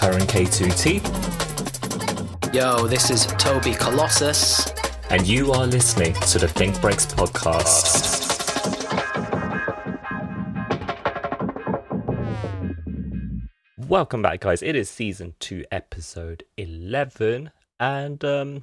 Curran 0.00 0.22
K2T, 0.22 1.02
Yo, 2.54 2.86
this 2.86 3.10
is 3.10 3.26
Toby 3.38 3.74
Colossus. 3.74 4.72
and 5.10 5.26
you 5.26 5.52
are 5.52 5.66
listening 5.66 6.14
to 6.14 6.38
the 6.38 6.48
Think 6.48 6.80
Breaks 6.80 7.04
podcast. 7.06 8.18
Welcome 13.88 14.22
back, 14.22 14.40
guys. 14.40 14.62
It 14.62 14.76
is 14.76 14.88
season 14.88 15.34
two, 15.40 15.64
episode 15.70 16.44
11, 16.56 17.50
and 17.78 18.24
um, 18.24 18.62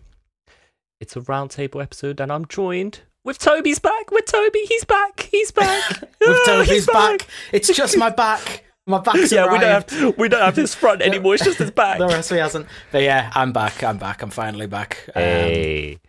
it's 0.99 1.15
a 1.15 1.21
roundtable 1.21 1.81
episode, 1.81 2.19
and 2.19 2.31
I'm 2.31 2.45
joined 2.47 3.01
with 3.23 3.37
Toby's 3.39 3.79
back. 3.79 4.11
With 4.11 4.25
Toby, 4.25 4.61
he's 4.67 4.85
back. 4.85 5.27
He's 5.31 5.51
back. 5.51 6.01
With 6.21 6.45
Toby's 6.45 6.69
he's 6.69 6.87
back. 6.87 7.27
It's 7.53 7.73
just 7.75 7.97
my 7.97 8.09
back. 8.09 8.63
My 8.87 8.99
back's 8.99 9.31
Yeah, 9.31 9.51
we 9.51 9.59
don't 9.59 9.89
have 9.89 10.17
we 10.17 10.29
don't 10.29 10.41
have 10.41 10.55
his 10.55 10.73
front 10.73 11.01
anymore. 11.01 11.35
It's 11.35 11.43
just 11.43 11.59
his 11.59 11.71
back. 11.83 11.99
The 11.99 12.07
rest 12.07 12.31
of 12.31 12.35
me 12.35 12.41
hasn't. 12.41 12.67
But 12.91 13.03
yeah, 13.03 13.31
I'm 13.35 13.51
back. 13.51 13.83
I'm 13.83 13.97
back. 13.97 14.21
I'm 14.21 14.29
finally 14.29 14.65
back. 14.65 15.03
Um, 15.13 15.21
Hey. 15.21 15.99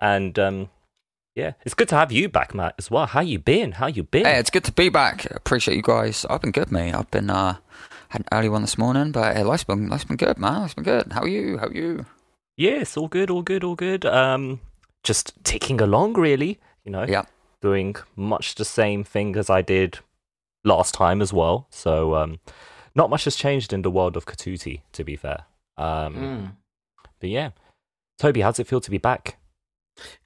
And 0.00 0.36
um 0.38 0.68
yeah, 1.34 1.52
it's 1.64 1.74
good 1.74 1.88
to 1.88 1.94
have 1.94 2.12
you 2.12 2.28
back, 2.28 2.54
Matt, 2.54 2.74
as 2.78 2.90
well. 2.90 3.06
How 3.06 3.20
you 3.20 3.38
been? 3.38 3.72
How 3.72 3.86
you 3.86 4.02
been? 4.02 4.26
Hey, 4.26 4.38
it's 4.38 4.50
good 4.50 4.64
to 4.64 4.72
be 4.72 4.88
back. 4.90 5.30
Appreciate 5.30 5.76
you 5.76 5.82
guys. 5.82 6.26
I've 6.28 6.42
been 6.42 6.50
good, 6.50 6.70
mate. 6.72 6.92
I've 6.92 7.10
been 7.10 7.30
uh 7.30 7.56
had 8.08 8.22
an 8.22 8.28
early 8.32 8.48
one 8.48 8.62
this 8.62 8.76
morning, 8.76 9.12
but 9.12 9.36
hey, 9.36 9.44
life's 9.44 9.64
been 9.64 9.88
life's 9.88 10.04
been 10.04 10.16
good, 10.16 10.38
man. 10.38 10.60
Life's 10.62 10.74
been 10.74 10.84
good. 10.84 11.12
How 11.12 11.22
are 11.22 11.28
you? 11.28 11.56
How 11.58 11.66
are 11.68 11.72
you? 11.72 12.04
Yes, 12.56 12.96
all 12.96 13.08
good, 13.08 13.30
all 13.30 13.42
good, 13.42 13.62
all 13.62 13.76
good. 13.76 14.04
Um 14.04 14.60
just 15.04 15.32
ticking 15.44 15.80
along 15.80 16.14
really, 16.14 16.58
you 16.84 16.90
know. 16.90 17.04
Yeah. 17.08 17.22
Doing 17.60 17.94
much 18.16 18.56
the 18.56 18.64
same 18.64 19.04
thing 19.04 19.36
as 19.36 19.48
I 19.48 19.62
did 19.62 20.00
last 20.64 20.94
time 20.94 21.20
as 21.22 21.32
well. 21.32 21.66
So 21.70 22.14
um 22.14 22.40
not 22.94 23.10
much 23.10 23.24
has 23.24 23.36
changed 23.36 23.72
in 23.72 23.82
the 23.82 23.90
world 23.90 24.16
of 24.16 24.26
Katuti, 24.26 24.82
to 24.92 25.04
be 25.04 25.16
fair. 25.16 25.44
Um 25.76 26.14
mm. 26.14 26.52
but 27.20 27.30
yeah. 27.30 27.50
Toby, 28.18 28.42
how's 28.42 28.58
it 28.58 28.66
feel 28.66 28.80
to 28.80 28.90
be 28.90 28.98
back? 28.98 29.38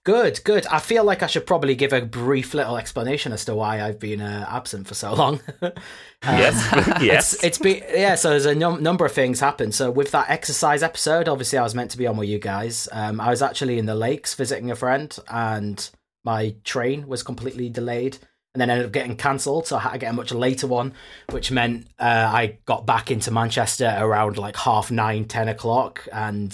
Good, 0.04 0.40
good. 0.44 0.66
I 0.68 0.78
feel 0.78 1.02
like 1.02 1.22
I 1.22 1.26
should 1.26 1.46
probably 1.46 1.74
give 1.74 1.92
a 1.92 2.00
brief 2.00 2.54
little 2.54 2.76
explanation 2.76 3.32
as 3.32 3.44
to 3.46 3.54
why 3.54 3.82
I've 3.82 3.98
been 3.98 4.20
uh, 4.20 4.46
absent 4.48 4.86
for 4.86 4.94
so 4.94 5.14
long. 5.14 5.40
Um, 5.60 5.72
Yes, 6.22 6.68
yes. 7.02 7.34
It's, 7.34 7.44
it's 7.44 7.58
been 7.58 7.82
yeah. 7.90 8.14
So 8.14 8.30
there's 8.30 8.46
a 8.46 8.54
num- 8.54 8.82
number 8.82 9.04
of 9.04 9.12
things 9.12 9.38
happened. 9.40 9.74
So 9.74 9.90
with 9.90 10.10
that 10.12 10.30
exercise 10.30 10.82
episode, 10.82 11.28
obviously 11.28 11.58
I 11.58 11.62
was 11.62 11.74
meant 11.74 11.90
to 11.92 11.98
be 11.98 12.06
on 12.06 12.16
with 12.16 12.28
you 12.28 12.38
guys. 12.38 12.88
Um, 12.90 13.20
I 13.20 13.30
was 13.30 13.42
actually 13.42 13.78
in 13.78 13.86
the 13.86 13.94
lakes 13.94 14.34
visiting 14.34 14.70
a 14.70 14.76
friend, 14.76 15.16
and 15.28 15.88
my 16.24 16.54
train 16.64 17.06
was 17.06 17.22
completely 17.22 17.68
delayed, 17.68 18.18
and 18.56 18.60
then 18.62 18.70
ended 18.70 18.86
up 18.86 18.92
getting 18.92 19.16
cancelled. 19.18 19.66
So 19.66 19.76
I 19.76 19.80
had 19.80 19.92
to 19.92 19.98
get 19.98 20.10
a 20.10 20.14
much 20.14 20.32
later 20.32 20.66
one, 20.66 20.94
which 21.30 21.50
meant 21.50 21.88
uh, 21.98 22.30
I 22.32 22.56
got 22.64 22.86
back 22.86 23.10
into 23.10 23.30
Manchester 23.30 23.94
around 23.98 24.38
like 24.38 24.56
half 24.56 24.90
nine, 24.90 25.26
ten 25.26 25.46
o'clock, 25.48 26.08
and 26.10 26.50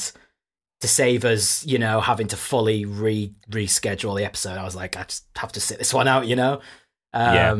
to 0.81 0.89
save 0.89 1.25
us, 1.25 1.64
you 1.64 1.78
know, 1.78 2.00
having 2.00 2.27
to 2.27 2.36
fully 2.36 2.84
re 2.84 3.33
reschedule 3.48 4.17
the 4.17 4.25
episode, 4.25 4.59
I 4.59 4.64
was 4.64 4.75
like, 4.75 4.97
I 4.97 5.05
just 5.05 5.27
have 5.36 5.53
to 5.53 5.61
sit 5.61 5.78
this 5.78 5.94
one 5.94 6.09
out, 6.09 6.27
you 6.27 6.34
know. 6.34 6.55
Um, 7.12 7.34
Yeah. 7.34 7.55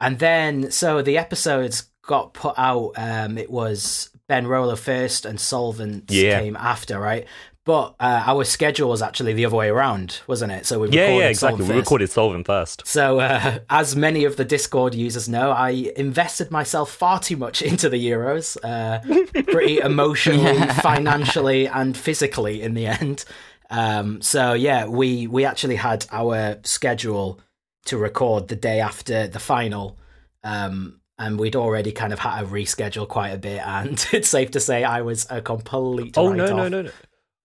And 0.00 0.18
then, 0.18 0.70
so 0.70 1.02
the 1.02 1.18
episodes 1.18 1.90
got 2.06 2.32
put 2.32 2.54
out. 2.56 2.92
Um, 2.96 3.36
it 3.36 3.50
was 3.50 4.08
Ben 4.26 4.46
Roller 4.46 4.76
first, 4.76 5.26
and 5.26 5.38
Solvent 5.38 6.10
Yeah. 6.10 6.40
came 6.40 6.56
after, 6.56 6.98
right? 6.98 7.26
But 7.64 7.94
uh, 7.98 8.22
our 8.26 8.44
schedule 8.44 8.90
was 8.90 9.00
actually 9.00 9.32
the 9.32 9.46
other 9.46 9.56
way 9.56 9.68
around, 9.70 10.20
wasn't 10.26 10.52
it? 10.52 10.66
So 10.66 10.80
we 10.80 10.90
Yeah, 10.90 11.02
recorded 11.02 11.18
yeah, 11.22 11.28
exactly. 11.30 11.62
We 11.62 11.68
first. 11.68 11.78
recorded 11.78 12.10
Solvent 12.10 12.46
first. 12.46 12.86
So, 12.86 13.20
uh, 13.20 13.60
as 13.70 13.96
many 13.96 14.26
of 14.26 14.36
the 14.36 14.44
Discord 14.44 14.94
users 14.94 15.30
know, 15.30 15.50
I 15.50 15.90
invested 15.96 16.50
myself 16.50 16.90
far 16.90 17.20
too 17.20 17.38
much 17.38 17.62
into 17.70 17.88
the 17.88 17.96
Euros, 17.96 18.58
uh, 18.62 19.00
pretty 19.44 19.78
emotionally, 19.78 20.60
financially, 20.82 21.66
and 21.66 21.96
physically 21.96 22.60
in 22.60 22.74
the 22.74 22.86
end. 22.86 23.24
Um, 23.70 24.20
so, 24.20 24.52
yeah, 24.52 24.86
we 24.86 25.26
we 25.26 25.46
actually 25.46 25.76
had 25.76 26.04
our 26.12 26.58
schedule 26.64 27.40
to 27.86 27.96
record 27.96 28.48
the 28.48 28.56
day 28.56 28.80
after 28.80 29.26
the 29.26 29.38
final, 29.40 29.98
um, 30.42 31.00
and 31.18 31.38
we'd 31.38 31.56
already 31.56 31.92
kind 31.92 32.12
of 32.12 32.18
had 32.18 32.40
to 32.40 32.46
reschedule 32.46 33.08
quite 33.08 33.30
a 33.30 33.38
bit. 33.38 33.66
And 33.66 34.06
it's 34.12 34.28
safe 34.28 34.50
to 34.50 34.60
say 34.60 34.84
I 34.84 35.00
was 35.00 35.26
a 35.30 35.40
complete. 35.40 36.18
Oh 36.18 36.30
no, 36.34 36.54
no, 36.54 36.68
no, 36.68 36.82
no. 36.82 36.90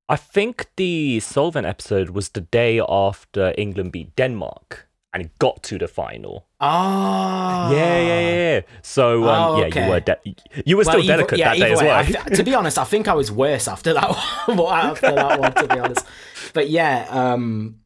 I 0.10 0.16
think 0.16 0.66
the 0.76 1.20
Solvent 1.20 1.68
episode 1.68 2.10
was 2.10 2.30
the 2.30 2.42
day 2.42 2.82
after 2.88 3.54
England 3.58 3.92
beat 3.92 4.16
Denmark 4.16 4.88
and 5.14 5.24
it 5.24 5.32
got 5.40 5.62
to 5.64 5.78
the 5.78 5.88
final. 5.88 6.48
Oh, 6.60 7.70
Yeah, 7.72 8.00
yeah, 8.02 8.20
yeah. 8.22 8.62
So 8.82 9.24
um, 9.30 9.56
Oh, 9.56 9.66
yeah, 9.66 9.86
you 9.86 9.90
were 9.92 10.00
de- 10.00 10.36
you 10.66 10.78
were 10.78 10.84
Well, 10.84 10.94
still 10.94 11.04
either- 11.04 11.18
delicate 11.18 11.40
yeah, 11.40 11.50
that 11.54 11.60
day 11.60 11.66
either 11.72 11.74
as 11.74 11.82
well. 11.82 12.24
I 12.26 12.36
to 12.36 12.44
be 12.44 12.56
honest, 12.56 12.78
I 12.78 12.84
think 12.86 13.08
I 13.08 13.14
was 13.14 13.32
worse 13.32 13.68
after 13.68 13.94
that 13.94 14.10
one. 14.48 14.86
after 14.86 15.12
that 15.12 15.40
one, 15.40 15.54
to 15.54 15.68
be 15.68 15.80
honest. 15.80 16.06
But 16.54 16.70
yeah, 16.70 17.06
um, 17.10 17.80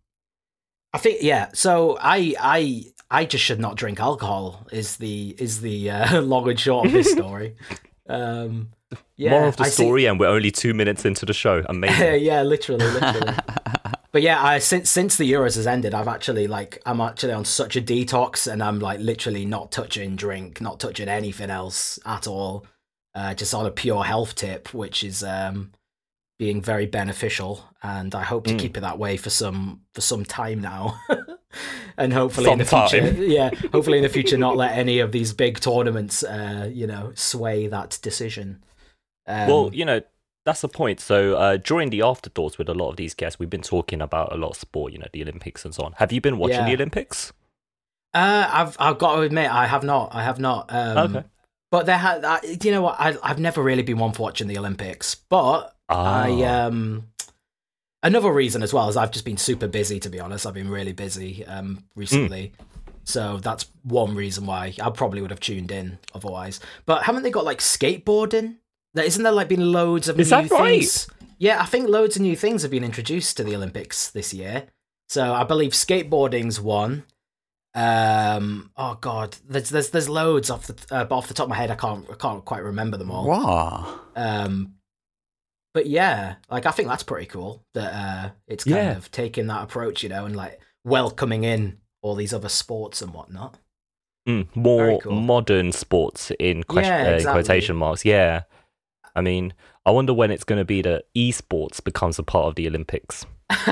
I 0.93 0.97
think 0.97 1.21
yeah. 1.21 1.49
So 1.53 1.97
I 2.01 2.35
I 2.39 2.83
I 3.11 3.25
just 3.25 3.43
should 3.43 3.59
not 3.59 3.75
drink 3.75 3.99
alcohol. 3.99 4.65
Is 4.71 4.97
the 4.97 5.35
is 5.37 5.59
the 5.61 5.91
uh, 5.91 6.21
long 6.33 6.49
and 6.49 6.59
short 6.59 6.85
of 6.87 6.93
this 6.93 7.11
story. 7.19 7.55
Um, 8.09 8.69
yeah, 9.17 9.31
More 9.31 9.45
of 9.45 9.57
the 9.57 9.63
I 9.63 9.67
see- 9.69 9.83
story, 9.83 10.05
and 10.05 10.19
we're 10.19 10.27
only 10.27 10.51
two 10.51 10.73
minutes 10.73 11.05
into 11.05 11.25
the 11.25 11.33
show. 11.33 11.63
Amazing. 11.69 12.21
yeah, 12.23 12.41
literally, 12.43 12.85
literally. 12.85 13.33
but 14.11 14.21
yeah, 14.21 14.43
I 14.43 14.59
since 14.59 14.89
since 14.89 15.17
the 15.17 15.31
Euros 15.31 15.55
has 15.55 15.67
ended, 15.67 15.93
I've 15.93 16.07
actually 16.07 16.47
like 16.47 16.81
I'm 16.85 17.01
actually 17.01 17.33
on 17.33 17.45
such 17.45 17.75
a 17.75 17.81
detox, 17.81 18.51
and 18.51 18.61
I'm 18.63 18.79
like 18.79 18.99
literally 18.99 19.45
not 19.45 19.71
touching 19.71 20.15
drink, 20.15 20.61
not 20.61 20.79
touching 20.79 21.07
anything 21.09 21.49
else 21.49 21.99
at 22.05 22.27
all. 22.27 22.65
Uh, 23.15 23.33
just 23.35 23.53
on 23.53 23.65
a 23.67 23.71
pure 23.71 24.03
health 24.03 24.33
tip, 24.33 24.73
which 24.73 25.03
is 25.03 25.23
um, 25.23 25.71
being 26.39 26.61
very 26.63 26.87
beneficial, 26.87 27.63
and 27.83 28.15
I 28.15 28.23
hope 28.23 28.45
to 28.47 28.53
Mm. 28.55 28.59
keep 28.59 28.75
it 28.77 28.81
that 28.81 28.97
way 28.97 29.17
for 29.17 29.29
some 29.29 29.81
for 29.93 30.01
some 30.01 30.25
time 30.25 30.61
now. 30.61 30.99
and 31.97 32.11
hopefully 32.11 32.45
Some 32.45 32.53
in 32.53 32.57
the 32.59 32.65
future, 32.65 33.13
time. 33.13 33.21
yeah, 33.21 33.51
hopefully 33.71 33.97
in 33.99 34.03
the 34.03 34.09
future, 34.09 34.37
not 34.37 34.57
let 34.57 34.75
any 34.75 34.97
of 34.97 35.11
these 35.11 35.31
big 35.31 35.59
tournaments, 35.59 36.23
uh, 36.23 36.67
you 36.73 36.87
know, 36.87 37.11
sway 37.13 37.67
that 37.67 37.99
decision. 38.01 38.63
Um, 39.27 39.47
well, 39.47 39.69
you 39.73 39.85
know. 39.85 40.01
That's 40.45 40.59
the 40.59 40.67
point. 40.67 40.99
So 40.99 41.35
uh, 41.37 41.55
during 41.55 41.89
the 41.89 42.01
afterthoughts 42.01 42.57
with 42.57 42.67
a 42.67 42.73
lot 42.73 42.89
of 42.89 42.97
these 42.97 43.13
guests, 43.13 43.39
we've 43.39 43.49
been 43.49 43.61
talking 43.61 44.01
about 44.01 44.33
a 44.33 44.35
lot 44.35 44.49
of 44.49 44.57
sport, 44.57 44.91
you 44.91 44.99
know, 44.99 45.07
the 45.13 45.21
Olympics 45.21 45.63
and 45.63 45.73
so 45.73 45.83
on. 45.83 45.93
Have 45.99 46.11
you 46.11 46.19
been 46.19 46.37
watching 46.37 46.57
Yeah. 46.57 46.65
the 46.65 46.73
Olympics? 46.73 47.31
Uh, 48.13 48.49
I've 48.51 48.75
I've 48.77 48.97
got 48.97 49.15
to 49.15 49.21
admit 49.21 49.49
I 49.49 49.67
have 49.67 49.85
not. 49.85 50.13
I 50.13 50.21
have 50.23 50.39
not. 50.41 50.65
Um, 50.67 51.15
Okay. 51.15 51.25
But 51.71 51.85
there 51.85 51.97
had. 51.97 52.25
I, 52.25 52.41
you 52.61 52.71
know 52.71 52.81
what? 52.81 52.97
I 52.99 53.15
I've 53.23 53.39
never 53.39 53.63
really 53.63 53.83
been 53.83 53.97
one 53.99 54.11
for 54.11 54.21
watching 54.23 54.47
the 54.49 54.57
Olympics, 54.57 55.15
but 55.15 55.73
Ah. 55.87 56.23
I 56.25 56.43
um. 56.43 57.07
Another 58.03 58.29
reason 58.33 58.63
as 58.63 58.73
well 58.73 58.89
is 58.89 58.97
I've 58.97 59.11
just 59.11 59.23
been 59.23 59.37
super 59.37 59.67
busy. 59.69 59.97
To 60.01 60.09
be 60.09 60.19
honest, 60.19 60.45
I've 60.45 60.53
been 60.55 60.69
really 60.69 60.91
busy 60.91 61.45
um 61.45 61.85
recently. 61.95 62.51
So 63.05 63.37
that's 63.37 63.65
one 63.83 64.13
reason 64.13 64.45
why 64.45 64.73
I 64.81 64.89
probably 64.89 65.21
would 65.21 65.31
have 65.31 65.39
tuned 65.39 65.71
in 65.71 65.99
otherwise. 66.13 66.59
But 66.85 67.03
haven't 67.03 67.23
they 67.23 67.31
got 67.31 67.45
like 67.45 67.59
skateboarding? 67.59 68.57
There 68.93 69.05
isn't 69.05 69.23
there 69.23 69.31
like 69.31 69.47
been 69.47 69.71
loads 69.71 70.07
of 70.07 70.19
Is 70.19 70.31
new 70.31 70.41
that 70.43 70.51
right? 70.51 70.79
things? 70.79 71.07
Yeah, 71.39 71.61
I 71.61 71.65
think 71.65 71.89
loads 71.89 72.15
of 72.15 72.21
new 72.21 72.35
things 72.35 72.61
have 72.61 72.71
been 72.71 72.83
introduced 72.83 73.37
to 73.37 73.43
the 73.43 73.55
Olympics 73.55 74.09
this 74.11 74.33
year. 74.33 74.67
So 75.09 75.33
I 75.33 75.43
believe 75.43 75.71
skateboarding's 75.71 76.59
one. 76.61 77.03
Um. 77.75 78.69
Oh 78.77 78.97
God, 79.01 79.35
there's 79.49 79.69
there's 79.69 79.89
there's 79.89 80.07
loads 80.09 80.49
off 80.51 80.67
the 80.67 80.75
uh, 80.95 81.07
off 81.09 81.27
the 81.27 81.33
top 81.33 81.45
of 81.45 81.49
my 81.49 81.55
head. 81.55 81.71
I 81.71 81.75
can't 81.75 82.05
I 82.09 82.13
can't 82.15 82.45
quite 82.45 82.61
remember 82.63 82.97
them 82.97 83.09
all. 83.09 83.27
Wow. 83.27 83.99
Um. 84.15 84.75
But 85.73 85.87
yeah, 85.87 86.35
like 86.51 86.67
I 86.67 86.71
think 86.71 86.87
that's 86.87 87.01
pretty 87.01 87.25
cool 87.25 87.63
that 87.73 87.93
uh 87.93 88.29
it's 88.47 88.63
kind 88.63 88.75
Yeah. 88.75 88.97
of 88.97 89.09
taking 89.09 89.47
that 89.47 89.63
approach, 89.63 90.03
you 90.03 90.09
know, 90.09 90.25
and 90.25 90.35
like 90.35 90.59
welcoming 90.85 91.43
in 91.43 91.77
all 92.03 92.13
these 92.13 92.31
other 92.33 92.49
sports 92.49 93.01
and 93.01 93.11
whatnot. 93.11 93.57
Mm, 94.29 94.55
more 94.55 95.01
cool. 95.01 95.13
modern 95.13 95.71
sports 95.71 96.31
in, 96.39 96.63
question, 96.63 96.93
Yeah, 96.93 97.13
uh, 97.13 97.17
in 97.17 97.23
quotation 97.23 97.75
marks. 97.75 98.05
Yeah. 98.05 98.43
I 99.15 99.21
mean, 99.21 99.53
I 99.85 99.91
wonder 99.91 100.13
when 100.13 100.31
it's 100.31 100.43
going 100.43 100.59
to 100.59 100.65
be 100.65 100.81
that 100.81 101.05
esports 101.15 101.83
becomes 101.83 102.17
a 102.19 102.23
part 102.23 102.45
of 102.47 102.55
the 102.55 102.67
Olympics. 102.67 103.25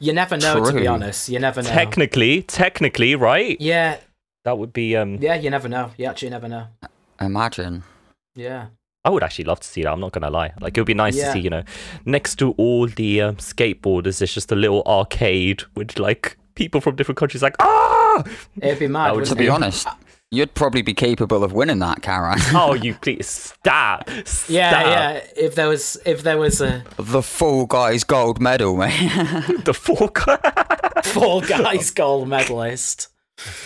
you 0.00 0.12
never 0.12 0.36
know, 0.36 0.64
to 0.64 0.72
be 0.72 0.86
honest. 0.86 1.28
You 1.28 1.38
never 1.38 1.62
know. 1.62 1.68
Technically, 1.68 2.42
technically, 2.42 3.14
right? 3.14 3.56
yeah, 3.60 3.98
That 4.44 4.58
would 4.58 4.72
be. 4.72 4.96
Um, 4.96 5.16
yeah, 5.20 5.34
you 5.34 5.50
never 5.50 5.68
know. 5.68 5.90
You 5.96 6.06
actually 6.06 6.30
never 6.30 6.48
know. 6.48 6.66
Imagine. 7.20 7.82
Yeah. 8.34 8.66
I 9.04 9.10
would 9.10 9.22
actually 9.22 9.44
love 9.46 9.60
to 9.60 9.66
see 9.68 9.82
that. 9.82 9.90
I'm 9.92 10.00
not 10.00 10.12
gonna 10.12 10.30
lie. 10.30 10.52
Like 10.60 10.76
it 10.76 10.80
would 10.80 10.86
be 10.86 10.94
nice 10.94 11.16
Yeah. 11.16 11.26
to 11.26 11.32
see, 11.32 11.38
you 11.40 11.50
know, 11.50 11.62
next 12.04 12.36
to 12.36 12.52
all 12.52 12.86
the 12.86 13.20
um, 13.22 13.36
skateboarders, 13.36 14.18
there's 14.18 14.34
just 14.34 14.52
a 14.52 14.56
little 14.56 14.82
arcade 14.86 15.62
with 15.74 15.98
like 15.98 16.36
people 16.54 16.80
from 16.80 16.96
different 16.96 17.16
countries, 17.18 17.42
like 17.42 17.54
ah. 17.60 18.22
It'd 18.60 18.78
be 18.78 18.88
mad. 18.88 19.10
would- 19.12 19.20
wouldn't 19.20 19.30
To 19.30 19.36
be 19.36 19.46
it? 19.46 19.50
honest, 19.50 19.86
you'd 20.30 20.54
probably 20.54 20.82
be 20.82 20.94
capable 20.94 21.42
of 21.44 21.52
winning 21.52 21.78
that, 21.80 22.02
Karen. 22.02 22.38
Oh, 22.54 22.74
you 22.74 22.94
please 22.94 23.26
stop. 23.28 24.08
stop. 24.24 24.50
Yeah, 24.50 24.82
yeah. 24.88 25.24
If 25.36 25.54
there 25.54 25.68
was, 25.68 25.96
if 26.04 26.22
there 26.22 26.38
was 26.38 26.60
a 26.60 26.84
the 26.96 27.22
Fall 27.22 27.66
Guys 27.66 28.04
gold 28.04 28.40
medal, 28.40 28.76
mate. 28.76 28.92
The 29.64 29.74
fork. 29.74 30.18
Fall 31.04 31.40
Guys 31.40 31.90
gold 31.90 32.28
medalist, 32.28 33.08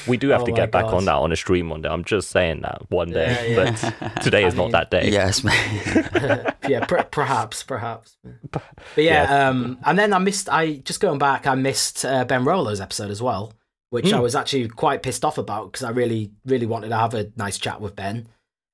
We 0.06 0.17
do 0.17 0.29
have 0.31 0.43
Oh 0.43 0.47
to 0.47 0.53
get 0.53 0.70
back 0.70 0.85
God. 0.85 0.94
on 0.94 1.05
that 1.06 1.14
on 1.14 1.32
a 1.32 1.37
stream 1.37 1.70
one 1.70 1.82
day. 1.82 1.88
I'm 1.88 2.05
just 2.05 2.29
saying 2.31 2.61
that 2.62 2.82
one 2.91 3.11
day, 3.11 3.55
Yeah, 3.55 3.62
yeah. 3.64 3.93
but 4.12 4.23
today 4.23 4.44
is 4.44 4.55
I 4.55 4.56
not 4.59 4.62
mean- 4.64 4.73
that 4.73 4.91
day. 4.91 5.09
yes, 5.11 5.43
mate. 5.43 6.55
yeah, 6.69 6.85
per- 6.87 7.05
perhaps, 7.05 7.62
perhaps. 7.62 8.17
But 8.50 8.62
yeah, 8.97 9.25
Yeah. 9.25 9.49
um, 9.49 9.79
and 9.85 9.99
then 9.99 10.12
I 10.12 10.19
missed. 10.19 10.49
I 10.49 10.76
just 10.85 11.00
going 11.00 11.19
back, 11.19 11.47
I 11.47 11.55
missed 11.55 12.05
uh, 12.05 12.25
Ben 12.25 12.44
Rollo's 12.44 12.81
episode 12.81 13.11
as 13.11 13.23
well, 13.23 13.53
which 13.92 14.06
Mm. 14.06 14.14
I 14.14 14.20
was 14.20 14.34
actually 14.34 14.68
quite 14.68 15.02
pissed 15.02 15.22
off 15.24 15.36
about 15.36 15.70
because 15.70 15.84
I 15.84 15.90
really, 15.90 16.30
really 16.46 16.64
wanted 16.66 16.88
to 16.88 16.96
have 16.96 17.12
a 17.14 17.30
nice 17.36 17.58
chat 17.58 17.78
with 17.80 17.94
Ben. 17.94 18.26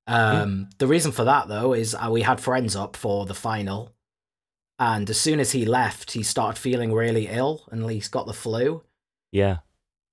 Um, 0.06 0.68
The 0.78 0.86
reason 0.86 1.10
for 1.12 1.24
that 1.24 1.48
though 1.48 1.72
is 1.74 1.94
uh, 1.94 2.08
we 2.10 2.22
had 2.22 2.40
friends 2.40 2.76
up 2.76 2.96
for 2.96 3.26
the 3.26 3.34
final, 3.34 3.92
and 4.78 5.10
as 5.10 5.20
soon 5.20 5.40
as 5.40 5.50
he 5.52 5.64
left, 5.66 6.12
he 6.12 6.22
started 6.22 6.56
feeling 6.58 6.92
really 6.92 7.26
ill 7.26 7.64
and 7.72 7.90
he's 7.90 8.08
got 8.08 8.26
the 8.26 8.32
flu, 8.32 8.84
Yeah. 9.32 9.58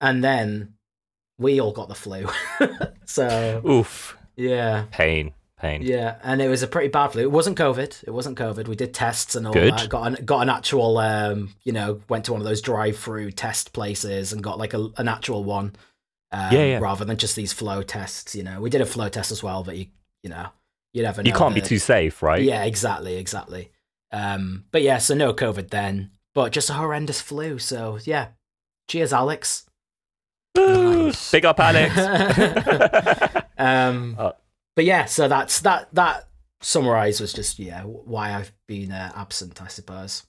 and 0.01 0.23
then 0.23 0.73
we 1.37 1.61
all 1.61 1.71
got 1.71 1.87
the 1.87 1.95
flu. 1.95 2.27
so 3.05 3.61
Oof. 3.67 4.17
yeah. 4.35 4.85
Pain. 4.91 5.33
Pain. 5.57 5.81
Yeah, 5.83 6.17
and 6.21 6.41
it 6.41 6.49
was 6.49 6.63
a 6.63 6.67
pretty 6.67 6.89
bad 6.89 7.09
flu. 7.09 7.21
It 7.21 7.31
wasn't 7.31 7.57
COVID. 7.57 8.03
It 8.03 8.11
wasn't 8.11 8.37
COVID. 8.37 8.67
We 8.67 8.75
did 8.75 8.93
tests 8.93 9.35
and 9.35 9.47
all 9.47 9.53
Good. 9.53 9.73
that. 9.73 9.87
Got 9.89 10.07
an 10.07 10.25
got 10.25 10.41
an 10.41 10.49
actual, 10.49 10.97
um, 10.97 11.53
you 11.63 11.71
know, 11.71 12.01
went 12.09 12.25
to 12.25 12.33
one 12.33 12.41
of 12.41 12.45
those 12.45 12.61
drive-through 12.61 13.31
test 13.31 13.71
places 13.71 14.33
and 14.33 14.43
got 14.43 14.57
like 14.57 14.73
a, 14.73 14.89
an 14.97 15.07
actual 15.07 15.45
one. 15.45 15.73
Um, 16.33 16.51
Yeah, 16.51 16.63
yeah. 16.65 16.79
Rather 16.79 17.05
than 17.05 17.15
just 17.15 17.37
these 17.37 17.53
flow 17.53 17.83
tests, 17.83 18.35
you 18.35 18.43
know, 18.43 18.59
we 18.59 18.69
did 18.69 18.81
a 18.81 18.85
flow 18.85 19.07
test 19.07 19.31
as 19.31 19.41
well, 19.41 19.63
but 19.63 19.77
you, 19.77 19.85
you 20.23 20.29
know, 20.29 20.47
you 20.93 21.03
never 21.03 21.23
know. 21.23 21.27
You 21.27 21.33
can't 21.33 21.55
be 21.55 21.61
too 21.61 21.79
safe, 21.79 22.21
right? 22.21 22.41
Yeah, 22.41 22.65
exactly, 22.65 23.15
exactly. 23.15 23.71
Um, 24.11 24.65
but 24.71 24.81
yeah, 24.81 24.97
so 24.97 25.15
no 25.15 25.33
COVID 25.33 25.69
then, 25.69 26.11
but 26.33 26.51
just 26.51 26.69
a 26.69 26.73
horrendous 26.73 27.21
flu. 27.21 27.59
So 27.59 27.97
yeah, 28.03 28.27
cheers, 28.89 29.13
Alex. 29.13 29.65
Big 30.53 31.45
up, 31.45 31.59
Alex. 31.61 31.95
Um, 33.57 34.17
Uh, 34.19 34.33
but 34.75 34.85
yeah, 34.85 35.05
so 35.05 35.27
that's 35.27 35.59
that. 35.61 35.89
That 35.93 36.27
summarize 36.61 37.19
was 37.21 37.31
just 37.33 37.59
yeah 37.59 37.83
why 37.83 38.33
I've 38.33 38.51
been 38.67 38.91
uh, 38.91 39.11
absent, 39.15 39.61
I 39.61 39.67
suppose. 39.67 40.23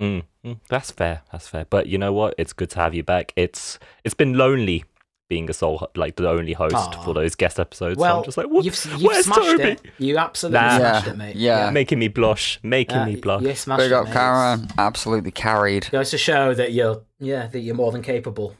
Mm, 0.00 0.22
mm, 0.44 0.58
that's 0.68 0.90
fair. 0.90 1.22
That's 1.30 1.46
fair. 1.48 1.66
But 1.68 1.86
you 1.86 1.98
know 1.98 2.12
what? 2.12 2.34
It's 2.38 2.52
good 2.52 2.70
to 2.70 2.78
have 2.80 2.94
you 2.94 3.02
back. 3.02 3.32
It's 3.36 3.78
it's 4.02 4.14
been 4.14 4.34
lonely 4.34 4.84
being 5.28 5.48
a 5.48 5.52
sole 5.54 5.88
like 5.96 6.16
the 6.16 6.28
only 6.28 6.52
host 6.52 6.74
Aw. 6.74 7.02
for 7.02 7.14
those 7.14 7.34
guest 7.34 7.58
episodes. 7.58 7.98
so 7.98 8.04
I'm 8.18 8.24
just 8.24 8.36
like, 8.36 8.48
what? 8.48 8.62
you've, 8.64 8.84
you've 8.84 9.02
where's 9.02 9.24
smashed 9.24 9.40
Toby? 9.42 9.62
it. 9.70 9.80
You 9.98 10.18
absolutely 10.18 10.60
Nah. 10.60 10.76
smashed 10.78 11.06
Yeah, 11.06 11.12
it, 11.12 11.16
mate. 11.16 11.36
yeah. 11.36 11.70
Making 11.70 11.98
me 11.98 12.08
blush. 12.08 12.60
Making 12.62 12.98
Uh, 12.98 13.06
me 13.06 13.16
blush. 13.16 13.42
You 13.42 13.54
smashed 13.54 13.80
Big 13.80 13.90
it, 13.92 13.94
up, 13.94 14.04
mate. 14.04 14.12
Kara. 14.12 14.58
Absolutely 14.76 15.30
carried. 15.30 15.88
Goes 15.90 16.10
to 16.10 16.18
show 16.18 16.52
that 16.54 16.72
you're 16.72 17.02
yeah 17.20 17.46
that 17.46 17.60
you're 17.60 17.74
more 17.74 17.90
than 17.90 18.02
capable. 18.02 18.54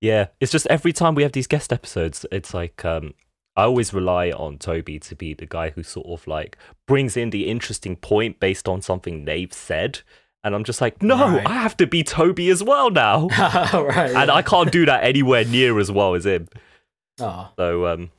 Yeah, 0.00 0.28
it's 0.38 0.52
just 0.52 0.66
every 0.68 0.92
time 0.92 1.16
we 1.16 1.24
have 1.24 1.32
these 1.32 1.48
guest 1.48 1.72
episodes, 1.72 2.24
it's 2.30 2.54
like 2.54 2.84
um, 2.84 3.14
I 3.58 3.64
always 3.64 3.92
rely 3.92 4.30
on 4.30 4.56
Toby 4.58 4.98
to 5.00 5.14
be 5.16 5.34
the 5.34 5.44
guy 5.46 5.70
who 5.70 5.82
sort 5.82 6.06
of 6.06 6.26
like 6.26 6.56
brings 6.86 7.16
in 7.16 7.30
the 7.30 7.48
interesting 7.48 7.96
point 7.96 8.38
based 8.40 8.68
on 8.68 8.80
something 8.82 9.24
they've 9.24 9.52
said, 9.52 10.00
and 10.44 10.54
I'm 10.54 10.62
just 10.64 10.80
like, 10.80 11.02
no, 11.02 11.16
Right. 11.16 11.44
I 11.46 11.54
have 11.54 11.76
to 11.78 11.86
be 11.86 12.02
Toby 12.04 12.50
as 12.50 12.62
well 12.62 12.88
now, 12.90 13.26
right. 13.74 14.12
and 14.14 14.30
I 14.30 14.42
can't 14.42 14.70
do 14.70 14.86
that 14.86 15.02
anywhere 15.02 15.44
near 15.44 15.78
as 15.80 15.90
well 15.90 16.14
as 16.14 16.24
him. 16.24 16.46
oh, 17.20 17.50
So, 17.58 17.86
um, 17.86 18.10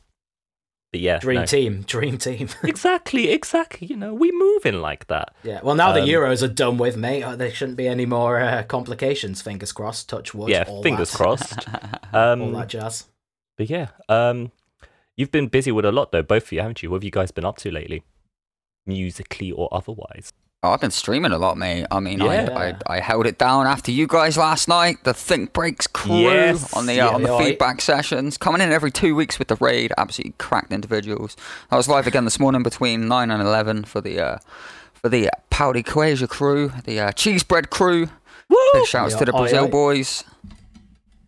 but 0.91 1.00
yeah, 1.01 1.19
dream 1.19 1.39
no. 1.41 1.45
team, 1.45 1.81
dream 1.88 2.18
team. 2.18 2.50
exactly, 2.63 3.30
exactly. 3.30 3.88
You 3.88 3.95
know, 3.95 4.13
we 4.13 4.31
move 4.33 4.65
in 4.65 4.81
like 4.81 5.07
that. 5.07 5.33
yeah. 5.44 5.62
Well, 5.63 5.75
now 5.75 5.94
the 5.94 6.01
Um, 6.01 6.07
Euros 6.09 6.44
are 6.44 6.47
done 6.53 6.77
with, 6.77 6.97
mate. 6.97 7.24
uh, 7.24 7.36
There 7.38 7.51
shouldn't 7.51 7.77
be 7.77 7.88
any 7.88 8.06
more 8.06 8.39
uh, 8.41 8.63
complications. 8.63 9.41
Fingers 9.41 9.71
crossed. 9.71 10.09
Touch 10.09 10.33
wood. 10.33 10.50
yeah, 10.50 10.65
all 10.68 10.83
fingers 10.83 11.12
that, 11.12 11.18
crossed. 11.18 11.69
All 12.13 12.19
Um, 12.33 12.53
that 12.53 12.68
jazz. 12.69 13.06
but 13.57 13.69
yeah, 13.69 13.88
um, 14.09 14.51
you've 15.19 15.31
been 15.31 15.48
busy 15.48 15.71
with 15.71 15.86
a 15.86 15.92
lot 15.92 16.12
though, 16.12 16.24
both 16.24 16.44
of 16.45 16.51
you, 16.54 16.62
haven't 16.62 16.81
you? 16.81 16.89
What 16.89 16.98
have 16.98 17.04
you 17.04 17.12
guys 17.12 17.31
been 17.31 17.45
up 17.45 17.57
to 17.57 17.71
lately, 17.71 18.04
musically 18.86 19.51
or 19.51 19.68
otherwise? 19.71 20.33
Oh, 20.62 20.71
I've 20.71 20.81
been 20.81 20.92
streaming 20.92 21.31
a 21.31 21.38
lot, 21.38 21.57
mate. 21.57 21.86
I 21.89 22.01
mean, 22.01 22.19
Yeah. 22.19 22.50
I, 22.54 22.68
I 22.68 22.98
I 22.98 23.00
held 23.00 23.25
it 23.25 23.38
down 23.38 23.66
after 23.66 23.92
you 23.92 24.07
guys 24.07 24.36
last 24.38 24.68
night. 24.68 24.98
The 25.06 25.13
Think 25.13 25.54
Breaks 25.54 25.88
crew 25.88 26.19
Yes. 26.19 26.74
on 26.74 26.86
the 26.86 27.00
uh, 27.00 27.12
on 27.12 27.21
the 27.21 27.30
Yeah, 27.30 27.36
oi. 27.36 27.44
feedback 27.45 27.80
sessions, 27.81 28.38
coming 28.38 28.60
in 28.62 28.71
every 28.71 28.92
two 28.92 29.16
weeks 29.16 29.39
with 29.39 29.48
the 29.48 29.56
raid. 29.56 29.94
Absolutely 29.98 30.33
cracked 30.38 30.74
individuals. 30.74 31.38
I 31.72 31.77
was 31.77 31.88
live 31.88 32.07
again 32.07 32.25
this 32.25 32.39
morning 32.42 32.62
between 32.63 33.07
nine 33.07 33.31
and 33.31 33.42
eleven 33.42 33.86
for 33.86 34.01
the 34.01 34.19
uh, 34.19 34.38
for 34.94 35.07
the 35.07 35.30
Pão 35.50 35.74
de 35.74 35.81
Queijo 35.81 36.27
crew, 36.27 36.74
the 36.83 37.00
uh, 37.00 37.12
Cheese 37.13 37.44
Bread 37.44 37.69
crew. 37.69 38.10
Woo! 38.50 38.57
Big 38.74 38.86
shouts 38.86 39.13
Yeah, 39.13 39.19
to 39.19 39.25
the 39.25 39.36
oi, 39.36 39.39
Brazil 39.39 39.63
oi. 39.65 39.69
boys. 39.69 40.25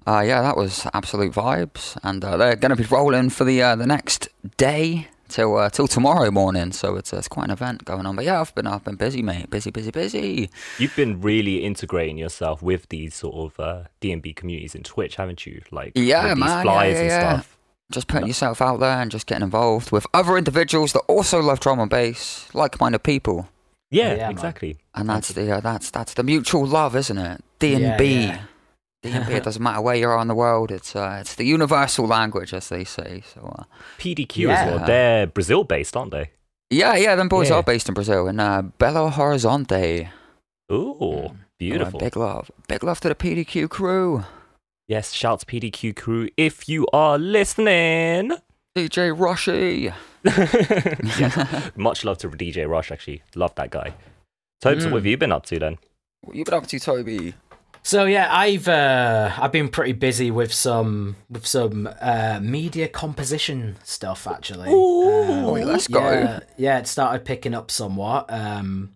Uh, 0.08 0.24
yeah, 0.26 0.42
that 0.42 0.58
was 0.58 0.88
absolute 0.94 1.32
vibes, 1.34 1.98
and 2.04 2.24
uh, 2.26 2.36
they're 2.38 2.56
going 2.56 2.76
to 2.76 2.76
be 2.76 2.84
rolling 2.86 3.30
for 3.30 3.44
the 3.44 3.62
uh, 3.62 3.76
the 3.76 3.86
next 3.86 4.30
day 4.58 5.08
till 5.30 5.56
uh, 5.58 5.70
till 5.70 5.88
tomorrow 5.88 6.32
morning. 6.32 6.72
So 6.72 6.96
it's, 6.96 7.14
uh, 7.14 7.18
it's 7.18 7.28
quite 7.28 7.46
an 7.46 7.52
event 7.52 7.86
going 7.86 8.06
on. 8.06 8.16
But 8.16 8.26
yeah, 8.26 8.42
I've 8.42 8.54
been 8.56 8.66
I've 8.68 8.84
been 8.84 8.96
busy, 8.96 9.22
mate. 9.22 9.50
Busy, 9.50 9.70
busy, 9.70 9.92
busy. 9.92 10.50
You've 10.80 10.96
been 10.96 11.22
really 11.22 11.64
integrating 11.64 12.18
yourself 12.18 12.62
with 12.64 12.90
these 12.90 13.14
sort 13.16 13.36
of 13.54 13.60
uh, 13.60 13.84
D&B 14.00 14.34
communities 14.34 14.74
in 14.76 14.84
Twitch, 14.84 15.16
haven't 15.18 15.46
you? 15.46 15.62
Like 15.72 15.94
Yeah, 15.96 16.30
with 16.30 16.36
these 16.38 16.40
man, 16.46 16.58
yeah, 16.58 16.64
flyers 16.64 16.94
yeah, 16.96 17.00
and 17.02 17.10
yeah. 17.10 17.20
stuff. 17.36 17.58
Just 17.92 18.08
putting 18.08 18.28
yourself 18.28 18.62
out 18.62 18.80
there 18.80 19.02
and 19.02 19.12
just 19.12 19.28
getting 19.28 19.44
involved 19.44 19.92
with 19.92 20.08
other 20.14 20.38
individuals 20.38 20.94
that 20.94 21.02
also 21.10 21.42
love 21.42 21.60
drum 21.60 21.78
and 21.80 21.90
bass, 21.90 22.48
like-minded 22.54 23.04
people. 23.04 23.50
Yeah, 23.90 24.14
Yeah, 24.14 24.18
man. 24.24 24.32
exactly. 24.32 24.78
And 24.96 25.10
that's 25.10 25.34
the 25.34 25.52
uh, 25.52 25.60
that's 25.60 25.92
that's 25.92 26.14
the 26.14 26.24
mutual 26.24 26.66
love, 26.66 26.96
isn't 26.96 27.18
it? 27.18 27.44
D 27.60 27.76
and 27.76 27.98
B. 27.98 28.24
Yeah, 28.28 28.42
D 29.04 29.10
and 29.12 29.30
It 29.30 29.44
doesn't 29.44 29.62
matter 29.64 29.82
where 29.82 29.96
you 29.96 30.08
are 30.10 30.22
in 30.22 30.28
the 30.28 30.36
world. 30.36 30.72
It's 30.72 30.96
uh, 30.96 31.18
it's 31.22 31.36
the 31.36 31.46
universal 31.46 32.06
language, 32.08 32.54
as 32.54 32.70
they 32.70 32.84
say. 32.84 33.24
So 33.34 33.42
uh, 33.60 33.64
PDQ 33.98 34.38
Yeah. 34.38 34.52
as 34.64 34.76
well. 34.76 34.86
They're 34.88 35.28
Brazil 35.28 35.64
based, 35.64 35.96
aren't 35.98 36.12
they? 36.12 36.30
yeah, 36.70 36.96
yeah. 36.96 37.16
Them 37.16 37.28
boys 37.30 37.50
Yeah. 37.50 37.58
are 37.58 37.64
based 37.64 37.88
in 37.90 37.94
Brazil 37.96 38.28
in 38.28 38.40
uh, 38.40 38.62
Belo 38.80 39.12
Horizonte. 39.12 40.10
Ooh, 40.72 41.26
Uh, 41.26 41.30
beautiful. 41.60 42.00
big 42.00 42.16
love, 42.16 42.50
big 42.68 42.84
love 42.84 43.00
to 43.02 43.10
the 43.10 43.16
PDQ 43.16 43.68
crew. 43.70 44.24
Yes, 44.88 45.12
shouts 45.14 45.44
PDQ 45.46 45.94
crew 45.96 46.30
if 46.38 46.68
you 46.70 46.86
are 46.94 47.18
listening. 47.18 48.32
DJ 48.76 49.12
Rushy. 49.18 49.92
yeah. 50.24 51.70
Much 51.76 52.06
love 52.06 52.18
to 52.20 52.30
DJ 52.30 52.70
Rush, 52.70 52.92
actually. 52.92 53.22
Love 53.36 53.54
that 53.56 53.70
guy. 53.72 53.94
Tobes, 54.62 54.86
Mm. 54.86 54.92
what 54.92 54.98
have 55.00 55.06
you 55.06 55.18
been 55.18 55.32
up 55.32 55.46
to 55.48 55.60
then? 55.60 55.78
What 56.22 56.36
you 56.36 56.46
been 56.46 56.54
up 56.54 56.68
to, 56.68 56.80
Toby? 56.80 57.34
So 57.84 58.06
yeah, 58.06 58.28
I've 58.30 58.68
uh, 58.68 59.32
I've 59.38 59.52
been 59.52 59.70
pretty 59.70 59.94
busy 59.94 60.30
with 60.32 60.54
some 60.54 61.16
with 61.30 61.46
some 61.48 61.90
uh, 62.00 62.40
media 62.42 62.88
composition 62.88 63.78
stuff 63.84 64.28
actually. 64.28 64.70
Ooh, 64.70 65.56
Um, 65.56 65.62
let's 65.68 65.88
go. 65.88 66.00
Yeah, 66.00 66.40
yeah, 66.58 66.80
it 66.80 66.88
started 66.88 67.26
picking 67.26 67.54
up 67.54 67.72
somewhat. 67.72 68.26
Um, 68.30 68.92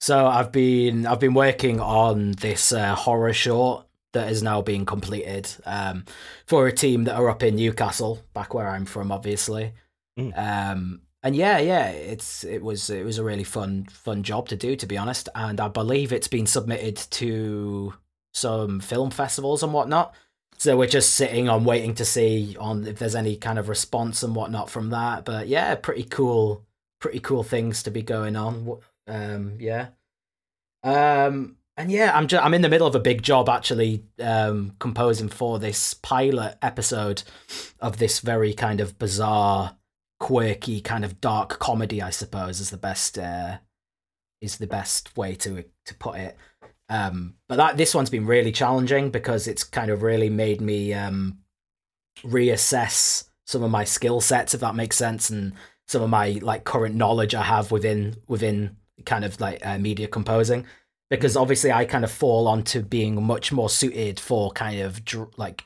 so 0.00 0.26
I've 0.26 0.52
been 0.52 1.06
I've 1.06 1.20
been 1.20 1.34
working 1.34 1.80
on 1.80 2.32
this 2.32 2.72
uh, 2.72 2.94
horror 2.94 3.32
short 3.32 3.86
that 4.12 4.30
is 4.30 4.42
now 4.42 4.60
being 4.60 4.84
completed 4.84 5.48
um, 5.64 6.04
for 6.46 6.66
a 6.66 6.72
team 6.72 7.04
that 7.04 7.14
are 7.14 7.30
up 7.30 7.42
in 7.42 7.56
Newcastle, 7.56 8.20
back 8.34 8.54
where 8.54 8.68
I'm 8.68 8.84
from, 8.84 9.12
obviously. 9.12 9.72
Mm. 10.18 10.36
Um, 10.36 11.00
and 11.22 11.36
yeah, 11.36 11.58
yeah, 11.58 11.88
it's 11.90 12.44
it 12.44 12.62
was 12.62 12.90
it 12.90 13.04
was 13.04 13.18
a 13.18 13.24
really 13.24 13.44
fun 13.44 13.86
fun 13.90 14.22
job 14.22 14.48
to 14.48 14.56
do, 14.56 14.76
to 14.76 14.86
be 14.86 14.98
honest. 14.98 15.28
And 15.34 15.60
I 15.60 15.68
believe 15.68 16.12
it's 16.12 16.28
been 16.28 16.46
submitted 16.46 16.96
to 16.96 17.94
some 18.32 18.80
film 18.80 19.10
festivals 19.10 19.62
and 19.62 19.72
whatnot. 19.72 20.14
So 20.58 20.76
we're 20.76 20.88
just 20.88 21.14
sitting 21.14 21.48
on 21.48 21.64
waiting 21.64 21.94
to 21.94 22.04
see 22.04 22.56
on 22.60 22.86
if 22.86 22.98
there's 22.98 23.14
any 23.14 23.36
kind 23.36 23.58
of 23.58 23.70
response 23.70 24.22
and 24.22 24.34
whatnot 24.34 24.68
from 24.68 24.90
that. 24.90 25.24
But 25.24 25.48
yeah, 25.48 25.74
pretty 25.74 26.04
cool, 26.04 26.66
pretty 27.00 27.20
cool 27.20 27.42
things 27.42 27.82
to 27.84 27.90
be 27.90 28.02
going 28.02 28.36
on. 28.36 28.78
Um, 29.06 29.56
yeah. 29.58 29.88
Um, 30.82 31.56
and 31.76 31.90
yeah, 31.90 32.14
I'm 32.14 32.26
just 32.26 32.44
I'm 32.44 32.52
in 32.52 32.60
the 32.60 32.68
middle 32.68 32.86
of 32.86 32.94
a 32.94 33.00
big 33.00 33.22
job 33.22 33.48
actually, 33.48 34.04
um, 34.20 34.74
composing 34.78 35.30
for 35.30 35.58
this 35.58 35.94
pilot 35.94 36.58
episode 36.60 37.22
of 37.80 37.96
this 37.96 38.20
very 38.20 38.52
kind 38.52 38.80
of 38.80 38.98
bizarre, 38.98 39.78
quirky 40.18 40.82
kind 40.82 41.06
of 41.06 41.22
dark 41.22 41.58
comedy. 41.58 42.02
I 42.02 42.10
suppose 42.10 42.60
is 42.60 42.68
the 42.68 42.76
best 42.76 43.18
uh, 43.18 43.58
is 44.42 44.58
the 44.58 44.66
best 44.66 45.16
way 45.16 45.34
to 45.36 45.64
to 45.86 45.94
put 45.94 46.16
it. 46.16 46.36
Um, 46.90 47.36
but 47.48 47.56
that 47.56 47.76
this 47.76 47.94
one's 47.94 48.10
been 48.10 48.26
really 48.26 48.52
challenging 48.52 49.10
because 49.10 49.46
it's 49.46 49.64
kind 49.64 49.90
of 49.90 50.02
really 50.02 50.28
made 50.28 50.60
me 50.60 50.92
um, 50.92 51.38
reassess 52.22 53.28
some 53.46 53.62
of 53.62 53.70
my 53.70 53.84
skill 53.84 54.20
sets, 54.20 54.54
if 54.54 54.60
that 54.60 54.74
makes 54.74 54.96
sense, 54.96 55.30
and 55.30 55.54
some 55.88 56.02
of 56.02 56.10
my 56.10 56.38
like 56.42 56.64
current 56.64 56.94
knowledge 56.94 57.34
I 57.34 57.44
have 57.44 57.70
within 57.70 58.16
within 58.26 58.76
kind 59.06 59.24
of 59.24 59.40
like 59.40 59.64
uh, 59.64 59.78
media 59.78 60.08
composing. 60.08 60.66
Because 61.08 61.36
obviously, 61.36 61.72
I 61.72 61.86
kind 61.86 62.04
of 62.04 62.10
fall 62.10 62.46
onto 62.46 62.82
being 62.82 63.22
much 63.22 63.50
more 63.50 63.70
suited 63.70 64.20
for 64.20 64.52
kind 64.52 64.80
of 64.80 65.04
dr- 65.04 65.36
like 65.36 65.64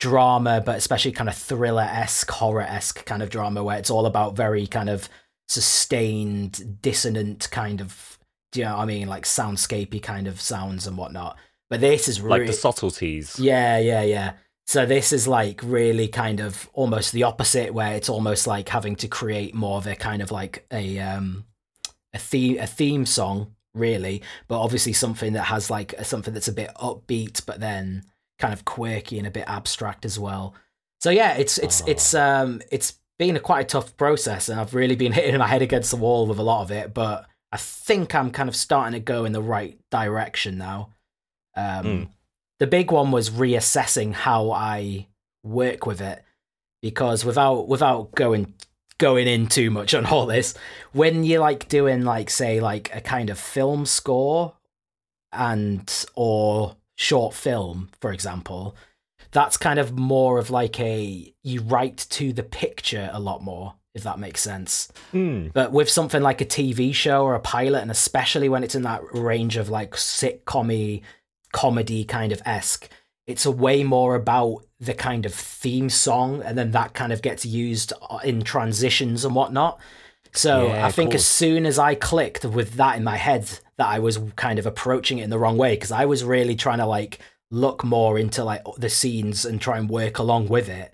drama, 0.00 0.62
but 0.64 0.76
especially 0.76 1.12
kind 1.12 1.28
of 1.28 1.36
thriller 1.36 1.82
esque, 1.88 2.30
horror 2.30 2.62
esque 2.62 3.04
kind 3.04 3.22
of 3.22 3.30
drama, 3.30 3.62
where 3.62 3.78
it's 3.78 3.90
all 3.90 4.06
about 4.06 4.36
very 4.36 4.66
kind 4.66 4.90
of 4.90 5.08
sustained, 5.48 6.82
dissonant 6.82 7.48
kind 7.50 7.80
of, 7.80 8.15
do 8.56 8.62
you 8.62 8.66
know 8.66 8.76
what 8.76 8.82
I 8.82 8.86
mean, 8.86 9.06
like 9.06 9.24
soundscapey 9.24 10.02
kind 10.02 10.26
of 10.26 10.40
sounds 10.40 10.86
and 10.86 10.96
whatnot. 10.96 11.36
But 11.68 11.80
this 11.80 12.08
is 12.08 12.20
Like 12.22 12.40
really 12.40 12.46
the 12.46 12.52
subtleties. 12.54 13.38
yeah, 13.38 13.78
yeah, 13.78 14.02
yeah. 14.02 14.32
So 14.66 14.86
this 14.86 15.12
is 15.12 15.28
like 15.28 15.60
really 15.62 16.08
kind 16.08 16.40
of 16.40 16.68
almost 16.72 17.12
the 17.12 17.22
opposite, 17.24 17.72
where 17.74 17.94
it's 17.94 18.08
almost 18.08 18.46
like 18.46 18.68
having 18.68 18.96
to 18.96 19.08
create 19.08 19.54
more 19.54 19.76
of 19.78 19.86
a 19.86 19.94
kind 19.94 20.22
of 20.22 20.30
like 20.32 20.66
a 20.72 20.98
um 20.98 21.44
a 22.14 22.18
theme 22.18 22.58
a 22.58 22.66
theme 22.66 23.04
song, 23.04 23.54
really, 23.74 24.22
but 24.48 24.58
obviously 24.60 24.92
something 24.92 25.34
that 25.34 25.44
has 25.44 25.70
like 25.70 25.94
something 26.02 26.32
that's 26.34 26.48
a 26.48 26.52
bit 26.52 26.70
upbeat, 26.76 27.44
but 27.46 27.60
then 27.60 28.04
kind 28.38 28.52
of 28.54 28.64
quirky 28.64 29.18
and 29.18 29.26
a 29.26 29.30
bit 29.30 29.44
abstract 29.46 30.04
as 30.04 30.18
well. 30.18 30.54
So 31.00 31.10
yeah, 31.10 31.34
it's 31.36 31.58
it's 31.58 31.82
Oh. 31.82 31.86
it's 31.88 32.14
um 32.14 32.60
it's 32.72 32.94
been 33.18 33.36
a 33.36 33.40
quite 33.40 33.60
a 33.62 33.68
tough 33.68 33.96
process, 33.96 34.48
and 34.48 34.60
I've 34.60 34.74
really 34.74 34.96
been 34.96 35.12
hitting 35.18 35.36
my 35.38 35.46
head 35.46 35.62
against 35.62 35.90
the 35.90 35.96
wall 35.96 36.26
with 36.26 36.38
a 36.38 36.42
lot 36.42 36.62
of 36.62 36.70
it, 36.70 36.92
but 36.94 37.26
I 37.56 37.58
think 37.58 38.14
I'm 38.14 38.32
kind 38.32 38.50
of 38.50 38.54
starting 38.54 38.92
to 38.92 39.00
go 39.00 39.24
in 39.24 39.32
the 39.32 39.40
right 39.40 39.78
direction 39.90 40.58
now. 40.58 40.90
Um, 41.56 41.86
Mm. 41.86 42.08
The 42.58 42.66
big 42.66 42.90
one 42.90 43.12
was 43.12 43.30
reassessing 43.30 44.12
how 44.12 44.50
I 44.50 45.08
work 45.42 45.86
with 45.86 46.02
it, 46.02 46.22
because 46.82 47.24
without 47.24 47.66
without 47.66 48.14
going 48.14 48.52
going 48.98 49.26
in 49.26 49.46
too 49.46 49.70
much 49.70 49.94
on 49.94 50.04
all 50.04 50.26
this, 50.26 50.52
when 50.92 51.24
you're 51.24 51.40
like 51.40 51.66
doing 51.68 52.02
like 52.04 52.28
say 52.28 52.60
like 52.60 52.94
a 52.94 53.00
kind 53.00 53.30
of 53.30 53.38
film 53.38 53.86
score 53.86 54.52
and 55.32 56.04
or 56.14 56.76
short 56.96 57.32
film, 57.32 57.88
for 58.02 58.12
example, 58.12 58.76
that's 59.30 59.56
kind 59.56 59.78
of 59.78 59.98
more 59.98 60.38
of 60.38 60.50
like 60.50 60.78
a 60.78 61.32
you 61.42 61.62
write 61.62 62.06
to 62.10 62.34
the 62.34 62.42
picture 62.42 63.08
a 63.14 63.20
lot 63.20 63.42
more, 63.42 63.76
if 63.96 64.02
that 64.02 64.18
makes 64.18 64.42
sense. 64.42 64.92
Hmm. 65.10 65.48
But 65.54 65.72
with 65.72 65.88
something 65.88 66.22
like 66.22 66.42
a 66.42 66.44
TV 66.44 66.94
show 66.94 67.24
or 67.24 67.34
a 67.34 67.40
pilot, 67.40 67.80
and 67.80 67.90
especially 67.90 68.48
when 68.48 68.62
it's 68.62 68.74
in 68.74 68.82
that 68.82 69.02
range 69.12 69.56
of 69.56 69.70
like 69.70 69.92
sitcom 69.92 71.02
comedy 71.52 72.04
kind 72.04 72.30
of 72.30 72.42
esque, 72.44 72.88
it's 73.26 73.46
a 73.46 73.50
way 73.50 73.82
more 73.82 74.14
about 74.14 74.64
the 74.78 74.92
kind 74.92 75.24
of 75.24 75.34
theme 75.34 75.88
song, 75.88 76.42
and 76.42 76.58
then 76.58 76.72
that 76.72 76.92
kind 76.92 77.12
of 77.12 77.22
gets 77.22 77.46
used 77.46 77.94
uh, 78.10 78.18
in 78.22 78.42
transitions 78.42 79.24
and 79.24 79.34
whatnot. 79.34 79.80
So 80.32 80.66
Yeah, 80.66 80.86
I 80.86 80.90
think 80.90 81.14
as 81.14 81.24
soon 81.24 81.64
as 81.64 81.78
I 81.78 81.94
clicked 81.94 82.44
with 82.44 82.74
that 82.74 82.96
in 82.96 83.02
my 83.04 83.16
head, 83.16 83.48
that 83.78 83.88
I 83.88 83.98
was 83.98 84.20
kind 84.36 84.58
of 84.58 84.66
approaching 84.66 85.18
it 85.18 85.24
in 85.24 85.30
the 85.30 85.38
wrong 85.38 85.56
way 85.56 85.74
because 85.74 85.90
I 85.90 86.04
was 86.04 86.22
really 86.22 86.54
trying 86.54 86.78
to 86.78 86.86
like 86.86 87.18
look 87.50 87.82
more 87.82 88.18
into 88.18 88.44
like 88.44 88.62
the 88.76 88.90
scenes 88.90 89.46
and 89.46 89.58
try 89.58 89.78
and 89.78 89.88
work 89.88 90.18
along 90.18 90.48
with 90.48 90.68
it. 90.68 90.92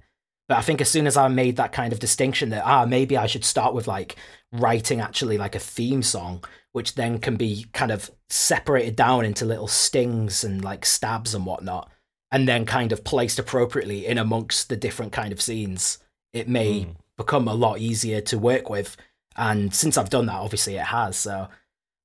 But 0.48 0.58
I 0.58 0.62
think 0.62 0.80
as 0.80 0.88
soon 0.90 1.06
as 1.06 1.16
I 1.16 1.28
made 1.28 1.56
that 1.56 1.72
kind 1.72 1.92
of 1.92 1.98
distinction 1.98 2.50
that 2.50 2.64
ah 2.66 2.84
maybe 2.84 3.16
I 3.16 3.26
should 3.26 3.44
start 3.44 3.74
with 3.74 3.86
like 3.86 4.16
writing 4.52 5.00
actually 5.00 5.38
like 5.38 5.54
a 5.54 5.58
theme 5.60 6.02
song, 6.02 6.44
which 6.72 6.94
then 6.94 7.18
can 7.18 7.36
be 7.36 7.66
kind 7.72 7.90
of 7.90 8.10
separated 8.28 8.96
down 8.96 9.24
into 9.24 9.44
little 9.44 9.68
stings 9.68 10.44
and 10.44 10.62
like 10.62 10.84
stabs 10.84 11.34
and 11.34 11.46
whatnot, 11.46 11.90
and 12.30 12.46
then 12.48 12.66
kind 12.66 12.92
of 12.92 13.04
placed 13.04 13.38
appropriately 13.38 14.06
in 14.06 14.18
amongst 14.18 14.68
the 14.68 14.76
different 14.76 15.12
kind 15.12 15.32
of 15.32 15.40
scenes, 15.40 15.98
it 16.32 16.48
may 16.48 16.80
Mm. 16.84 16.96
become 17.16 17.46
a 17.48 17.54
lot 17.54 17.78
easier 17.78 18.20
to 18.22 18.38
work 18.38 18.68
with. 18.68 18.96
And 19.36 19.74
since 19.74 19.96
I've 19.96 20.10
done 20.10 20.26
that, 20.26 20.40
obviously 20.40 20.76
it 20.76 20.86
has. 20.86 21.16
So 21.16 21.48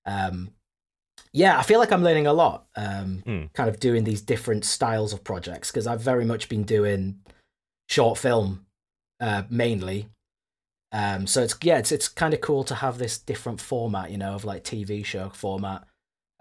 um 0.05 0.51
yeah, 1.33 1.59
I 1.59 1.63
feel 1.63 1.79
like 1.79 1.91
I'm 1.91 2.03
learning 2.03 2.27
a 2.27 2.33
lot. 2.33 2.67
Um, 2.75 3.23
Mm. 3.25 3.53
kind 3.53 3.69
of 3.69 3.79
doing 3.79 4.03
these 4.05 4.21
different 4.21 4.63
styles 4.63 5.11
of 5.13 5.23
projects 5.23 5.69
because 5.71 5.85
I've 5.87 6.01
very 6.01 6.23
much 6.25 6.47
been 6.49 6.63
doing 6.63 7.19
short 7.87 8.17
film 8.17 8.65
uh, 9.19 9.43
mainly. 9.49 10.09
Um, 10.91 11.27
so 11.27 11.43
it's 11.43 11.55
yeah, 11.61 11.79
it's 11.79 11.91
it's 11.91 12.07
kind 12.07 12.33
of 12.33 12.41
cool 12.41 12.63
to 12.65 12.75
have 12.75 12.97
this 12.97 13.17
different 13.17 13.59
format, 13.59 14.11
you 14.11 14.17
know, 14.17 14.33
of 14.33 14.45
like 14.45 14.63
TV 14.63 15.03
show 15.03 15.29
format. 15.29 15.85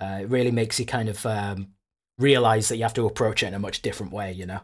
Uh, 0.01 0.19
it 0.23 0.29
really 0.29 0.51
makes 0.51 0.79
you 0.79 0.87
kind 0.87 1.09
of 1.09 1.25
um, 1.27 1.69
realize 2.19 2.69
that 2.69 2.77
you 2.77 2.83
have 2.83 2.95
to 2.95 3.07
approach 3.07 3.43
it 3.43 3.47
in 3.47 3.55
a 3.55 3.59
much 3.59 3.83
different 3.83 4.13
way, 4.13 4.33
you 4.33 4.47
know. 4.47 4.61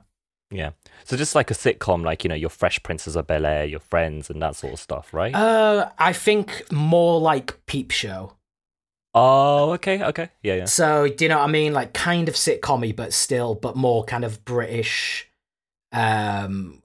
Yeah. 0.51 0.71
So 1.05 1.17
just 1.17 1.35
like 1.35 1.51
a 1.51 1.55
sitcom, 1.55 2.05
like 2.05 2.25
you 2.25 2.29
know, 2.29 2.35
your 2.35 2.51
Fresh 2.51 2.83
Princess 2.83 3.17
of 3.17 3.27
Bel 3.27 3.47
Air, 3.47 3.65
your 3.65 3.81
Friends, 3.81 4.31
and 4.31 4.41
that 4.43 4.55
sort 4.55 4.75
of 4.75 4.79
stuff, 4.79 5.13
right? 5.13 5.35
Uh, 5.35 5.91
I 5.99 6.13
think 6.13 6.71
more 6.71 7.21
like 7.21 7.65
Peep 7.67 7.91
Show. 7.91 8.35
oh, 9.15 9.73
okay, 9.73 10.03
okay, 10.05 10.29
yeah, 10.43 10.55
yeah. 10.55 10.65
So 10.67 11.09
do 11.09 11.25
you 11.25 11.29
know 11.29 11.39
what 11.39 11.49
I 11.49 11.53
mean? 11.53 11.73
Like 11.73 11.93
kind 11.93 12.29
of 12.29 12.35
sitcom 12.35 12.95
but 12.95 13.13
still, 13.13 13.55
but 13.55 13.77
more 13.77 14.05
kind 14.05 14.25
of 14.25 14.45
British. 14.45 15.29
Um, 15.93 16.83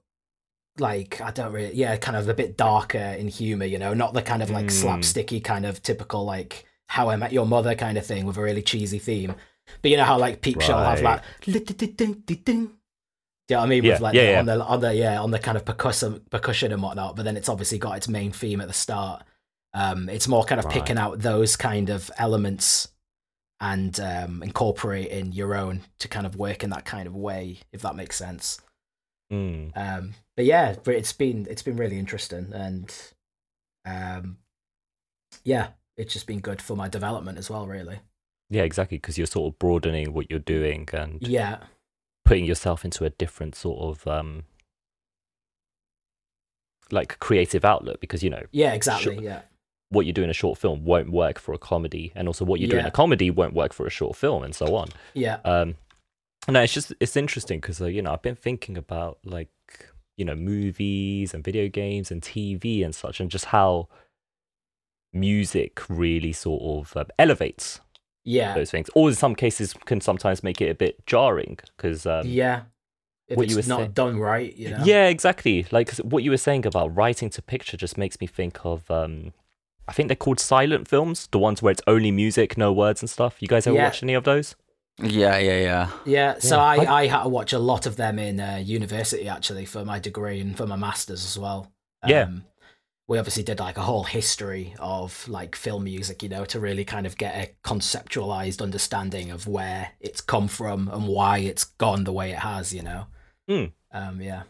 like 0.78 1.20
I 1.20 1.30
don't 1.30 1.52
really, 1.52 1.74
yeah, 1.74 1.96
kind 1.96 2.16
of 2.16 2.28
a 2.28 2.34
bit 2.34 2.56
darker 2.56 2.98
in 2.98 3.28
humor. 3.28 3.64
You 3.64 3.78
know, 3.78 3.94
not 3.94 4.14
the 4.14 4.22
kind 4.22 4.42
of 4.42 4.50
like 4.50 4.66
Mm. 4.66 4.84
slapsticky 4.84 5.42
kind 5.42 5.66
of 5.66 5.82
typical 5.82 6.24
like 6.24 6.64
How 6.88 7.08
I 7.10 7.16
Met 7.16 7.32
Your 7.32 7.46
Mother 7.46 7.74
kind 7.74 7.98
of 7.98 8.06
thing 8.06 8.26
with 8.26 8.36
a 8.36 8.42
really 8.42 8.62
cheesy 8.62 8.98
theme. 8.98 9.34
But 9.82 9.90
you 9.90 9.96
know 9.96 10.04
how 10.04 10.18
like 10.18 10.40
Peep 10.40 10.60
Show 10.60 10.78
have 10.78 11.02
like. 11.02 11.22
Do 13.48 13.54
you 13.54 13.56
know 13.56 13.60
what 13.60 13.66
I 13.66 13.68
mean? 13.70 13.84
Yeah, 13.84 13.92
With 13.94 14.00
like 14.00 14.14
yeah, 14.14 14.22
the, 14.22 14.30
yeah. 14.30 14.38
on 14.40 14.46
the 14.46 14.64
on 14.64 14.80
the 14.80 14.94
yeah 14.94 15.20
on 15.22 15.30
the 15.30 15.38
kind 15.38 15.56
of 15.56 15.64
percussion 15.64 16.20
percussion 16.30 16.70
and 16.72 16.82
whatnot. 16.82 17.16
But 17.16 17.24
then 17.24 17.36
it's 17.36 17.48
obviously 17.48 17.78
got 17.78 17.96
its 17.96 18.08
main 18.08 18.30
theme 18.32 18.60
at 18.60 18.68
the 18.68 18.74
start. 18.74 19.24
Um, 19.74 20.08
it's 20.08 20.28
more 20.28 20.44
kind 20.44 20.58
of 20.60 20.68
picking 20.70 20.96
out 20.98 21.18
those 21.20 21.56
kind 21.56 21.90
of 21.90 22.10
elements 22.18 22.88
and 23.60 23.98
um, 24.00 24.42
incorporating 24.42 25.32
your 25.32 25.54
own 25.54 25.82
to 25.98 26.08
kind 26.08 26.26
of 26.26 26.36
work 26.36 26.62
in 26.64 26.70
that 26.70 26.84
kind 26.84 27.06
of 27.06 27.14
way, 27.16 27.58
if 27.72 27.82
that 27.82 27.96
makes 27.96 28.16
sense. 28.16 28.60
Mm. 29.32 29.72
Um, 29.76 30.14
but 30.36 30.44
yeah, 30.44 30.76
but 30.82 30.94
it's 30.94 31.12
been 31.12 31.46
it's 31.50 31.62
been 31.62 31.76
really 31.76 31.98
interesting, 31.98 32.52
and 32.52 32.94
um, 33.84 34.38
yeah, 35.44 35.68
it's 35.96 36.12
just 36.12 36.26
been 36.26 36.40
good 36.40 36.62
for 36.62 36.76
my 36.76 36.88
development 36.88 37.38
as 37.38 37.50
well, 37.50 37.66
really. 37.66 38.00
Yeah, 38.50 38.62
exactly, 38.62 38.96
because 38.96 39.18
you're 39.18 39.26
sort 39.26 39.52
of 39.52 39.58
broadening 39.58 40.14
what 40.14 40.30
you're 40.30 40.38
doing 40.38 40.88
and 40.92 41.20
Yeah, 41.20 41.64
putting 42.24 42.46
yourself 42.46 42.84
into 42.84 43.04
a 43.04 43.10
different 43.10 43.54
sort 43.54 43.80
of 43.80 44.06
um 44.06 44.44
like 46.90 47.18
creative 47.18 47.64
outlet 47.64 48.00
because 48.00 48.22
you 48.22 48.30
know 48.30 48.44
yeah, 48.50 48.72
exactly. 48.72 49.18
Yeah, 49.22 49.42
what 49.90 50.06
you 50.06 50.12
do 50.12 50.22
in 50.22 50.30
a 50.30 50.34
short 50.34 50.58
film 50.58 50.84
won't 50.84 51.10
work 51.10 51.38
for 51.38 51.52
a 51.54 51.58
comedy 51.58 52.12
and 52.14 52.28
also 52.28 52.44
what 52.44 52.60
you 52.60 52.66
do 52.66 52.78
in 52.78 52.86
a 52.86 52.90
comedy 52.90 53.30
won't 53.30 53.54
work 53.54 53.72
for 53.72 53.86
a 53.86 53.90
short 53.90 54.16
film 54.16 54.42
and 54.42 54.54
so 54.54 54.74
on 54.74 54.88
yeah, 55.14 55.38
um 55.44 55.76
no 56.46 56.60
it's 56.62 56.72
just 56.72 56.92
it's 57.00 57.16
interesting 57.16 57.58
because 57.60 57.80
uh, 57.80 57.86
you 57.86 58.00
know 58.02 58.12
i've 58.12 58.22
been 58.22 58.36
thinking 58.36 58.76
about 58.78 59.18
like 59.24 59.48
you 60.16 60.24
know 60.24 60.34
movies 60.34 61.34
and 61.34 61.42
video 61.44 61.68
games 61.68 62.10
and 62.10 62.22
tv 62.22 62.84
and 62.84 62.94
such 62.94 63.20
and 63.20 63.30
just 63.30 63.46
how 63.46 63.88
music 65.12 65.80
really 65.88 66.32
sort 66.32 66.62
of 66.62 66.96
um, 66.96 67.06
elevates 67.18 67.80
yeah, 68.24 68.52
those 68.54 68.70
things 68.70 68.90
or 68.94 69.08
in 69.08 69.14
some 69.14 69.34
cases 69.34 69.72
can 69.86 70.02
sometimes 70.02 70.42
make 70.42 70.60
it 70.60 70.68
a 70.68 70.74
bit 70.74 71.04
jarring 71.06 71.58
because 71.76 72.04
um, 72.04 72.26
yeah. 72.26 72.62
If 73.26 73.36
what 73.38 73.44
it's 73.44 73.52
you 73.52 73.56
were 73.58 73.68
not 73.68 73.78
saying- 73.78 73.90
done 73.92 74.18
right, 74.18 74.54
you 74.56 74.70
know. 74.70 74.82
Yeah, 74.84 75.06
exactly. 75.08 75.66
Like 75.70 75.88
'cause 75.88 75.98
what 76.02 76.22
you 76.22 76.30
were 76.30 76.36
saying 76.38 76.66
about 76.66 76.94
writing 76.94 77.30
to 77.30 77.40
picture 77.42 77.76
just 77.78 77.96
makes 77.96 78.20
me 78.20 78.26
think 78.26 78.58
of 78.66 78.90
um 78.90 79.32
I 79.86 79.92
think 79.92 80.08
they're 80.08 80.16
called 80.16 80.40
silent 80.40 80.88
films, 80.88 81.26
the 81.30 81.38
ones 81.38 81.62
where 81.62 81.70
it's 81.72 81.80
only 81.86 82.10
music, 82.10 82.58
no 82.58 82.70
words 82.70 83.00
and 83.00 83.08
stuff. 83.08 83.36
You 83.40 83.48
guys 83.48 83.66
ever 83.66 83.76
Yeah. 83.76 83.84
watch 83.84 84.02
any 84.02 84.12
of 84.14 84.24
those? 84.24 84.56
Yeah, 85.00 85.38
yeah, 85.38 85.58
yeah. 85.60 85.90
Yeah, 86.04 86.38
so 86.38 86.56
Yeah. 86.56 86.62
I, 86.62 87.02
I 87.02 87.06
had 87.06 87.22
to 87.22 87.28
watch 87.28 87.52
a 87.52 87.58
lot 87.58 87.86
of 87.86 87.96
them 87.96 88.18
in 88.18 88.40
uh, 88.40 88.60
university 88.64 89.28
actually 89.28 89.64
for 89.64 89.84
my 89.84 89.98
degree 89.98 90.40
and 90.40 90.56
for 90.56 90.66
my 90.66 90.76
masters 90.76 91.24
as 91.24 91.38
well. 91.38 91.72
Yeah. 92.06 92.22
Um, 92.22 92.44
we 93.06 93.18
obviously 93.18 93.42
did 93.42 93.58
like 93.58 93.78
a 93.78 93.82
whole 93.82 94.04
history 94.04 94.74
of 94.78 95.26
like 95.28 95.56
film 95.56 95.84
music, 95.84 96.22
you 96.22 96.28
know, 96.28 96.44
to 96.44 96.60
really 96.60 96.84
kind 96.84 97.06
of 97.06 97.16
get 97.16 97.34
a 97.34 97.68
conceptualized 97.68 98.60
understanding 98.60 99.30
of 99.30 99.46
where 99.46 99.92
it's 99.98 100.20
come 100.20 100.46
from 100.46 100.88
and 100.88 101.08
why 101.08 101.38
it's 101.38 101.64
gone 101.64 102.04
the 102.04 102.12
way 102.12 102.32
it 102.32 102.40
has, 102.40 102.74
you 102.74 102.82
know. 102.82 103.06
Mm. 103.48 103.72
Um, 103.92 104.20
yeah. 104.20 104.42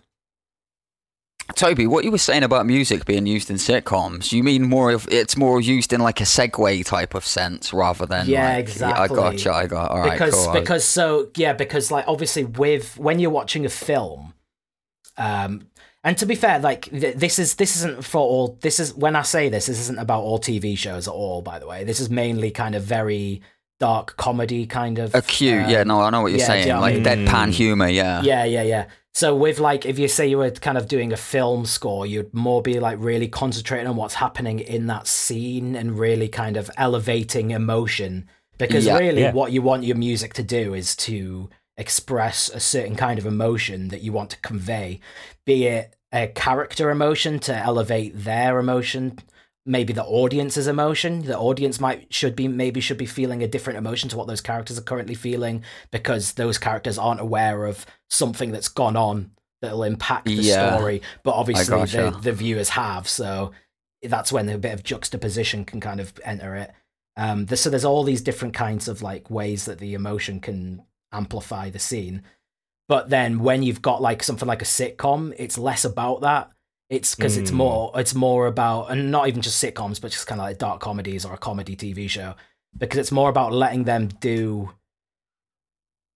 Toby, 1.55 1.87
what 1.87 2.05
you 2.05 2.11
were 2.11 2.19
saying 2.19 2.43
about 2.43 2.67
music 2.67 3.05
being 3.05 3.27
used 3.27 3.51
in 3.51 3.57
sitcoms, 3.57 4.33
you 4.33 4.43
mean 4.45 4.69
more 4.69 4.91
of 4.93 5.09
it's 5.11 5.37
more 5.37 5.61
used 5.61 5.93
in 5.93 6.01
like 6.01 6.21
a 6.21 6.25
segue 6.25 6.85
type 6.85 7.15
of 7.15 7.25
sense 7.25 7.73
rather 7.73 8.07
than 8.07 8.27
Yeah, 8.29 8.51
like, 8.51 8.59
exactly. 8.61 9.03
I 9.03 9.09
gotcha, 9.21 9.53
I 9.53 9.67
got 9.67 9.91
all 9.91 10.01
right, 10.01 10.13
because 10.13 10.35
cool. 10.35 10.53
Because 10.53 10.85
so 10.85 11.31
yeah 11.37 11.55
because 11.55 11.91
like 11.91 12.05
obviously 12.07 12.45
with 12.45 12.97
when 12.99 13.19
you're 13.19 13.31
watching 13.31 13.65
a 13.65 13.71
film 13.71 14.35
um 15.17 15.63
and 16.05 16.17
to 16.19 16.27
be 16.27 16.35
fair 16.37 16.59
like 16.61 16.83
th- 16.91 17.17
this 17.17 17.39
is 17.39 17.57
this 17.57 17.77
isn't 17.77 18.05
for 18.05 18.21
all 18.21 18.57
this 18.61 18.79
is 18.79 18.95
when 18.95 19.17
i 19.17 19.23
say 19.23 19.49
this 19.49 19.67
this 19.67 19.81
isn't 19.81 19.99
about 19.99 20.23
all 20.23 20.39
tv 20.39 20.79
shows 20.79 21.09
at 21.09 21.15
all 21.15 21.43
by 21.43 21.59
the 21.59 21.67
way 21.67 21.83
this 21.83 21.99
is 21.99 22.09
mainly 22.09 22.53
kind 22.53 22.77
of 22.77 22.85
very 22.85 23.41
dark 23.81 24.17
comedy 24.17 24.65
kind 24.67 24.99
of 24.99 25.15
acute, 25.15 25.65
um, 25.65 25.71
yeah, 25.71 25.83
no, 25.85 26.01
I 26.01 26.11
know 26.11 26.23
what 26.23 26.33
you're 26.33 26.41
yeah, 26.41 26.47
do 26.53 26.59
you 26.59 26.63
saying, 26.65 26.69
know 26.75 26.81
what 26.81 26.93
I 26.93 26.97
like 26.97 27.05
mean? 27.17 27.27
deadpan 27.27 27.49
Mm. 27.49 27.53
humor, 27.53 27.89
yeah. 27.89 28.23
yeah 28.23 28.45
yeah 28.45 28.63
yeah 28.63 28.87
so 29.19 29.35
with 29.35 29.59
like 29.59 29.85
if 29.85 29.99
you 29.99 30.07
say 30.09 30.27
you 30.29 30.39
were 30.39 30.51
kind 30.51 30.79
of 30.79 30.87
doing 30.95 31.13
a 31.13 31.17
film 31.17 31.67
score 31.67 32.07
you'd 32.07 32.33
more 32.33 32.63
be 32.63 32.79
like 32.79 32.99
really 33.01 33.29
concentrating 33.29 33.87
on 33.89 33.97
what's 33.97 34.15
happening 34.15 34.59
in 34.61 34.87
that 34.87 35.07
scene 35.07 35.75
and 35.75 35.99
really 35.99 36.29
kind 36.29 36.57
of 36.57 36.71
elevating 36.77 37.51
emotion 37.51 38.29
because 38.59 38.85
Yeah. 38.87 38.99
really 38.99 39.23
Yeah. 39.23 39.33
what 39.33 39.51
you 39.53 39.63
want 39.63 39.85
your 39.85 39.97
music 39.97 40.35
to 40.35 40.43
do 40.43 40.75
is 40.75 40.95
to 41.09 41.51
express 41.77 42.49
a 42.49 42.61
certain 42.61 42.97
kind 42.97 43.19
of 43.19 43.27
emotion 43.27 43.89
that 43.89 44.03
you 44.03 44.13
want 44.13 44.31
to 44.31 44.41
convey 44.51 45.01
be 45.45 45.67
it 45.67 45.95
a 46.13 46.27
character 46.29 46.91
emotion 46.91 47.39
to 47.39 47.55
elevate 47.55 48.13
their 48.15 48.59
emotion 48.59 49.19
maybe 49.69 49.93
the 49.93 50.05
audience's 50.05 50.67
emotion. 50.67 51.23
The 51.23 51.39
audience 51.39 51.79
might 51.79 52.13
should 52.13 52.35
be 52.35 52.49
maybe 52.49 52.81
should 52.81 52.99
be 52.99 53.07
feeling 53.07 53.43
a 53.43 53.49
different 53.49 53.79
emotion 53.79 54.09
to 54.09 54.17
what 54.17 54.27
those 54.27 54.41
characters 54.41 54.79
are 54.79 54.83
currently 54.83 55.15
feeling 55.15 55.63
because 55.91 56.33
those 56.33 56.59
characters 56.59 56.99
aren't 56.99 57.21
aware 57.21 57.67
of 57.67 57.87
something 58.09 58.51
that's 58.51 58.69
gone 58.69 58.97
on 58.97 59.31
that'll 59.61 59.83
impact 59.85 60.25
the 60.27 60.33
Yeah. 60.35 60.77
story. 60.77 61.03
But 61.23 61.35
obviously 61.35 61.77
gotcha. 61.77 62.11
the, 62.15 62.19
the 62.21 62.33
viewers 62.33 62.71
have, 62.71 63.07
so 63.09 63.53
that's 64.03 64.33
when 64.33 64.49
a 64.49 64.57
bit 64.59 64.73
of 64.73 64.83
juxtaposition 64.83 65.65
can 65.65 65.81
kind 65.81 66.01
of 66.01 66.13
enter 66.25 66.55
it. 66.57 66.73
Um, 67.17 67.47
th- 67.47 67.59
so 67.59 67.69
there's 67.69 67.85
all 67.85 68.05
these 68.05 68.23
different 68.23 68.55
kinds 68.55 68.89
of 68.89 69.03
like 69.03 69.29
ways 69.31 69.65
that 69.67 69.79
the 69.81 69.95
emotion 69.95 70.41
can 70.41 70.83
amplify 71.13 71.69
the 71.71 71.81
scene. 71.81 72.23
But 72.89 73.11
then 73.11 73.41
when 73.41 73.63
you've 73.63 73.83
got 73.83 74.01
like 74.01 74.23
something 74.23 74.49
like 74.49 74.63
a 74.63 74.65
sitcom, 74.65 75.35
it's 75.37 75.59
less 75.59 75.85
about 75.85 76.21
that. 76.23 76.51
It's 76.91 77.15
because 77.15 77.37
it's 77.37 77.51
Mm. 77.51 77.55
more 77.57 77.93
it's 77.97 78.15
more 78.15 78.47
about 78.47 78.91
and 78.91 79.11
not 79.11 79.29
even 79.29 79.43
just 79.43 79.63
sitcoms, 79.63 80.01
but 80.01 80.11
just 80.11 80.27
kind 80.27 80.41
of 80.41 80.47
like 80.47 80.59
dark 80.59 80.81
comedies 80.81 81.25
or 81.25 81.35
a 81.35 81.39
comedy 81.39 81.77
TV 81.77 82.09
show. 82.09 82.35
Because 82.77 82.99
it's 82.99 83.13
more 83.13 83.29
about 83.29 83.53
letting 83.53 83.85
them 83.85 84.09
do. 84.21 84.71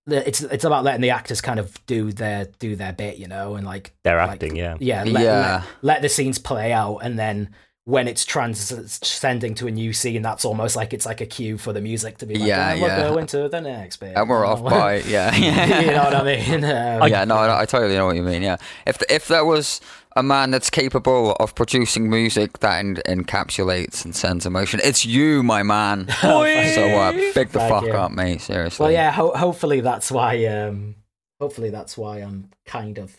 It's 0.06 0.42
it's 0.42 0.64
about 0.64 0.82
letting 0.82 1.00
the 1.02 1.10
actors 1.10 1.40
kind 1.40 1.60
of 1.60 1.84
do 1.86 2.10
their 2.10 2.46
do 2.58 2.74
their 2.74 2.92
bit, 2.92 3.18
you 3.18 3.28
know, 3.28 3.54
and 3.54 3.64
like 3.66 3.94
They're 4.02 4.16
like, 4.16 4.30
acting, 4.32 4.56
yeah. 4.56 4.76
yeah, 4.80 5.04
let, 5.04 5.22
Yeah. 5.22 5.40
Let, 5.40 5.64
let 5.82 6.02
the 6.02 6.08
scenes 6.08 6.38
play 6.38 6.72
out, 6.72 6.98
and 6.98 7.18
then 7.18 7.50
when 7.84 8.06
it's 8.06 8.24
transcending 8.24 9.54
to 9.56 9.66
a 9.66 9.70
new 9.70 9.92
scene, 9.92 10.22
that's 10.22 10.44
almost 10.44 10.76
like 10.76 10.92
it's 10.92 11.04
like 11.04 11.20
a 11.20 11.26
cue 11.26 11.58
for 11.58 11.72
the 11.72 11.80
music 11.80 12.18
to 12.18 12.26
be 12.26 12.34
like, 12.36 12.46
Yeah, 12.46 12.74
"Oh, 12.76 12.80
we'll 12.80 12.88
yeah. 12.88 13.08
go 13.08 13.18
into 13.18 13.48
the 13.48 13.60
next 13.60 13.96
bit. 13.96 14.16
And 14.16 14.28
we're 14.28 14.44
off 14.50 14.62
by 14.62 14.98
yeah. 15.00 15.34
you 15.80 15.90
know 15.90 16.04
what 16.04 16.14
I 16.14 16.22
mean? 16.22 16.64
Um, 17.02 17.08
yeah, 17.08 17.24
no, 17.24 17.34
I, 17.36 17.62
I 17.62 17.64
totally 17.66 17.94
know 17.96 18.06
what 18.06 18.14
you 18.16 18.22
mean. 18.22 18.42
Yeah, 18.42 18.56
if 18.86 19.02
if 19.10 19.26
there 19.28 19.44
was 19.44 19.80
a 20.14 20.22
man 20.22 20.50
that's 20.52 20.70
capable 20.70 21.32
of 21.40 21.54
producing 21.54 22.08
music 22.08 22.58
that 22.60 22.78
en- 22.78 22.96
encapsulates 23.08 24.04
and 24.04 24.14
sends 24.14 24.46
emotion, 24.46 24.78
it's 24.84 25.04
you, 25.04 25.42
my 25.42 25.62
man. 25.62 26.06
so 26.20 26.42
uh, 26.44 27.12
big 27.34 27.48
the 27.48 27.58
Thank 27.58 27.72
fuck 27.72 27.84
you. 27.84 27.92
up, 27.92 28.12
mate. 28.12 28.42
Seriously. 28.42 28.84
Well, 28.84 28.92
yeah. 28.92 29.10
Ho- 29.10 29.32
hopefully 29.34 29.80
that's 29.80 30.10
why. 30.12 30.44
Um, 30.46 30.96
hopefully 31.40 31.70
that's 31.70 31.96
why 31.98 32.18
I'm 32.18 32.50
kind 32.66 32.98
of. 32.98 33.16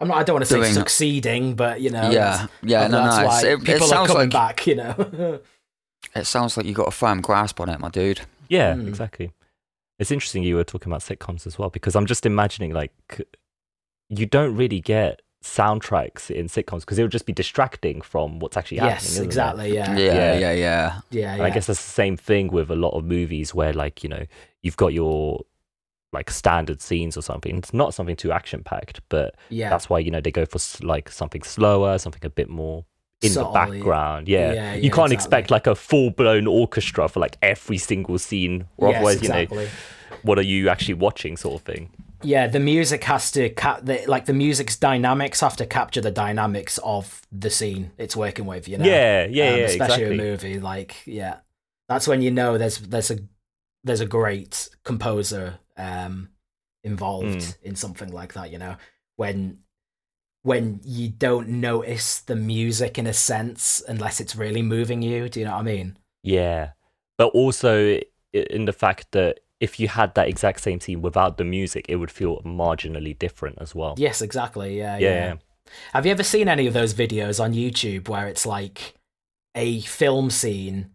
I'm 0.00 0.08
not. 0.08 0.16
I 0.18 0.22
don't 0.22 0.34
want 0.34 0.44
to 0.46 0.50
say 0.52 0.60
Doing- 0.60 0.72
succeeding, 0.72 1.54
but 1.54 1.80
you 1.80 1.90
know. 1.90 2.10
Yeah, 2.10 2.46
yeah, 2.62 2.86
no, 2.86 3.02
that's 3.04 3.16
no. 3.18 3.26
why 3.26 3.34
It's, 3.36 3.44
it, 3.44 3.52
it 3.52 3.58
people 3.64 3.84
are 3.84 3.88
sounds 3.88 4.08
coming 4.08 4.30
like 4.30 4.32
back. 4.32 4.66
You 4.66 4.74
know. 4.76 5.40
it 6.14 6.26
sounds 6.26 6.56
like 6.56 6.66
you 6.66 6.72
got 6.74 6.88
a 6.88 6.92
firm 6.92 7.20
grasp 7.20 7.60
on 7.60 7.68
it, 7.68 7.78
my 7.80 7.88
dude. 7.90 8.22
Yeah, 8.48 8.74
Mm. 8.74 8.88
exactly. 8.88 9.32
It's 9.98 10.10
interesting 10.10 10.42
you 10.42 10.56
were 10.56 10.64
talking 10.64 10.90
about 10.90 11.02
sitcoms 11.02 11.46
as 11.46 11.58
well 11.58 11.68
because 11.68 11.94
I'm 11.94 12.06
just 12.06 12.24
imagining 12.24 12.72
like 12.72 12.92
you 14.08 14.24
don't 14.26 14.56
really 14.56 14.80
get 14.80 15.20
soundtracks 15.44 16.30
in 16.30 16.46
sitcoms 16.46 16.80
because 16.80 16.98
it 16.98 17.02
would 17.02 17.12
just 17.12 17.26
be 17.26 17.32
distracting 17.32 18.00
from 18.00 18.38
what's 18.38 18.56
actually 18.56 18.78
happening. 18.78 18.94
yes, 18.96 19.10
isn't 19.12 19.24
exactly. 19.24 19.74
Yeah. 19.74 19.96
Yeah, 19.96 20.12
Yeah. 20.14 20.38
yeah, 20.38 20.52
yeah. 20.52 21.00
Yeah. 21.10 21.32
And 21.34 21.42
I 21.42 21.50
guess 21.50 21.66
that's 21.66 21.84
the 21.84 21.90
same 21.92 22.16
thing 22.16 22.48
with 22.48 22.70
a 22.70 22.76
lot 22.76 22.90
of 22.96 23.04
movies 23.04 23.54
where 23.54 23.72
like, 23.72 24.02
you 24.02 24.08
know, 24.08 24.24
you've 24.62 24.76
got 24.76 24.92
your 24.94 25.42
like 26.12 26.30
standard 26.30 26.80
scenes 26.80 27.16
or 27.16 27.22
something. 27.22 27.56
It's 27.58 27.72
not 27.72 27.94
something 27.94 28.16
too 28.16 28.32
action 28.32 28.62
packed, 28.62 29.00
but 29.08 29.36
yeah. 29.48 29.70
that's 29.70 29.88
why, 29.88 29.98
you 29.98 30.10
know, 30.10 30.20
they 30.20 30.30
go 30.32 30.44
for 30.44 30.58
like 30.84 31.10
something 31.10 31.42
slower, 31.42 31.98
something 31.98 32.24
a 32.24 32.30
bit 32.30 32.48
more 32.48 32.84
in 33.22 33.34
the 33.34 33.44
background. 33.44 34.28
Yeah. 34.28 34.52
Yeah, 34.52 34.74
you 34.74 34.82
yeah, 34.82 34.90
can't 34.90 35.12
exactly. 35.12 35.14
expect 35.14 35.50
like 35.50 35.66
a 35.66 35.74
full 35.74 36.10
blown 36.10 36.46
orchestra 36.46 37.08
for 37.08 37.20
like 37.20 37.36
every 37.42 37.78
single 37.78 38.18
scene 38.18 38.66
or 38.76 38.88
Yes, 38.88 38.96
otherwise, 38.96 39.22
you 39.22 39.28
know, 39.28 39.66
what 40.22 40.38
are 40.38 40.42
you 40.42 40.68
actually 40.68 40.94
watching 40.94 41.36
sort 41.36 41.60
of 41.60 41.62
thing. 41.62 41.90
Yeah, 42.22 42.48
the 42.48 42.60
music 42.60 43.04
has 43.04 43.30
to 43.32 43.48
cap 43.48 43.80
the 43.82 44.04
like 44.06 44.26
the 44.26 44.34
music's 44.34 44.76
dynamics 44.76 45.40
have 45.40 45.56
to 45.56 45.64
capture 45.64 46.02
the 46.02 46.10
dynamics 46.10 46.78
of 46.84 47.22
the 47.32 47.48
scene 47.48 47.92
it's 47.96 48.14
working 48.14 48.44
with. 48.44 48.68
You 48.68 48.76
know. 48.76 48.84
Yeah, 48.84 49.24
yeah, 49.24 49.52
Um, 49.52 49.58
yeah, 49.58 49.64
especially 49.64 50.02
exactly. 50.02 50.18
a 50.18 50.30
movie 50.30 50.60
like 50.60 50.96
yeah, 51.06 51.36
that's 51.88 52.06
when 52.06 52.20
you 52.20 52.30
know 52.30 52.58
there's 52.58 52.78
there's 52.78 53.10
a 53.10 53.20
there's 53.84 54.02
a 54.02 54.06
great 54.06 54.68
composer 54.84 55.60
um 55.80 56.28
involved 56.84 57.26
Mm. 57.40 57.62
in 57.62 57.74
something 57.76 58.10
like 58.20 58.32
that. 58.34 58.50
You 58.52 58.58
know 58.58 58.76
when 59.16 59.58
when 60.42 60.80
you 60.84 61.08
don't 61.10 61.48
notice 61.48 62.20
the 62.20 62.36
music 62.36 62.98
in 62.98 63.06
a 63.06 63.12
sense 63.12 63.82
unless 63.88 64.20
it's 64.20 64.34
really 64.34 64.62
moving 64.62 65.02
you. 65.02 65.28
Do 65.28 65.40
you 65.40 65.46
know 65.46 65.52
what 65.52 65.60
I 65.60 65.74
mean? 65.76 65.98
Yeah. 66.22 66.70
But 67.18 67.28
also 67.34 68.00
in 68.32 68.64
the 68.64 68.72
fact 68.72 69.12
that 69.12 69.40
if 69.60 69.78
you 69.78 69.88
had 69.88 70.14
that 70.14 70.28
exact 70.28 70.60
same 70.62 70.80
scene 70.80 71.02
without 71.02 71.36
the 71.36 71.44
music, 71.44 71.84
it 71.88 71.96
would 71.96 72.10
feel 72.10 72.40
marginally 72.42 73.18
different 73.18 73.58
as 73.60 73.74
well. 73.74 73.94
Yes, 73.98 74.22
exactly. 74.22 74.78
Yeah, 74.78 74.96
Yeah, 74.96 75.08
yeah. 75.08 75.26
yeah. 75.26 75.34
Have 75.92 76.06
you 76.06 76.12
ever 76.12 76.22
seen 76.22 76.48
any 76.48 76.66
of 76.66 76.72
those 76.72 76.94
videos 76.94 77.38
on 77.44 77.52
YouTube 77.52 78.08
where 78.08 78.26
it's 78.26 78.46
like 78.46 78.94
a 79.54 79.80
film 79.82 80.30
scene 80.30 80.92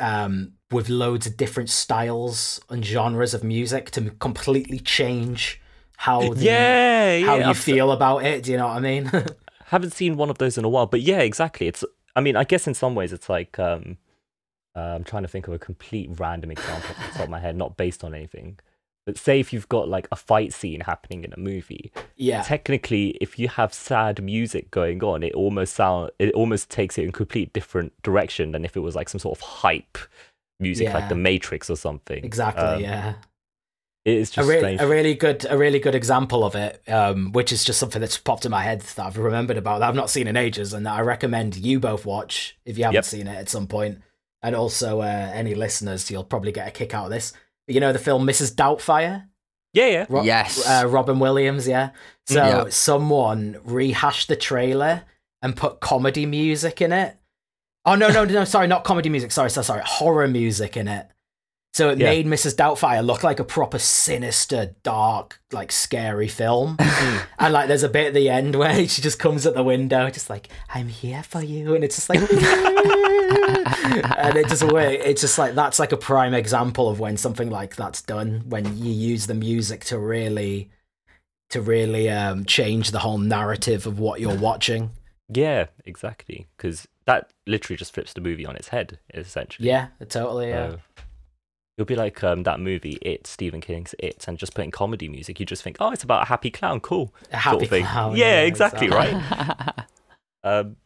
um, 0.00 0.52
with 0.70 0.88
loads 0.88 1.26
of 1.26 1.36
different 1.36 1.70
styles 1.70 2.60
and 2.70 2.84
genres 2.84 3.34
of 3.34 3.44
music 3.44 3.90
to 3.92 4.10
completely 4.10 4.78
change 4.78 5.60
how 5.96 6.32
the, 6.34 6.44
yeah, 6.44 7.16
yeah. 7.16 7.26
how 7.26 7.36
you 7.36 7.44
I've- 7.44 7.58
feel 7.58 7.92
about 7.92 8.24
it? 8.24 8.42
Do 8.44 8.50
you 8.52 8.58
know 8.58 8.66
what 8.66 8.76
I 8.76 8.80
mean? 8.80 9.10
haven't 9.66 9.92
seen 9.92 10.16
one 10.16 10.30
of 10.30 10.38
those 10.38 10.56
in 10.58 10.64
a 10.64 10.68
while, 10.68 10.86
but 10.86 11.00
yeah, 11.00 11.20
exactly. 11.20 11.66
It's. 11.66 11.84
I 12.14 12.20
mean, 12.20 12.36
I 12.36 12.44
guess 12.44 12.66
in 12.66 12.74
some 12.74 12.94
ways 12.94 13.12
it's 13.12 13.28
like 13.28 13.58
um, 13.58 13.98
uh, 14.74 14.80
I'm 14.80 15.04
trying 15.04 15.22
to 15.22 15.28
think 15.28 15.48
of 15.48 15.54
a 15.54 15.58
complete 15.58 16.08
random 16.18 16.50
example 16.50 16.90
off 16.90 17.06
the 17.06 17.12
top 17.12 17.24
of 17.24 17.30
my 17.30 17.40
head, 17.40 17.56
not 17.56 17.76
based 17.76 18.04
on 18.04 18.14
anything. 18.14 18.58
But 19.06 19.16
say 19.16 19.38
if 19.38 19.52
you've 19.52 19.68
got 19.68 19.88
like 19.88 20.08
a 20.10 20.16
fight 20.16 20.52
scene 20.52 20.80
happening 20.80 21.22
in 21.22 21.32
a 21.32 21.38
movie, 21.38 21.92
yeah, 22.16 22.42
technically, 22.42 23.10
if 23.20 23.38
you 23.38 23.46
have 23.48 23.72
sad 23.72 24.20
music 24.22 24.70
going 24.72 25.02
on, 25.04 25.22
it 25.22 25.32
almost 25.34 25.74
sound 25.74 26.10
it 26.18 26.34
almost 26.34 26.68
takes 26.70 26.98
it 26.98 27.02
in 27.04 27.10
a 27.10 27.12
complete 27.12 27.52
different 27.52 27.92
direction 28.02 28.50
than 28.50 28.64
if 28.64 28.76
it 28.76 28.80
was 28.80 28.96
like 28.96 29.08
some 29.08 29.20
sort 29.20 29.38
of 29.38 29.42
hype 29.42 29.96
music, 30.58 30.92
like 30.92 31.08
The 31.08 31.14
Matrix 31.14 31.70
or 31.70 31.76
something. 31.76 32.24
exactly. 32.24 32.64
Um, 32.64 32.80
yeah. 32.80 33.14
it 34.04 34.14
is 34.14 34.30
a, 34.30 34.34
just 34.34 34.48
re- 34.48 34.76
a 34.78 34.88
really 34.88 35.14
good 35.14 35.46
a 35.48 35.56
really 35.58 35.78
good 35.78 35.94
example 35.94 36.42
of 36.44 36.54
it 36.56 36.82
um, 36.88 37.30
which 37.32 37.52
is 37.52 37.62
just 37.62 37.78
something 37.78 38.00
that's 38.00 38.18
popped 38.18 38.44
in 38.44 38.50
my 38.50 38.62
head 38.62 38.80
that 38.80 39.04
i've 39.06 39.18
remembered 39.18 39.56
about 39.58 39.80
that 39.80 39.88
i've 39.88 39.94
not 39.94 40.08
seen 40.10 40.26
in 40.28 40.36
ages 40.36 40.72
and 40.72 40.86
that 40.86 40.94
i 40.94 41.00
recommend 41.00 41.56
you 41.56 41.78
both 41.80 42.06
watch 42.06 42.56
if 42.64 42.78
you 42.78 42.84
haven't 42.84 42.94
Yep. 42.94 43.04
seen 43.04 43.26
it 43.26 43.36
at 43.36 43.48
some 43.48 43.66
point 43.66 43.98
and 44.42 44.54
also 44.56 45.00
uh, 45.00 45.30
any 45.34 45.54
listeners 45.54 46.08
you'll 46.10 46.24
probably 46.24 46.52
get 46.52 46.68
a 46.68 46.70
kick 46.70 46.94
out 46.94 47.04
of 47.06 47.10
this 47.10 47.32
you 47.68 47.80
know 47.80 47.92
the 47.92 47.98
film 47.98 48.26
mrs 48.26 48.54
doubtfire 48.54 49.26
yeah, 49.72 49.86
yeah. 49.88 50.06
Ro- 50.08 50.22
Yes. 50.22 50.66
uh, 50.66 50.86
robin 50.86 51.18
williams 51.18 51.66
yeah 51.68 51.90
so 52.26 52.34
Yeah. 52.34 52.64
someone 52.70 53.58
rehashed 53.64 54.28
the 54.28 54.36
trailer 54.36 55.02
and 55.42 55.54
put 55.56 55.80
comedy 55.80 56.26
music 56.26 56.80
in 56.80 56.92
it 56.92 57.16
oh 57.84 57.94
no 57.94 58.08
no 58.08 58.24
no 58.24 58.44
sorry 58.44 58.66
not 58.66 58.84
comedy 58.84 59.08
music 59.08 59.32
sorry 59.32 59.50
sorry 59.50 59.64
sorry 59.64 59.82
horror 59.84 60.28
music 60.28 60.76
in 60.76 60.88
it 60.88 61.06
so 61.74 61.90
it 61.90 61.98
Yeah. 61.98 62.06
made 62.06 62.24
Mrs. 62.26 62.54
Doubtfire 62.56 63.04
look 63.04 63.22
like 63.22 63.38
a 63.38 63.44
proper 63.44 63.78
sinister, 63.78 64.74
dark, 64.82 65.38
like 65.52 65.70
scary 65.70 66.26
film. 66.26 66.78
and 67.38 67.52
like 67.52 67.68
there's 67.68 67.82
a 67.82 67.88
bit 67.90 68.06
at 68.06 68.14
the 68.14 68.30
end 68.30 68.54
where 68.54 68.88
she 68.88 69.02
just 69.02 69.18
comes 69.18 69.44
at 69.44 69.52
the 69.54 69.62
window, 69.62 70.08
just 70.08 70.30
like, 70.30 70.48
I'm 70.74 70.88
here 70.88 71.22
for 71.22 71.42
you. 71.42 71.74
And 71.74 71.84
it's 71.84 71.96
just 71.96 72.08
like 72.08 72.20
And 73.92 74.36
it 74.36 74.48
just 74.48 74.62
works. 74.64 75.02
It's 75.04 75.20
just 75.20 75.38
like 75.38 75.54
that's 75.54 75.78
like 75.78 75.92
a 75.92 75.96
prime 75.96 76.34
example 76.34 76.88
of 76.88 77.00
when 77.00 77.16
something 77.16 77.50
like 77.50 77.76
that's 77.76 78.02
done, 78.02 78.44
when 78.48 78.76
you 78.76 78.92
use 78.92 79.26
the 79.26 79.34
music 79.34 79.84
to 79.86 79.98
really 79.98 80.70
to 81.50 81.60
really 81.60 82.08
um 82.10 82.44
change 82.44 82.90
the 82.90 82.98
whole 83.00 83.18
narrative 83.18 83.86
of 83.86 83.98
what 83.98 84.20
you're 84.20 84.36
watching. 84.38 84.90
Yeah, 85.28 85.66
exactly. 85.84 86.46
Because 86.56 86.86
that 87.06 87.32
literally 87.46 87.76
just 87.76 87.92
flips 87.92 88.12
the 88.12 88.20
movie 88.20 88.46
on 88.46 88.56
its 88.56 88.68
head, 88.68 88.98
essentially. 89.14 89.68
Yeah, 89.68 89.88
totally. 90.08 90.48
Yeah. 90.48 90.70
So, 90.70 90.78
it'll 91.78 91.86
be 91.86 91.96
like 91.96 92.22
um, 92.24 92.42
that 92.44 92.60
movie, 92.60 92.98
It, 93.02 93.26
Stephen 93.26 93.60
King's 93.60 93.94
It, 93.98 94.24
and 94.26 94.38
just 94.38 94.54
putting 94.54 94.70
comedy 94.70 95.08
music. 95.08 95.38
You 95.40 95.46
just 95.46 95.62
think, 95.62 95.76
oh, 95.80 95.90
it's 95.90 96.04
about 96.04 96.22
a 96.22 96.26
happy 96.26 96.50
clown, 96.50 96.80
cool. 96.80 97.12
A 97.30 97.32
sort 97.32 97.42
happy 97.42 97.64
of 97.64 97.70
thing. 97.70 97.84
clown. 97.84 98.16
Yeah, 98.16 98.42
exactly, 98.42 98.88
right? 98.88 99.14
Um, 100.44 100.76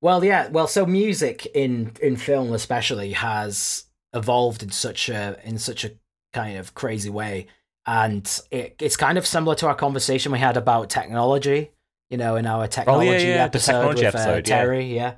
Well, 0.00 0.24
yeah. 0.24 0.48
Well, 0.48 0.66
so 0.68 0.86
music 0.86 1.46
in 1.46 1.92
in 2.00 2.16
film 2.16 2.52
especially 2.52 3.12
has 3.12 3.84
evolved 4.14 4.62
in 4.62 4.70
such 4.70 5.08
a 5.08 5.38
in 5.44 5.58
such 5.58 5.84
a 5.84 5.92
kind 6.32 6.58
of 6.58 6.74
crazy 6.74 7.10
way, 7.10 7.46
and 7.86 8.40
it, 8.50 8.76
it's 8.80 8.96
kind 8.96 9.18
of 9.18 9.26
similar 9.26 9.54
to 9.56 9.66
our 9.66 9.74
conversation 9.74 10.32
we 10.32 10.38
had 10.38 10.56
about 10.56 10.90
technology. 10.90 11.72
You 12.10 12.16
know, 12.16 12.36
in 12.36 12.46
our 12.46 12.66
technology 12.68 13.08
Oh, 13.08 13.12
yeah, 13.12 13.18
the 13.18 13.40
episode 13.40 13.72
technology 13.72 14.04
with 14.06 14.14
uh, 14.14 14.18
episode, 14.18 14.48
yeah. 14.48 14.56
Terry, 14.56 14.94
yeah. 14.94 15.14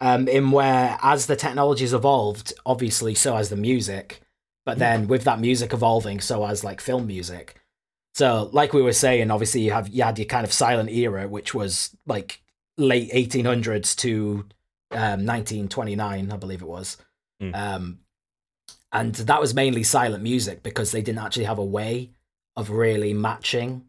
Um, 0.00 0.28
in 0.28 0.50
where 0.50 0.98
as 1.00 1.26
the 1.26 1.36
technology's 1.36 1.94
evolved, 1.94 2.52
obviously, 2.66 3.14
so 3.14 3.36
has 3.36 3.48
the 3.48 3.56
music. 3.56 4.20
But 4.66 4.78
then 4.78 5.06
with 5.06 5.22
that 5.24 5.38
music 5.38 5.72
evolving, 5.72 6.20
so 6.20 6.44
has 6.44 6.64
like 6.64 6.80
film 6.80 7.06
music. 7.06 7.54
So, 8.14 8.50
like 8.52 8.72
we 8.72 8.82
were 8.82 8.92
saying, 8.92 9.30
obviously 9.30 9.60
you 9.60 9.70
have 9.70 9.88
you 9.88 10.02
had 10.02 10.18
your 10.18 10.26
kind 10.26 10.44
of 10.44 10.52
silent 10.52 10.90
era, 10.90 11.28
which 11.28 11.54
was 11.54 11.96
like 12.04 12.42
late 12.78 13.10
1800s 13.12 13.96
to 13.96 14.46
um, 14.92 15.24
1929, 15.24 16.32
I 16.32 16.36
believe 16.36 16.62
it 16.62 16.68
was. 16.68 16.96
Mm. 17.42 17.54
Um, 17.54 17.98
and 18.92 19.14
that 19.14 19.40
was 19.40 19.54
mainly 19.54 19.82
silent 19.82 20.22
music 20.22 20.62
because 20.62 20.92
they 20.92 21.02
didn't 21.02 21.18
actually 21.18 21.44
have 21.44 21.58
a 21.58 21.64
way 21.64 22.10
of 22.56 22.70
really 22.70 23.12
matching, 23.12 23.84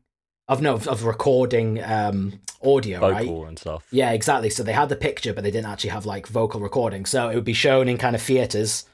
of 0.48 0.62
no, 0.62 0.76
of 0.76 1.04
recording 1.04 1.82
um, 1.84 2.40
audio, 2.64 3.00
right? 3.00 3.26
vocal 3.26 3.46
and 3.46 3.58
stuff. 3.60 3.88
Yeah, 3.92 4.12
exactly. 4.12 4.50
So 4.50 4.64
they 4.64 4.74
had 4.74 4.90
the 4.90 4.96
picture, 4.96 5.34
but 5.34 5.44
they 5.44 5.52
didn't 5.52 5.70
actually 5.70 5.92
have 5.92 6.06
like 6.06 6.28
vocal 6.28 6.60
recording. 6.60 7.06
So 7.06 7.30
it 7.30 7.36
would 7.36 7.46
be 7.46 7.54
shown 7.54 7.88
in 7.88 7.98
kind 7.98 8.16
of 8.16 8.22
theaters, 8.22 8.86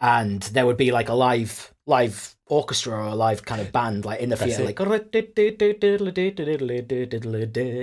and 0.00 0.42
there 0.42 0.64
would 0.64 0.76
be 0.76 0.92
like 0.92 1.08
a 1.08 1.14
live 1.14 1.74
live 1.86 2.34
orchestra 2.46 2.94
or 2.94 3.08
a 3.08 3.14
live 3.14 3.44
kind 3.44 3.60
of 3.60 3.72
band 3.72 4.04
like 4.04 4.20
in 4.20 4.28
the 4.28 4.36
That's 4.36 4.56
theater, 4.56 4.64
like 4.64 4.76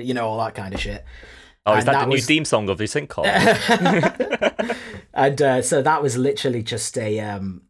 you 0.03 0.13
know 0.13 0.27
all 0.27 0.37
that 0.39 0.55
kind 0.55 0.73
of 0.73 0.79
shit. 0.79 1.03
Oh, 1.65 1.75
is 1.77 1.85
that, 1.85 1.93
that 1.93 2.05
the 2.05 2.11
was- 2.11 2.21
new 2.21 2.25
theme 2.25 2.45
song 2.45 2.69
of 2.69 2.77
the 2.77 2.87
sync 2.87 3.13
and 5.13 5.41
uh, 5.41 5.61
so 5.61 5.81
that 5.81 6.01
was 6.01 6.17
literally 6.17 6.63
just 6.63 6.97
a 6.97 7.19
um 7.19 7.63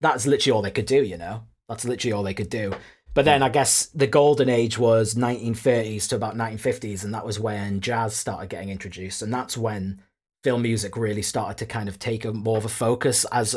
that's 0.00 0.26
literally 0.26 0.54
all 0.54 0.62
they 0.62 0.70
could 0.70 0.86
do 0.86 1.02
you 1.02 1.16
know? 1.16 1.44
That's 1.68 1.84
literally 1.84 2.12
all 2.12 2.22
they 2.22 2.34
could 2.34 2.50
do. 2.50 2.74
But 3.14 3.24
then 3.24 3.42
i 3.44 3.48
guess 3.48 3.86
the 3.86 4.08
golden 4.08 4.48
age 4.48 4.76
was 4.76 5.14
1930s 5.14 6.08
to 6.08 6.16
about 6.16 6.34
1950s 6.36 7.04
and 7.04 7.14
that 7.14 7.24
was 7.24 7.38
when 7.38 7.80
jazz 7.80 8.14
started 8.16 8.50
getting 8.50 8.70
introduced 8.70 9.22
and 9.22 9.32
that's 9.32 9.56
when 9.56 10.02
film 10.42 10.62
music 10.62 10.96
really 10.96 11.22
started 11.22 11.56
to 11.58 11.64
kind 11.66 11.88
of 11.88 11.98
take 11.98 12.24
a 12.24 12.32
more 12.32 12.58
of 12.58 12.64
a 12.64 12.68
focus 12.68 13.24
as 13.30 13.54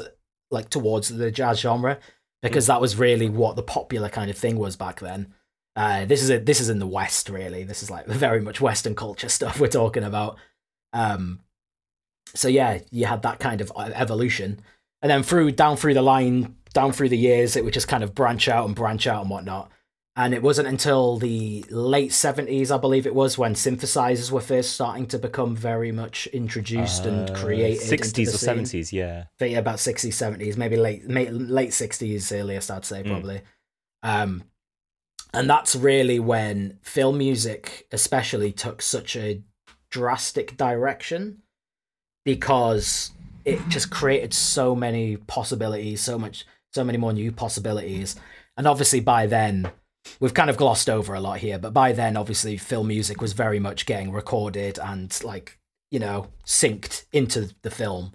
like 0.52 0.70
towards 0.70 1.10
the 1.10 1.32
jazz 1.32 1.60
genre 1.60 1.98
because 2.44 2.68
that 2.68 2.80
was 2.80 2.98
really 2.98 3.28
what 3.30 3.56
the 3.56 3.64
popular 3.64 4.10
kind 4.10 4.30
of 4.30 4.38
thing 4.38 4.58
was 4.58 4.76
back 4.76 5.00
then 5.00 5.34
uh, 5.78 6.04
this 6.06 6.22
is 6.22 6.30
a, 6.30 6.40
this 6.40 6.60
is 6.60 6.68
in 6.70 6.80
the 6.80 6.88
west 6.88 7.30
really 7.30 7.64
this 7.64 7.82
is 7.84 7.90
like 7.90 8.06
very 8.26 8.42
much 8.42 8.60
western 8.60 8.96
culture 8.96 9.30
stuff 9.30 9.60
we're 9.62 9.68
talking 9.68 10.04
about 10.04 10.36
um 10.92 11.40
so 12.36 12.50
yeah, 12.50 12.80
you 12.92 13.06
had 13.06 13.22
that 13.22 13.40
kind 13.40 13.62
of 13.62 13.72
uh, 13.74 13.90
evolution, 13.94 14.60
and 15.02 15.10
then 15.10 15.24
through 15.24 15.52
down 15.54 15.78
through 15.78 15.94
the 15.94 16.02
line, 16.02 16.58
down 16.74 16.92
through 16.92 17.08
the 17.08 17.18
years, 17.18 17.56
it 17.56 17.64
would 17.64 17.74
just 17.74 17.88
kind 17.88 18.04
of 18.04 18.14
branch 18.14 18.50
out 18.50 18.66
and 18.66 18.76
branch 18.76 19.08
out 19.08 19.22
and 19.22 19.30
whatnot. 19.30 19.72
And 20.18 20.34
it 20.34 20.44
wasn't 20.44 20.68
until 20.68 21.18
the 21.18 21.64
late 21.70 22.12
seventies, 22.12 22.70
I 22.70 22.78
believe 22.80 23.08
it 23.08 23.16
was, 23.16 23.38
when 23.38 23.54
synthesizers 23.54 24.30
were 24.30 24.42
first 24.42 24.74
starting 24.74 25.08
to 25.08 25.18
become 25.18 25.56
very 25.56 25.94
much 25.94 26.28
introduced 26.28 27.06
and 27.06 27.34
created. 27.34 27.82
Sixties 27.88 28.34
Uh, 28.34 28.36
or 28.36 28.38
seventies, 28.40 28.92
yeah. 28.92 29.24
I 29.26 29.38
think 29.40 29.58
about 29.58 29.78
60s, 29.78 30.14
70s, 30.14 30.58
maybe 30.58 30.76
late 30.76 31.08
late 31.08 31.70
60s, 31.72 32.38
earliest, 32.38 32.70
I'd 32.70 32.84
say, 32.84 33.04
Mm. 33.04 33.08
probably. 33.08 33.42
Um, 34.04 34.44
and 35.34 35.50
that's 35.50 35.76
really 35.76 36.20
when 36.20 36.80
film 36.82 37.18
music, 37.18 37.88
especially, 37.92 38.52
took 38.52 38.82
such 38.82 39.16
a 39.16 39.42
drastic 39.90 40.58
direction 40.58 41.42
because 42.26 43.12
it 43.46 43.60
just 43.70 43.90
created 43.90 44.34
so 44.34 44.76
many 44.76 45.18
possibilities, 45.18 46.02
so 46.02 46.18
much, 46.18 46.46
so 46.74 46.84
many 46.84 46.98
more 46.98 47.14
new 47.14 47.32
possibilities. 47.32 48.16
And 48.58 48.68
obviously, 48.68 49.00
by 49.00 49.28
then, 49.28 49.72
we've 50.20 50.34
kind 50.34 50.50
of 50.50 50.58
glossed 50.58 50.90
over 50.90 51.14
a 51.14 51.20
lot 51.20 51.40
here, 51.40 51.60
but 51.60 51.74
by 51.74 51.92
then, 51.92 52.18
obviously, 52.18 52.58
film 52.58 52.88
music 52.88 53.22
was 53.22 53.34
very 53.34 53.60
much 53.60 53.86
getting 53.86 54.12
recorded 54.12 54.80
and 54.80 55.18
like 55.24 55.60
you 55.92 56.00
know 56.00 56.28
synced 56.46 57.06
into 57.14 57.54
the 57.62 57.72
film 57.72 58.14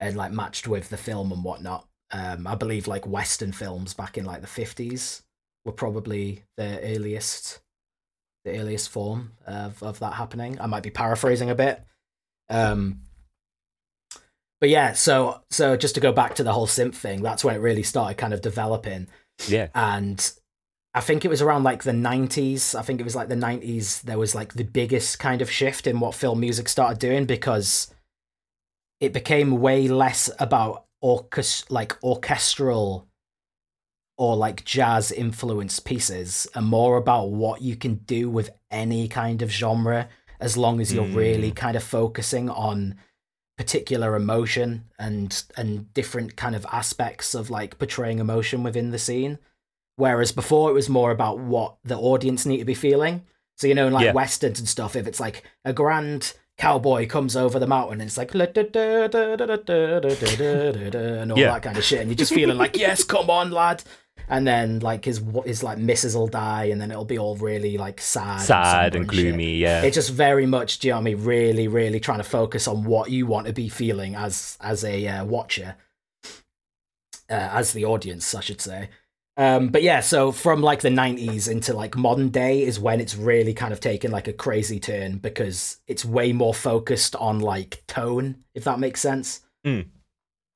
and 0.00 0.16
like 0.16 0.32
matched 0.32 0.68
with 0.68 0.88
the 0.88 0.96
film 0.96 1.32
and 1.32 1.44
whatnot. 1.44 1.86
Um, 2.10 2.46
I 2.46 2.54
believe 2.54 2.86
like 2.86 3.06
Western 3.06 3.52
films 3.52 3.94
back 3.94 4.16
in 4.16 4.24
like 4.24 4.40
the 4.40 4.46
fifties 4.46 5.23
were 5.64 5.72
probably 5.72 6.42
the 6.56 6.80
earliest, 6.82 7.60
the 8.44 8.58
earliest 8.58 8.88
form 8.90 9.32
of 9.46 9.82
of 9.82 9.98
that 10.00 10.14
happening. 10.14 10.60
I 10.60 10.66
might 10.66 10.82
be 10.82 10.90
paraphrasing 10.90 11.50
a 11.50 11.54
bit. 11.54 11.82
Um, 12.50 13.00
but 14.60 14.68
yeah, 14.70 14.92
so 14.92 15.42
so 15.50 15.76
just 15.76 15.94
to 15.96 16.00
go 16.00 16.12
back 16.12 16.34
to 16.36 16.42
the 16.42 16.52
whole 16.52 16.66
synth 16.66 16.94
thing, 16.94 17.22
that's 17.22 17.44
when 17.44 17.54
it 17.54 17.60
really 17.60 17.82
started 17.82 18.16
kind 18.16 18.32
of 18.32 18.40
developing 18.40 19.08
Yeah. 19.48 19.68
and 19.74 20.32
I 20.96 21.00
think 21.00 21.24
it 21.24 21.28
was 21.28 21.42
around 21.42 21.64
like 21.64 21.82
the 21.82 21.90
90s. 21.90 22.74
I 22.78 22.82
think 22.82 23.00
it 23.00 23.04
was 23.04 23.16
like 23.16 23.28
the 23.28 23.34
90s. 23.34 24.02
There 24.02 24.16
was 24.18 24.32
like 24.34 24.54
the 24.54 24.62
biggest 24.62 25.18
kind 25.18 25.42
of 25.42 25.50
shift 25.50 25.88
in 25.88 25.98
what 25.98 26.14
film 26.14 26.38
music 26.38 26.68
started 26.68 27.00
doing 27.00 27.24
because 27.24 27.92
it 29.00 29.12
became 29.12 29.60
way 29.60 29.88
less 29.88 30.30
about 30.38 30.84
orchest- 31.02 31.68
like 31.68 32.00
orchestral 32.04 33.08
or 34.16 34.36
like 34.36 34.64
jazz 34.64 35.10
influenced 35.10 35.84
pieces 35.84 36.46
and 36.54 36.66
more 36.66 36.96
about 36.96 37.30
what 37.30 37.60
you 37.62 37.74
can 37.76 37.94
do 37.96 38.30
with 38.30 38.50
any 38.70 39.08
kind 39.08 39.42
of 39.42 39.50
genre 39.50 40.08
as 40.40 40.56
long 40.56 40.80
as 40.80 40.92
you're 40.92 41.04
really 41.06 41.50
kind 41.50 41.76
of 41.76 41.82
focusing 41.82 42.48
on 42.50 42.94
particular 43.56 44.16
emotion 44.16 44.84
and 44.98 45.44
and 45.56 45.92
different 45.94 46.36
kind 46.36 46.54
of 46.56 46.66
aspects 46.72 47.34
of 47.34 47.50
like 47.50 47.78
portraying 47.78 48.18
emotion 48.18 48.62
within 48.64 48.90
the 48.90 48.98
scene 48.98 49.38
whereas 49.96 50.32
before 50.32 50.70
it 50.70 50.74
was 50.74 50.88
more 50.88 51.10
about 51.12 51.38
what 51.38 51.76
the 51.84 51.96
audience 51.96 52.44
need 52.44 52.58
to 52.58 52.64
be 52.64 52.74
feeling 52.74 53.22
so 53.56 53.66
you 53.68 53.74
know 53.74 53.86
in 53.86 53.92
like 53.92 54.04
Yeah. 54.06 54.12
westerns 54.12 54.58
and 54.58 54.68
stuff 54.68 54.96
if 54.96 55.06
it's 55.06 55.20
like 55.20 55.44
a 55.64 55.72
grand 55.72 56.34
cowboy 56.58 57.06
comes 57.06 57.36
over 57.36 57.58
the 57.60 57.66
mountain 57.66 58.00
and 58.00 58.08
it's 58.08 58.18
like 58.18 58.34
and 58.34 58.52
all 61.32 61.38
Yeah. 61.38 61.52
that 61.52 61.62
kind 61.62 61.76
of 61.76 61.84
shit 61.84 62.00
and 62.00 62.08
you're 62.10 62.16
just 62.16 62.34
feeling 62.34 62.58
like 62.58 62.76
yes 62.76 63.04
come 63.04 63.30
on 63.30 63.50
lad 63.50 63.82
and 64.28 64.46
then 64.46 64.80
like 64.80 65.04
his 65.04 65.22
his 65.44 65.62
like 65.62 65.78
missus 65.78 66.16
will 66.16 66.26
die 66.28 66.64
and 66.64 66.80
then 66.80 66.90
it'll 66.90 67.04
be 67.04 67.18
all 67.18 67.36
really 67.36 67.76
like 67.76 68.00
sad 68.00 68.40
Sad 68.40 68.94
and 68.96 69.04
shit. 69.04 69.10
gloomy, 69.10 69.56
yeah. 69.56 69.82
It's 69.82 69.94
just 69.94 70.10
very 70.10 70.46
much, 70.46 70.78
do 70.78 70.88
you 70.88 70.92
know 70.92 70.98
what 70.98 71.02
I 71.02 71.14
mean? 71.14 71.24
Really, 71.24 71.68
really 71.68 72.00
trying 72.00 72.18
to 72.18 72.24
focus 72.24 72.66
on 72.66 72.84
what 72.84 73.10
you 73.10 73.26
want 73.26 73.46
to 73.46 73.52
be 73.52 73.68
feeling 73.68 74.14
as 74.14 74.56
as 74.60 74.84
a 74.84 75.06
uh, 75.06 75.24
watcher, 75.24 75.76
uh, 77.30 77.50
as 77.52 77.72
the 77.72 77.84
audience, 77.84 78.34
I 78.34 78.40
should 78.40 78.60
say. 78.60 78.88
Um, 79.36 79.68
but 79.68 79.82
yeah, 79.82 79.98
so 80.00 80.30
from 80.30 80.62
like 80.62 80.80
the 80.80 80.90
'90s 80.90 81.50
into 81.50 81.74
like 81.74 81.96
modern 81.96 82.28
day 82.28 82.62
is 82.62 82.78
when 82.78 83.00
it's 83.00 83.16
really 83.16 83.52
kind 83.52 83.72
of 83.72 83.80
taken 83.80 84.12
like 84.12 84.28
a 84.28 84.32
crazy 84.32 84.78
turn 84.78 85.18
because 85.18 85.78
it's 85.88 86.04
way 86.04 86.32
more 86.32 86.54
focused 86.54 87.16
on 87.16 87.40
like 87.40 87.82
tone, 87.88 88.44
if 88.54 88.64
that 88.64 88.78
makes 88.78 89.00
sense. 89.00 89.40
Mm. 89.66 89.86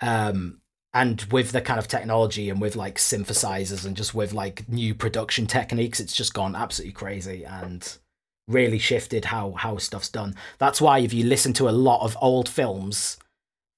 Um, 0.01 0.61
and 0.95 1.23
with 1.31 1.53
the 1.53 1.61
kind 1.61 1.79
of 1.79 1.89
technology 1.89 2.49
and 2.49 2.61
with 2.61 2.75
like 2.75 2.97
synthesizers 2.97 3.85
and 3.85 3.97
just 3.97 4.15
with 4.15 4.33
like 4.33 4.69
new 4.69 4.95
production 4.95 5.47
techniques, 5.47 6.01
it's 6.01 6.15
just 6.15 6.35
gone 6.35 6.57
absolutely 6.57 6.93
crazy 6.93 7.45
and 7.45 7.99
really 8.49 8.79
shifted 8.79 9.27
how 9.27 9.53
how 9.53 9.77
stuff's 9.77 10.09
done. 10.09 10.35
That's 10.59 10.81
why 10.81 10.99
if 11.01 11.13
you 11.13 11.25
listen 11.25 11.53
to 11.55 11.69
a 11.69 11.71
lot 11.71 12.03
of 12.03 12.17
old 12.21 12.49
films, 12.49 13.19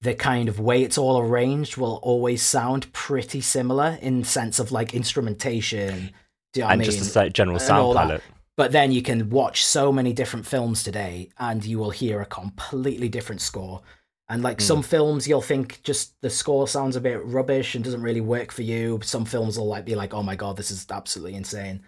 the 0.01 0.15
kind 0.15 0.49
of 0.49 0.59
way 0.59 0.83
it's 0.83 0.97
all 0.97 1.19
arranged 1.19 1.77
will 1.77 1.99
always 2.01 2.41
sound 2.41 2.91
pretty 2.93 3.41
similar 3.41 3.97
in 4.01 4.23
sense 4.23 4.59
of 4.59 4.71
like 4.71 4.93
instrumentation. 4.93 6.11
Do 6.53 6.61
you 6.61 6.65
know 6.65 6.71
and 6.71 6.81
I 6.81 6.83
mean? 6.83 6.91
just 6.91 7.15
a 7.15 7.29
general 7.29 7.59
sound 7.59 7.95
that. 7.95 8.01
palette. 8.01 8.23
But 8.57 8.71
then 8.71 8.91
you 8.91 9.01
can 9.01 9.29
watch 9.29 9.65
so 9.65 9.91
many 9.91 10.13
different 10.13 10.45
films 10.45 10.83
today 10.83 11.29
and 11.37 11.63
you 11.65 11.77
will 11.79 11.89
hear 11.89 12.21
a 12.21 12.25
completely 12.25 13.09
different 13.09 13.41
score. 13.41 13.81
And 14.31 14.43
like 14.43 14.61
some 14.61 14.81
films 14.81 15.27
you'll 15.27 15.41
think 15.41 15.83
just 15.83 16.19
the 16.21 16.29
score 16.29 16.65
sounds 16.65 16.95
a 16.95 17.01
bit 17.01 17.21
rubbish 17.25 17.75
and 17.75 17.83
doesn't 17.83 18.01
really 18.01 18.21
work 18.21 18.53
for 18.53 18.61
you. 18.61 19.01
Some 19.03 19.25
films 19.25 19.59
will 19.59 19.67
like 19.67 19.83
be 19.83 19.93
like, 19.93 20.13
"Oh 20.13 20.23
my 20.23 20.37
god, 20.37 20.55
this 20.55 20.71
is 20.71 20.87
absolutely 20.89 21.35
insane." 21.35 21.83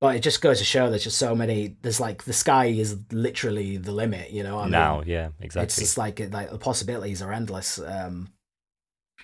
But 0.00 0.16
it 0.16 0.20
just 0.20 0.40
goes 0.40 0.58
to 0.60 0.64
show 0.64 0.88
there's 0.88 1.04
just 1.04 1.18
so 1.18 1.34
many 1.34 1.76
there's 1.82 2.00
like 2.00 2.24
the 2.24 2.32
sky 2.32 2.66
is 2.66 2.96
literally 3.12 3.76
the 3.76 3.92
limit, 3.92 4.30
you 4.30 4.42
know. 4.42 4.58
I 4.58 4.62
mean? 4.62 4.70
now, 4.70 5.02
yeah, 5.04 5.28
exactly. 5.40 5.64
it's 5.66 5.76
just 5.76 5.98
like 5.98 6.20
like 6.32 6.50
the 6.50 6.58
possibilities 6.58 7.20
are 7.20 7.32
endless 7.32 7.78
um 7.78 8.32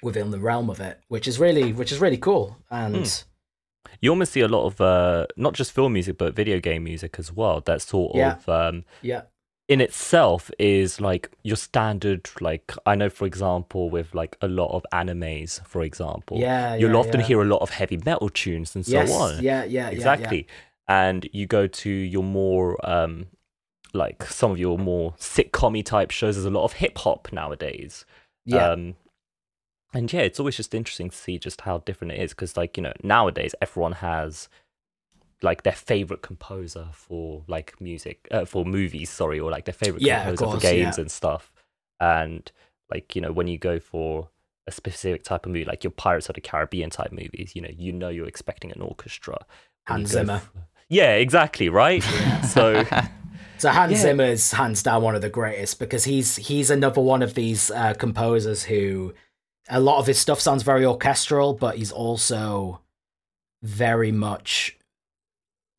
within 0.02 0.30
the 0.30 0.38
realm 0.38 0.68
of 0.68 0.80
it, 0.80 1.00
which 1.08 1.26
is 1.26 1.38
really 1.40 1.72
which 1.72 1.92
is 1.92 1.98
really 1.98 2.18
cool. 2.18 2.58
And 2.70 3.06
Hmm. 3.06 3.90
you 4.02 4.10
almost 4.10 4.32
see 4.32 4.40
a 4.42 4.48
lot 4.48 4.66
of 4.66 4.80
uh, 4.82 5.26
not 5.36 5.54
just 5.54 5.72
film 5.72 5.94
music 5.94 6.18
but 6.18 6.34
video 6.34 6.60
game 6.60 6.84
music 6.84 7.18
as 7.18 7.32
well. 7.32 7.60
That 7.62 7.80
sort 7.80 8.14
Yeah. 8.16 8.34
of 8.36 8.48
um, 8.48 8.84
yeah, 9.00 9.22
in 9.70 9.80
itself 9.80 10.50
is 10.58 11.00
like 11.00 11.30
your 11.44 11.56
standard. 11.56 12.28
Like 12.40 12.74
I 12.84 12.96
know, 12.96 13.08
for 13.08 13.24
example, 13.24 13.88
with 13.88 14.12
like 14.14 14.36
a 14.42 14.48
lot 14.48 14.74
of 14.74 14.84
animes, 14.92 15.64
for 15.64 15.82
example, 15.82 16.38
yeah, 16.38 16.74
you'll 16.74 16.90
yeah, 16.90 16.96
often 16.96 17.20
yeah. 17.20 17.26
hear 17.26 17.40
a 17.40 17.44
lot 17.44 17.62
of 17.62 17.70
heavy 17.70 17.96
metal 18.04 18.28
tunes 18.28 18.74
and 18.74 18.84
so 18.84 18.92
yes, 18.92 19.12
on. 19.12 19.36
Yeah, 19.36 19.40
yeah, 19.40 19.64
yeah, 19.64 19.84
yeah. 19.84 19.88
exactly. 19.90 20.46
And 20.88 21.30
you 21.32 21.46
go 21.46 21.68
to 21.68 21.88
your 21.88 22.24
more 22.24 22.84
um, 22.84 23.26
like 23.94 24.24
some 24.24 24.50
of 24.50 24.58
your 24.58 24.76
more 24.76 25.12
sitcom 25.12 25.82
type 25.84 26.10
shows. 26.10 26.34
There's 26.34 26.44
a 26.44 26.50
lot 26.50 26.64
of 26.64 26.72
hip 26.74 26.98
hop 26.98 27.28
nowadays. 27.32 28.04
Yeah, 28.44 28.70
Um, 28.70 28.96
and 29.94 30.12
yeah, 30.12 30.22
it's 30.22 30.40
always 30.40 30.56
just 30.56 30.74
interesting 30.74 31.10
to 31.10 31.16
see 31.16 31.38
just 31.38 31.60
how 31.60 31.78
different 31.78 32.12
it 32.14 32.20
is 32.20 32.30
because, 32.30 32.56
like, 32.56 32.76
you 32.76 32.82
know, 32.82 32.92
nowadays 33.04 33.54
everyone 33.62 33.92
has 33.92 34.48
like 35.42 35.62
their 35.62 35.72
favorite 35.72 36.22
composer 36.22 36.88
for 36.92 37.42
like 37.48 37.80
music, 37.80 38.28
uh, 38.30 38.44
for 38.44 38.64
movies, 38.64 39.10
sorry, 39.10 39.40
or 39.40 39.50
like 39.50 39.64
their 39.64 39.72
favorite 39.74 40.02
Yeah, 40.02 40.22
composer 40.24 40.44
course, 40.44 40.54
for 40.56 40.60
games 40.60 40.96
yeah. 40.96 41.00
and 41.02 41.10
stuff. 41.10 41.50
And 41.98 42.50
like, 42.90 43.14
you 43.16 43.22
know, 43.22 43.32
when 43.32 43.46
you 43.48 43.58
go 43.58 43.78
for 43.78 44.28
a 44.66 44.72
specific 44.72 45.22
type 45.22 45.46
of 45.46 45.52
movie, 45.52 45.64
like 45.64 45.82
your 45.84 45.90
Pirates 45.92 46.28
of 46.28 46.34
the 46.34 46.40
Caribbean 46.40 46.90
type 46.90 47.12
movies, 47.12 47.52
you 47.54 47.62
know, 47.62 47.70
you 47.76 47.92
know 47.92 48.08
you're 48.08 48.28
expecting 48.28 48.70
an 48.72 48.80
orchestra. 48.82 49.38
Hans 49.86 50.10
Zimmer. 50.10 50.34
f- 50.34 50.50
yeah, 50.88 51.12
exactly, 51.14 51.68
right? 51.68 52.02
so 52.48 52.84
So 53.58 53.68
Hans 53.70 53.92
Yeah. 53.92 53.98
Zimmer 53.98 54.24
is 54.24 54.52
hands 54.52 54.82
down 54.82 55.02
one 55.02 55.14
of 55.14 55.22
the 55.22 55.28
greatest 55.30 55.78
because 55.78 56.04
he's 56.04 56.36
he's 56.36 56.70
another 56.70 57.00
one 57.00 57.22
of 57.22 57.34
these 57.34 57.70
uh, 57.70 57.94
composers 57.94 58.64
who 58.64 59.14
a 59.68 59.80
lot 59.80 59.98
of 59.98 60.06
his 60.06 60.18
stuff 60.18 60.40
sounds 60.40 60.62
very 60.62 60.84
orchestral, 60.84 61.54
but 61.54 61.76
he's 61.76 61.92
also 61.92 62.80
very 63.62 64.10
much 64.12 64.76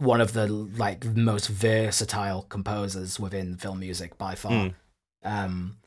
one 0.02 0.20
of 0.20 0.34
the 0.34 0.48
like 0.48 1.06
most 1.06 1.48
versatile 1.48 2.42
composers 2.44 3.20
within 3.20 3.56
film 3.56 3.80
music 3.80 4.18
by 4.18 4.34
far. 4.34 4.52
Mm. 4.52 4.74
Um, 5.24 5.78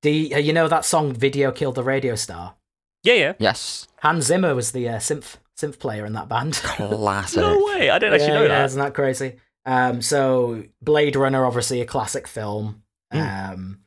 do 0.00 0.10
you, 0.10 0.38
you 0.38 0.52
know 0.52 0.68
that 0.68 0.84
song 0.84 1.12
"Video 1.12 1.50
Killed 1.50 1.74
the 1.74 1.82
Radio 1.82 2.14
Star"? 2.14 2.54
Yeah, 3.02 3.14
yeah. 3.14 3.32
Yes. 3.38 3.88
Hans 4.00 4.26
Zimmer 4.26 4.54
was 4.54 4.70
the 4.70 4.88
uh, 4.88 4.96
synth 4.96 5.36
synth 5.58 5.80
player 5.80 6.06
in 6.06 6.12
that 6.12 6.28
band. 6.28 6.54
Classic. 6.62 7.42
No 7.42 7.64
way. 7.66 7.90
I 7.90 7.98
didn't 7.98 8.14
actually 8.14 8.28
yeah, 8.28 8.34
know 8.34 8.42
yeah, 8.42 8.48
that. 8.48 8.64
isn't 8.66 8.80
that 8.80 8.94
crazy? 8.94 9.36
Um, 9.66 10.02
so 10.02 10.62
Blade 10.80 11.16
Runner, 11.16 11.44
obviously 11.44 11.80
a 11.80 11.86
classic 11.86 12.28
film. 12.28 12.82
Mm. 13.12 13.52
Um, 13.52 13.80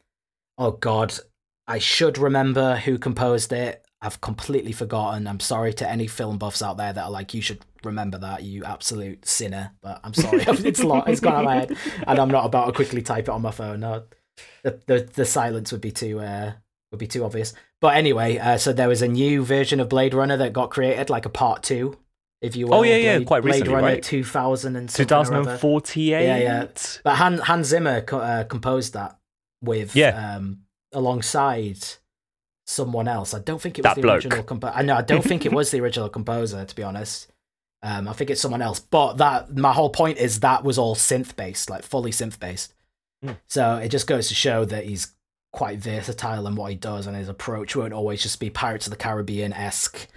oh 0.58 0.72
God, 0.72 1.14
I 1.66 1.80
should 1.80 2.18
remember 2.18 2.76
who 2.76 2.98
composed 2.98 3.54
it. 3.54 3.85
I've 4.06 4.22
completely 4.22 4.72
forgotten. 4.72 5.28
I'm 5.28 5.40
sorry 5.40 5.74
to 5.76 5.90
any 5.90 6.08
film 6.08 6.38
buffs 6.38 6.62
out 6.62 6.78
there 6.78 6.94
that 6.94 7.04
are 7.04 7.12
like, 7.12 7.34
you 7.34 7.42
should 7.42 7.60
remember 7.84 8.18
that, 8.20 8.44
you 8.44 8.64
absolute 8.64 9.26
sinner. 9.26 9.72
But 9.82 10.00
I'm 10.04 10.14
sorry, 10.14 10.42
it's 10.48 10.84
lot. 10.84 11.10
It's 11.10 11.20
gone 11.20 11.34
out 11.34 11.40
of 11.40 11.46
my 11.46 11.56
head, 11.56 11.78
and 12.08 12.20
I'm 12.20 12.30
not 12.30 12.46
about 12.46 12.68
to 12.68 12.72
quickly 12.72 13.02
type 13.02 13.26
it 13.26 13.30
on 13.32 13.42
my 13.42 13.52
phone. 13.52 13.80
No, 13.82 14.04
the 14.64 14.80
the, 14.86 15.10
the 15.14 15.26
silence 15.26 15.72
would 15.72 15.82
be 15.82 15.92
too 15.92 16.20
uh, 16.20 16.54
would 16.92 17.00
be 17.00 17.08
too 17.08 17.24
obvious. 17.26 17.54
But 17.82 17.98
anyway, 17.98 18.38
uh, 18.38 18.58
so 18.58 18.74
there 18.74 18.88
was 18.88 19.02
a 19.02 19.08
new 19.08 19.44
version 19.44 19.80
of 19.80 19.90
Blade 19.90 20.14
Runner 20.14 20.38
that 20.38 20.54
got 20.54 20.70
created, 20.72 21.10
like 21.10 21.26
a 21.26 21.30
part 21.30 21.62
two, 21.64 21.98
if 22.42 22.56
you 22.56 22.68
will. 22.68 22.76
Oh, 22.76 22.84
yeah, 22.84 22.96
yeah, 22.98 23.24
quite 23.24 23.42
Blade 23.44 23.54
recently, 23.56 23.74
Runner 23.74 23.88
right? 23.88 24.04
2000 24.04 24.76
and 24.76 24.90
something 24.90 25.14
or 25.14 25.18
other. 25.20 25.28
2048. 25.58 26.26
Yeah, 26.26 26.38
yeah. 26.38 26.68
But 27.04 27.16
Han, 27.16 27.38
Hans 27.40 27.68
Zimmer 27.68 28.02
co- 28.02 28.20
uh, 28.20 28.44
composed 28.46 28.94
that 28.94 29.18
with 29.62 29.96
Yeah. 29.96 30.36
um, 30.38 30.60
alongside 30.94 31.78
someone 32.66 33.08
else. 33.08 33.34
I 33.34 33.40
don't 33.40 33.62
think 33.62 33.78
it 33.78 33.84
was 33.84 33.92
That 33.92 33.96
the 33.96 34.02
bloke. 34.02 34.16
original 34.16 34.44
composer. 34.44 34.74
I 34.76 34.82
know 34.82 34.96
I 34.96 35.02
don't 35.02 35.24
think 35.24 35.46
it 35.46 35.54
was 35.54 35.72
the 35.72 35.80
original 35.82 36.10
composer 36.10 36.66
to 36.66 36.76
be 36.76 36.84
honest. 36.84 37.32
Um, 37.84 38.08
I 38.08 38.14
think 38.14 38.30
it's 38.32 38.42
someone 38.42 38.62
else. 38.64 38.80
But 38.80 39.18
that 39.18 39.56
my 39.56 39.72
whole 39.74 39.92
point 39.92 40.18
is 40.18 40.40
that 40.40 40.64
was 40.64 40.78
all 40.78 40.96
synth 40.96 41.36
based, 41.36 41.70
like 41.70 41.84
fully 41.84 42.12
synth 42.12 42.40
based. 42.40 42.74
Mm. 43.24 43.38
So 43.48 43.76
it 43.78 43.90
just 43.90 44.08
goes 44.08 44.28
to 44.30 44.36
show 44.36 44.66
that 44.66 44.86
he's 44.86 45.14
quite 45.52 45.80
versatile 45.80 46.48
in 46.48 46.56
what 46.56 46.72
he 46.72 46.76
does, 46.76 47.06
and 47.08 47.16
his 47.16 47.30
approach 47.30 47.76
won't 47.76 47.94
always 47.94 48.24
just 48.24 48.40
be 48.40 48.50
Pirates 48.50 48.88
of 48.88 48.92
the 48.92 48.98
Caribbean 48.98 49.54
esque, 49.54 50.08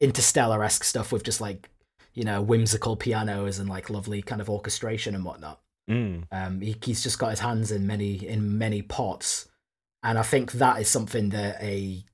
interstellar 0.00 0.64
esque 0.64 0.84
stuff 0.84 1.12
with 1.12 1.22
just 1.22 1.40
like 1.40 1.68
you 2.14 2.24
know 2.24 2.40
whimsical 2.40 2.96
pianos 2.96 3.58
and 3.58 3.68
like 3.68 3.90
lovely 3.90 4.22
kind 4.22 4.40
of 4.40 4.48
orchestration 4.48 5.14
and 5.14 5.24
whatnot. 5.24 5.60
Mm. 5.90 6.24
Um, 6.32 6.60
he, 6.62 6.76
he's 6.82 7.02
just 7.02 7.18
got 7.18 7.30
his 7.30 7.40
hands 7.40 7.70
in 7.70 7.86
many 7.86 8.26
in 8.26 8.56
many 8.56 8.80
pots, 8.80 9.47
and 10.02 10.18
I 10.18 10.22
think 10.22 10.52
that 10.52 10.80
is 10.80 10.88
something 10.88 11.30
that 11.30 11.62
a, 11.62 12.04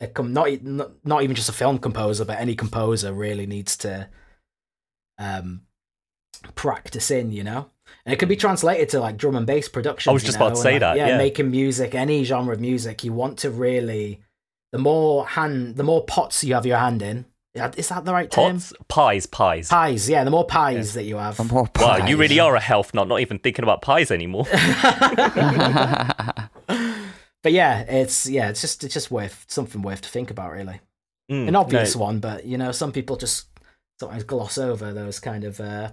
a 0.00 0.08
com- 0.08 0.32
not, 0.32 0.62
not 0.62 0.92
not 1.04 1.22
even 1.22 1.36
just 1.36 1.48
a 1.48 1.52
film 1.52 1.78
composer, 1.78 2.24
but 2.24 2.38
any 2.38 2.54
composer 2.54 3.12
really 3.12 3.46
needs 3.46 3.76
to 3.78 4.08
um 5.18 5.62
practice 6.54 7.10
in. 7.10 7.32
You 7.32 7.44
know, 7.44 7.70
and 8.04 8.12
it 8.12 8.18
could 8.18 8.28
be 8.28 8.36
translated 8.36 8.88
to 8.90 9.00
like 9.00 9.16
drum 9.16 9.36
and 9.36 9.46
bass 9.46 9.68
production. 9.68 10.10
I 10.10 10.14
was 10.14 10.24
just 10.24 10.36
about 10.36 10.50
to 10.50 10.56
say 10.56 10.78
that, 10.78 10.96
yeah. 10.96 11.16
making 11.16 11.50
music, 11.50 11.94
any 11.94 12.24
genre 12.24 12.54
of 12.54 12.60
music, 12.60 13.04
you 13.04 13.12
want 13.12 13.38
to 13.38 13.50
really 13.50 14.20
the 14.74 14.78
more 14.78 15.24
hand, 15.24 15.76
the 15.76 15.84
more 15.84 16.04
pots 16.04 16.42
you 16.42 16.54
have 16.54 16.66
your 16.66 16.78
hand 16.78 17.00
in. 17.00 17.26
yeah, 17.54 17.70
Is 17.76 17.90
that 17.90 18.04
the 18.04 18.12
right 18.12 18.28
term? 18.28 18.54
Pots, 18.54 18.72
pies, 18.88 19.24
pies. 19.24 19.68
Pies, 19.68 20.10
yeah. 20.10 20.24
The 20.24 20.32
more 20.32 20.44
pies 20.44 20.94
that 20.94 21.04
you 21.04 21.18
have, 21.18 21.36
The 21.36 21.44
more 21.44 21.68
pies. 21.68 22.00
Wow, 22.00 22.06
you 22.08 22.16
really 22.16 22.40
are 22.40 22.56
a 22.56 22.60
health 22.60 22.92
nut, 22.92 23.06
not 23.06 23.20
even 23.20 23.38
thinking 23.38 23.62
about 23.62 23.82
pies 23.82 24.10
anymore. 24.10 24.46
but 27.44 27.52
yeah, 27.52 27.82
it's 27.82 28.26
yeah, 28.28 28.48
it's 28.48 28.62
just 28.62 28.82
it's 28.82 28.94
just 28.94 29.10
worth 29.10 29.44
something 29.48 29.82
worth 29.82 30.00
to 30.00 30.08
think 30.08 30.30
about, 30.30 30.50
really. 30.50 30.80
Mm, 31.30 31.48
An 31.48 31.56
obvious 31.56 31.94
no, 31.94 32.02
one, 32.02 32.18
but 32.18 32.46
you 32.46 32.58
know, 32.58 32.72
some 32.72 32.90
people 32.90 33.16
just 33.16 33.46
sometimes 34.00 34.24
gloss 34.24 34.58
over 34.58 34.92
those 34.92 35.20
kind 35.20 35.44
of 35.44 35.60
uh 35.60 35.92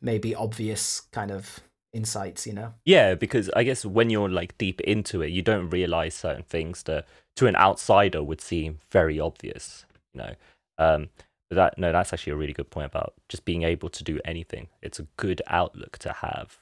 maybe 0.00 0.34
obvious 0.34 1.00
kind 1.12 1.30
of 1.30 1.60
insights. 1.94 2.46
You 2.46 2.52
know, 2.52 2.74
Yeah, 2.84 3.14
because 3.14 3.48
I 3.56 3.64
guess 3.64 3.86
when 3.86 4.10
you're 4.10 4.28
like 4.28 4.56
deep 4.58 4.82
into 4.82 5.22
it, 5.22 5.30
you 5.30 5.40
don't 5.40 5.70
realize 5.70 6.14
certain 6.14 6.44
things 6.44 6.82
that 6.84 7.06
to 7.36 7.46
an 7.46 7.56
outsider 7.56 8.22
would 8.22 8.42
seem 8.42 8.80
very 8.92 9.18
obvious. 9.18 9.86
You 10.12 10.18
know, 10.20 10.34
um, 10.76 11.08
but 11.48 11.56
that 11.56 11.78
no, 11.78 11.90
that's 11.90 12.12
actually 12.12 12.34
a 12.34 12.36
really 12.36 12.52
good 12.52 12.70
point 12.70 12.86
about 12.86 13.14
just 13.30 13.46
being 13.46 13.62
able 13.62 13.88
to 13.88 14.04
do 14.04 14.20
anything. 14.26 14.68
It's 14.82 14.98
a 14.98 15.06
good 15.16 15.40
outlook 15.46 15.96
to 16.00 16.12
have 16.12 16.58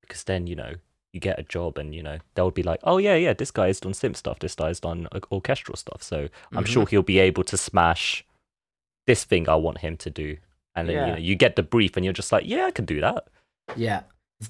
because 0.00 0.22
then 0.22 0.46
you 0.46 0.54
know 0.54 0.74
you 1.12 1.20
get 1.20 1.38
a 1.38 1.42
job 1.42 1.76
and 1.78 1.94
you 1.94 2.02
know 2.02 2.18
they'll 2.34 2.50
be 2.50 2.62
like, 2.62 2.80
oh 2.84 2.98
yeah, 2.98 3.14
yeah, 3.16 3.32
this 3.32 3.50
guy's 3.50 3.80
done 3.80 3.92
synth 3.92 4.16
stuff, 4.16 4.38
this 4.38 4.54
guy's 4.54 4.80
done 4.80 5.08
orchestral 5.32 5.76
stuff, 5.76 6.02
so 6.02 6.28
I'm 6.52 6.64
Mhm. 6.64 6.68
sure 6.68 6.86
he'll 6.86 7.02
be 7.02 7.18
able 7.18 7.44
to 7.44 7.56
smash 7.56 8.24
this 9.06 9.24
thing 9.24 9.48
I 9.48 9.56
want 9.56 9.78
him 9.78 9.96
to 9.98 10.10
do. 10.10 10.36
And 10.76 10.88
then 10.88 10.94
Yeah. 10.96 11.06
you 11.06 11.12
know 11.12 11.18
you 11.18 11.34
get 11.34 11.56
the 11.56 11.62
brief 11.64 11.96
and 11.96 12.04
you're 12.04 12.12
just 12.14 12.30
like, 12.32 12.44
yeah, 12.46 12.64
I 12.66 12.70
can 12.70 12.84
do 12.84 13.00
that. 13.00 13.28
yeah. 13.76 14.02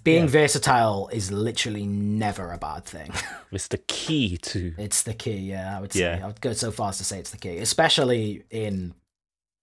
Being 0.04 0.24
Yeah. 0.24 0.30
versatile 0.30 1.08
is 1.12 1.32
literally 1.32 1.84
never 1.86 2.52
a 2.52 2.58
bad 2.58 2.84
thing. 2.84 3.10
It's 3.50 3.66
the 3.68 3.78
key 3.78 4.36
to 4.36 4.72
it's 4.78 5.02
the 5.02 5.14
key. 5.14 5.38
Yeah, 5.38 5.76
I 5.76 5.80
would 5.80 5.92
say. 5.92 6.00
Yeah. 6.00 6.20
I 6.24 6.26
would 6.28 6.40
go 6.40 6.52
so 6.52 6.70
far 6.70 6.90
as 6.90 6.98
to 6.98 7.04
say 7.04 7.18
it's 7.18 7.30
the 7.30 7.36
key, 7.38 7.58
especially 7.58 8.44
in 8.50 8.94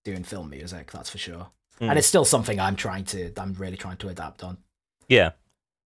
doing 0.04 0.24
film 0.26 0.50
music. 0.50 0.92
That's 0.92 1.10
for 1.10 1.18
sure. 1.18 1.48
Mm. 1.80 1.90
And 1.92 1.98
it's 2.00 2.08
still 2.08 2.26
something 2.26 2.60
I'm 2.60 2.76
trying 2.76 3.06
to. 3.06 3.32
I'm 3.38 3.54
really 3.54 3.78
trying 3.78 3.98
to 3.98 4.10
adapt 4.10 4.44
on. 4.44 4.58
Yeah. 5.08 5.32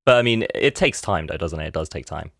But 0.05 0.17
I 0.17 0.21
mean, 0.21 0.45
it 0.55 0.75
takes 0.75 1.01
time, 1.01 1.27
though, 1.27 1.37
doesn't 1.37 1.59
it? 1.59 1.67
It 1.67 1.73
does 1.73 1.89
take 1.89 2.05
time. 2.05 2.31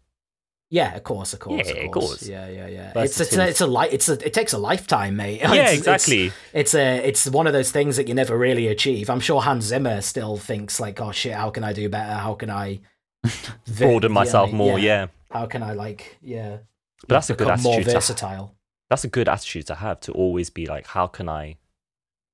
Yeah, 0.74 0.96
of 0.96 1.04
course, 1.04 1.34
of 1.34 1.40
course, 1.42 1.68
Yeah, 1.68 1.76
of 1.82 1.86
of 1.88 1.92
course. 1.92 2.06
course. 2.08 2.28
Yeah, 2.28 2.48
yeah, 2.48 2.68
yeah. 2.68 2.94
It's 3.04 3.20
it's 3.20 3.36
a, 3.36 3.46
it's 3.50 3.60
a 3.60 3.68
li- 3.68 3.90
it's 3.92 4.08
a 4.08 4.14
it 4.26 4.34
takes 4.34 4.54
a 4.54 4.58
lifetime, 4.58 5.18
mate. 5.18 5.40
yeah, 5.42 5.54
It's- 5.54 5.78
exactly. 5.80 6.28
It's, 6.28 6.36
it's 6.54 6.74
a 6.76 6.98
it's 7.08 7.28
one 7.30 7.46
of 7.46 7.52
those 7.52 7.72
things 7.72 7.98
that 7.98 8.08
you 8.08 8.14
never 8.14 8.38
really 8.38 8.68
achieve. 8.68 9.10
I'm 9.10 9.20
sure 9.20 9.42
Hans 9.42 9.66
Zimmer 9.66 10.00
still 10.02 10.38
thinks 10.38 10.80
like, 10.80 11.02
oh 11.02 11.12
shit, 11.12 11.34
how 11.34 11.50
can 11.50 11.66
I 11.66 11.74
do 11.74 11.90
better? 11.90 12.14
How 12.14 12.36
can 12.36 12.50
I 12.50 12.80
Broaden 13.78 14.12
myself 14.14 14.50
yeah, 14.52 14.56
more, 14.56 14.80
yeah. 14.80 15.08
How 15.30 15.46
can 15.46 15.62
I 15.62 15.74
like 15.74 16.18
yeah? 16.22 16.60
But 17.02 17.16
that's 17.16 17.30
a 17.30 17.36
good 17.36 17.48
more 17.48 17.74
attitude. 17.74 17.86
To, 17.88 17.92
versatile. 17.92 18.56
that's 18.90 19.04
a 19.04 19.10
good 19.10 19.28
attitude 19.28 19.68
to 19.68 19.76
have 19.76 20.00
to 20.02 20.14
always 20.14 20.50
be 20.50 20.68
like, 20.68 20.88
how 20.88 21.08
can 21.08 21.28
I 21.28 21.58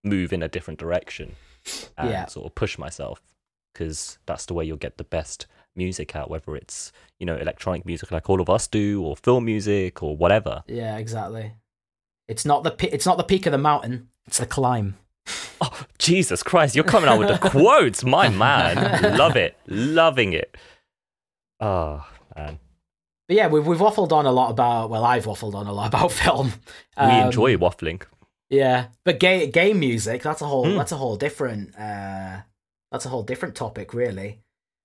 move 0.04 0.32
in 0.32 0.44
a 0.44 0.48
different 0.48 0.80
direction 0.80 1.36
and 1.98 2.10
Yeah. 2.12 2.26
sort 2.28 2.46
of 2.46 2.54
push 2.56 2.78
myself? 2.78 3.20
Because 3.78 4.18
that's 4.26 4.46
the 4.48 4.56
way 4.56 4.66
you'll 4.66 4.78
get 4.78 4.98
the 4.98 5.04
best 5.04 5.46
music 5.76 6.16
out, 6.16 6.32
whether 6.32 6.56
it's 6.56 6.92
you 7.20 7.26
know 7.28 7.36
electronic 7.36 7.86
music 7.86 8.10
like 8.12 8.28
all 8.28 8.42
of 8.42 8.50
us 8.50 8.66
do, 8.68 9.04
or 9.04 9.16
film 9.16 9.46
music, 9.46 10.02
or 10.02 10.18
whatever. 10.18 10.64
Yeah, 10.68 10.98
exactly. 10.98 11.54
It's 12.28 12.44
not 12.46 12.64
the 12.64 12.72
pi- 12.72 12.90
it's 12.92 13.06
not 13.06 13.18
the 13.18 13.24
peak 13.24 13.46
of 13.46 13.52
the 13.52 13.58
mountain. 13.60 14.10
It's 14.26 14.40
the 14.40 14.46
climb. 14.48 14.96
Oh, 15.60 15.86
Jesus 15.98 16.44
Christ, 16.44 16.76
you're 16.76 16.84
coming 16.86 17.10
out 17.10 17.18
with 17.18 17.30
the 17.30 17.50
quotes, 17.50 18.04
my 18.04 18.30
man. 18.30 19.18
Love 19.18 19.36
it, 19.36 19.58
loving 19.68 20.34
it. 20.34 20.56
Oh 21.60 22.06
man, 22.36 22.60
But 23.28 23.38
yeah, 23.38 23.48
we've 23.48 23.66
we've 23.66 23.80
waffled 23.80 24.12
on 24.12 24.26
a 24.28 24.32
lot 24.32 24.52
about. 24.52 24.90
Well, 24.92 25.04
I've 25.04 25.26
waffled 25.26 25.56
on 25.56 25.66
a 25.68 25.74
lot 25.74 25.88
about 25.94 26.12
film. 26.12 26.54
we 26.98 27.04
Um, 27.04 27.26
enjoy 27.28 27.56
waffling. 27.58 28.02
Yeah, 28.50 28.88
but 29.04 29.20
game 29.20 29.50
game 29.52 29.80
music 29.80 30.22
that's 30.22 30.42
a 30.42 30.46
whole 30.46 30.66
Hmm. 30.70 30.78
that's 30.78 30.92
a 30.92 30.98
whole 30.98 31.18
different 31.18 31.76
uh 31.78 32.42
that's 32.92 33.06
a 33.06 33.10
whole 33.10 33.24
different 33.24 33.56
topic 33.56 33.94
really. 33.94 34.40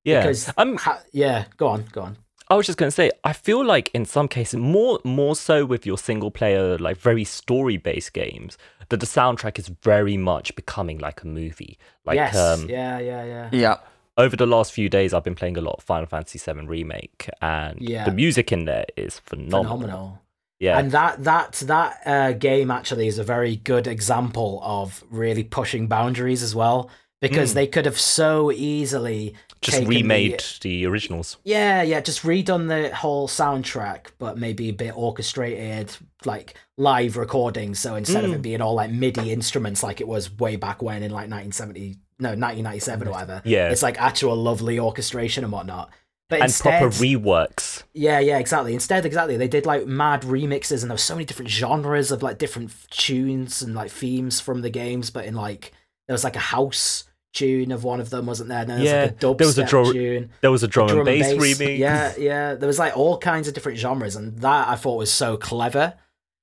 Yeah, 0.05 0.23
Because 0.23 0.53
I'm 0.57 0.77
ha- 0.77 1.03
yeah, 1.13 1.45
go 1.57 1.69
on, 1.69 1.85
go 1.93 2.03
on. 2.03 2.17
I 2.49 2.55
was 2.57 2.67
just 2.67 2.77
gonna 2.77 2.91
say, 2.91 3.11
I 3.25 3.33
feel 3.33 3.65
like 3.65 3.91
in 3.95 4.05
some 4.05 4.29
cases, 4.29 4.59
more 4.59 4.99
more 5.05 5.37
so 5.37 5.65
with 5.65 5.87
your 5.87 5.97
single 5.97 6.31
player, 6.31 6.77
like 6.79 6.97
very 6.99 7.25
story 7.25 7.77
based 7.77 8.13
games, 8.13 8.59
that 8.89 9.01
the 9.01 9.07
soundtrack 9.07 9.59
is 9.59 9.69
very 9.69 10.17
much 10.17 10.55
becoming 10.57 10.99
like 10.99 11.23
a 11.23 11.27
movie. 11.27 11.79
Like 12.05 12.17
yes, 12.17 12.37
um, 12.37 12.69
yeah, 12.69 12.99
yeah, 12.99 13.25
yeah. 13.25 13.49
Yeah. 13.53 13.77
over 14.19 14.37
the 14.37 14.47
last 14.47 14.73
few 14.73 14.89
days, 14.91 15.15
I've 15.15 15.25
been 15.25 15.37
playing 15.37 15.57
a 15.57 15.61
lot 15.63 15.77
of 15.79 15.85
Final 15.85 16.07
Fantasy 16.07 16.39
VII 16.39 16.67
Remake, 16.67 17.31
and 17.41 17.81
Yeah. 17.81 18.05
the 18.05 18.11
music 18.13 18.53
in 18.53 18.65
there 18.67 18.85
is 18.97 19.19
phenomenal. 19.21 19.63
Phenomenal. 19.79 20.19
Yeah, 20.59 20.79
And 20.79 20.91
that 20.93 21.25
that 21.25 21.53
that 21.67 22.01
uh, 22.07 22.33
game 22.33 22.71
actually 22.71 23.07
is 23.07 23.19
a 23.19 23.25
very 23.25 23.57
good 23.57 23.87
example 23.87 24.61
of 24.63 25.03
really 25.11 25.43
pushing 25.45 25.87
boundaries 25.87 26.43
as 26.43 26.55
well 26.55 26.91
because 27.23 27.53
Mm. 27.53 27.55
they 27.55 27.67
could 27.67 27.87
have 27.87 27.99
so 27.99 28.53
easily 28.53 29.35
just 29.63 29.79
taken 29.79 29.89
the- 29.91 29.97
remade 30.03 30.43
the 30.61 30.85
originals. 30.85 31.39
Yeah, 31.45 31.81
yeah, 31.83 32.01
just 32.01 32.23
redone 32.25 32.69
the 32.69 32.95
whole 32.95 33.29
soundtrack, 33.29 34.09
but 34.19 34.37
maybe 34.37 34.69
a 34.69 34.73
bit 34.73 34.93
orchestrated, 34.95 35.97
like 36.27 36.55
live 36.77 37.17
recordings. 37.17 37.79
So 37.79 37.95
instead 37.95 38.25
of 38.25 38.33
Mm. 38.33 38.35
it 38.35 38.43
being 38.43 38.61
all 38.61 38.75
like 38.75 38.91
MIDI 38.91 39.31
instruments, 39.33 39.83
like 39.83 40.01
it 40.01 40.09
was 40.09 40.37
way 40.39 40.57
back 40.57 40.83
when 40.83 41.03
in 41.03 41.11
like 41.13 41.29
1970, 41.31 41.97
no, 42.19 42.35
1997 42.35 43.09
or 43.09 43.13
whatever. 43.13 43.41
Yeah. 43.45 43.71
it's 43.71 43.83
like 43.83 43.99
actual 44.01 44.37
lovely 44.37 44.79
orchestration 44.79 45.45
and 45.45 45.53
whatnot. 45.53 45.91
But 46.29 46.37
and 46.41 46.45
instead, 46.45 46.81
proper 46.81 46.95
reworks. 46.97 47.83
yeah, 47.93 48.19
yeah, 48.19 48.39
exactly. 48.39 48.73
Instead, 48.75 49.05
exactly, 49.05 49.37
they 49.37 49.49
did 49.49 49.67
like 49.67 49.87
mad 49.87 50.23
remixes, 50.23 50.81
and 50.81 50.91
there 50.91 50.95
was 50.95 51.03
so 51.03 51.15
many 51.15 51.27
different 51.27 51.51
genres 51.51 52.11
of 52.11 52.23
like 52.23 52.39
different 52.39 52.73
tunes 52.91 53.61
and 53.61 53.75
like 53.75 53.91
themes 53.91 54.41
from 54.41 54.63
the 54.63 54.71
games. 54.71 55.11
But 55.11 55.27
in 55.27 55.35
like, 55.35 55.73
there 56.09 56.15
was 56.15 56.25
like 56.25 56.37
a 56.37 56.41
house 56.57 57.05
tune 57.33 57.73
of 57.73 57.85
one 57.85 58.01
of 58.01 58.11
them, 58.11 58.27
wasn't 58.27 58.49
there? 58.49 58.61
And 58.61 58.71
then 58.71 58.79
there 58.79 58.85
was 58.85 58.93
like 58.93 59.23
a 59.23 59.27
Yeah, 59.27 59.35
there 59.37 59.47
was 59.47 59.59
a 59.59 59.65
drum- 59.65 59.93
tune 59.93 60.31
There 60.41 60.51
was 60.51 60.63
a 60.63 60.69
drum, 60.69 60.89
and 60.89 60.97
drum 60.97 61.05
bass, 61.07 61.33
remix. 61.33 61.79
Yeah, 61.79 62.15
yeah. 62.19 62.55
There 62.55 62.67
was 62.67 62.79
like 62.79 62.97
all 62.97 63.19
kinds 63.19 63.49
of 63.49 63.55
different 63.55 63.79
genres, 63.79 64.17
and 64.17 64.39
that 64.39 64.69
I 64.69 64.77
thought 64.77 64.97
was 64.97 65.13
so 65.13 65.37
clever. 65.37 65.95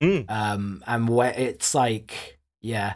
Mm. 0.02 0.30
Um, 0.30 0.84
and 0.88 1.10
where 1.10 1.34
it's 1.36 1.76
like, 1.76 2.40
yeah, 2.62 2.94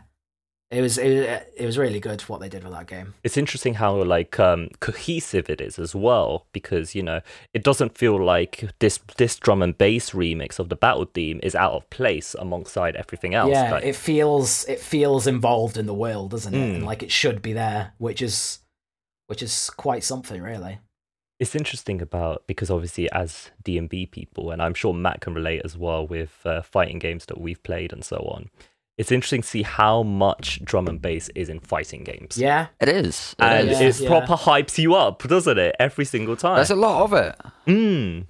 it 0.74 0.82
was 0.82 0.98
it, 0.98 1.54
it 1.56 1.66
was 1.66 1.78
really 1.78 2.00
good 2.00 2.22
what 2.24 2.42
they 2.42 2.50
did 2.50 2.64
with 2.64 2.74
that 2.74 2.88
game. 2.88 3.14
It's 3.24 3.38
interesting 3.38 3.76
how 3.76 4.02
like 4.04 4.40
um, 4.40 4.70
cohesive 4.80 5.50
it 5.50 5.62
is 5.62 5.78
as 5.78 5.94
well, 5.94 6.48
because 6.52 6.96
you 6.96 7.04
know 7.04 7.22
it 7.54 7.64
doesn't 7.64 7.98
feel 7.98 8.24
like 8.24 8.66
this 8.80 9.00
this 9.18 9.38
drum 9.38 9.62
and 9.62 9.78
bass 9.78 10.12
remix 10.12 10.58
of 10.58 10.70
the 10.70 10.76
battle 10.76 11.06
theme 11.06 11.40
is 11.44 11.54
out 11.54 11.74
of 11.74 11.90
place 11.90 12.36
alongside 12.40 12.96
everything 12.96 13.36
else. 13.36 13.52
Yeah, 13.52 13.74
Like, 13.74 13.84
it 13.84 13.96
feels 13.96 14.66
it 14.66 14.80
feels 14.80 15.28
involved 15.28 15.78
in 15.78 15.86
the 15.86 15.94
world, 15.94 16.32
doesn't 16.32 16.54
it? 16.54 16.58
Mm. 16.58 16.76
And 16.76 16.86
like 16.86 17.04
it 17.04 17.12
should 17.12 17.42
be 17.42 17.54
there, 17.54 17.94
which 18.00 18.22
is 18.22 18.60
which 19.28 19.44
is 19.44 19.70
quite 19.70 20.04
something, 20.04 20.42
really. 20.42 20.80
it's 21.40 21.56
interesting 21.56 22.02
about 22.02 22.44
because 22.48 22.70
obviously 22.70 23.12
as 23.12 23.52
D&B 23.64 24.06
people 24.06 24.52
and 24.52 24.62
I'm 24.62 24.74
sure 24.74 24.94
Matt 24.94 25.22
can 25.22 25.34
relate 25.34 25.62
as 25.66 25.78
well 25.78 26.06
with 26.06 26.40
uh, 26.46 26.62
fighting 26.62 27.00
games 27.00 27.26
that 27.26 27.40
we've 27.40 27.62
played 27.64 27.92
and 27.92 28.04
so 28.04 28.18
on. 28.18 28.50
It's 28.98 29.12
interesting 29.12 29.42
to 29.42 29.48
see 29.48 29.64
how 29.64 30.04
much 30.04 30.64
drum 30.64 30.88
and 30.88 31.02
bass 31.02 31.30
is 31.34 31.50
in 31.50 31.60
fighting 31.60 32.04
games. 32.04 32.38
Yeah, 32.38 32.68
It 32.80 32.90
is. 32.90 33.36
It 33.40 33.44
And 33.44 33.70
is. 33.70 33.80
Yeah, 33.82 33.88
it 33.88 34.00
yeah. 34.02 34.10
proper 34.10 34.34
hypes 34.44 34.78
you 34.78 34.94
up, 34.94 35.24
doesn't 35.24 35.58
it? 35.58 35.76
Every 35.80 36.06
single 36.06 36.36
time. 36.36 36.58
There's 36.58 36.70
a 36.70 36.76
lot 36.76 37.04
of 37.04 37.14
it. 37.14 37.36
Mm. 37.68 38.26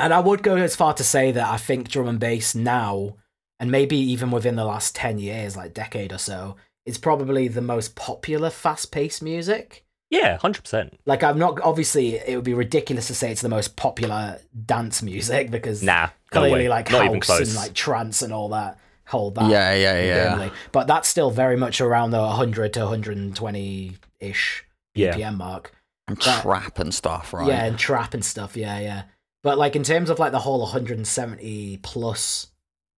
and 0.00 0.12
I 0.14 0.18
would 0.20 0.42
go 0.42 0.56
as 0.56 0.74
far 0.76 0.92
to 0.94 1.04
say 1.04 1.30
that 1.32 1.46
I 1.48 1.56
think 1.56 1.88
drum 1.88 2.08
and 2.08 2.18
bass 2.18 2.54
now, 2.54 3.14
and 3.60 3.70
maybe 3.70 3.96
even 3.96 4.30
within 4.32 4.56
the 4.56 4.64
last 4.64 4.94
ten 4.96 5.18
years, 5.18 5.56
like 5.56 5.72
decade 5.74 6.12
or 6.12 6.18
so, 6.18 6.56
is 6.84 6.98
probably 6.98 7.46
the 7.48 7.60
most 7.62 7.94
popular 7.94 8.50
fast-paced 8.50 9.22
music. 9.22 9.84
Yeah, 10.10 10.38
100%. 10.38 10.94
Like 11.06 11.22
I'm 11.22 11.38
not 11.38 11.60
obviously 11.60 12.14
it 12.16 12.34
would 12.34 12.44
be 12.44 12.54
ridiculous 12.54 13.06
to 13.08 13.14
say 13.14 13.30
it's 13.30 13.42
the 13.42 13.48
most 13.50 13.76
popular 13.76 14.40
dance 14.66 15.02
music 15.02 15.50
because 15.50 15.82
Nah, 15.82 16.08
clearly 16.30 16.52
way. 16.52 16.68
like 16.70 16.90
Not 16.90 17.04
even 17.04 17.16
house 17.16 17.26
close. 17.26 17.48
and 17.48 17.56
like 17.56 17.74
trance 17.74 18.22
and 18.22 18.32
all 18.32 18.48
that 18.48 18.78
hold 19.08 19.34
that 19.36 19.50
Yeah, 19.50 19.74
yeah, 19.74 20.00
yeah. 20.02 20.30
firmly. 20.30 20.50
But 20.72 20.86
that's 20.86 21.08
still 21.08 21.30
very 21.30 21.56
much 21.56 21.80
around 21.80 22.10
the 22.10 22.20
100 22.20 22.72
to 22.74 22.80
120 22.80 23.96
ish 24.20 24.64
Yeah. 24.94 25.14
BPM 25.14 25.36
mark. 25.38 25.72
And 26.06 26.16
That- 26.18 26.42
trap 26.42 26.78
and 26.78 26.94
stuff, 26.94 27.32
right? 27.32 27.48
Yeah, 27.48 27.64
and 27.64 27.78
trap 27.78 28.14
and 28.14 28.24
stuff. 28.24 28.56
Yeah, 28.56 28.78
yeah. 28.78 29.02
But 29.42 29.58
like 29.58 29.74
in 29.76 29.82
terms 29.82 30.10
of 30.10 30.18
like 30.18 30.32
the 30.32 30.40
whole 30.40 30.60
170 30.62 31.78
plus 31.82 32.48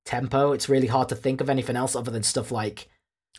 tempo, 0.05 0.53
it's 0.53 0.69
really 0.69 0.87
hard 0.89 1.09
to 1.11 1.15
think 1.17 1.41
of 1.41 1.49
anything 1.49 1.77
else 1.77 1.95
other 1.95 2.11
than 2.11 2.23
stuff 2.23 2.51
like 2.53 2.89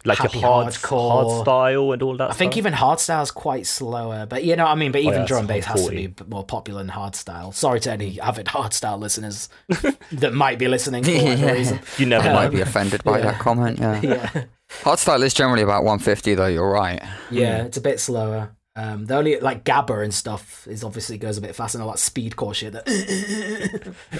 like 0.05 0.17
happy 0.17 0.39
your 0.39 0.47
hard, 0.49 0.67
hardcore. 0.73 1.11
hard 1.11 1.41
style 1.45 1.91
and 1.91 2.01
all 2.01 2.17
that 2.17 2.31
I 2.31 2.33
think 2.33 2.53
stuff. 2.53 2.57
even 2.57 2.73
hardstyle's 2.73 3.31
quite 3.31 3.67
slower, 3.67 4.25
but 4.25 4.43
you 4.43 4.55
know 4.55 4.63
what 4.65 4.71
I 4.71 4.75
mean. 4.75 4.91
But 4.91 5.01
even 5.01 5.13
Oh, 5.13 5.17
yeah, 5.19 5.25
drum 5.25 5.43
it's 5.45 5.47
bass 5.47 5.65
has 5.65 5.85
to 5.85 5.91
be 5.91 6.13
more 6.27 6.43
popular 6.43 6.83
than 6.83 6.91
hardstyle. 6.91 7.53
Sorry 7.53 7.79
to 7.81 7.91
any 7.91 8.19
avid 8.19 8.47
hardstyle 8.47 8.99
listeners 8.99 9.49
that 10.11 10.33
might 10.33 10.57
be 10.59 10.67
listening 10.67 11.03
for 11.03 11.11
whatever 11.11 11.45
Yeah. 11.45 11.51
reason. 11.51 11.79
You 11.97 12.05
never 12.07 12.23
I 12.25 12.27
know. 12.29 12.35
might 12.35 12.49
be 12.51 12.61
offended 12.61 13.03
by 13.03 13.17
Yeah. 13.19 13.23
that 13.31 13.39
comment. 13.39 13.79
Yeah. 13.79 14.01
Yeah, 14.31 14.43
Hardstyle 14.83 15.21
is 15.23 15.33
generally 15.33 15.63
about 15.63 15.83
150, 15.83 16.33
though. 16.35 16.45
You're 16.47 16.69
right. 16.71 17.03
yeah, 17.29 17.63
it's 17.65 17.75
a 17.77 17.81
bit 17.81 17.99
slower. 17.99 18.55
Um, 18.73 19.05
the 19.05 19.17
only 19.17 19.37
like 19.41 19.65
Gabba 19.65 20.01
and 20.01 20.13
stuff 20.13 20.65
is 20.65 20.81
obviously 20.85 21.17
goes 21.17 21.37
a 21.37 21.41
bit 21.41 21.53
faster 21.57 21.77
and 21.77 21.83
all 21.83 21.91
that 21.91 21.97
speedcore 21.99 22.55
shit. 22.55 22.71
That 22.71 22.87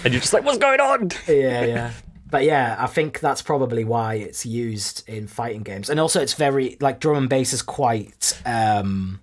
And 0.04 0.13
you're 0.13 0.20
just 0.20 0.34
like, 0.34 0.44
what's 0.44 0.58
going 0.58 0.82
on? 0.82 1.10
yeah, 1.28 1.63
yeah. 1.65 1.91
But 2.32 2.46
yeah, 2.46 2.78
I 2.80 2.88
think 2.88 3.20
that's 3.20 3.41
probably 3.41 3.84
why 3.84 4.15
it's 4.15 4.46
used 4.46 5.08
in 5.08 5.28
fighting 5.28 5.63
games. 5.63 5.89
And 5.89 6.00
also 6.00 6.22
it's 6.22 6.34
very 6.34 6.78
like 6.80 7.00
drum 7.00 7.17
and 7.17 7.30
bass 7.30 7.54
is 7.54 7.62
quite 7.62 8.41
um 8.46 9.20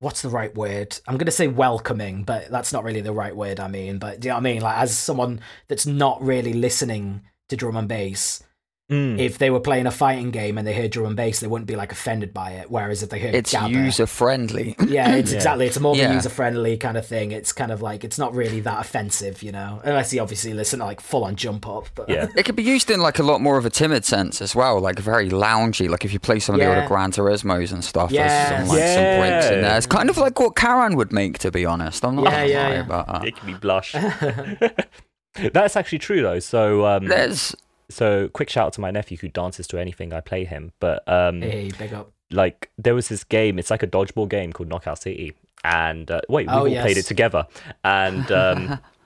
what's 0.00 0.22
the 0.22 0.30
right 0.30 0.54
word? 0.56 0.98
I'm 1.06 1.18
gonna 1.18 1.30
say 1.30 1.46
welcoming, 1.46 2.24
but 2.24 2.50
that's 2.50 2.72
not 2.72 2.82
really 2.82 3.02
the 3.02 3.12
right 3.12 3.36
word 3.36 3.60
I 3.60 3.68
mean. 3.68 3.98
But 3.98 4.20
do 4.20 4.26
you 4.26 4.30
know 4.30 4.36
what 4.36 4.40
I 4.40 4.52
mean? 4.52 4.62
Like 4.62 4.78
as 4.78 4.96
someone 4.96 5.40
that's 5.68 5.86
not 5.86 6.20
really 6.22 6.54
listening 6.54 7.22
to 7.50 7.56
drum 7.56 7.76
and 7.76 7.86
bass, 7.86 8.42
Mm. 8.90 9.20
if 9.20 9.38
they 9.38 9.50
were 9.50 9.60
playing 9.60 9.86
a 9.86 9.90
fighting 9.92 10.32
game 10.32 10.58
and 10.58 10.66
they 10.66 10.74
heard 10.74 10.90
drum 10.90 11.06
and 11.06 11.16
bass, 11.16 11.38
they 11.38 11.46
wouldn't 11.46 11.68
be 11.68 11.76
like 11.76 11.92
offended 11.92 12.34
by 12.34 12.50
it. 12.50 12.70
Whereas 12.70 13.02
if 13.04 13.10
they 13.10 13.20
heard 13.20 13.34
It's 13.36 13.54
Gabba, 13.54 13.70
user 13.70 14.06
friendly. 14.06 14.74
yeah, 14.88 15.14
it's 15.14 15.30
Yeah. 15.32 15.36
exactly. 15.36 15.66
It's 15.66 15.78
more 15.78 15.92
of 15.92 15.98
a 15.98 16.02
Yeah. 16.02 16.12
user 16.14 16.28
friendly 16.28 16.76
kind 16.76 16.96
of 16.96 17.06
thing. 17.06 17.30
It's 17.30 17.52
kind 17.52 17.70
of 17.70 17.80
like 17.82 18.02
it's 18.02 18.18
not 18.18 18.34
really 18.34 18.58
that 18.62 18.80
offensive, 18.80 19.42
you 19.44 19.52
know, 19.52 19.80
unless 19.84 20.12
you 20.12 20.20
obviously 20.20 20.52
listen 20.54 20.80
to 20.80 20.84
like 20.84 21.00
full 21.00 21.22
on 21.24 21.36
jump 21.36 21.68
up. 21.68 21.88
But 21.94 22.08
Yeah. 22.08 22.26
It 22.36 22.44
could 22.44 22.56
be 22.56 22.64
used 22.64 22.90
in 22.90 23.00
like 23.00 23.18
a 23.20 23.22
lot 23.22 23.40
more 23.40 23.56
of 23.58 23.64
a 23.64 23.70
timid 23.70 24.04
sense 24.04 24.42
as 24.42 24.56
well, 24.56 24.80
like 24.80 24.98
very 24.98 25.28
loungy. 25.30 25.88
Like 25.88 26.04
if 26.04 26.12
you 26.12 26.18
play 26.18 26.40
some 26.40 26.56
of 26.56 26.60
the 26.60 26.66
older 26.68 26.86
Gran 26.88 27.12
Turismos 27.12 27.72
and 27.72 27.84
stuff, 27.84 28.10
Yes. 28.10 28.48
there's 28.50 28.68
some, 28.68 28.76
like, 28.76 28.88
some 28.88 29.20
breaks 29.20 29.46
in 29.46 29.54
Yeah. 29.54 29.68
there. 29.68 29.76
It's 29.78 29.86
kind 29.86 30.10
of 30.10 30.18
like 30.18 30.40
what 30.40 30.56
Karen 30.56 30.96
would 30.96 31.12
make, 31.12 31.38
to 31.38 31.52
be 31.52 31.64
honest. 31.64 32.04
I'm 32.04 32.16
not 32.16 32.24
Yeah, 32.24 32.30
gonna 32.32 32.46
yeah, 32.48 32.62
lie 32.68 32.74
yeah. 32.74 32.80
about 32.80 33.06
that. 33.06 33.24
It 33.24 33.36
can 33.36 33.46
be 33.52 33.54
blush. 33.58 33.94
That's 35.52 35.76
actually 35.76 35.98
true 35.98 36.22
though. 36.22 36.40
So 36.40 36.84
um, 36.86 37.06
There's 37.06 37.54
so 37.90 38.28
quick 38.28 38.48
shout 38.48 38.66
out 38.68 38.72
to 38.74 38.80
my 38.80 38.90
nephew 38.90 39.18
who 39.18 39.28
dances 39.28 39.66
to 39.68 39.78
anything 39.78 40.12
I 40.12 40.20
play 40.20 40.44
him. 40.44 40.72
But 40.80 41.06
um, 41.08 41.42
hey, 41.42 41.70
big 41.78 41.92
up. 41.92 42.10
like 42.30 42.70
there 42.78 42.94
was 42.94 43.08
this 43.08 43.24
game. 43.24 43.58
It's 43.58 43.70
like 43.70 43.82
a 43.82 43.86
dodgeball 43.86 44.28
game 44.28 44.52
called 44.52 44.68
Knockout 44.68 45.02
City. 45.02 45.34
And 45.62 46.10
uh, 46.10 46.22
wait, 46.28 46.46
we 46.46 46.52
Oh, 46.52 46.58
all 46.60 46.66
played 46.82 46.96
it 46.96 47.04
together. 47.04 47.46
And 47.84 48.30
um, 48.32 48.78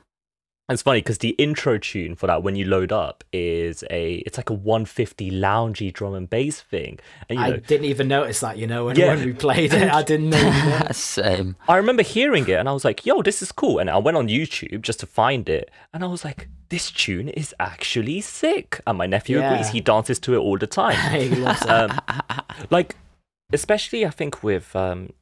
it's 0.70 0.80
funny 0.82 1.00
because 1.00 1.18
the 1.18 1.30
intro 1.30 1.76
tune 1.76 2.14
for 2.14 2.26
that 2.26 2.42
when 2.42 2.56
you 2.56 2.64
load 2.64 2.90
up 2.90 3.22
is 3.32 3.84
a 3.90 4.14
it's 4.26 4.38
like 4.38 4.48
a 4.48 4.54
150 4.54 5.30
loungy 5.30 5.92
drum 5.92 6.14
and 6.14 6.28
bass 6.30 6.62
thing. 6.62 6.98
And 7.28 7.38
you 7.38 7.44
I 7.44 7.56
didn't 7.58 7.84
even 7.84 8.08
notice 8.08 8.40
that, 8.40 8.56
you 8.56 8.66
know, 8.66 8.86
when, 8.86 8.96
Yeah. 8.96 9.08
when 9.14 9.26
we 9.26 9.32
played 9.34 9.74
it. 9.74 9.90
I 9.92 10.02
didn't 10.02 10.30
know. 10.30 10.86
same. 10.92 11.56
I 11.68 11.76
remember 11.76 12.02
hearing 12.02 12.44
it 12.48 12.54
and 12.54 12.68
I 12.68 12.72
was 12.72 12.84
like, 12.84 13.04
yo, 13.04 13.20
this 13.20 13.42
is 13.42 13.52
cool. 13.52 13.78
And 13.78 13.90
I 13.90 13.98
went 13.98 14.16
on 14.16 14.28
YouTube 14.28 14.80
just 14.82 15.00
to 15.00 15.06
find 15.06 15.48
it. 15.50 15.70
And 15.92 16.02
I 16.02 16.06
was 16.06 16.24
like, 16.24 16.48
this 16.70 16.90
tune 16.90 17.28
is 17.28 17.54
actually 17.60 18.22
sick. 18.22 18.80
And 18.86 18.96
my 18.96 19.06
nephew 19.06 19.38
Yeah. 19.40 19.52
agrees. 19.52 19.68
He 19.68 19.80
dances 19.82 20.18
to 20.20 20.34
it 20.34 20.38
all 20.38 20.56
the 20.56 20.66
time. 20.66 20.96
he 21.20 21.28
loves 21.36 21.60
it. 21.62 21.68
um, 21.68 22.00
like, 22.70 22.96
especially 23.52 24.06
I 24.06 24.10
think 24.10 24.42
with 24.42 24.74
um, 24.74 25.12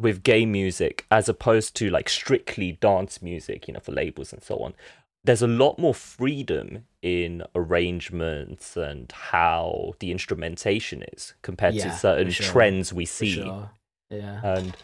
with 0.00 0.22
gay 0.22 0.44
music 0.44 1.06
as 1.10 1.28
opposed 1.28 1.76
to 1.76 1.90
like 1.90 2.08
strictly 2.08 2.72
dance 2.72 3.22
music, 3.22 3.68
you 3.68 3.74
know, 3.74 3.80
for 3.80 3.92
labels 3.92 4.32
and 4.32 4.42
so 4.42 4.56
on. 4.58 4.74
There's 5.22 5.42
a 5.42 5.46
lot 5.46 5.78
more 5.78 5.94
freedom 5.94 6.84
in 7.00 7.42
arrangements 7.54 8.76
and 8.76 9.10
how 9.12 9.94
the 10.00 10.10
instrumentation 10.10 11.02
is 11.14 11.34
compared 11.42 11.74
Yeah, 11.74 11.84
to 11.84 11.96
certain 11.96 12.30
sure. 12.30 12.46
trends 12.46 12.92
we 12.92 13.06
see 13.06 13.32
sure. 13.34 13.70
Yeah. 14.10 14.40
and 14.44 14.76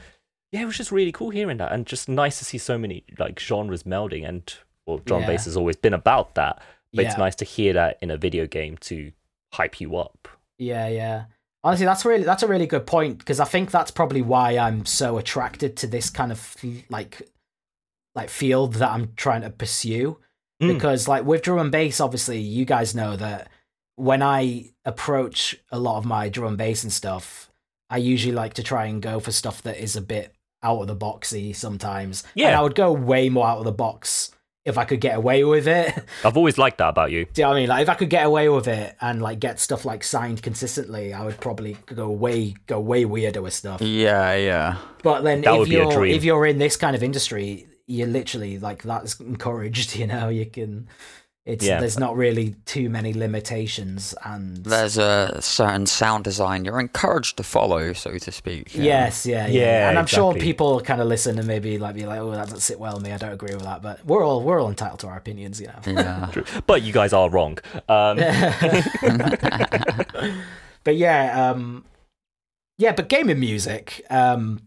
yeah, 0.53 0.63
it 0.63 0.65
was 0.65 0.77
just 0.77 0.91
really 0.91 1.13
cool 1.13 1.31
hearing 1.31 1.59
that, 1.59 1.71
and 1.73 1.87
just 1.87 2.09
nice 2.09 2.39
to 2.39 2.45
see 2.45 2.59
so 2.59 2.77
many 2.79 3.05
like 3.19 3.39
genres 3.39 3.85
melding. 3.85 4.27
And 4.29 4.53
well, 4.87 4.99
drum 4.99 5.21
Yeah. 5.23 5.27
bass 5.29 5.45
has 5.45 5.57
always 5.57 5.77
been 5.77 5.95
about 5.95 6.35
that, 6.35 6.61
but 6.93 7.05
it's 7.05 7.19
nice 7.19 7.37
to 7.37 7.45
hear 7.45 7.73
that 7.75 7.99
in 8.01 8.11
a 8.11 8.17
video 8.17 8.47
game 8.47 8.77
to 8.79 9.13
hype 9.53 9.81
you 9.81 9.97
up. 9.97 10.27
Yeah, 10.59 10.89
yeah. 10.89 11.25
Honestly, 11.63 11.85
that's 11.85 12.05
really 12.05 12.25
that's 12.25 12.43
a 12.43 12.49
really 12.49 12.67
good 12.67 12.87
point 12.87 13.19
because 13.19 13.41
I 13.41 13.45
think 13.45 13.71
that's 13.71 13.91
probably 13.91 14.23
why 14.23 14.57
I'm 14.57 14.87
so 14.87 15.19
attracted 15.19 15.77
to 15.79 15.87
this 15.87 16.09
kind 16.09 16.33
of 16.33 16.57
like 16.89 17.23
like 18.15 18.31
field 18.31 18.75
that 18.75 18.91
I'm 18.91 19.13
trying 19.17 19.43
to 19.43 19.51
pursue. 19.51 20.19
Mm. 20.63 20.75
Because 20.75 21.07
like 21.07 21.25
with 21.25 21.43
drum 21.43 21.59
and 21.59 21.73
bass, 21.73 22.01
obviously 22.01 22.39
you 22.39 22.65
guys 22.65 22.95
know 22.95 23.17
that 23.17 23.49
when 23.97 24.23
I 24.23 24.71
approach 24.85 25.57
a 25.71 25.79
lot 25.79 25.99
of 25.99 26.07
my 26.07 26.29
drum 26.29 26.49
and 26.49 26.59
bass 26.59 26.83
and 26.83 26.93
stuff, 26.93 27.51
I 27.91 27.99
usually 27.99 28.35
like 28.35 28.55
to 28.55 28.63
try 28.63 28.87
and 28.87 29.03
go 29.03 29.21
for 29.21 29.33
stuff 29.33 29.63
that 29.63 29.83
is 29.83 29.97
a 29.97 30.01
bit 30.01 30.35
out 30.63 30.81
of 30.81 30.87
the 30.87 30.97
boxy 30.97 31.55
sometimes. 31.55 32.23
And 32.23 32.31
Yeah. 32.37 32.59
I 32.59 32.63
would 32.63 32.75
go 32.75 32.93
way 32.93 33.29
more 33.29 33.47
out 33.47 33.59
of 33.59 33.65
the 33.65 33.73
box 33.73 34.33
if 34.65 34.77
I 34.77 34.85
could 34.85 35.01
get 35.01 35.17
away 35.17 35.43
with 35.45 35.67
it. 35.67 35.95
I've 36.25 36.37
always 36.37 36.59
liked 36.59 36.79
that 36.79 36.89
about 36.91 37.11
you. 37.11 37.25
Do 37.25 37.41
you 37.41 37.45
know 37.45 37.49
what 37.51 37.57
I 37.57 37.61
mean? 37.61 37.69
Like 37.71 37.83
if 37.83 37.89
I 37.89 37.95
could 37.95 38.11
get 38.11 38.27
away 38.27 38.49
with 38.49 38.69
it 38.69 38.95
and 39.01 39.23
like 39.23 39.41
get 39.41 39.59
stuff 39.59 39.85
like 39.85 40.05
signed 40.05 40.43
consistently, 40.43 41.13
I 41.15 41.25
would 41.25 41.41
probably 41.41 41.77
go 41.87 42.11
way 42.11 42.55
go 42.67 42.79
way 42.81 43.05
weirder 43.05 43.41
with 43.43 43.55
stuff. 43.55 43.81
Yeah, 43.81 44.35
yeah. 44.37 44.77
But 45.03 45.23
then 45.23 45.41
That 45.43 45.55
if 45.55 45.59
would 45.61 45.69
be 45.69 45.77
a 45.77 45.83
you're 45.85 45.93
dream. 45.93 46.15
if 46.15 46.25
you're 46.25 46.47
in 46.47 46.59
this 46.59 46.77
kind 46.77 46.95
of 46.95 47.03
industry, 47.03 47.67
you're 47.87 48.07
literally 48.07 48.59
like 48.59 48.83
that's 48.83 49.19
encouraged, 49.21 49.97
you 50.01 50.07
know, 50.07 50.29
you 50.29 50.47
can 50.47 50.89
it's 51.53 51.65
Yeah. 51.67 51.81
there's 51.81 51.99
not 51.99 52.17
really 52.17 52.55
too 52.65 52.89
many 52.89 53.13
limitations 53.13 54.15
and 54.25 54.65
There's 54.65 54.97
a 54.99 55.39
certain 55.43 55.87
sound 55.87 56.25
design 56.25 56.65
you're 56.65 56.81
encouraged 56.81 57.37
to 57.39 57.43
follow, 57.43 57.93
so 57.93 58.17
to 58.19 58.33
speak. 58.33 58.75
yeah. 58.75 58.83
Yes, 58.83 59.27
yeah, 59.27 59.47
yeah, 59.47 59.61
Yeah, 59.61 59.89
and 59.91 59.99
I'm 59.99 60.07
sure 60.07 60.35
people 60.35 60.81
kind 60.81 61.01
of 61.01 61.09
listen 61.09 61.39
and 61.39 61.47
maybe 61.49 61.79
like 61.79 61.95
be 61.95 62.07
like, 62.07 62.21
"Oh, 62.21 62.31
that 62.31 62.45
doesn't 62.45 62.61
sit 62.61 62.79
well 62.79 62.95
with 62.95 63.03
me." 63.03 63.13
I 63.13 63.17
don't 63.17 63.33
agree 63.33 63.55
with 63.55 63.65
that, 63.65 63.83
but 63.83 64.05
we're 64.07 64.25
all 64.25 64.43
we're 64.43 64.61
all 64.61 64.69
entitled 64.69 65.01
to 65.01 65.09
our 65.09 65.17
opinions, 65.17 65.61
you 65.61 65.67
know. 65.69 65.81
Yeah. 65.87 66.31
But 66.67 66.83
you 66.83 66.93
guys 66.93 67.13
are 67.13 67.29
wrong. 67.29 67.59
Um, 67.89 68.17
but 70.85 70.97
yeah, 70.97 71.51
um, 71.51 71.85
yeah, 72.79 72.93
but 72.93 73.09
gaming 73.09 73.41
music, 73.41 74.05
um, 74.11 74.61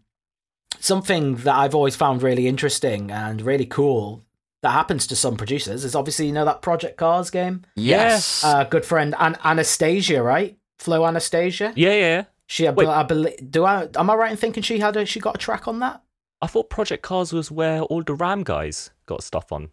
something 0.80 1.36
that 1.38 1.56
I've 1.56 1.76
always 1.76 1.96
found 1.96 2.24
really 2.24 2.48
interesting 2.48 3.12
and 3.12 3.42
really 3.42 3.66
cool 3.66 4.23
that 4.64 4.72
happens 4.72 5.05
to 5.07 5.16
some 5.16 5.36
producers 5.38 5.86
is 5.86 5.93
obviously 5.95 6.26
you 6.26 6.32
know 6.34 6.45
that 6.45 6.61
Project 6.61 6.97
Cars 6.97 7.30
game. 7.30 7.64
Yes. 7.76 8.43
Uh, 8.43 8.64
good 8.64 8.86
friend 8.86 9.14
An- 9.20 9.38
Anastasia, 9.43 10.24
right? 10.24 10.57
Flo 10.80 11.05
Anastasia. 11.05 11.72
yeah, 11.76 11.89
yeah, 11.91 11.95
yeah. 11.99 12.24
She, 12.47 12.68
I, 12.68 12.72
Wait. 12.72 12.86
be- 12.86 12.89
I 12.89 13.03
believe. 13.03 13.51
Do 13.51 13.64
I? 13.66 13.88
Am 13.95 14.09
I 14.09 14.16
right 14.16 14.32
in 14.32 14.38
thinking 14.38 14.64
she 14.64 14.80
had 14.80 14.97
a 14.97 15.05
she 15.05 15.20
got 15.20 15.36
a 15.36 15.38
track 15.38 15.68
on 15.68 15.80
that? 15.80 16.01
I 16.41 16.47
thought 16.47 16.70
Project 16.70 17.03
Cars 17.03 17.32
was 17.32 17.49
where 17.51 17.82
all 17.84 18.03
the 18.03 18.14
Ram 18.16 18.43
guys 18.43 18.89
got 19.05 19.24
stuff 19.24 19.51
on, 19.53 19.70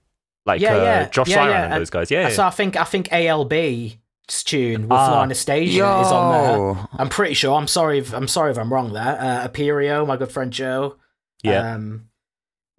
like 0.47 0.61
Yeah, 0.61 0.75
uh, 0.77 0.83
yeah, 0.83 1.09
Josh 1.09 1.29
yeah, 1.29 1.35
Siren 1.35 1.51
yeah. 1.51 1.65
and 1.65 1.73
those 1.73 1.91
guys. 1.91 2.11
Yeah, 2.13 2.29
So 2.29 2.45
I 2.45 2.51
think 2.51 2.77
I 2.77 2.85
think 2.85 3.09
ALB 3.11 3.97
tune 4.29 4.83
with 4.83 4.93
Ah. 4.93 5.23
Anastasia 5.25 6.01
is 6.01 6.13
on 6.13 6.77
there. 6.77 6.89
I'm 6.93 7.09
pretty 7.09 7.35
sure. 7.35 7.57
I'm 7.57 7.67
sorry. 7.67 7.99
If, 7.99 8.15
I'm 8.15 8.29
sorry 8.29 8.53
if 8.53 8.59
I'm 8.59 8.73
wrong 8.73 8.93
there. 8.93 9.19
Uh, 9.21 9.49
Aperio, 9.49 10.07
my 10.07 10.17
good 10.17 10.31
friend 10.31 10.53
Joe. 10.53 10.97
Yeah. 11.43 11.75
Um, 11.75 12.10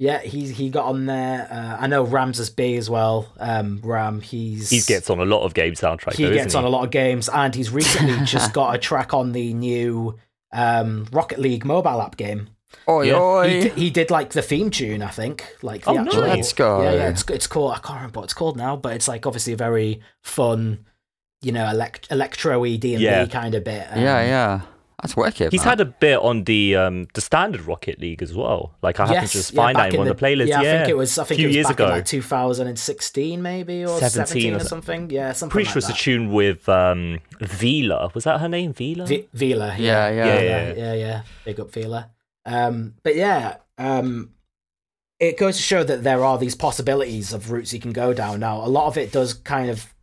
yeah, 0.02 0.18
he 0.20 0.52
he 0.52 0.70
got 0.72 0.86
on 0.86 1.06
there. 1.06 1.48
Uh, 1.52 1.78
I 1.80 1.86
know 1.86 2.04
Ramses 2.04 2.50
B 2.50 2.76
as 2.76 2.90
well. 2.90 3.32
Um, 3.40 3.80
Ram, 3.84 4.20
he's 4.20 4.72
he 4.72 4.80
gets 4.82 5.12
on 5.12 5.20
a 5.20 5.26
lot 5.26 5.44
of 5.44 5.54
game 5.54 5.74
soundtracks. 5.74 6.16
he 6.16 6.24
though, 6.26 6.34
gets 6.34 6.48
isn't 6.48 6.58
on 6.58 6.66
a 6.66 6.70
lot 6.70 6.84
of 6.84 6.90
games, 6.90 7.30
and 7.30 7.54
he's 7.54 7.70
recently 7.70 8.18
just 8.26 8.52
got 8.52 8.74
a 8.74 8.80
track 8.80 9.14
on 9.14 9.32
the 9.34 9.54
new 9.54 10.18
um, 10.52 11.06
Rocket 11.12 11.38
League 11.38 11.66
mobile 11.66 12.02
app 12.02 12.18
game. 12.18 12.50
Oi, 12.90 13.04
Yeah. 13.04 13.20
oi. 13.20 13.62
He, 13.62 13.70
he 13.70 13.90
did 13.92 14.10
like 14.10 14.32
the 14.32 14.42
theme 14.42 14.72
tune, 14.72 15.04
I 15.04 15.10
think. 15.10 15.46
Like 15.62 15.84
the 15.84 15.92
Oh, 15.92 15.98
actual, 16.00 16.22
nice. 16.22 16.36
Let's 16.38 16.54
go. 16.54 16.82
Yeah, 16.82 16.94
yeah. 16.94 17.10
It's 17.10 17.24
it's 17.30 17.46
called. 17.46 17.74
I 17.74 17.78
can't 17.80 17.98
remember 18.00 18.22
what 18.22 18.24
it's 18.24 18.34
called 18.34 18.58
now, 18.58 18.76
but 18.76 18.94
it's 18.94 19.08
like 19.08 19.28
obviously 19.28 19.54
a 19.54 19.58
very 19.58 20.02
fun, 20.24 20.86
you 21.44 21.52
know, 21.52 21.70
elect- 21.70 22.08
electro-y 22.10 22.78
D 22.78 22.96
and 22.96 23.04
Yeah. 23.04 23.26
Kind 23.28 23.54
of 23.54 23.64
bit. 23.64 23.86
Um, 23.92 24.00
yeah, 24.02 24.22
yeah. 24.24 24.62
That's 25.02 25.18
wicked. 25.18 25.52
He's 25.52 25.62
man. 25.62 25.70
had 25.70 25.82
a 25.82 25.86
bit 25.86 26.20
on 26.20 26.44
the 26.44 26.76
um 26.76 27.08
the 27.14 27.22
standard 27.22 27.62
Rocket 27.62 28.00
League 28.00 28.22
as 28.22 28.36
well. 28.36 28.76
Like 28.82 29.00
I 29.00 29.08
happened 29.08 29.28
to 29.28 29.34
just 29.34 29.54
yeah, 29.54 29.56
find 29.64 29.78
that 29.78 29.94
in 29.94 30.00
one 30.00 30.08
of 30.08 30.18
the 30.18 30.24
playlists. 30.24 30.48
Yeah, 30.48 30.62
Yeah, 30.62 30.74
I 30.74 30.78
think 30.78 30.90
it 30.90 30.98
was. 30.98 31.18
I 31.18 31.24
think 31.24 31.40
few 31.40 31.48
it 31.48 31.50
was 31.50 31.56
years 31.56 31.68
back 31.68 31.76
ago. 31.76 31.86
in 31.86 31.92
like 31.92 32.06
2016, 32.06 33.42
maybe 33.42 33.84
or 33.84 34.00
17 34.00 34.10
17, 34.10 34.54
or 34.54 34.58
or, 34.58 34.60
something. 34.60 35.10
Yeah, 35.10 35.32
something. 35.32 35.52
Pretty 35.52 35.66
like 35.66 35.74
sure 35.74 35.80
it's 35.80 35.90
a 35.90 35.94
tune 35.94 36.32
with 36.32 36.70
um 36.70 37.20
Vila. 37.40 38.12
Was 38.14 38.26
that 38.26 38.40
her 38.40 38.50
name? 38.50 38.74
Vila. 38.74 39.08
V- 39.08 39.28
Vila. 39.34 39.76
Yeah, 39.78 40.10
Yeah, 40.10 40.10
yeah. 40.10 40.26
Yeah, 40.26 40.42
yeah, 40.42 40.74
yeah, 40.74 40.94
yeah. 40.94 41.22
Big 41.46 41.60
up 41.60 41.72
Vila. 41.72 42.12
Um, 42.46 42.96
but 43.04 43.16
yeah, 43.16 43.58
um, 43.78 44.32
it 45.20 45.38
goes 45.38 45.58
to 45.58 45.64
show 45.64 45.84
that 45.84 46.04
there 46.04 46.24
are 46.24 46.38
these 46.38 46.56
possibilities 46.56 47.34
of 47.34 47.52
routes 47.52 47.74
you 47.74 47.80
can 47.80 47.94
go 47.94 48.14
down. 48.14 48.40
Now, 48.40 48.64
a 48.64 48.68
lot 48.68 48.88
of 48.88 48.98
it 48.98 49.12
does 49.12 49.34
kind 49.34 49.70
of 49.70 49.94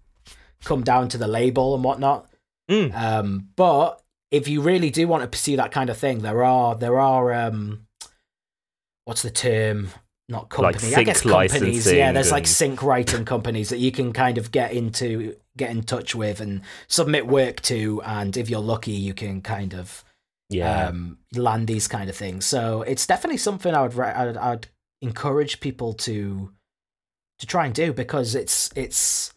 come 0.64 0.82
down 0.82 1.08
to 1.10 1.18
the 1.18 1.28
label 1.28 1.74
and 1.74 1.84
whatnot. 1.84 2.28
Mm. 2.70 2.94
Um, 2.94 3.48
but 3.56 4.02
if 4.30 4.48
you 4.48 4.60
really 4.60 4.90
do 4.90 5.06
want 5.08 5.22
to 5.22 5.28
pursue 5.28 5.56
that 5.56 5.72
kind 5.72 5.90
of 5.90 5.96
thing, 5.96 6.18
there 6.20 6.44
are 6.44 6.74
there 6.74 6.98
are 7.00 7.32
um, 7.32 7.86
what's 9.04 9.22
the 9.22 9.30
term? 9.30 9.90
Not 10.30 10.42
Like 10.58 10.74
company, 10.76 10.94
I 10.94 11.04
guess 11.04 11.22
companies. 11.22 11.90
Yeah, 11.90 12.12
there's 12.12 12.30
like 12.30 12.46
sync 12.46 12.82
writing 12.82 13.24
companies 13.24 13.70
that 13.70 13.78
you 13.78 13.90
can 13.90 14.12
kind 14.12 14.36
of 14.36 14.52
get 14.52 14.72
into, 14.72 15.36
get 15.56 15.70
in 15.70 15.82
touch 15.82 16.14
with, 16.14 16.40
and 16.42 16.60
submit 16.86 17.26
work 17.26 17.62
to. 17.62 18.02
And 18.04 18.36
if 18.36 18.50
you're 18.50 18.60
lucky, 18.60 18.92
you 18.92 19.14
can 19.14 19.40
kind 19.40 19.72
of 19.74 20.04
Yeah. 20.50 20.88
um, 20.88 21.16
land 21.34 21.66
these 21.66 21.88
kind 21.88 22.10
of 22.10 22.16
things. 22.16 22.44
So 22.44 22.82
it's 22.82 23.06
definitely 23.06 23.38
something 23.38 23.74
I 23.74 23.80
would 23.80 23.94
re- 23.94 24.12
I'd, 24.12 24.36
I'd 24.36 24.66
encourage 25.00 25.60
people 25.60 25.94
to 25.94 26.52
to 27.38 27.46
try 27.46 27.64
and 27.64 27.74
do 27.74 27.94
because 27.94 28.34
it's 28.34 28.70
it's 28.76 29.32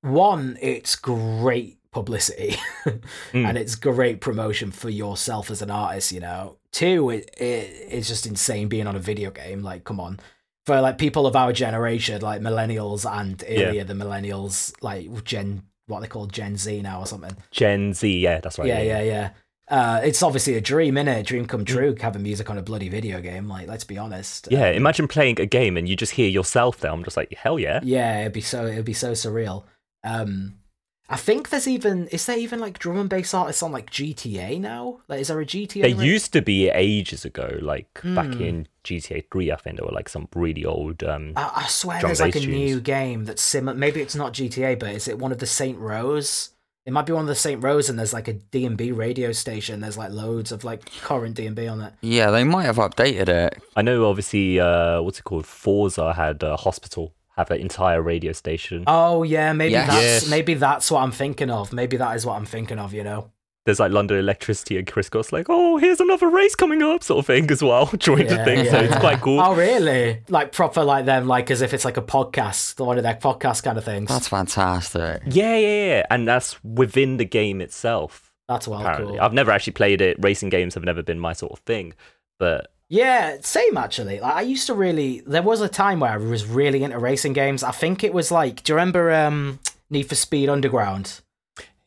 one 0.00 0.58
it's 0.60 0.96
great 0.96 1.75
publicity 1.96 2.56
Mm. 3.32 3.48
and 3.48 3.58
it's 3.58 3.74
great 3.74 4.20
promotion 4.20 4.70
for 4.70 4.90
yourself 4.90 5.50
as 5.50 5.62
an 5.62 5.70
artist. 5.70 6.12
You 6.12 6.20
know, 6.20 6.56
two 6.70 7.10
it, 7.10 7.30
it 7.38 7.88
it's 7.90 8.08
just 8.08 8.26
insane 8.26 8.68
being 8.68 8.86
on 8.86 8.94
a 8.96 9.00
video 9.10 9.30
game. 9.30 9.62
Like, 9.62 9.82
come 9.84 9.98
on. 10.00 10.20
For 10.66 10.80
like 10.80 10.98
people 10.98 11.26
of 11.26 11.34
our 11.36 11.52
generation, 11.52 12.20
like 12.22 12.40
millennials 12.42 13.10
and 13.10 13.42
earlier 13.48 13.84
the 13.84 13.94
millennials, 13.94 14.72
like 14.82 15.24
Gen, 15.24 15.62
what 15.86 16.00
they 16.00 16.08
call 16.08 16.26
Gen 16.26 16.56
Z 16.56 16.82
now 16.82 17.00
or 17.00 17.06
something 17.06 17.36
Gen 17.50 17.92
Z. 17.94 18.18
Yeah, 18.26 18.40
that's 18.40 18.58
right. 18.58 18.68
yeah, 18.68 18.82
yeah, 18.82 19.02
yeah. 19.02 19.30
Uh, 19.68 20.00
it's 20.04 20.22
obviously 20.22 20.54
a 20.54 20.60
dream, 20.60 20.94
innit? 20.94 21.18
A 21.20 21.22
dream 21.24 21.44
come 21.46 21.64
true, 21.64 21.96
having 22.00 22.22
music 22.22 22.48
on 22.50 22.58
a 22.58 22.62
bloody 22.62 22.88
video 22.88 23.20
game. 23.20 23.48
Like, 23.48 23.66
let's 23.66 23.82
be 23.84 23.98
honest. 23.98 24.46
Yeah, 24.50 24.70
imagine 24.70 25.08
playing 25.08 25.40
a 25.40 25.46
game 25.46 25.76
and 25.76 25.88
you 25.88 25.96
just 25.96 26.12
hear 26.12 26.28
yourself 26.28 26.78
there. 26.78 26.92
I'm 26.92 27.02
just 27.02 27.16
like, 27.16 27.32
hell 27.34 27.58
yeah. 27.58 27.80
Yeah, 27.82 28.20
it'd 28.20 28.32
be 28.32 28.42
so 28.42 28.66
it'd 28.66 28.84
be 28.84 28.92
so 28.92 29.12
surreal. 29.12 29.64
Um, 30.04 30.54
I 31.08 31.16
think 31.16 31.50
there's 31.50 31.68
even 31.68 32.08
is 32.08 32.26
there 32.26 32.36
even 32.36 32.58
like 32.58 32.78
drum 32.80 32.98
and 32.98 33.08
bass 33.08 33.32
artists 33.32 33.62
on 33.62 33.70
like 33.72 33.90
GTA 33.90 34.60
now? 34.60 35.00
Like, 35.08 35.20
is 35.20 35.28
there 35.28 35.40
a 35.40 35.46
GTA? 35.46 35.82
There 35.82 35.94
re- 35.94 36.04
used 36.06 36.32
to 36.32 36.42
be 36.42 36.68
ages 36.68 37.24
ago, 37.24 37.58
like 37.62 37.88
back 38.02 38.34
Hmm. 38.34 38.42
in 38.42 38.68
GTA 38.82 39.24
3, 39.30 39.52
I 39.52 39.56
think 39.56 39.76
there 39.76 39.86
were 39.86 39.92
like 39.94 40.08
some 40.08 40.28
really 40.34 40.64
old. 40.64 41.04
Um, 41.04 41.32
I, 41.36 41.52
I 41.64 41.66
swear 41.68 42.00
drum 42.00 42.08
there's 42.08 42.20
like 42.20 42.34
a 42.36 42.40
tunes. 42.40 42.54
new 42.56 42.80
game 42.80 43.24
that's 43.24 43.42
similar. 43.42 43.76
Maybe 43.76 44.00
it's 44.00 44.16
not 44.16 44.32
GTA, 44.32 44.78
but 44.78 44.90
is 44.90 45.06
it 45.08 45.18
one 45.18 45.32
of 45.32 45.38
the 45.38 45.46
Saints 45.46 45.78
Row? 45.80 46.16
It 46.16 46.92
might 46.92 47.04
be 47.06 47.12
one 47.12 47.22
of 47.22 47.28
the 47.28 47.34
Saints 47.34 47.62
Row, 47.64 47.78
and 47.88 47.98
there's 47.98 48.12
like 48.12 48.28
a 48.28 48.32
D&B 48.34 48.92
radio 48.92 49.32
station. 49.32 49.80
There's 49.80 49.98
like 49.98 50.12
loads 50.12 50.52
of 50.52 50.62
like 50.62 50.88
current 51.02 51.34
D&B 51.34 51.66
on 51.66 51.80
it. 51.80 51.92
Yeah, 52.00 52.30
they 52.30 52.44
might 52.44 52.62
have 52.64 52.76
updated 52.76 53.28
it. 53.28 53.60
I 53.74 53.82
know, 53.82 54.08
obviously, 54.08 54.60
uh, 54.60 55.02
what's 55.02 55.18
it 55.18 55.24
called? 55.24 55.46
Forza 55.46 56.12
had 56.12 56.42
a 56.44 56.56
hospital 56.56 57.12
have 57.36 57.50
an 57.50 57.60
entire 57.60 58.00
radio 58.02 58.32
station. 58.32 58.84
Oh 58.86 59.22
yeah, 59.22 59.52
maybe 59.52 59.72
Yes. 59.72 59.88
that's 59.88 60.02
Yes. 60.02 60.28
maybe 60.30 60.54
that's 60.54 60.90
what 60.90 61.02
I'm 61.02 61.12
thinking 61.12 61.50
of. 61.50 61.72
Maybe 61.72 61.96
that 61.96 62.16
is 62.16 62.24
what 62.26 62.34
I'm 62.36 62.46
thinking 62.46 62.78
of. 62.78 62.92
You 62.94 63.04
know. 63.04 63.30
There's 63.64 63.80
like 63.80 63.90
London 63.90 64.16
Electricity 64.18 64.78
and 64.78 64.86
Chris 64.86 65.08
Goss 65.08 65.32
like, 65.32 65.46
oh, 65.48 65.76
here's 65.76 65.98
another 65.98 66.28
race 66.28 66.54
coming 66.54 66.84
up, 66.84 67.02
sort 67.02 67.18
of 67.18 67.26
thing 67.26 67.50
as 67.50 67.64
well. 67.64 67.86
Joined 67.98 68.28
the 68.28 68.36
Yeah, 68.36 68.44
thing, 68.44 68.64
so 68.70 68.78
it's 68.78 68.96
quite 68.98 69.20
cool. 69.20 69.40
Oh 69.40 69.56
really? 69.56 70.22
Like 70.28 70.52
proper 70.52 70.84
like 70.84 71.04
them, 71.04 71.26
like 71.26 71.50
as 71.50 71.62
if 71.62 71.74
it's 71.74 71.84
like 71.84 71.96
a 71.96 72.02
podcast, 72.02 72.78
one 72.78 72.96
of 72.96 73.02
their 73.02 73.16
podcast 73.16 73.64
kind 73.64 73.76
of 73.76 73.84
things. 73.84 74.08
That's 74.08 74.28
fantastic. 74.28 75.22
Yeah, 75.26 75.56
yeah, 75.56 75.86
yeah, 75.86 76.02
and 76.10 76.28
that's 76.28 76.62
within 76.62 77.16
the 77.16 77.24
game 77.24 77.60
itself. 77.60 78.32
That's 78.48 78.68
well 78.68 78.80
Apparently, 78.82 79.14
cool. 79.16 79.20
I've 79.20 79.32
never 79.32 79.50
actually 79.50 79.72
played 79.72 80.00
it. 80.00 80.16
Racing 80.20 80.50
games 80.50 80.74
have 80.74 80.84
never 80.84 81.02
been 81.02 81.18
my 81.18 81.32
sort 81.32 81.50
of 81.50 81.58
thing, 81.60 81.92
but 82.38 82.70
Yeah, 82.88 83.38
same 83.40 83.76
actually. 83.76 84.20
Like 84.20 84.34
I 84.34 84.42
used 84.42 84.66
to 84.68 84.74
really. 84.74 85.20
There 85.26 85.42
was 85.42 85.60
a 85.60 85.68
time 85.68 86.00
where 86.00 86.12
I 86.12 86.16
was 86.16 86.46
really 86.46 86.82
into 86.84 86.98
racing 86.98 87.32
games. 87.32 87.62
I 87.64 87.72
think 87.72 88.04
it 88.04 88.12
was 88.14 88.30
like. 88.30 88.62
Do 88.62 88.72
you 88.72 88.76
remember 88.76 89.12
um, 89.12 89.58
Need 89.90 90.04
for 90.08 90.14
Speed 90.14 90.48
Underground? 90.48 91.20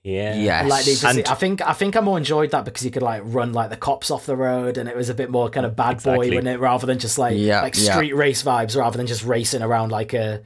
yeah, 0.04 0.36
Yes. 0.36 0.70
Like 0.70 0.86
Need 0.86 0.98
for 0.98 1.08
And- 1.08 1.16
Speed- 1.16 1.28
I 1.28 1.36
think 1.36 1.62
I 1.62 1.74
think 1.74 1.96
I 1.96 2.02
more 2.02 2.18
enjoyed 2.18 2.52
that 2.52 2.66
because 2.66 2.84
you 2.84 2.92
could 2.92 3.02
like 3.02 3.22
run 3.26 3.54
like 3.54 3.70
the 3.70 3.78
cops 3.78 4.12
off 4.12 4.26
the 4.26 4.36
road, 4.36 4.78
and 4.78 4.90
it 4.90 4.96
was 4.96 5.08
a 5.10 5.14
bit 5.14 5.30
more 5.30 5.50
kind 5.50 5.66
of 5.66 5.76
bad 5.76 5.94
Exactly. 5.96 6.30
boy, 6.32 6.36
wasn't 6.36 6.48
it? 6.56 6.60
Rather 6.60 6.86
than 6.86 7.00
just 7.00 7.18
like 7.18 7.38
Yeah, 7.38 7.62
like 7.62 7.76
yeah. 7.78 7.94
street 7.96 8.14
race 8.16 8.44
vibes, 8.44 8.76
rather 8.78 8.98
than 8.98 9.08
just 9.08 9.24
racing 9.24 9.62
around 9.62 9.92
like 9.92 10.14
a 10.14 10.42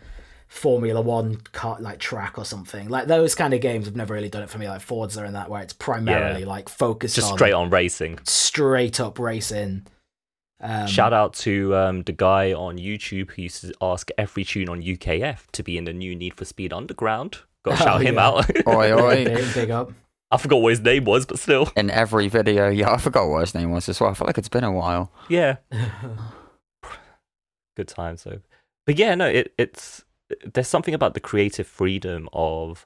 Formula 0.47 1.01
One 1.01 1.37
car 1.51 1.77
like 1.79 1.97
track 1.97 2.37
or 2.37 2.45
something. 2.45 2.89
Like 2.89 3.07
those 3.07 3.33
kind 3.33 3.55
of 3.55 3.61
games 3.61 3.85
have 3.87 3.95
never 3.95 4.13
really 4.13 4.29
done 4.29 4.43
it 4.43 4.51
for 4.51 4.59
me. 4.59 4.67
Like 4.69 4.81
Forza 4.81 5.23
and 5.23 5.33
that, 5.35 5.49
where 5.49 5.63
it's 5.63 5.73
primarily 5.73 6.41
Yeah. 6.41 6.47
like 6.47 6.69
focused 6.69 7.15
just 7.15 7.31
on 7.31 7.37
straight 7.39 7.53
on 7.53 7.71
racing. 7.71 8.19
straight 8.23 8.99
up 8.99 9.17
racing. 9.17 9.87
Um, 10.61 10.87
Shout 10.87 11.11
out 11.13 11.33
to 11.35 11.75
um, 11.75 12.03
the 12.03 12.13
guy 12.13 12.53
on 12.53 12.77
YouTube 12.77 13.31
who 13.31 13.41
used 13.43 13.61
to 13.61 13.73
ask 13.81 14.09
every 14.17 14.45
tune 14.45 14.69
on 14.69 14.81
UKF 14.81 15.47
to 15.51 15.63
be 15.63 15.77
in 15.77 15.83
the 15.85 15.93
new 15.93 16.15
Need 16.15 16.35
for 16.35 16.45
Speed 16.45 16.71
Underground. 16.71 17.39
Got 17.63 17.77
to 17.77 17.83
Oh, 17.83 17.85
shout 17.85 18.01
him 18.01 18.15
yeah. 18.15 18.27
out. 18.27 18.67
Oi, 18.67 18.93
oi. 18.93 19.25
big, 19.25 19.53
big 19.53 19.71
up. 19.71 19.91
I 20.31 20.37
forgot 20.37 20.61
what 20.61 20.69
his 20.71 20.79
name 20.79 21.03
was, 21.05 21.25
but 21.25 21.37
still, 21.37 21.69
In 21.75 21.89
every 21.91 22.27
video, 22.27 22.69
yeah, 22.69 22.91
I 22.91 22.97
forgot 22.97 23.27
what 23.27 23.41
his 23.41 23.53
name 23.53 23.71
was 23.71 23.87
as 23.89 23.99
well. 23.99 24.09
I 24.09 24.13
feel 24.13 24.25
like 24.25 24.37
it's 24.37 24.49
been 24.49 24.63
a 24.63 24.71
while. 24.71 25.11
yeah, 25.29 25.57
good 27.77 27.87
time. 27.87 28.17
So, 28.17 28.39
but 28.85 28.97
yeah, 28.97 29.15
no, 29.15 29.27
it, 29.27 29.53
it's 29.57 30.03
there's 30.53 30.67
something 30.67 30.93
about 30.93 31.13
the 31.13 31.19
creative 31.19 31.67
freedom 31.67 32.29
of 32.33 32.85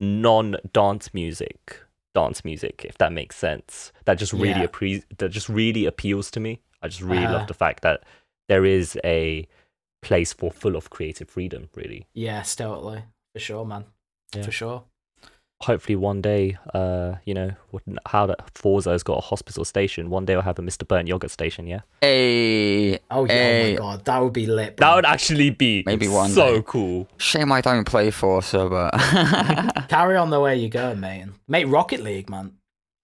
non-dance 0.00 1.12
music, 1.12 1.80
dance 2.14 2.44
music, 2.44 2.84
if 2.88 2.96
that 2.98 3.12
makes 3.12 3.36
sense. 3.36 3.92
That 4.04 4.18
just 4.18 4.32
really 4.32 4.60
Yeah. 4.60 4.66
appre- 4.66 5.04
that 5.18 5.30
just 5.30 5.48
really 5.48 5.86
appeals 5.86 6.30
to 6.32 6.40
me. 6.40 6.60
I 6.82 6.88
just 6.88 7.02
really 7.02 7.24
Uh-huh. 7.24 7.34
love 7.38 7.46
the 7.48 7.54
fact 7.54 7.82
that 7.82 8.02
there 8.48 8.64
is 8.64 8.98
a 9.04 9.46
place 10.02 10.32
for 10.32 10.50
full 10.50 10.76
of 10.76 10.90
creative 10.90 11.28
freedom. 11.28 11.68
Really, 11.74 12.06
Yes, 12.14 12.56
totally. 12.56 13.04
For 13.34 13.38
sure, 13.40 13.64
man. 13.64 13.84
Yeah. 14.34 14.42
For 14.42 14.52
sure. 14.52 14.84
hopefully 15.64 15.94
one 15.94 16.22
day, 16.22 16.56
uh, 16.72 17.16
you 17.26 17.34
know, 17.34 17.50
what- 17.70 17.82
how 18.06 18.24
that 18.24 18.38
Forza's 18.54 19.02
got 19.02 19.18
a 19.18 19.20
hospital 19.20 19.62
station. 19.62 20.08
One 20.08 20.24
day 20.24 20.34
I'll 20.34 20.40
have 20.40 20.58
a 20.58 20.62
Mr. 20.62 20.88
Burnt 20.88 21.06
yogurt 21.06 21.30
station. 21.30 21.66
Yeah, 21.66 21.80
Hey, 22.00 22.98
Oh, 23.10 23.26
yeah, 23.26 23.32
hey. 23.32 23.76
oh 23.76 23.82
my 23.82 23.96
god, 23.96 24.04
that 24.06 24.22
would 24.22 24.32
be 24.32 24.46
lit. 24.46 24.76
Bro. 24.78 24.86
that 24.88 24.94
would 24.96 25.04
actually 25.04 25.50
be 25.50 25.82
Maybe 25.84 26.08
one 26.08 26.30
so 26.30 26.56
day. 26.56 26.62
cool. 26.66 27.08
Shame 27.18 27.52
I 27.52 27.60
don't 27.60 27.84
play 27.84 28.10
Forza, 28.10 28.70
but 28.70 28.92
Carry 29.90 30.16
on 30.16 30.30
the 30.30 30.40
way 30.40 30.56
you 30.56 30.70
go, 30.70 30.94
mate. 30.94 31.26
Mate, 31.46 31.66
Rocket 31.68 32.00
League, 32.02 32.30
man. 32.30 32.52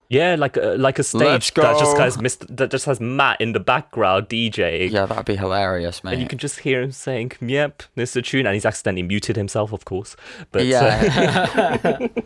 Yeah, 0.08 0.36
like 0.36 0.56
a 0.56 0.76
like 0.78 0.98
a 0.98 1.02
stage 1.02 1.52
that 1.54 1.78
just 1.78 1.96
has 1.98 2.16
Mr. 2.16 2.46
that 2.56 2.70
just 2.70 2.84
has 2.86 3.00
Matt 3.00 3.40
in 3.40 3.52
the 3.52 3.60
background 3.60 4.28
DJing. 4.28 4.90
yeah, 4.92 5.06
that'd 5.06 5.24
be 5.24 5.34
hilarious, 5.36 6.04
mate. 6.04 6.12
And 6.12 6.22
you 6.22 6.28
can 6.28 6.38
just 6.38 6.60
hear 6.60 6.80
him 6.82 6.92
saying, 6.92 7.32
"Yep, 7.40 7.82
this 7.96 8.10
is 8.10 8.16
a 8.16 8.22
tune," 8.22 8.46
and 8.46 8.54
he's 8.54 8.64
accidentally 8.64 9.02
muted 9.02 9.36
himself, 9.36 9.72
of 9.72 9.84
course. 9.84 10.14
But 10.52 10.62
uh, 10.62 10.64
Yeah. 10.64 12.08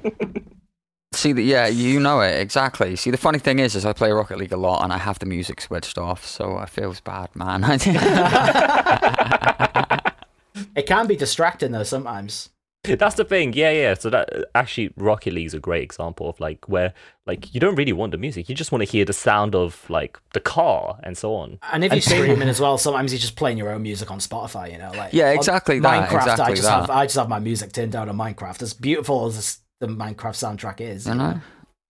See, 1.12 1.32
the, 1.32 1.42
yeah, 1.42 1.66
you 1.66 1.98
know 1.98 2.20
it 2.20 2.38
exactly. 2.40 2.94
See, 2.94 3.10
the 3.10 3.16
funny 3.16 3.40
thing 3.40 3.58
is, 3.58 3.74
is 3.74 3.84
I 3.84 3.92
play 3.92 4.12
Rocket 4.12 4.38
League 4.38 4.52
a 4.52 4.56
lot, 4.56 4.84
and 4.84 4.92
I 4.92 4.98
have 4.98 5.18
the 5.18 5.26
music 5.26 5.60
switched 5.60 5.98
off, 5.98 6.24
so 6.24 6.56
I 6.56 6.66
feels 6.66 7.00
bad, 7.00 7.34
man. 7.34 7.64
it 10.76 10.86
can 10.86 11.08
be 11.08 11.16
distracting 11.16 11.72
though 11.72 11.82
sometimes. 11.82 12.50
that's 12.98 13.14
the 13.16 13.24
thing. 13.24 13.52
Yeah, 13.52 13.70
yeah. 13.70 13.94
So 13.94 14.10
that 14.10 14.28
actually, 14.54 14.92
Rocket 14.96 15.32
League's 15.34 15.54
a 15.54 15.58
great 15.60 15.82
example 15.82 16.28
of 16.28 16.40
like 16.40 16.68
where 16.68 16.94
like 17.26 17.52
you 17.54 17.60
don't 17.60 17.76
really 17.76 17.92
want 17.92 18.12
the 18.12 18.18
music; 18.18 18.48
you 18.48 18.54
just 18.54 18.72
want 18.72 18.82
to 18.84 18.90
hear 18.90 19.04
the 19.04 19.12
sound 19.12 19.54
of 19.54 19.88
like 19.90 20.18
the 20.32 20.40
car 20.40 20.98
and 21.02 21.16
so 21.18 21.34
on. 21.34 21.58
And 21.72 21.84
if 21.84 21.92
you're 21.92 21.96
And 21.96 22.02
streaming 22.02 22.48
as 22.48 22.60
well, 22.60 22.78
sometimes 22.78 23.12
you're 23.12 23.18
just 23.20 23.36
playing 23.36 23.58
your 23.58 23.70
own 23.70 23.82
music 23.82 24.10
on 24.10 24.18
Spotify. 24.18 24.72
You 24.72 24.78
know, 24.78 24.92
like 24.92 25.12
Yeah, 25.12 25.30
exactly 25.32 25.78
that, 25.80 26.08
Minecraft, 26.08 26.38
I 26.40 26.50
just 26.50 26.62
that. 26.62 26.80
have 26.80 26.90
I 26.90 27.04
just 27.04 27.16
have 27.16 27.28
my 27.28 27.38
music 27.38 27.72
turned 27.72 27.92
down 27.92 28.08
on 28.08 28.16
Minecraft. 28.16 28.62
As 28.62 28.72
beautiful 28.72 29.26
as 29.26 29.58
the 29.80 29.86
Minecraft 29.86 30.36
soundtrack 30.36 30.80
is. 30.80 31.06
You 31.06 31.12
you 31.12 31.18
know. 31.18 31.32
know? 31.32 31.40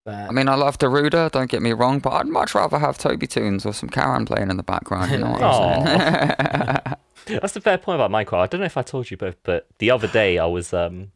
But 0.05 0.15
I 0.15 0.31
mean, 0.33 0.49
I 0.49 0.55
love 0.55 0.79
Daruda. 0.79 1.31
Don't 1.31 1.51
get 1.51 1.61
me 1.63 1.73
wrong, 1.73 1.99
but 1.99 2.11
I'd 2.15 2.27
much 2.27 2.55
rather 2.55 2.79
have 2.79 2.97
Toby 2.99 3.27
tunes 3.27 3.67
or 3.67 3.75
some 3.75 3.91
Karen 3.91 4.25
playing 4.25 4.51
in 4.51 4.57
the 4.57 4.63
background. 4.63 5.11
You 5.13 5.19
know 5.19 5.31
what 5.31 5.43
I'm 5.43 5.87
saying? 6.87 6.97
That's 7.27 7.55
a 7.57 7.61
fair 7.61 7.79
point 7.79 8.01
about 8.01 8.11
Minecraft. 8.11 8.41
I 8.43 8.47
don't 8.47 8.61
know 8.61 8.67
if 8.67 8.77
I 8.77 8.83
told 8.83 9.11
you 9.11 9.17
both, 9.17 9.37
but 9.43 9.67
the 9.79 9.91
other 9.91 10.09
day 10.09 10.39
I 10.39 10.47
was 10.47 10.73
um 10.73 11.13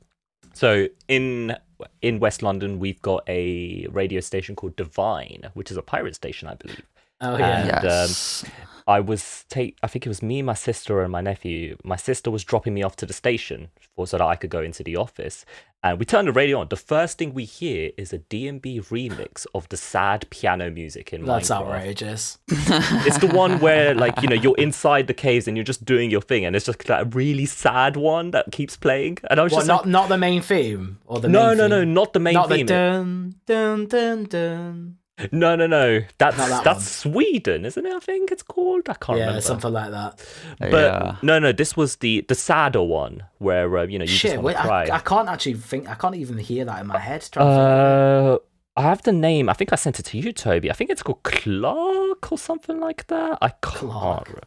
so 0.53 0.87
in 1.09 1.57
in 2.03 2.21
West 2.21 2.43
London 2.43 2.79
we've 2.79 3.03
got 3.03 3.25
a 3.29 3.87
radio 3.91 4.21
station 4.21 4.55
called 4.57 4.77
Divine, 4.77 5.51
which 5.55 5.71
is 5.71 5.77
a 5.77 5.83
pirate 5.83 6.15
station, 6.15 6.49
I 6.49 6.55
believe. 6.55 6.83
oh 7.21 7.37
yeah, 7.37 7.61
And, 7.61 7.71
um, 7.71 7.83
yes. 7.85 8.45
I 8.87 9.01
was 9.01 9.45
take 9.49 9.78
I 9.82 9.87
think 9.87 10.05
it 10.05 10.11
was 10.11 10.22
me, 10.22 10.43
my 10.43 10.55
sister, 10.55 11.03
and 11.03 11.11
my 11.11 11.20
nephew. 11.22 11.76
My 11.85 11.97
sister 11.97 12.30
was 12.30 12.45
dropping 12.45 12.74
me 12.74 12.82
off 12.82 12.97
to 12.97 13.07
the 13.07 13.14
station 13.14 13.68
for 13.97 14.07
so 14.07 14.18
that 14.18 14.24
I 14.24 14.37
could 14.37 14.51
go 14.51 14.61
into 14.61 14.82
the 14.82 14.97
office. 14.97 15.47
And 15.82 15.99
we 15.99 16.07
turned 16.07 16.28
the 16.28 16.32
radio 16.32 16.61
on. 16.61 16.68
The 16.70 16.76
first 16.76 17.18
thing 17.18 17.35
we 17.35 17.45
hear 17.45 17.91
is 17.99 18.11
a 18.14 18.18
D&B 18.18 18.80
remix 18.80 19.45
of 19.55 19.68
the 19.68 19.76
sad 19.76 20.26
piano 20.30 20.70
music 20.70 21.12
in 21.12 21.22
my. 21.22 21.35
that's 21.35 21.51
Minecraft. 21.51 21.61
outrageous. 21.66 22.39
It's 22.49 23.18
the 23.18 23.30
one 23.35 23.61
where 23.61 23.95
like 23.95 24.20
you 24.22 24.28
know 24.28 24.35
you're 24.37 24.57
inside 24.57 25.07
the 25.07 25.14
caves 25.14 25.47
and 25.49 25.57
you're 25.57 25.64
just 25.64 25.85
doing 25.85 26.11
your 26.11 26.22
thing, 26.22 26.45
and 26.45 26.55
it's 26.57 26.66
just 26.66 26.87
like 26.89 27.03
a 27.07 27.09
really 27.11 27.47
sad 27.47 27.97
one 27.97 28.30
that 28.32 28.51
keeps 28.53 28.76
playing. 28.76 29.18
And 29.30 29.41
I 29.41 29.43
was 29.45 29.53
What, 29.53 29.59
just 29.61 29.68
not 29.68 29.82
like, 29.85 29.91
not 29.93 30.09
the 30.09 30.18
main 30.18 30.41
theme 30.43 30.99
or 31.07 31.20
the 31.20 31.28
no, 31.28 31.55
no, 31.55 31.66
no, 31.68 31.85
not 31.85 32.12
the 32.12 32.20
main 32.20 32.35
not 32.35 32.49
theme. 32.49 32.66
the 32.66 32.72
dun 32.72 33.35
dun 33.47 33.87
dun 33.87 34.24
dun. 34.24 34.97
No, 35.31 35.55
no, 35.55 35.69
no. 35.69 36.01
That's 36.19 36.37
that 36.37 36.65
that's 36.65 36.89
Sweden, 36.89 37.65
isn't 37.65 37.87
it? 37.87 37.93
I 37.95 38.01
think 38.01 38.33
it's 38.33 38.43
called. 38.43 38.89
I 38.89 38.95
can't 38.95 39.19
Yeah, 39.19 39.27
remember. 39.27 39.43
something 39.43 39.73
like 39.73 39.93
that. 39.93 40.27
But 40.59 40.73
Yeah. 40.73 41.17
no, 41.23 41.39
no, 41.39 41.53
this 41.53 41.77
was 41.77 41.97
the 41.97 42.23
the 42.27 42.35
sadder 42.35 42.83
one 42.83 43.23
where 43.39 43.79
uh, 43.79 43.87
you 43.87 43.99
know 43.99 44.05
you 44.05 44.09
Shit, 44.09 44.33
just 44.33 44.43
wait, 44.43 44.57
want 44.57 44.67
to 44.89 44.93
I. 44.93 44.97
I 44.97 44.99
can't 44.99 45.29
actually 45.29 45.55
think. 45.55 45.89
I 45.89 45.95
can't 45.95 46.17
even 46.17 46.39
hear 46.39 46.65
that 46.65 46.81
in 46.81 46.89
my 46.89 46.99
head. 46.99 47.29
Trying 47.31 47.47
to 47.47 47.53
think. 47.55 48.43
Uh, 48.43 48.81
I 48.81 48.83
have 48.83 49.03
the 49.03 49.12
name. 49.12 49.49
I 49.49 49.53
think 49.53 49.73
I 49.73 49.77
sent 49.77 50.01
it 50.01 50.03
to 50.07 50.19
you, 50.19 50.33
Toby. 50.33 50.69
I 50.69 50.75
think 50.75 50.91
it's 50.91 51.03
called 51.05 51.23
Clark 51.23 52.33
or 52.33 52.37
something 52.39 52.81
like 52.81 53.07
that. 53.07 53.39
I 53.41 53.51
can't. 53.51 53.62
Clark. 53.62 54.47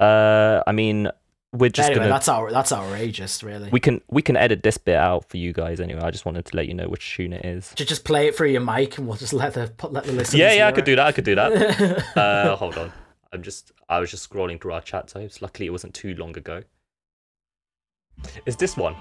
Uh, 0.00 0.60
I 0.66 0.72
mean, 0.72 1.08
we're 1.54 1.70
just 1.70 1.86
anyway, 1.86 2.04
gonna. 2.04 2.10
that's 2.10 2.28
out, 2.28 2.50
that's 2.50 2.72
outrageous, 2.72 3.42
really. 3.42 3.70
We 3.70 3.80
can 3.80 4.00
we 4.10 4.22
can 4.22 4.36
edit 4.36 4.62
this 4.62 4.76
bit 4.76 4.96
out 4.96 5.28
for 5.28 5.36
you 5.36 5.52
guys 5.52 5.80
anyway. 5.80 6.00
I 6.02 6.10
just 6.10 6.26
wanted 6.26 6.44
to 6.46 6.56
let 6.56 6.66
you 6.66 6.74
know 6.74 6.88
which 6.88 7.14
tune 7.14 7.32
it 7.32 7.44
is. 7.44 7.72
Ju- 7.76 7.84
just 7.84 8.04
play 8.04 8.26
it 8.26 8.36
through 8.36 8.50
your 8.50 8.60
mic, 8.60 8.98
and 8.98 9.06
we'll 9.06 9.16
just 9.16 9.32
let 9.32 9.54
the 9.54 9.72
let 9.88 10.04
the 10.04 10.12
listeners. 10.12 10.34
Yeah, 10.34 10.52
yeah, 10.52 10.64
I 10.64 10.66
hear 10.66 10.72
could 10.72 10.84
do 10.84 10.96
that. 10.96 11.06
I 11.06 11.12
could 11.12 11.24
do 11.24 11.34
that. 11.36 11.52
it. 11.52 12.16
uh, 12.16 12.56
hold 12.56 12.76
on. 12.76 12.92
I'm 13.32 13.42
just 13.42 13.72
I 13.88 14.00
was 14.00 14.10
just 14.10 14.28
scrolling 14.28 14.60
through 14.60 14.72
our 14.72 14.80
chat 14.80 15.08
types. 15.08 15.40
Luckily, 15.40 15.66
it 15.66 15.70
wasn't 15.70 15.94
too 15.94 16.14
long 16.14 16.36
ago. 16.36 16.62
Is 18.46 18.56
this 18.56 18.76
one? 18.76 18.96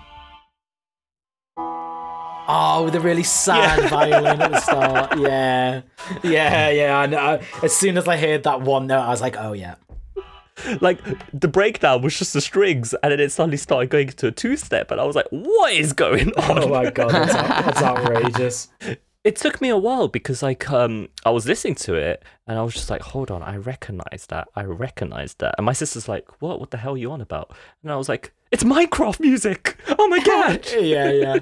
Oh, 2.45 2.83
with 2.85 2.95
a 2.95 2.99
really 2.99 3.23
sad 3.23 3.89
violin 3.89 4.41
at 4.41 4.51
the 4.51 4.59
start. 4.59 5.17
Yeah, 5.19 5.81
yeah, 6.23 6.69
yeah. 6.69 6.97
I 6.97 7.05
know. 7.05 7.39
As 7.61 7.73
soon 7.73 7.97
as 7.97 8.07
I 8.07 8.17
heard 8.17 8.43
that 8.43 8.61
one 8.61 8.87
note, 8.87 9.01
I 9.01 9.09
was 9.09 9.21
like, 9.21 9.37
"Oh 9.37 9.53
yeah." 9.53 9.75
Like 10.81 10.99
the 11.33 11.47
breakdown 11.47 12.01
was 12.01 12.17
just 12.17 12.33
the 12.33 12.41
strings, 12.41 12.93
and 13.01 13.11
then 13.11 13.19
it 13.19 13.31
suddenly 13.31 13.57
started 13.57 13.89
going 13.89 14.09
to 14.09 14.27
a 14.27 14.31
two 14.31 14.55
step, 14.55 14.91
and 14.91 15.01
I 15.01 15.03
was 15.03 15.15
like, 15.15 15.27
"What 15.31 15.73
is 15.73 15.93
going 15.93 16.31
on?" 16.33 16.59
Oh 16.63 16.67
my 16.69 16.91
god, 16.91 17.09
that's, 17.09 17.33
that's 17.33 17.81
outrageous. 17.81 18.69
it 19.23 19.37
took 19.37 19.61
me 19.61 19.69
a 19.69 19.77
while 19.77 20.07
because 20.07 20.43
like 20.43 20.69
um 20.69 21.09
I 21.25 21.29
was 21.31 21.45
listening 21.47 21.75
to 21.75 21.95
it 21.95 22.23
and 22.45 22.59
I 22.59 22.63
was 22.63 22.73
just 22.73 22.89
like, 22.89 23.01
hold 23.01 23.31
on, 23.31 23.41
I 23.41 23.55
recognize 23.55 24.25
that. 24.27 24.49
I 24.55 24.63
recognize 24.63 25.35
that. 25.35 25.55
And 25.57 25.65
my 25.65 25.73
sister's 25.73 26.07
like, 26.07 26.41
What? 26.41 26.59
What 26.59 26.71
the 26.71 26.77
hell 26.77 26.93
are 26.93 26.97
you 26.97 27.11
on 27.11 27.21
about? 27.21 27.51
And 27.81 27.91
I 27.91 27.95
was 27.95 28.09
like, 28.09 28.33
It's 28.51 28.63
Minecraft 28.63 29.19
music. 29.19 29.77
Oh 29.97 30.07
my 30.07 30.19
god. 30.19 30.67
yeah, 30.79 31.11
yeah. 31.11 31.39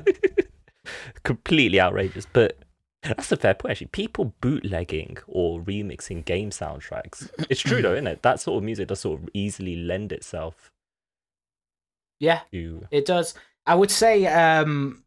Completely 1.23 1.81
outrageous. 1.81 2.27
But 2.31 2.57
that's 3.03 3.31
a 3.31 3.37
fair 3.37 3.53
point 3.53 3.71
actually. 3.71 3.87
People 3.87 4.33
bootlegging 4.41 5.17
or 5.27 5.59
remixing 5.61 6.23
game 6.25 6.49
soundtracks. 6.51 7.29
It's 7.49 7.61
true 7.61 7.81
though, 7.81 7.93
isn't 7.93 8.07
it? 8.07 8.21
That 8.23 8.39
sort 8.39 8.57
of 8.57 8.63
music 8.63 8.87
does 8.87 8.99
sort 9.01 9.21
of 9.21 9.29
easily 9.33 9.75
lend 9.75 10.11
itself 10.11 10.71
Yeah, 12.19 12.41
to 12.51 12.87
it 12.91 13.05
does. 13.05 13.33
I 13.65 13.75
would 13.75 13.91
say, 13.91 14.25
um, 14.27 15.03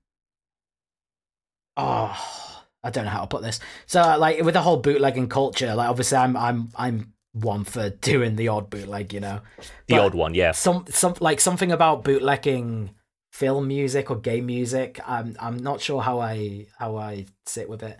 oh, 1.76 2.62
I 2.82 2.90
don't 2.90 3.04
know 3.04 3.10
how 3.10 3.22
to 3.22 3.26
put 3.26 3.42
this. 3.42 3.60
So, 3.86 4.00
like, 4.18 4.40
with 4.42 4.54
the 4.54 4.62
whole 4.62 4.76
bootlegging 4.78 5.28
culture, 5.28 5.74
like, 5.74 5.88
obviously, 5.88 6.18
I'm, 6.18 6.36
I'm, 6.36 6.68
I'm 6.76 7.12
one 7.32 7.64
for 7.64 7.90
doing 7.90 8.36
the 8.36 8.48
odd 8.48 8.70
bootleg, 8.70 9.12
you 9.12 9.20
know. 9.20 9.40
the 9.88 9.96
But 9.96 10.00
odd 10.00 10.14
one, 10.14 10.34
yeah. 10.34 10.52
Some, 10.52 10.84
some, 10.88 11.14
like 11.20 11.40
something 11.40 11.72
about 11.72 12.04
bootlegging 12.04 12.90
film 13.34 13.66
music 13.66 14.12
or 14.12 14.16
game 14.16 14.46
music. 14.46 15.00
I'm, 15.04 15.36
I'm 15.40 15.56
not 15.58 15.80
sure 15.80 16.00
how 16.00 16.20
I, 16.20 16.66
how 16.78 16.96
I 16.96 17.26
sit 17.46 17.68
with 17.68 17.82
it. 17.82 17.98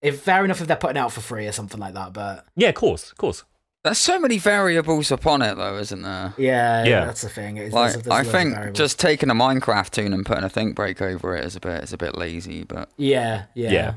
If 0.00 0.20
fair 0.20 0.44
enough, 0.44 0.60
if 0.60 0.68
they're 0.68 0.76
putting 0.76 0.96
it 0.96 1.00
out 1.00 1.12
for 1.12 1.20
free 1.20 1.48
or 1.48 1.52
something 1.52 1.80
like 1.80 1.94
that, 1.94 2.12
but 2.12 2.46
Yeah, 2.54 2.68
of 2.68 2.76
course, 2.76 3.10
of 3.10 3.18
course. 3.18 3.42
There's 3.82 3.98
so 3.98 4.20
many 4.20 4.38
variables 4.38 5.10
upon 5.10 5.42
it, 5.42 5.56
though, 5.56 5.76
isn't 5.78 6.02
there? 6.02 6.34
yeah, 6.38 6.84
Yeah. 6.84 7.04
that's 7.04 7.22
the 7.22 7.28
thing. 7.28 7.56
It's, 7.56 7.74
Like, 7.74 7.92
there's- 7.94 8.04
there's 8.04 8.28
I 8.28 8.30
think 8.30 8.74
just 8.74 9.00
taking 9.00 9.28
a 9.28 9.34
Minecraft 9.34 9.90
tune 9.90 10.12
and 10.12 10.24
putting 10.24 10.44
a 10.44 10.48
think 10.48 10.76
break 10.76 11.02
over 11.02 11.34
it 11.36 11.44
is 11.44 11.56
a 11.56 11.60
bit 11.60 11.82
is 11.82 11.92
a 11.92 11.98
bit 11.98 12.16
lazy, 12.16 12.62
but 12.62 12.88
yeah, 12.96 13.44
yeah, 13.54 13.70
Yeah. 13.72 13.94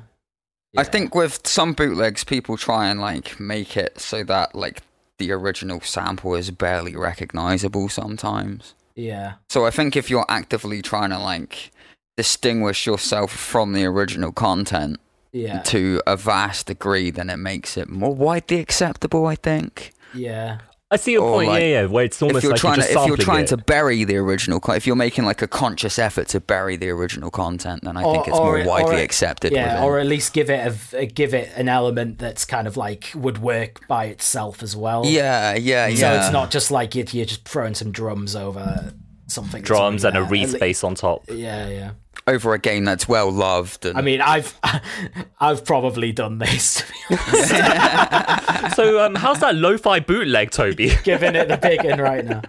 I 0.78 0.84
think 0.84 1.14
with 1.14 1.46
some 1.48 1.74
bootlegs, 1.74 2.24
people 2.24 2.58
try 2.58 2.88
and 2.90 3.00
like 3.00 3.40
make 3.40 3.78
it 3.78 4.00
so 4.00 4.24
that 4.24 4.56
like 4.56 4.82
the 5.20 5.32
original 5.32 5.82
sample 5.82 6.34
is 6.36 6.50
barely 6.52 6.96
recognizable 6.96 7.90
sometimes. 7.90 8.74
Yeah, 9.00 9.34
So 9.50 9.66
I 9.66 9.72
think 9.72 9.96
if 9.96 10.10
you're 10.10 10.26
actively 10.30 10.82
trying 10.82 11.10
to 11.12 11.20
like 11.20 11.72
distinguish 12.18 12.86
yourself 12.86 13.32
from 13.32 13.74
the 13.74 13.86
original 13.86 14.32
content 14.32 15.00
yeah, 15.32 15.62
to 15.62 16.02
a 16.06 16.18
vast 16.18 16.68
degree, 16.68 17.12
then 17.12 17.30
it 17.30 17.38
makes 17.38 17.78
it 17.78 17.90
more 17.90 18.14
widely 18.14 18.60
acceptable. 18.60 19.26
I 19.26 19.36
think. 19.36 19.94
yeah. 20.14 20.60
I 20.92 20.98
see 20.98 21.12
your 21.12 21.22
Or, 21.24 21.34
point, 21.36 21.50
like, 21.50 21.62
yeah, 21.62 21.68
yeah, 21.68 21.86
where 21.86 22.06
it's 22.06 22.20
almost 22.20 22.38
if 22.38 22.44
you're 22.44 22.52
like 22.54 22.62
trying 22.62 22.78
you're 22.80 22.88
to, 22.88 23.00
if 23.02 23.08
you're 23.08 23.18
trying 23.18 23.44
it. 23.44 23.48
to 23.50 23.58
bury 23.58 24.04
the 24.06 24.18
original, 24.18 24.60
if 24.70 24.88
you're 24.88 24.96
making 24.96 25.24
like 25.24 25.44
a 25.44 25.48
conscious 25.48 26.00
effort 26.00 26.28
to 26.30 26.40
bury 26.40 26.78
the 26.78 26.90
original 26.90 27.30
content, 27.30 27.84
then 27.84 27.96
I 27.96 28.02
Or- 28.04 28.14
think 28.16 28.28
it's 28.28 28.38
or 28.38 28.46
more 28.46 28.60
it- 28.60 28.66
widely 28.68 28.96
or 28.96 29.00
it- 29.00 29.04
accepted. 29.04 29.52
Yeah, 29.52 29.74
within. 29.76 29.84
or 29.84 30.00
at 30.00 30.08
least 30.08 30.34
give 30.34 30.50
it 30.50 30.66
a, 30.94 30.98
a- 31.02 31.06
give 31.06 31.36
it 31.36 31.52
an 31.56 31.70
element 31.70 32.18
that's 32.18 32.44
kind 32.44 32.68
of 32.68 32.76
like 32.76 33.12
would 33.14 33.38
work 33.38 33.88
by 33.88 34.06
itself 34.06 34.64
as 34.64 34.76
well. 34.76 35.06
yeah, 35.06 35.54
yeah, 35.54 35.86
So 35.90 35.94
yeah. 35.94 36.14
So 36.22 36.26
it's 36.26 36.34
not 36.34 36.50
just 36.50 36.72
like 36.72 36.96
you're, 36.96 37.06
you're 37.12 37.26
just 37.28 37.48
throwing 37.48 37.76
some 37.76 37.92
drums 37.92 38.36
over 38.36 38.92
something. 39.30 39.62
drums 39.62 40.04
and 40.04 40.18
a 40.18 40.22
there. 40.22 40.30
reed 40.30 40.44
At 40.46 40.50
le- 40.52 40.58
space 40.58 40.84
on 40.84 40.96
top. 40.96 41.24
Yeah, 41.30 41.68
yeah. 41.70 41.92
over 42.28 42.54
a 42.54 42.60
game 42.60 42.86
that's 42.86 43.08
well 43.08 43.32
loved. 43.32 43.86
And 43.86 43.98
I 43.98 44.02
mean, 44.02 44.22
I've 44.22 44.54
I've 45.40 45.64
probably 45.66 46.12
done 46.12 46.38
this. 46.40 46.82
To 46.82 46.86
be 47.10 47.16
honest. 47.16 48.76
so 48.76 49.04
um, 49.06 49.16
how's 49.16 49.40
that 49.40 49.56
lo-fi 49.56 50.00
bootleg, 50.00 50.52
Toby? 50.52 50.92
Giving 51.04 51.36
it 51.36 51.48
the 51.48 51.58
big 51.58 51.84
in 51.86 52.00
right 52.02 52.26
now. 52.26 52.42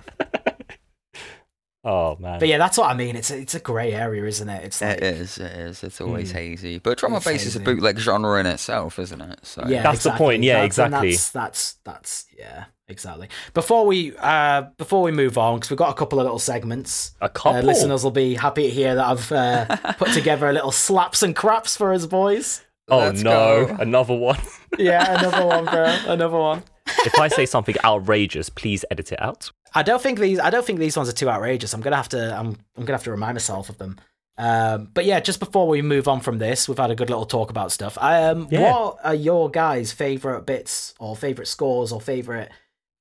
Oh 1.83 2.16
man. 2.20 2.39
But 2.39 2.49
yeah, 2.49 2.59
that's 2.59 2.76
what 2.76 2.91
I 2.91 2.95
mean. 2.95 3.16
It's 3.16 3.31
a, 3.31 3.39
it's 3.39 3.55
a 3.55 3.59
grey 3.59 3.95
area, 3.95 4.22
isn't 4.26 4.49
it? 4.51 4.64
It's 4.64 4.83
like 4.83 4.99
it 4.99 5.03
is, 5.03 5.39
it 5.39 5.51
is. 5.53 5.83
It's 5.83 5.99
always 6.03 6.31
Hmm. 6.31 6.37
hazy. 6.37 6.78
But 6.78 6.99
drum 6.99 7.14
and 7.14 7.24
bass 7.24 7.47
is 7.47 7.57
a 7.57 7.61
bootleg 7.61 7.97
genre 7.99 8.39
in 8.39 8.45
itself, 8.45 8.99
isn't 8.99 9.20
it? 9.20 9.39
So 9.45 9.64
yeah, 9.66 9.83
That's 9.83 10.03
the 10.03 10.11
point, 10.11 10.43
yeah, 10.43 10.55
That's- 10.61 10.66
exactly. 10.66 11.11
That's, 11.12 11.31
that's 11.31 11.72
that's 11.85 12.26
yeah, 12.39 12.64
exactly. 12.91 13.28
Before 13.55 13.86
we 13.86 14.14
uh 14.18 14.62
before 14.76 15.03
we 15.03 15.12
move 15.12 15.38
on, 15.38 15.57
because 15.57 15.70
we've 15.70 15.78
got 15.78 15.91
a 15.91 15.95
couple 15.95 16.18
of 16.20 16.24
little 16.24 16.38
segments. 16.38 17.12
a 17.20 17.28
couple. 17.28 17.61
Uh, 17.61 17.62
listeners 17.62 18.05
will 18.05 18.11
be 18.11 18.34
happy 18.34 18.64
to 18.64 18.70
hear 18.70 18.95
that 18.97 19.07
I've 19.07 19.32
uh, 19.32 19.76
put 19.99 20.12
together 20.12 20.49
a 20.49 20.53
little 20.53 20.72
slaps 20.72 21.22
and 21.22 21.34
craps 21.34 21.76
for 21.76 21.93
us 21.95 22.07
boys. 22.07 22.62
oh 22.88 22.99
Let's 22.99 23.22
no, 23.22 23.66
go. 23.66 23.76
another 23.80 24.14
one. 24.16 24.38
Yeah, 24.78 25.18
another 25.18 25.45
one, 25.47 25.64
bro. 25.64 25.84
Another 26.07 26.38
one. 26.38 26.62
if 27.05 27.18
I 27.18 27.26
say 27.28 27.45
something 27.45 27.74
outrageous, 27.84 28.49
please 28.49 28.84
edit 28.91 29.11
it 29.12 29.20
out. 29.20 29.51
I 29.74 29.82
don't 29.82 30.01
think 30.01 30.18
these. 30.20 30.38
I 30.38 30.51
don't 30.51 30.64
think 30.64 30.78
these 30.78 30.97
ones 30.97 31.09
are 31.09 31.12
too 31.12 31.28
outrageous. 31.28 31.72
I'm 31.74 31.80
gonna 31.80 31.97
have 31.97 32.09
to. 32.11 32.36
I'm. 32.38 32.57
I'm 32.76 32.84
gonna 32.84 32.93
have 32.97 33.05
to 33.05 33.11
remind 33.11 33.34
myself 33.34 33.68
of 33.68 33.78
them. 33.78 33.99
Um, 34.38 34.88
but 34.95 35.05
yeah, 35.05 35.20
just 35.20 35.38
before 35.38 35.68
we 35.68 35.82
move 35.82 36.09
on 36.09 36.20
from 36.20 36.38
this, 36.38 36.66
we've 36.68 36.78
had 36.78 36.91
a 36.91 36.95
good 36.95 37.11
little 37.11 37.26
talk 37.26 37.51
about 37.51 37.72
stuff. 37.72 37.99
Um, 38.01 38.49
Yeah. 38.51 38.72
What 38.72 38.97
are 39.05 39.14
your 39.14 39.51
guys' 39.51 39.93
favorite 39.93 40.47
bits, 40.47 40.95
or 40.99 41.14
favorite 41.16 41.47
scores, 41.47 41.93
or 41.93 42.01
favorite 42.01 42.51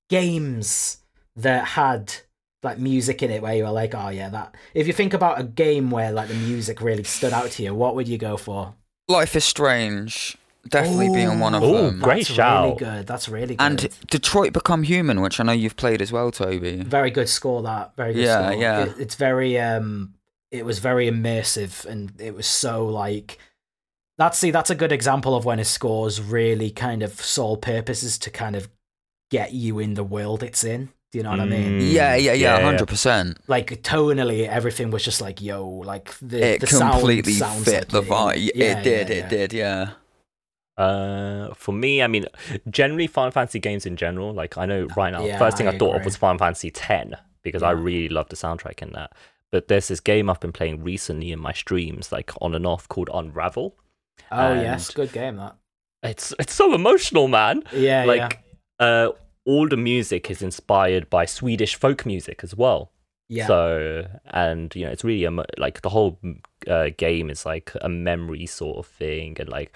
games 0.09 0.97
that 1.35 1.65
had 1.65 2.13
like 2.61 2.77
music 2.77 3.23
in 3.23 3.31
it, 3.31 3.41
where 3.41 3.55
you 3.55 3.63
were 3.63 3.71
like, 3.71 3.95
oh 3.95 4.09
yeah, 4.09 4.29
that. 4.29 4.55
If 4.73 4.85
you 4.87 4.93
think 4.93 5.13
about 5.13 5.39
a 5.39 5.43
game 5.43 5.91
where 5.91 6.11
like 6.11 6.27
the 6.27 6.33
music 6.35 6.81
really 6.81 7.03
stood 7.05 7.31
out 7.31 7.51
to 7.51 7.63
you, 7.63 7.73
what 7.73 7.95
would 7.95 8.07
you 8.07 8.17
go 8.17 8.35
for? 8.35 8.73
Life 9.07 9.35
is 9.35 9.45
Strange, 9.45 10.37
definitely 10.67 11.09
being 11.09 11.39
one 11.39 11.55
of 11.55 11.63
Ooh, 11.63 11.73
them. 11.89 11.99
great 11.99 12.27
That's 12.27 12.31
shout. 12.31 12.63
Really 12.65 12.77
good. 12.77 13.07
That's 13.07 13.29
really 13.29 13.55
good. 13.55 13.63
And 13.63 13.89
Detroit 14.07 14.51
Become 14.53 14.83
Human, 14.83 15.21
which 15.21 15.39
I 15.39 15.43
know 15.43 15.53
you've 15.53 15.77
played 15.77 16.01
as 16.01 16.11
well, 16.11 16.31
Toby. 16.31 16.83
very 16.83 17.11
good 17.11 17.29
score 17.29 17.61
that 17.63 17.95
very 17.95 18.13
good 18.13 18.25
Yeah, 18.25 18.49
score. 18.49 18.61
yeah. 18.61 18.83
It- 18.85 18.95
it's 18.99 19.15
very 19.15 19.57
um 19.59 20.13
it 20.51 20.65
was 20.65 20.79
very 20.79 21.09
immersive 21.09 21.85
and 21.85 22.11
it 22.19 22.33
was 22.35 22.45
so 22.47 22.85
like 22.85 23.37
that's 24.17 24.37
see 24.37 24.51
that's 24.51 24.69
a 24.71 24.75
good 24.75 24.91
example 24.91 25.33
of 25.35 25.45
when 25.45 25.59
a 25.59 25.65
score's 25.65 26.19
really 26.21 26.71
kind 26.71 27.03
of 27.03 27.13
sole 27.21 27.55
purpose 27.55 28.03
is 28.03 28.17
to 28.19 28.29
kind 28.29 28.55
of 28.55 28.67
get 29.29 29.53
you 29.53 29.79
in 29.79 29.93
the 29.93 30.03
world 30.03 30.41
it's 30.43 30.63
in 30.63 30.89
Do 31.11 31.17
you 31.19 31.23
know 31.23 31.31
what 31.31 31.39
I 31.39 31.45
mean? 31.45 31.79
Mm, 31.81 31.91
Yeah, 31.93 32.15
yeah, 32.15 32.33
yeah, 32.33 32.57
yeah. 32.57 32.63
hundred 32.63 32.87
percent. 32.87 33.37
Like 33.47 33.81
tonally, 33.83 34.47
everything 34.47 34.91
was 34.91 35.03
just 35.03 35.21
like, 35.21 35.41
yo, 35.41 35.67
like 35.67 36.13
the, 36.21 36.53
It 36.55 36.61
the 36.61 36.67
completely 36.67 37.33
sound 37.33 37.53
sounds 37.53 37.65
fit 37.65 37.73
like 37.75 37.87
the 37.89 38.01
vibe. 38.13 38.51
Yeah, 38.55 38.79
it 38.79 38.83
did, 38.83 39.09
yeah, 39.09 39.15
it 39.15 39.19
yeah. 39.23 39.27
did, 39.29 39.53
yeah. 39.53 39.89
Uh, 40.77 41.53
for 41.55 41.73
me, 41.73 42.01
I 42.01 42.07
mean, 42.07 42.25
generally 42.69 43.07
Final 43.07 43.31
Fantasy 43.31 43.59
games 43.59 43.85
in 43.85 43.97
general. 43.97 44.33
Like 44.33 44.57
I 44.57 44.65
know 44.65 44.87
right 44.95 45.11
now, 45.11 45.25
Yeah, 45.25 45.37
first 45.37 45.57
thing 45.57 45.67
I, 45.67 45.71
I 45.71 45.77
thought 45.77 45.95
of 45.97 46.05
was 46.05 46.15
Final 46.15 46.37
Fantasy 46.39 46.71
X 46.73 47.11
because 47.43 47.63
I 47.63 47.71
really 47.71 48.07
love 48.09 48.29
the 48.29 48.35
soundtrack 48.37 48.81
in 48.81 48.91
that. 48.93 49.11
But 49.51 49.67
there's 49.67 49.87
this 49.89 49.99
game 49.99 50.29
I've 50.29 50.39
been 50.39 50.51
playing 50.53 50.83
recently 50.83 51.31
in 51.31 51.39
my 51.39 51.51
streams, 51.53 52.11
like 52.11 52.31
on 52.39 52.53
and 52.55 52.65
off, 52.65 52.87
called 52.87 53.09
Unravel. 53.13 53.75
Oh 54.31 54.35
And- 54.37 54.61
yes, 54.61 54.91
good 54.91 55.11
game 55.11 55.35
that. 55.37 55.55
It's 56.01 56.33
it's 56.39 56.53
so 56.53 56.73
emotional, 56.73 57.27
man. 57.27 57.63
Yeah, 57.73 58.03
yeah. 58.05 58.23
like 58.23 58.39
uh, 58.79 59.09
all 59.45 59.67
the 59.67 59.77
music 59.77 60.29
is 60.31 60.41
inspired 60.41 61.09
by 61.09 61.25
Swedish 61.25 61.75
folk 61.75 62.05
music 62.05 62.41
as 62.43 62.55
well. 62.55 62.91
Yeah. 63.27 63.47
So, 63.47 64.05
and 64.25 64.73
you 64.75 64.85
know, 64.85 64.91
it's 64.91 65.03
really 65.03 65.23
emo- 65.25 65.45
like 65.57 65.81
the 65.81 65.89
whole 65.89 66.19
uh, 66.67 66.89
game 66.97 67.29
is 67.29 67.45
like 67.45 67.71
a 67.81 67.89
memory 67.89 68.45
sort 68.47 68.77
of 68.77 68.87
thing, 68.87 69.37
and 69.39 69.49
like 69.49 69.75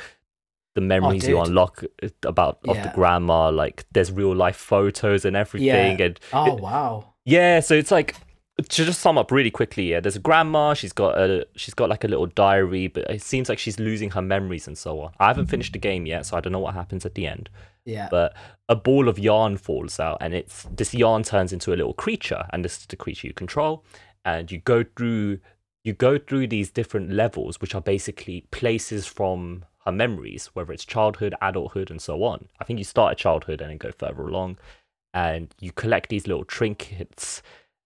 the 0.76 0.82
memories 0.82 1.28
you 1.28 1.38
Oh, 1.38 1.44
dude. 1.44 1.50
unlock 1.50 1.84
uh, 2.02 2.08
about 2.24 2.60
of 2.68 2.76
the 2.82 2.92
grandma, 2.96 3.50
like 3.52 3.86
there's 3.92 4.12
real 4.12 4.36
life 4.36 4.56
photos 4.56 5.24
and 5.26 5.36
everything, 5.36 6.02
and 6.02 6.20
oh 6.34 6.56
wow. 6.56 7.14
yeah, 7.26 7.60
so 7.60 7.76
it's 7.76 7.92
like 7.92 8.16
to 8.58 8.86
just 8.86 9.02
sum 9.02 9.18
up 9.18 9.32
really 9.32 9.52
quickly. 9.52 9.92
Yeah, 9.92 10.00
there's 10.00 10.16
a 10.16 10.20
grandma. 10.20 10.74
She's 10.74 10.94
got 10.94 11.18
a 11.18 11.48
she's 11.56 11.74
got 11.74 11.90
like 11.90 12.04
a 12.04 12.08
little 12.08 12.28
diary, 12.28 12.88
but 12.88 13.10
it 13.10 13.22
seems 13.22 13.50
like 13.50 13.60
she's 13.60 13.80
losing 13.80 14.12
her 14.12 14.22
memories 14.22 14.68
and 14.68 14.78
so 14.78 15.00
on. 15.02 15.12
I 15.20 15.28
haven't 15.28 15.46
mm-hmm. 15.46 15.52
finished 15.52 15.74
the 15.74 15.80
game 15.80 16.06
yet, 16.06 16.26
so 16.26 16.38
I 16.38 16.42
don't 16.42 16.54
know 16.54 16.60
what 16.60 16.74
happens 16.76 17.06
at 17.06 17.16
the 17.16 17.28
end 17.28 17.50
Yeah. 17.86 18.08
but 18.10 18.34
a 18.70 18.76
ball 18.76 19.10
of 19.10 19.20
yarn 19.20 19.58
falls 19.58 20.00
out 20.00 20.18
and 20.22 20.34
it's 20.34 20.64
this 20.76 20.94
yarn 20.94 21.24
turns 21.24 21.52
into 21.52 21.74
a 21.74 21.76
little 21.76 21.94
creature 21.94 22.46
and 22.52 22.64
this 22.64 22.78
is 22.78 22.86
the 22.86 22.96
creature 22.96 23.28
you 23.28 23.34
control 23.34 23.84
and 24.24 24.52
you 24.52 24.60
go 24.60 24.84
through 24.84 25.40
you 25.84 25.94
go 25.94 26.18
through 26.18 26.48
these 26.48 26.70
different 26.72 27.12
levels 27.12 27.60
which 27.60 27.76
are 27.76 27.82
basically 27.82 28.42
places 28.52 29.06
from 29.06 29.66
her 29.86 29.92
memories 29.92 30.50
whether 30.54 30.72
it's 30.72 30.86
childhood 30.86 31.36
adulthood 31.42 31.92
and 31.92 32.02
so 32.02 32.24
on 32.24 32.48
i 32.60 32.64
think 32.64 32.80
you 32.80 32.86
start 32.86 33.12
at 33.12 33.18
childhood 33.18 33.60
and 33.60 33.70
then 33.70 33.78
go 33.78 33.92
further 33.92 34.24
along 34.24 34.58
and 35.14 35.54
you 35.60 35.72
collect 35.72 36.10
these 36.10 36.26
little 36.26 36.46
trinkets 36.46 37.42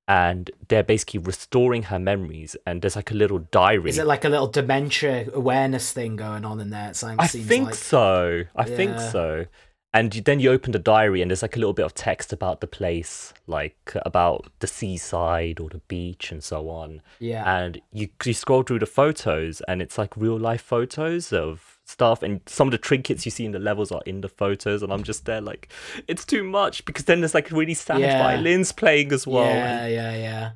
and 0.07 0.51
they're 0.69 0.83
basically 0.83 1.19
restoring 1.19 1.83
her 1.83 1.99
memories 1.99 2.55
and 2.65 2.81
there's 2.81 2.95
like 2.95 3.11
a 3.11 3.13
little 3.13 3.39
diary 3.39 3.89
Is 3.89 3.97
it 3.97 4.07
like 4.07 4.23
a 4.23 4.29
little 4.29 4.47
dementia 4.47 5.27
awareness 5.33 5.91
thing 5.91 6.15
going 6.15 6.45
on 6.45 6.59
in 6.59 6.69
there? 6.69 6.93
I 7.03 7.27
think 7.27 7.65
like. 7.67 7.75
so. 7.75 8.43
I 8.55 8.63
think 8.63 8.99
so. 8.99 9.45
And 9.93 10.13
you, 10.13 10.21
then 10.21 10.39
you 10.39 10.51
open 10.51 10.73
the 10.73 10.79
diary, 10.79 11.21
and 11.21 11.31
there's 11.31 11.41
like 11.41 11.55
a 11.55 11.59
little 11.59 11.73
bit 11.73 11.85
of 11.85 11.95
text 11.95 12.31
about 12.31 12.61
the 12.61 12.67
place, 12.67 13.33
like 13.47 13.93
about 14.05 14.51
the 14.59 14.67
seaside 14.67 15.59
or 15.59 15.69
the 15.69 15.79
beach 15.87 16.31
and 16.31 16.43
so 16.43 16.69
on. 16.69 17.01
Yeah. 17.19 17.43
And 17.49 17.81
you 17.91 18.09
you 18.23 18.33
scroll 18.33 18.63
through 18.63 18.79
the 18.79 18.85
photos, 18.85 19.61
and 19.61 19.81
it's 19.81 19.97
like 19.97 20.15
real 20.15 20.37
life 20.37 20.61
photos 20.61 21.33
of 21.33 21.76
stuff, 21.87 22.21
and 22.21 22.41
some 22.45 22.67
of 22.67 22.71
the 22.73 22.77
trinkets 22.77 23.25
you 23.25 23.31
see 23.31 23.45
in 23.45 23.51
the 23.53 23.59
levels 23.59 23.91
are 23.91 24.01
in 24.05 24.21
the 24.21 24.29
photos, 24.29 24.83
and 24.83 24.91
I'm 24.93 25.03
just 25.03 25.25
there 25.25 25.41
like, 25.41 25.69
it's 26.07 26.25
too 26.25 26.43
much 26.43 26.83
because 26.85 27.05
then 27.05 27.21
there's 27.21 27.33
like 27.33 27.49
really 27.49 27.73
sad 27.73 27.99
Yeah. 28.01 28.21
violins 28.21 28.71
playing 28.71 29.11
as 29.13 29.25
well. 29.25 29.45
yeah, 29.45 29.83
And 29.85 29.93
yeah, 29.93 30.15
yeah. 30.15 30.51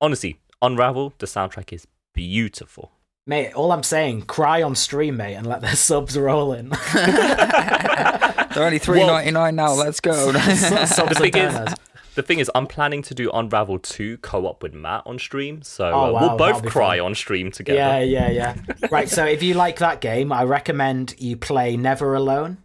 honestly, 0.00 0.38
Unravel, 0.62 1.14
the 1.18 1.26
soundtrack 1.26 1.72
is 1.72 1.86
beautiful. 2.14 2.92
Mate, 3.26 3.54
all 3.54 3.72
I'm 3.72 3.82
saying, 3.82 4.22
cry 4.22 4.62
on 4.62 4.74
stream, 4.74 5.16
mate, 5.16 5.34
and 5.34 5.46
let 5.46 5.62
the 5.62 5.68
subs 5.76 6.16
roll 6.18 6.52
in. 6.52 6.68
They're 6.94 8.64
only 8.64 8.78
three 8.78 9.04
ninety 9.04 9.30
nine 9.30 9.56
now. 9.56 9.72
Let's 9.72 10.00
go. 10.00 10.12
subs 10.32 10.32
The 10.32 11.04
and 11.08 11.16
thing 11.18 11.36
is- 11.36 11.54
donors. 11.54 11.74
The 12.14 12.22
thing 12.22 12.38
is, 12.38 12.50
I'm 12.54 12.66
planning 12.66 13.02
to 13.02 13.14
do 13.14 13.30
Unravel 13.32 13.78
2 13.80 14.18
co 14.18 14.46
op 14.46 14.62
with 14.62 14.72
Matt 14.72 15.02
on 15.04 15.18
stream, 15.18 15.62
so 15.62 15.86
Oh, 15.86 16.04
uh, 16.06 16.12
wow, 16.12 16.20
we'll 16.20 16.36
both 16.38 16.64
cry 16.64 16.98
fun. 16.98 17.06
on 17.06 17.14
stream 17.14 17.50
together. 17.50 17.78
Yeah, 17.78 17.98
yeah, 18.00 18.30
yeah. 18.30 18.56
right, 18.90 19.08
so 19.08 19.24
if 19.24 19.42
you 19.42 19.54
like 19.54 19.78
that 19.80 20.00
game, 20.00 20.32
I 20.32 20.44
recommend 20.44 21.14
you 21.18 21.36
play 21.36 21.76
Never 21.76 22.14
Alone. 22.14 22.58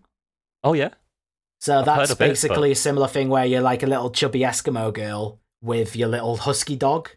Oh, 0.63 0.73
yeah? 0.73 0.89
So 1.61 1.79
I've 1.79 1.85
that's 1.85 2.11
of 2.11 2.21
it, 2.21 2.27
basically 2.29 2.71
a 2.71 2.75
similar 2.75 3.07
thing 3.07 3.29
where 3.29 3.45
you're 3.45 3.61
like 3.61 3.81
a 3.83 3.87
little 3.87 4.11
chubby 4.11 4.41
Eskimo 4.41 4.93
girl 4.93 5.39
with 5.61 5.95
your 5.95 6.07
little 6.07 6.37
husky 6.37 6.75
dog. 6.75 7.09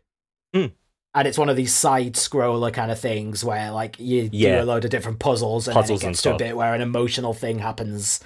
Hmm. 0.54 0.66
And 1.14 1.28
it's 1.28 1.36
one 1.38 1.48
of 1.50 1.56
these 1.56 1.74
side 1.74 2.14
scroller 2.14 2.72
kind 2.72 2.90
of 2.90 2.98
things 2.98 3.44
where 3.44 3.70
like 3.70 4.00
you 4.00 4.30
Yeah. 4.32 4.56
do 4.56 4.62
a 4.62 4.64
load 4.64 4.84
of 4.86 4.90
different 4.90 5.18
puzzles 5.18 5.68
and 5.68 5.74
Puzzles 5.74 6.00
then 6.00 6.08
it 6.08 6.12
gets 6.12 6.22
to 6.22 6.34
a 6.34 6.38
bit 6.38 6.56
where 6.56 6.72
an 6.74 6.80
emotional 6.80 7.34
thing 7.34 7.58
happens. 7.58 8.18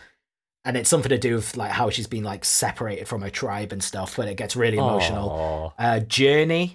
And 0.66 0.76
it's 0.76 0.90
something 0.90 1.10
to 1.10 1.18
do 1.18 1.36
with 1.36 1.56
like 1.56 1.70
how 1.70 1.88
she's 1.90 2.08
been 2.08 2.24
like 2.24 2.44
separated 2.44 3.06
from 3.08 3.22
her 3.22 3.30
tribe 3.30 3.72
and 3.72 3.82
stuff, 3.82 4.16
but 4.16 4.26
it 4.28 4.36
gets 4.36 4.56
really 4.56 4.76
emotional. 4.78 5.72
Aw. 5.78 5.82
Uh, 5.82 6.00
Journey. 6.00 6.74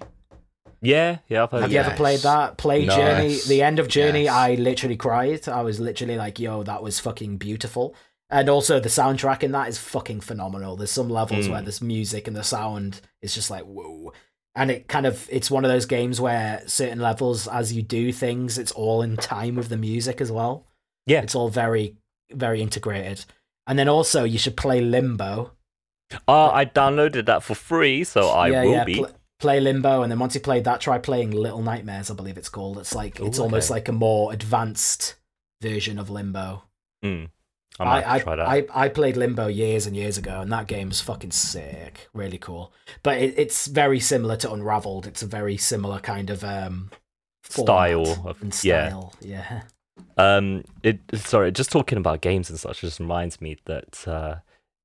Yeah, 0.80 1.18
yeah, 1.28 1.44
I've 1.44 1.50
heard 1.52 1.60
Have 1.60 1.68
of 1.70 1.72
you 1.72 1.78
it. 1.78 1.86
ever 1.86 1.94
played 1.96 2.20
that? 2.20 2.56
Play 2.56 2.86
Nice. 2.86 2.96
Journey. 2.96 3.38
The 3.46 3.62
end 3.62 3.78
of 3.78 3.86
Journey, 3.86 4.24
Yes. 4.24 4.34
I 4.34 4.54
literally 4.54 4.96
cried. 4.96 5.46
I 5.48 5.62
was 5.62 5.78
literally 5.78 6.16
like, 6.16 6.40
yo, 6.40 6.64
that 6.64 6.82
was 6.82 6.98
fucking 6.98 7.36
beautiful. 7.36 7.94
And 8.30 8.48
also 8.48 8.80
the 8.80 8.88
soundtrack 8.88 9.42
in 9.44 9.52
that 9.52 9.68
is 9.68 9.78
fucking 9.78 10.22
phenomenal. 10.22 10.74
There's 10.76 10.90
some 10.90 11.08
levels 11.10 11.48
where 11.48 11.60
Mm. 11.62 11.66
this 11.66 11.82
music 11.82 12.26
and 12.26 12.34
the 12.36 12.42
sound 12.42 13.00
is 13.20 13.34
just 13.34 13.50
like, 13.50 13.62
whoa. 13.64 14.12
And 14.56 14.70
it 14.70 14.88
kind 14.88 15.06
of 15.06 15.28
it's 15.30 15.50
one 15.50 15.64
of 15.64 15.70
those 15.70 15.86
games 15.86 16.20
where 16.20 16.62
certain 16.66 16.98
levels, 16.98 17.46
as 17.46 17.72
you 17.72 17.82
do 17.82 18.10
things, 18.10 18.58
it's 18.58 18.72
all 18.72 19.02
in 19.02 19.16
time 19.18 19.54
with 19.54 19.68
the 19.68 19.76
music 19.76 20.20
as 20.20 20.32
well. 20.32 20.66
Yeah. 21.06 21.20
It's 21.22 21.34
all 21.34 21.48
very, 21.50 21.96
very 22.32 22.60
integrated. 22.62 23.24
And 23.72 23.78
then 23.78 23.88
also 23.88 24.24
you 24.24 24.36
should 24.36 24.58
play 24.58 24.82
Limbo. 24.82 25.52
Uh, 26.28 26.50
I 26.50 26.66
downloaded 26.66 27.24
that 27.24 27.42
for 27.42 27.54
free, 27.54 28.04
so 28.04 28.28
I 28.28 28.48
yeah, 28.48 28.64
will 28.64 28.70
yeah, 28.72 28.84
be. 28.84 28.96
pl- 28.96 29.10
play 29.38 29.60
Limbo, 29.60 30.02
and 30.02 30.12
then 30.12 30.18
once 30.18 30.34
you 30.34 30.42
played 30.42 30.64
that, 30.64 30.82
try 30.82 30.98
playing 30.98 31.30
Little 31.30 31.62
Nightmares. 31.62 32.10
I 32.10 32.14
believe 32.14 32.36
it's 32.36 32.50
called. 32.50 32.76
It's 32.76 32.94
like 32.94 33.18
it's 33.18 33.38
Ooh, 33.38 33.44
almost 33.44 33.70
like 33.70 33.88
a 33.88 33.92
more 33.92 34.30
advanced 34.30 35.14
version 35.62 35.98
of 35.98 36.10
Limbo. 36.10 36.64
Mm. 37.02 37.30
I 37.80 38.16
I, 38.16 38.18
try 38.18 38.36
that. 38.36 38.46
I, 38.46 38.66
I 38.74 38.88
played 38.90 39.16
Limbo 39.16 39.46
years 39.46 39.86
and 39.86 39.96
years 39.96 40.18
ago, 40.18 40.42
and 40.42 40.52
that 40.52 40.66
game's 40.66 41.00
fucking 41.00 41.30
sick, 41.30 42.10
really 42.12 42.36
cool. 42.36 42.74
But 43.02 43.22
it, 43.22 43.32
it's 43.38 43.68
very 43.68 44.00
similar 44.00 44.36
to 44.36 44.52
Unraveled. 44.52 45.06
It's 45.06 45.22
a 45.22 45.26
very 45.26 45.56
similar 45.56 45.98
kind 45.98 46.28
of 46.28 46.44
um 46.44 46.90
Style 47.48 48.20
of- 48.26 48.42
and 48.42 48.52
yeah. 48.62 48.88
style. 48.90 49.14
Yeah, 49.22 49.62
Um, 50.16 50.64
it 50.82 51.00
sorry, 51.14 51.52
just 51.52 51.70
talking 51.72 51.98
about 51.98 52.20
games 52.20 52.50
and 52.50 52.58
such 52.58 52.80
just 52.80 53.00
reminds 53.00 53.40
me 53.40 53.56
that 53.64 54.06
uh, 54.06 54.36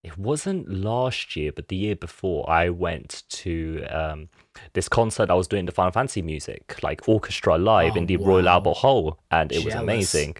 it 0.04 0.18
wasn't 0.18 0.70
last 0.70 1.36
year, 1.36 1.52
but 1.52 1.68
the 1.68 1.76
year 1.76 1.96
before, 1.96 2.50
I 2.50 2.70
went 2.70 3.24
to 3.30 3.84
um 3.90 4.30
this 4.74 4.88
concert 4.90 5.30
I 5.30 5.34
was 5.36 5.48
doing 5.48 5.66
the 5.66 5.72
Final 5.72 5.92
Fantasy 5.92 6.22
music, 6.22 6.80
like 6.82 7.08
orchestra 7.08 7.58
live 7.58 7.94
Oh, 7.96 7.98
in 8.00 8.06
the 8.08 8.18
Royal. 8.18 8.48
Albert 8.50 8.78
Hall, 8.78 9.20
and 9.32 9.52
it 9.52 9.64
was 9.66 9.76
amazing. 9.76 10.38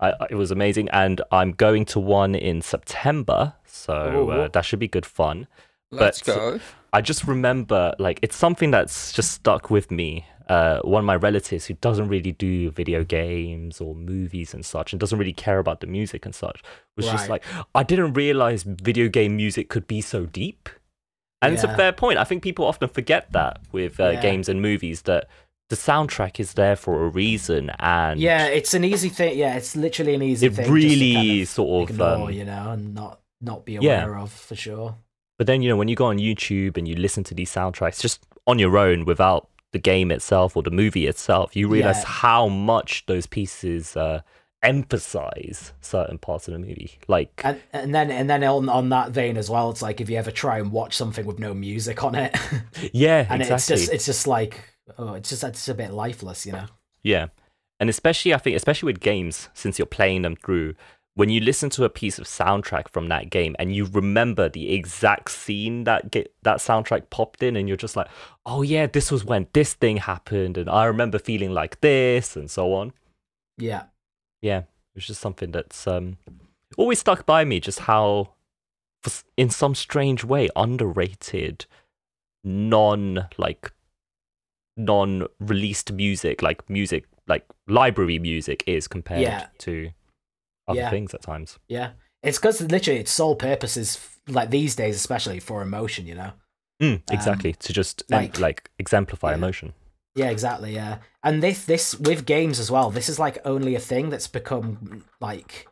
I, 0.00 0.10
I- 0.20 0.26
it 0.30 0.34
was 0.36 0.50
amazing, 0.50 0.88
and 0.90 1.20
I'm 1.32 1.52
going 1.52 1.84
to 1.86 2.00
one 2.00 2.34
in 2.34 2.60
September, 2.62 3.54
so 3.64 4.30
uh, 4.30 4.48
that 4.48 4.64
should 4.64 4.78
be 4.78 4.88
good 4.88 5.06
fun. 5.06 5.46
Let's 5.90 6.22
But- 6.22 6.34
go. 6.36 6.60
I 6.92 7.00
just 7.02 7.24
remember, 7.26 7.94
like, 7.98 8.18
it's 8.22 8.36
something 8.36 8.70
that's 8.70 9.12
just 9.12 9.32
stuck 9.32 9.70
with 9.70 9.90
me. 9.90 10.24
Uh, 10.48 10.78
one 10.82 11.00
of 11.00 11.04
my 11.04 11.16
relatives 11.16 11.66
who 11.66 11.74
doesn't 11.74 12.08
really 12.08 12.30
do 12.32 12.70
video 12.70 13.02
games 13.02 13.80
or 13.80 13.94
movies 13.94 14.54
and 14.54 14.64
such, 14.64 14.92
and 14.92 15.00
doesn't 15.00 15.18
really 15.18 15.32
care 15.32 15.58
about 15.58 15.80
the 15.80 15.86
music 15.86 16.24
and 16.24 16.34
such, 16.34 16.62
was 16.96 17.06
just 17.06 17.28
like, 17.28 17.42
I 17.74 17.82
didn't 17.82 18.12
realize 18.14 18.62
video 18.62 19.08
game 19.08 19.36
music 19.36 19.68
could 19.68 19.86
be 19.88 20.00
so 20.00 20.26
deep. 20.26 20.68
And 21.42 21.52
it's 21.54 21.64
a 21.64 21.76
fair 21.76 21.92
point. 21.92 22.18
I 22.18 22.24
think 22.24 22.42
people 22.42 22.64
often 22.64 22.88
forget 22.88 23.30
that 23.32 23.60
with 23.72 24.00
uh, 24.00 24.10
Yeah. 24.10 24.20
games 24.22 24.48
and 24.48 24.62
movies 24.62 25.02
that 25.02 25.28
the 25.68 25.76
soundtrack 25.76 26.38
is 26.38 26.54
there 26.54 26.76
for 26.76 27.04
a 27.04 27.08
reason, 27.08 27.70
and 27.80 28.20
yeah. 28.20 28.46
It's 28.46 28.72
an 28.72 28.84
easy 28.84 29.08
thing. 29.08 29.36
Yeah, 29.36 29.56
it's 29.56 29.74
literally 29.74 30.14
an 30.14 30.22
easy 30.22 30.46
it 30.46 30.54
thing. 30.54 30.70
really 30.72 31.14
kind 31.14 31.40
of 31.42 31.48
sort 31.48 31.82
of. 31.82 31.90
ignore, 31.90 32.28
Um, 32.28 32.30
you 32.32 32.44
know, 32.44 32.70
and 32.70 32.94
not 32.94 33.20
not 33.40 33.64
be 33.64 33.72
Yeah. 33.74 34.04
aware 34.04 34.16
of 34.18 34.30
for 34.32 34.54
sure. 34.54 34.94
But 35.38 35.46
then, 35.48 35.60
you 35.62 35.68
know, 35.68 35.76
when 35.76 35.88
you 35.88 35.96
go 35.96 36.06
on 36.06 36.18
YouTube 36.18 36.76
and 36.78 36.86
you 36.88 36.94
listen 36.94 37.24
to 37.24 37.34
these 37.34 37.52
soundtracks 37.52 38.00
just 38.00 38.24
on 38.46 38.58
your 38.60 38.78
own 38.78 39.04
without 39.04 39.48
the 39.72 39.78
game 39.78 40.10
itself 40.10 40.56
or 40.56 40.62
the 40.62 40.70
movie 40.70 41.06
itself, 41.06 41.54
you 41.56 41.68
realize 41.68 41.98
Yeah. 41.98 42.06
how 42.06 42.48
much 42.48 43.04
those 43.06 43.26
pieces 43.26 43.96
uh, 43.96 44.20
emphasize 44.62 45.72
certain 45.80 46.18
parts 46.18 46.48
of 46.48 46.52
the 46.52 46.58
movie. 46.58 46.98
Like, 47.08 47.40
And 47.44 47.60
and 47.72 47.94
then 47.94 48.10
and 48.10 48.28
then 48.28 48.44
on 48.44 48.68
on 48.68 48.88
that 48.90 49.10
vein 49.10 49.36
as 49.36 49.48
well, 49.50 49.70
it's 49.70 49.82
like 49.82 50.00
if 50.00 50.10
you 50.10 50.16
ever 50.16 50.30
try 50.30 50.58
and 50.58 50.70
watch 50.72 50.94
something 50.94 51.24
with 51.26 51.38
no 51.38 51.54
music 51.54 52.04
on 52.04 52.14
it, 52.14 52.36
yeah, 52.92 53.26
and 53.28 53.42
exactly. 53.42 53.54
it's 53.54 53.66
just 53.66 53.92
it's 53.92 54.06
just 54.06 54.26
like 54.26 54.60
oh, 54.98 55.14
it's 55.14 55.28
just 55.30 55.42
it's 55.44 55.68
a 55.68 55.74
bit 55.74 55.92
lifeless, 55.92 56.46
you 56.46 56.52
know. 56.52 56.66
Yeah. 57.02 57.26
And 57.78 57.90
especially, 57.90 58.32
I 58.32 58.38
think, 58.38 58.56
especially 58.56 58.86
with 58.86 59.00
games, 59.00 59.50
since 59.52 59.78
you're 59.78 59.84
playing 59.84 60.22
them 60.22 60.34
through, 60.34 60.74
when 61.16 61.30
you 61.30 61.40
listen 61.40 61.70
to 61.70 61.84
a 61.84 61.88
piece 61.88 62.18
of 62.18 62.26
soundtrack 62.26 62.88
from 62.90 63.08
that 63.08 63.30
game 63.30 63.56
and 63.58 63.74
you 63.74 63.86
remember 63.86 64.50
the 64.50 64.72
exact 64.74 65.30
scene 65.30 65.84
that 65.84 66.10
get, 66.10 66.34
that 66.42 66.58
soundtrack 66.58 67.08
popped 67.10 67.42
in, 67.42 67.56
and 67.56 67.66
you're 67.68 67.76
just 67.76 67.96
like, 67.96 68.06
oh, 68.44 68.60
yeah, 68.62 68.86
this 68.86 69.10
was 69.10 69.24
when 69.24 69.46
this 69.54 69.72
thing 69.74 69.96
happened, 69.96 70.58
and 70.58 70.68
I 70.70 70.84
remember 70.84 71.18
feeling 71.18 71.52
like 71.52 71.80
this, 71.80 72.36
and 72.36 72.50
so 72.50 72.74
on. 72.74 72.92
Yeah, 73.56 73.84
yeah, 74.42 74.58
it 74.58 74.66
was 74.94 75.06
just 75.06 75.22
something 75.22 75.50
that's 75.52 75.86
um, 75.86 76.18
always 76.76 76.98
stuck 76.98 77.24
by 77.26 77.44
me. 77.44 77.60
Just 77.60 77.80
how 77.80 78.34
in 79.36 79.48
some 79.50 79.74
strange 79.74 80.22
way 80.24 80.48
underrated 80.54 81.64
non 82.44 83.28
like 83.38 83.72
non 84.76 85.26
released 85.40 85.92
music 85.92 86.42
like 86.42 86.68
music 86.68 87.04
like 87.26 87.44
library 87.66 88.18
music 88.18 88.62
is 88.66 88.86
compared 88.88 89.22
Yeah. 89.22 89.46
to 89.58 89.90
other 90.68 90.80
Yeah. 90.80 90.90
things 90.90 91.14
at 91.14 91.22
times. 91.22 91.58
Yeah, 91.68 91.90
it's 92.22 92.38
because 92.38 92.60
literally 92.60 93.00
its 93.00 93.10
sole 93.12 93.36
purpose 93.36 93.76
is 93.76 93.98
like 94.28 94.50
these 94.50 94.74
days, 94.76 94.96
especially 94.96 95.40
for 95.40 95.62
emotion. 95.62 96.06
You 96.06 96.14
know. 96.16 96.32
Mm, 96.82 97.02
exactly 97.10 97.54
to 97.54 97.72
just 97.72 98.02
Um, 98.12 98.18
like- 98.20 98.38
like, 98.38 98.70
exemplify 98.78 99.30
yeah. 99.30 99.36
emotion. 99.36 99.72
Yeah, 100.14 100.30
exactly. 100.30 100.74
Yeah, 100.74 100.98
and 101.22 101.42
this 101.42 101.64
this 101.64 101.94
with 101.98 102.24
games 102.26 102.58
as 102.58 102.70
well. 102.70 102.90
This 102.90 103.08
is 103.08 103.18
like 103.18 103.38
only 103.44 103.74
a 103.74 103.80
thing 103.80 104.08
that's 104.10 104.28
become 104.28 105.04
like 105.20 105.68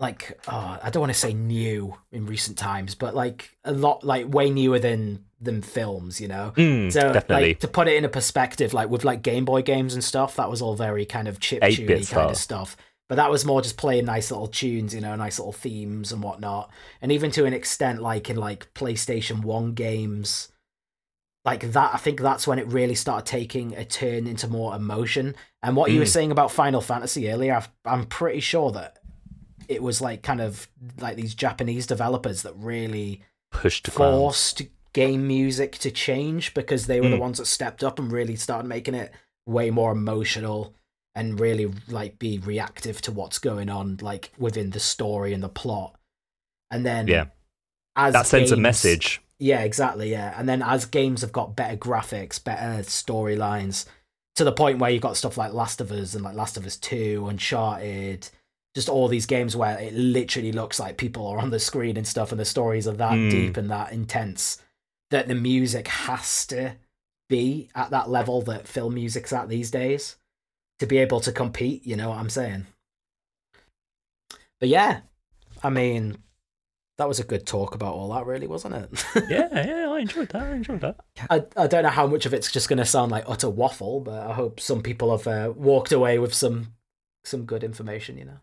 like 0.00 0.38
oh, 0.48 0.78
I 0.82 0.90
don't 0.90 1.00
want 1.00 1.12
to 1.12 1.18
say 1.18 1.32
new 1.32 1.96
in 2.10 2.26
recent 2.26 2.58
times, 2.58 2.94
but 2.94 3.14
like 3.14 3.56
a 3.64 3.72
lot 3.72 4.02
like 4.04 4.32
way 4.32 4.50
newer 4.50 4.78
than 4.78 5.24
than 5.40 5.62
films. 5.62 6.20
You 6.20 6.28
know. 6.28 6.52
Mm, 6.56 6.92
So 6.92 7.12
definitely. 7.12 7.48
like 7.48 7.60
to 7.60 7.68
put 7.68 7.88
it 7.88 7.96
in 7.96 8.04
a 8.04 8.08
perspective, 8.08 8.72
like 8.74 8.88
with 8.90 9.04
like 9.04 9.22
Game 9.22 9.44
Boy 9.44 9.62
games 9.62 9.94
and 9.94 10.02
stuff, 10.02 10.36
that 10.36 10.50
was 10.50 10.60
all 10.60 10.74
very 10.74 11.04
kind 11.06 11.28
of 11.28 11.38
chip 11.40 11.62
8-bit 11.62 12.08
kind 12.08 12.30
of 12.30 12.36
stuff. 12.36 12.76
But 13.12 13.16
that 13.16 13.30
was 13.30 13.44
more 13.44 13.60
just 13.60 13.76
playing 13.76 14.06
nice 14.06 14.30
little 14.30 14.46
tunes, 14.46 14.94
you 14.94 15.02
know, 15.02 15.14
nice 15.16 15.38
little 15.38 15.52
themes 15.52 16.12
and 16.12 16.22
whatnot. 16.22 16.70
And 17.02 17.12
even 17.12 17.30
to 17.32 17.44
an 17.44 17.52
extent, 17.52 18.00
like 18.00 18.30
in 18.30 18.36
like 18.36 18.72
PlayStation 18.72 19.42
One 19.42 19.74
games, 19.74 20.50
like 21.44 21.72
that, 21.72 21.92
I 21.92 21.98
think 21.98 22.20
that's 22.22 22.46
when 22.46 22.58
it 22.58 22.66
really 22.68 22.94
started 22.94 23.26
taking 23.26 23.74
a 23.76 23.84
turn 23.84 24.26
into 24.26 24.48
more 24.48 24.74
emotion. 24.74 25.34
And 25.62 25.76
what 25.76 25.90
you 25.90 25.98
were 25.98 26.06
Mm. 26.06 26.08
saying 26.08 26.30
about 26.30 26.52
Final 26.52 26.80
Fantasy 26.80 27.30
earlier, 27.30 27.54
I've, 27.56 27.68
I'm 27.84 28.06
pretty 28.06 28.40
sure 28.40 28.72
that 28.72 28.96
it 29.68 29.82
was 29.82 30.00
like 30.00 30.22
kind 30.22 30.40
of 30.40 30.66
like 30.98 31.16
these 31.16 31.34
Japanese 31.34 31.86
developers 31.86 32.40
that 32.44 32.54
really 32.56 33.20
pushed 33.50 33.88
forced 33.88 34.62
game 34.94 35.26
music 35.26 35.72
to 35.72 35.90
change 35.90 36.54
because 36.54 36.86
they 36.86 37.02
were 37.02 37.10
the 37.10 37.16
Mm. 37.16 37.20
ones 37.20 37.36
that 37.36 37.44
stepped 37.46 37.84
up 37.84 37.98
and 37.98 38.10
really 38.10 38.36
started 38.36 38.66
making 38.66 38.94
it 38.94 39.12
way 39.44 39.70
more 39.70 39.92
emotional 39.92 40.74
and 41.14 41.38
really 41.38 41.70
like 41.88 42.18
be 42.18 42.38
reactive 42.38 43.00
to 43.02 43.12
what's 43.12 43.38
going 43.38 43.68
on 43.68 43.98
like 44.00 44.32
within 44.38 44.70
the 44.70 44.80
story 44.80 45.32
and 45.32 45.42
the 45.42 45.48
plot 45.48 45.94
and 46.70 46.86
then 46.86 47.06
Yeah. 47.06 47.26
as 47.96 48.12
That 48.14 48.26
sends 48.26 48.50
a 48.52 48.56
message. 48.56 49.20
yeah 49.38 49.60
exactly 49.60 50.10
yeah 50.10 50.34
and 50.38 50.48
then 50.48 50.62
as 50.62 50.84
games 50.86 51.20
have 51.20 51.32
got 51.32 51.54
better 51.56 51.76
graphics 51.76 52.42
better 52.42 52.82
storylines 52.82 53.84
to 54.36 54.44
the 54.44 54.52
point 54.52 54.78
where 54.78 54.90
you've 54.90 55.02
got 55.02 55.16
stuff 55.18 55.36
like 55.36 55.52
last 55.52 55.80
of 55.82 55.92
us 55.92 56.14
and 56.14 56.24
like 56.24 56.34
last 56.34 56.56
of 56.56 56.64
us 56.64 56.76
2 56.78 57.26
uncharted 57.28 58.28
just 58.74 58.88
all 58.88 59.06
these 59.06 59.26
games 59.26 59.54
where 59.54 59.78
it 59.78 59.92
literally 59.92 60.50
looks 60.52 60.80
like 60.80 60.96
people 60.96 61.26
are 61.26 61.38
on 61.38 61.50
the 61.50 61.60
screen 61.60 61.98
and 61.98 62.06
stuff 62.06 62.30
and 62.32 62.40
the 62.40 62.44
stories 62.46 62.88
are 62.88 62.92
that 62.96 63.12
Mm. 63.12 63.30
deep 63.30 63.56
and 63.58 63.68
that 63.70 63.92
intense 63.92 64.56
that 65.10 65.28
the 65.28 65.34
music 65.34 65.88
has 65.88 66.46
to 66.46 66.76
be 67.28 67.68
at 67.74 67.90
that 67.90 68.08
level 68.08 68.40
that 68.42 68.66
film 68.66 68.94
music's 68.94 69.32
at 69.32 69.50
these 69.50 69.70
days 69.70 70.16
to 70.78 70.86
be 70.86 70.98
able 70.98 71.20
to 71.20 71.32
compete 71.32 71.86
you 71.86 71.96
know 71.96 72.08
what 72.10 72.18
i'm 72.18 72.30
saying 72.30 72.66
but 74.60 74.68
yeah 74.68 75.00
i 75.62 75.70
mean 75.70 76.16
that 76.98 77.08
was 77.08 77.20
a 77.20 77.24
good 77.24 77.46
talk 77.46 77.74
about 77.74 77.94
all 77.94 78.12
that 78.12 78.26
really 78.26 78.46
wasn't 78.46 78.74
it 78.74 79.04
yeah, 79.28 79.48
yeah, 79.66 79.90
I 79.90 80.00
enjoyed 80.00 80.28
that. 80.30 80.42
I 80.42 80.52
enjoyed 80.52 80.80
that. 80.80 80.96
I, 81.30 81.42
I 81.56 81.66
don't 81.66 81.82
know 81.82 81.88
how 81.88 82.06
much 82.06 82.26
of 82.26 82.34
it's 82.34 82.50
just 82.50 82.68
going 82.68 82.78
to 82.78 82.84
sound 82.84 83.10
like 83.10 83.24
utter 83.26 83.48
waffle, 83.50 84.00
but 84.00 84.26
I 84.26 84.32
hope 84.32 84.60
some 84.60 84.82
people 84.82 85.16
have 85.16 85.26
uh, 85.26 85.52
walked 85.54 85.92
away 85.92 86.18
with 86.18 86.34
some 86.34 86.74
some 87.24 87.44
good 87.44 87.64
information. 87.64 88.18
You 88.18 88.24
know. 88.26 88.40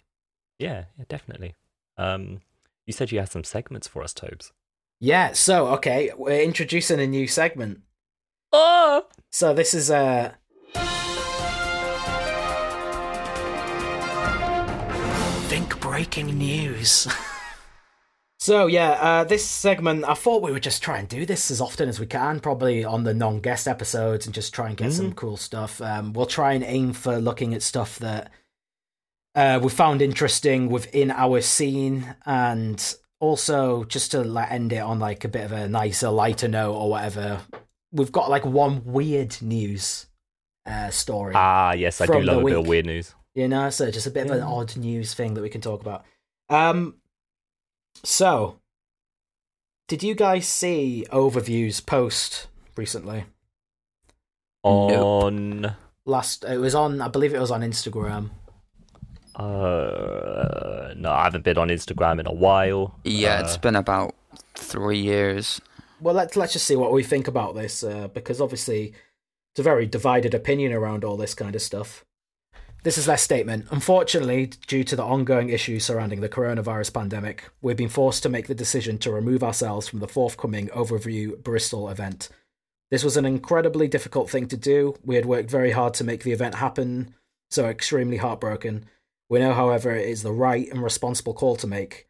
Yeah, 0.58 0.86
yeah, 0.98 1.06
definitely. 1.08 1.56
Um, 1.98 2.42
you 2.86 2.94
said 2.94 3.12
you 3.12 3.20
had 3.20 3.32
some 3.32 3.44
segments 3.44 3.88
for 3.88 4.04
us, 4.04 4.14
Tobes. 4.14 4.52
Yeah. 5.00 5.34
So 5.34 5.68
okay, 5.76 6.12
we're 6.18 6.42
introducing 6.42 7.00
a 7.00 7.08
new 7.08 7.28
segment. 7.28 7.82
Oh, 8.52 9.06
So 9.32 9.54
this 9.54 9.74
is 9.74 9.92
uh 9.92 10.34
breaking 15.90 16.38
news. 16.38 17.08
so 18.40 18.68
yeah, 18.68 18.92
uh, 18.92 19.24
this 19.24 19.44
segment 19.44 20.06
I 20.08 20.14
thought 20.14 20.44
we 20.44 20.52
would 20.52 20.62
just 20.62 20.84
try 20.84 21.00
and 21.00 21.08
do 21.08 21.26
this 21.26 21.50
as 21.50 21.60
often 21.60 21.90
as 21.90 22.00
we 22.00 22.06
can, 22.06 22.40
probably 22.40 22.86
on 22.86 23.06
the 23.06 23.14
non-guest 23.14 23.68
episodes, 23.68 24.28
and 24.28 24.36
just 24.36 24.54
try 24.54 24.68
and 24.68 24.78
get 24.78 24.94
some 24.94 25.14
cool 25.14 25.36
stuff. 25.36 25.82
Um, 25.82 26.14
we'll 26.14 26.28
try 26.28 26.54
and 26.54 26.64
aim 26.64 26.94
for 26.94 27.18
looking 27.18 27.56
at 27.56 27.64
stuff 27.64 27.98
that 28.00 28.32
uh, 29.34 29.60
we 29.64 29.70
found 29.70 30.04
interesting 30.04 30.70
within 30.70 31.10
our 31.10 31.42
scene, 31.42 32.16
and 32.26 32.96
also 33.20 33.84
just 33.86 34.12
to 34.12 34.24
like 34.24 34.52
end 34.52 34.72
it 34.72 34.80
on 34.80 35.00
like 35.00 35.26
a 35.26 35.28
bit 35.30 35.46
of 35.46 35.52
a 35.52 35.68
nicer, 35.68 36.10
lighter 36.10 36.48
note 36.48 36.74
or 36.74 36.90
whatever. 36.92 37.42
We've 37.92 38.12
got 38.12 38.30
like 38.30 38.46
one 38.46 38.84
weird 38.86 39.42
news 39.42 40.06
uh, 40.68 40.92
story. 40.92 41.34
ah, 41.36 41.74
yes, 41.74 42.00
I 42.00 42.06
do 42.06 42.22
love 42.22 42.44
a 42.44 42.46
bit 42.46 42.58
of 42.58 42.68
weird 42.68 42.86
news. 42.86 43.16
You 43.36 43.48
know, 43.48 43.70
so 43.70 43.90
just 43.92 44.08
a 44.08 44.12
bit 44.12 44.26
of 44.26 44.32
an 44.32 44.42
odd 44.44 44.76
news 44.76 45.14
thing 45.14 45.34
that 45.36 45.42
we 45.42 45.50
can 45.50 45.62
talk 45.62 45.82
about. 45.82 46.04
Um, 46.50 46.96
so 48.04 48.60
did 49.88 50.04
you 50.04 50.16
guys 50.16 50.48
see 50.48 51.06
Overview's 51.12 51.80
post 51.80 52.48
recently? 52.76 53.26
Nope. 54.64 54.92
On 54.94 55.76
Last, 56.06 56.44
it 56.44 56.58
was 56.58 56.74
on, 56.76 57.02
I 57.02 57.08
believe 57.08 57.34
it 57.34 57.40
was 57.40 57.52
on 57.52 57.62
Instagram. 57.62 58.32
uh, 59.36 60.94
no, 60.98 61.12
I 61.12 61.24
haven't 61.24 61.44
been 61.44 61.58
on 61.58 61.70
Instagram 61.70 62.20
in 62.20 62.26
a 62.28 62.34
while. 62.34 62.96
Yeah, 63.04 63.38
Uh, 63.38 63.44
it's 63.44 63.58
been 63.58 63.76
about 63.76 64.16
three 64.56 65.00
years. 65.00 65.62
Well, 66.02 66.16
let's 66.16 66.36
let's 66.36 66.54
just 66.54 66.66
see 66.66 66.76
what 66.76 66.92
we 66.92 67.04
think 67.04 67.28
about 67.28 67.56
this, 67.56 67.84
uh, 67.84 68.08
because 68.08 68.42
obviously 68.42 68.94
it's 69.52 69.60
a 69.60 69.64
very 69.64 69.86
divided 69.86 70.34
opinion 70.34 70.72
around 70.74 71.04
all 71.04 71.18
this 71.18 71.34
kind 71.34 71.56
of 71.56 71.62
stuff. 71.62 72.06
This 72.82 72.98
is 72.98 73.06
their 73.06 73.18
statement. 73.18 73.68
Unfortunately, 73.72 74.48
due 74.68 74.86
to 74.86 74.96
the 74.96 75.04
ongoing 75.04 75.50
issues 75.50 75.84
surrounding 75.84 76.22
the 76.22 76.30
coronavirus 76.30 76.94
pandemic, 76.94 77.44
we've 77.62 77.76
been 77.76 77.90
forced 77.90 78.24
to 78.24 78.30
make 78.30 78.48
the 78.48 78.56
decision 78.56 78.98
to 79.00 79.12
remove 79.12 79.44
ourselves 79.44 79.90
from 79.90 80.00
the 80.00 80.08
forthcoming 80.08 80.70
Overview 80.70 81.44
Bristol 81.44 81.90
event. 81.90 82.30
This 82.90 83.04
was 83.04 83.18
an 83.18 83.26
incredibly 83.26 83.90
difficult 83.90 84.30
thing 84.30 84.48
to 84.48 84.58
do. 84.58 84.96
We 85.04 85.16
had 85.16 85.26
worked 85.26 85.52
very 85.52 85.72
hard 85.72 85.94
to 85.96 86.06
make 86.06 86.24
the 86.24 86.32
event 86.32 86.56
happen, 86.56 87.14
so 87.52 87.66
extremely 87.68 88.18
heartbroken. 88.18 88.86
We 89.30 89.40
know, 89.40 89.54
however, 89.54 89.94
it 89.94 90.08
is 90.08 90.24
the 90.24 90.32
right 90.32 90.68
and 90.72 90.82
responsible 90.82 91.34
call 91.34 91.58
to 91.58 91.68
make. 91.68 92.09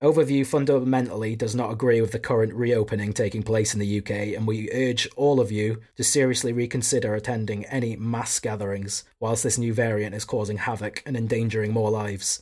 Overview 0.00 0.46
fundamentally 0.46 1.34
does 1.34 1.56
not 1.56 1.72
agree 1.72 2.00
with 2.00 2.12
the 2.12 2.20
current 2.20 2.54
reopening 2.54 3.12
taking 3.12 3.42
place 3.42 3.74
in 3.74 3.80
the 3.80 3.98
UK, 3.98 4.36
and 4.36 4.46
we 4.46 4.70
urge 4.72 5.08
all 5.16 5.40
of 5.40 5.50
you 5.50 5.80
to 5.96 6.04
seriously 6.04 6.52
reconsider 6.52 7.16
attending 7.16 7.64
any 7.64 7.96
mass 7.96 8.38
gatherings 8.38 9.02
whilst 9.18 9.42
this 9.42 9.58
new 9.58 9.74
variant 9.74 10.14
is 10.14 10.24
causing 10.24 10.58
havoc 10.58 11.02
and 11.04 11.16
endangering 11.16 11.72
more 11.72 11.90
lives. 11.90 12.40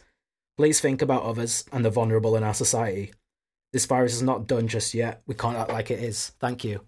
Please 0.59 0.81
think 0.81 1.01
about 1.01 1.23
others 1.23 1.65
and 1.73 1.83
the 1.83 1.89
vulnerable 1.89 2.37
in 2.37 2.45
our 2.45 2.53
society. 2.53 3.15
This 3.73 3.87
virus 3.87 4.15
is 4.15 4.23
not 4.23 4.47
done 4.47 4.69
just 4.69 4.93
yet. 4.93 5.23
We 5.27 5.35
can't 5.35 5.57
act 5.57 5.71
like 5.71 5.91
it 5.91 6.01
is. 6.01 6.33
Thank 6.39 6.63
you. 6.63 6.83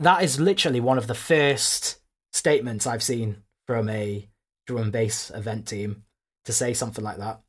That 0.00 0.22
is 0.22 0.38
literally 0.38 0.80
one 0.80 0.98
of 0.98 1.06
the 1.06 1.14
first 1.14 1.98
statements 2.34 2.86
I've 2.86 3.02
seen 3.02 3.42
from 3.66 3.88
a 3.88 4.28
drum 4.66 4.82
and 4.82 4.92
bass 4.92 5.30
event 5.34 5.66
team 5.66 6.04
to 6.44 6.52
say 6.52 6.74
something 6.74 7.02
like 7.02 7.16
that. 7.16 7.40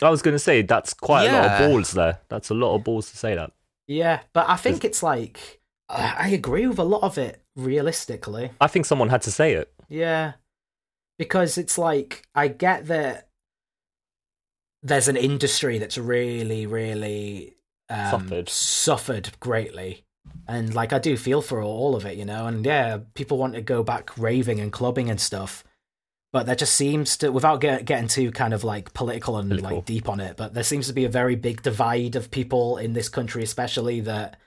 I 0.00 0.10
was 0.10 0.22
going 0.22 0.34
to 0.34 0.38
say 0.38 0.62
that's 0.62 0.94
quite 0.94 1.26
a 1.26 1.32
lot 1.32 1.50
of 1.50 1.58
balls 1.70 1.92
there. 1.92 2.20
That's 2.28 2.50
a 2.50 2.54
lot 2.54 2.74
of 2.74 2.84
balls 2.84 3.10
to 3.10 3.16
say 3.16 3.34
that. 3.34 3.52
Yeah, 3.86 4.20
but 4.32 4.48
I 4.48 4.56
think 4.56 4.84
it's 4.84 5.02
like 5.02 5.60
I 5.88 6.14
I 6.18 6.28
agree 6.28 6.66
with 6.66 6.78
a 6.78 6.84
lot 6.84 7.02
of 7.02 7.18
it 7.18 7.42
realistically. 7.56 8.50
I 8.60 8.66
think 8.68 8.86
someone 8.86 9.10
had 9.10 9.22
to 9.22 9.30
say 9.30 9.52
it. 9.54 9.72
Yeah. 9.88 10.32
Because 11.18 11.58
it's 11.58 11.76
like 11.78 12.24
I 12.34 12.48
get 12.48 12.86
that 12.86 13.28
there's 14.82 15.08
an 15.08 15.16
industry 15.16 15.78
that's 15.78 15.98
really 15.98 16.66
really 16.66 17.54
um, 17.88 18.10
Suffered. 18.10 18.48
suffered 18.48 19.30
greatly. 19.40 20.04
And 20.48 20.74
like 20.74 20.92
I 20.92 20.98
do 20.98 21.16
feel 21.16 21.42
for 21.42 21.62
all 21.62 21.94
of 21.94 22.06
it, 22.06 22.16
you 22.16 22.24
know. 22.24 22.46
And 22.46 22.64
yeah, 22.64 22.98
people 23.14 23.38
want 23.38 23.54
to 23.54 23.60
go 23.60 23.82
back 23.82 24.16
raving 24.16 24.60
and 24.60 24.72
clubbing 24.72 25.10
and 25.10 25.20
stuff. 25.20 25.62
But 26.32 26.46
there 26.46 26.54
just 26.54 26.74
seems 26.74 27.18
to, 27.18 27.30
without 27.30 27.60
get, 27.60 27.84
getting 27.84 28.08
too 28.08 28.30
kind 28.32 28.54
of 28.54 28.64
like 28.64 28.94
political 28.94 29.36
and 29.36 29.50
Political. 29.50 29.76
like 29.76 29.84
deep 29.84 30.08
on 30.08 30.18
it, 30.18 30.36
but 30.38 30.54
there 30.54 30.62
seems 30.62 30.86
to 30.86 30.94
be 30.94 31.04
a 31.04 31.10
very 31.10 31.36
big 31.36 31.62
divide 31.62 32.16
of 32.16 32.30
people 32.30 32.78
in 32.78 32.94
this 32.94 33.10
country, 33.10 33.42
especially 33.42 34.00
that 34.00 34.38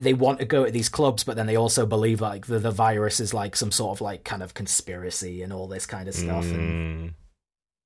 they 0.00 0.14
want 0.14 0.40
to 0.40 0.44
go 0.46 0.64
to 0.64 0.70
these 0.70 0.88
clubs, 0.88 1.24
but 1.24 1.36
then 1.36 1.46
they 1.46 1.56
also 1.56 1.86
believe 1.86 2.20
like 2.20 2.46
the, 2.46 2.58
the 2.58 2.70
virus 2.70 3.20
is 3.20 3.32
like 3.34 3.54
some 3.54 3.70
sort 3.70 3.96
of 3.96 4.00
like 4.00 4.24
kind 4.24 4.42
of 4.42 4.54
conspiracy 4.54 5.42
and 5.42 5.52
all 5.52 5.68
this 5.68 5.86
kind 5.86 6.08
of 6.08 6.14
stuff. 6.14 6.44
And 6.44 7.10
Mm, 7.10 7.14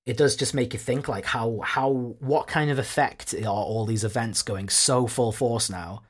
it 0.07 0.16
does 0.16 0.36
just 0.36 0.54
make 0.54 0.72
you 0.72 0.78
think 0.78 1.09
like 1.09 1.26
how 1.26 1.61
how 1.62 1.90
what 2.20 2.46
kind 2.46 2.70
of 2.70 2.78
effect 2.78 3.34
are 3.34 3.46
all 3.46 3.84
these 3.84 4.04
events 4.04 4.42
going 4.42 4.68
so 4.68 5.07
full 5.09 5.32
force 5.32 5.68
now? 5.68 6.04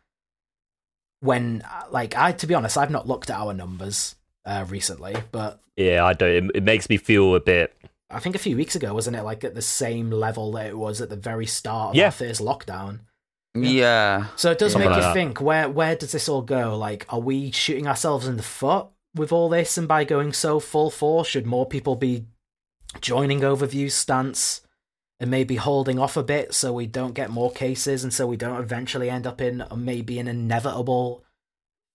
When 1.21 1.65
like 1.91 2.15
I 2.15 2.33
to 2.33 2.47
be 2.47 2.55
honest, 2.55 2.77
I've 2.77 2.91
not 2.91 3.09
looked 3.09 3.31
at 3.31 3.39
our 3.41 3.55
numbers 3.55 4.15
uh, 4.45 4.65
recently, 4.69 5.17
but 5.33 5.61
yeah, 5.77 6.05
I 6.05 6.13
don't. 6.13 6.31
It, 6.31 6.51
it 6.57 6.63
makes 6.63 6.89
me 6.89 6.97
feel 6.97 7.35
a 7.35 7.41
bit 7.41 7.77
I 8.09 8.21
think 8.21 8.37
a 8.37 8.39
few 8.39 8.57
weeks 8.57 8.77
ago, 8.77 8.95
wasn't 8.95 9.17
it? 9.17 9.23
Like 9.23 9.43
at 9.45 9.55
the 9.55 9.63
same 9.63 10.11
level 10.11 10.53
that 10.53 10.67
it 10.67 10.79
was 10.79 11.01
at 11.01 11.09
the 11.11 11.17
very 11.17 11.47
start 11.47 11.91
of 11.91 11.95
Yeah. 11.97 12.07
our 12.07 12.11
first 12.13 12.41
lockdown. 12.41 13.01
Yeah. 13.55 14.27
So 14.37 14.51
it 14.51 14.59
does 14.59 14.73
Something 14.73 14.91
make 14.91 14.97
like 14.97 15.03
you 15.03 15.09
that. 15.09 15.15
think 15.15 15.41
where 15.41 15.69
where 15.69 15.97
does 15.97 16.13
this 16.13 16.29
all 16.29 16.43
go? 16.43 16.77
Like, 16.77 17.07
are 17.09 17.19
we 17.21 17.51
shooting 17.51 17.87
ourselves 17.89 18.27
in 18.29 18.37
the 18.37 18.43
foot 18.43 18.87
with 19.15 19.33
all 19.33 19.49
this, 19.49 19.79
and 19.79 19.89
by 19.89 20.05
going 20.05 20.33
so 20.35 20.61
full 20.61 20.91
force, 20.91 21.27
should 21.29 21.47
more 21.47 21.67
people 21.67 21.97
be 21.97 22.27
joining 23.01 23.41
Overview's 23.41 23.95
stance 23.95 24.61
and 25.19 25.31
maybe 25.31 25.57
holding 25.57 25.99
off 25.99 26.17
a 26.19 26.23
bit 26.23 26.53
so 26.53 26.73
we 26.75 26.87
don't 26.87 27.15
get 27.15 27.31
more 27.31 27.51
cases, 27.51 28.05
and 28.05 28.13
so 28.13 28.27
we 28.27 28.37
don't 28.37 28.61
eventually 28.61 29.09
end 29.09 29.27
up 29.27 29.41
in 29.41 29.65
maybe 29.75 30.19
an 30.19 30.29
inevitable 30.29 31.25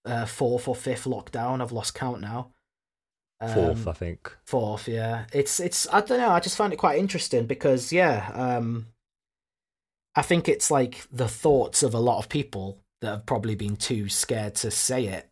uh, 0.03 0.25
fourth 0.25 0.67
or 0.67 0.75
fifth 0.75 1.05
lockdown? 1.05 1.61
I've 1.61 1.71
lost 1.71 1.93
count 1.93 2.19
now. 2.21 2.49
Fourth, 3.53 3.87
Um, 3.87 3.89
I 3.89 3.93
think. 3.93 4.37
fourth 4.45 4.87
yeah 4.87 5.25
it's 5.33 5.59
it's 5.59 5.87
i 5.91 5.99
don't 6.01 6.19
know 6.19 6.29
i 6.29 6.39
just 6.39 6.55
find 6.55 6.71
it 6.73 6.75
quite 6.77 6.99
interesting 6.99 7.47
because 7.47 7.91
yeah 7.91 8.29
um 8.35 8.87
i 10.15 10.21
think 10.21 10.47
it's 10.47 10.69
like 10.69 11.07
the 11.11 11.27
thoughts 11.27 11.81
of 11.81 11.93
a 11.95 11.99
lot 11.99 12.19
of 12.19 12.29
people 12.29 12.77
that 13.01 13.07
have 13.09 13.25
probably 13.25 13.55
been 13.55 13.75
too 13.75 14.09
scared 14.09 14.53
to 14.55 14.69
say 14.69 15.05
it 15.05 15.27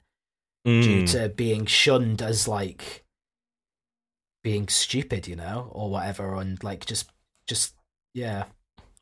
due 0.66 1.03
Mm. 1.03 1.12
to 1.12 1.30
being 1.30 1.66
shunned 1.66 2.22
as 2.22 2.47
like 2.47 3.05
being 4.43 4.68
stupid 4.68 5.28
you 5.28 5.36
know 5.36 5.70
or 5.72 5.89
whatever 5.89 6.36
and 6.36 6.64
like 6.64 6.86
just 6.86 7.10
just 7.47 7.76
yeah 8.14 8.45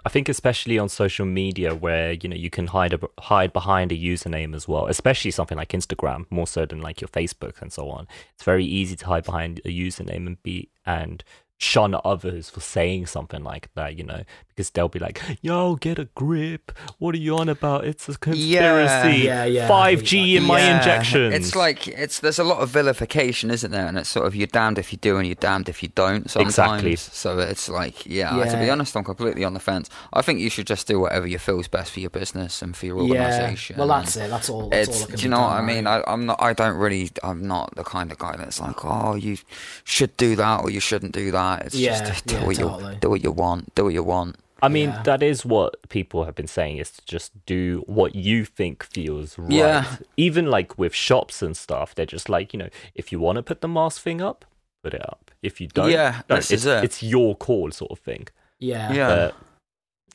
I 0.07 0.09
think 0.09 0.29
especially 0.29 0.79
on 0.79 0.87
social 0.87 1.25
media 1.25 1.75
where 1.75 2.13
you 2.13 2.29
know 2.29 2.37
you 2.37 2.49
can 2.49 2.67
hide 2.67 2.93
a, 2.93 2.99
hide 3.19 3.51
behind 3.51 3.91
a 3.91 3.95
username 3.95 4.55
as 4.55 4.65
well, 4.65 4.87
especially 4.87 5.31
something 5.31 5.57
like 5.57 5.73
Instagram, 5.73 6.27
more 6.29 6.47
so 6.47 6.65
than 6.65 6.79
like 6.79 7.01
your 7.01 7.09
Facebook 7.09 7.61
and 7.61 7.73
so 7.73 7.89
on. 7.89 8.07
It's 8.33 8.45
very 8.45 8.63
easy 8.63 8.95
to 8.95 9.05
hide 9.05 9.25
behind 9.25 9.59
a 9.65 9.67
username 9.67 10.25
and 10.25 10.41
be 10.43 10.69
and 10.85 11.25
shun 11.57 11.93
others 12.05 12.49
for 12.49 12.61
saying 12.61 13.07
something 13.07 13.43
like 13.43 13.67
that, 13.75 13.97
you 13.97 14.05
know, 14.05 14.23
because 14.57 14.71
they'll 14.71 14.89
be 14.89 14.97
like, 14.99 15.21
"Yo, 15.41 15.75
get 15.75 15.99
a 15.99 16.05
grip! 16.15 16.71
What 16.97 17.13
are 17.13 17.19
you 17.19 17.37
on 17.37 17.47
about? 17.47 17.85
It's 17.85 18.09
a 18.09 18.17
conspiracy. 18.17 19.19
Yeah, 19.25 19.45
yeah, 19.45 19.67
Five 19.67 20.03
G 20.03 20.35
in 20.35 20.43
my 20.43 20.59
Yeah, 20.59 20.77
injections." 20.77 21.33
It's 21.35 21.55
like 21.55 21.87
it's 21.87 22.19
there's 22.19 22.39
a 22.39 22.43
lot 22.43 22.59
of 22.61 22.69
vilification, 22.69 23.51
isn't 23.51 23.69
there? 23.71 23.85
And 23.85 23.97
it's 23.99 24.09
sort 24.09 24.25
of 24.25 24.35
you're 24.35 24.47
damned 24.47 24.79
if 24.79 24.91
you 24.91 24.97
do 24.97 25.17
and 25.17 25.27
you're 25.27 25.35
damned 25.35 25.69
if 25.69 25.83
you 25.83 25.89
don't. 25.89 26.27
Sometimes. 26.29 26.49
Exactly. 26.49 26.95
So 26.95 27.37
it's 27.37 27.69
like, 27.69 28.05
yeah, 28.07 28.29
To 28.45 28.57
be 28.57 28.69
honest, 28.69 28.97
I'm 28.97 29.03
completely 29.03 29.43
on 29.43 29.53
the 29.53 29.59
fence. 29.59 29.89
I 30.11 30.21
think 30.23 30.39
you 30.39 30.49
should 30.49 30.65
just 30.67 30.87
do 30.87 30.99
whatever 30.99 31.27
you 31.27 31.37
feel 31.37 31.59
is 31.59 31.67
best 31.67 31.91
for 31.91 31.99
your 31.99 32.09
business 32.09 32.61
and 32.63 32.75
for 32.75 32.87
your 32.87 32.97
yeah 33.03 33.23
organisation. 33.23 33.77
well 33.77 33.87
that's 33.87 34.15
it 34.15 34.29
that's 34.29 34.49
all 34.49 34.69
that's 34.69 34.87
It's, 34.89 35.03
it 35.03 35.07
can 35.09 35.15
do 35.17 35.23
you 35.23 35.29
know 35.29 35.41
what 35.41 35.51
I 35.51 35.61
mean? 35.61 35.85
right? 35.85 36.03
I, 36.07 36.11
I'm 36.11 36.25
not. 36.25 36.41
I 36.41 36.53
don't 36.53 36.77
really. 36.77 37.11
I'm 37.21 37.45
not 37.47 37.75
the 37.75 37.83
kind 37.83 38.11
of 38.11 38.17
guy 38.17 38.35
that's 38.37 38.59
like, 38.59 38.83
oh, 38.83 39.13
you 39.15 39.37
should 39.83 40.17
do 40.17 40.35
that 40.35 40.63
or 40.63 40.71
you 40.71 40.79
shouldn't 40.79 41.11
do 41.13 41.29
that. 41.31 41.65
It's 41.67 41.75
Yeah, 41.75 42.03
just 42.03 42.25
do 42.27 42.35
yeah, 42.35 42.45
what 42.45 42.55
totally. 42.55 42.93
you 42.95 42.99
do 42.99 43.09
what 43.09 43.23
you 43.23 43.31
want. 43.31 43.75
Do 43.75 43.83
what 43.85 43.93
you 43.93 44.03
want. 44.03 44.37
I 44.61 44.67
mean, 44.69 44.89
Yeah. 44.89 45.03
that 45.03 45.23
is 45.23 45.45
what 45.45 45.87
people 45.89 46.25
have 46.25 46.35
been 46.35 46.47
saying 46.47 46.77
is 46.77 46.91
to 46.91 47.01
just 47.05 47.45
do 47.45 47.83
what 47.87 48.15
you 48.15 48.43
think 48.45 48.83
feels 48.83 49.37
right. 49.37 49.51
Yeah. 49.51 49.97
Even 50.17 50.47
like 50.47 50.77
with 50.77 50.93
shops 50.95 51.41
and 51.41 51.55
stuff, 51.55 51.93
they're 51.95 52.05
just 52.05 52.29
like, 52.29 52.53
you 52.53 52.59
know, 52.59 52.69
if 52.95 53.11
you 53.11 53.19
want 53.19 53.35
to 53.37 53.43
put 53.43 53.61
the 53.61 53.67
mask 53.67 54.01
thing 54.01 54.21
up, 54.21 54.45
put 54.83 54.93
it 54.93 55.01
up. 55.07 55.31
If 55.43 55.61
you 55.61 55.67
don't, 55.67 55.91
Yeah, 55.91 56.21
don't. 56.27 56.37
this 56.39 56.51
it's, 56.51 56.63
is 56.63 56.65
it. 56.65 56.83
it's 56.83 57.03
your 57.03 57.35
call 57.35 57.71
sort 57.71 57.91
of 57.91 57.99
thing. 57.99 58.27
yeah 58.59 58.91
Yeah. 58.91 59.07
But 59.15 59.35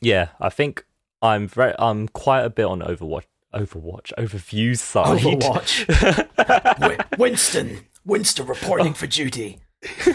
yeah, 0.01 0.27
I 0.41 0.49
think 0.49 0.85
I'm 1.21 1.47
very 1.47 1.73
I'm 1.79 2.07
quite 2.09 2.41
a 2.41 2.49
bit 2.49 2.65
on 2.65 2.81
Overwatch 2.81 3.23
Overwatch 3.53 4.11
Overview 4.17 4.77
side. 4.77 5.19
Overwatch. 5.21 7.17
Winston, 7.17 7.85
Winston 8.03 8.45
reporting 8.47 8.93
for 8.93 9.07
duty. 9.07 9.59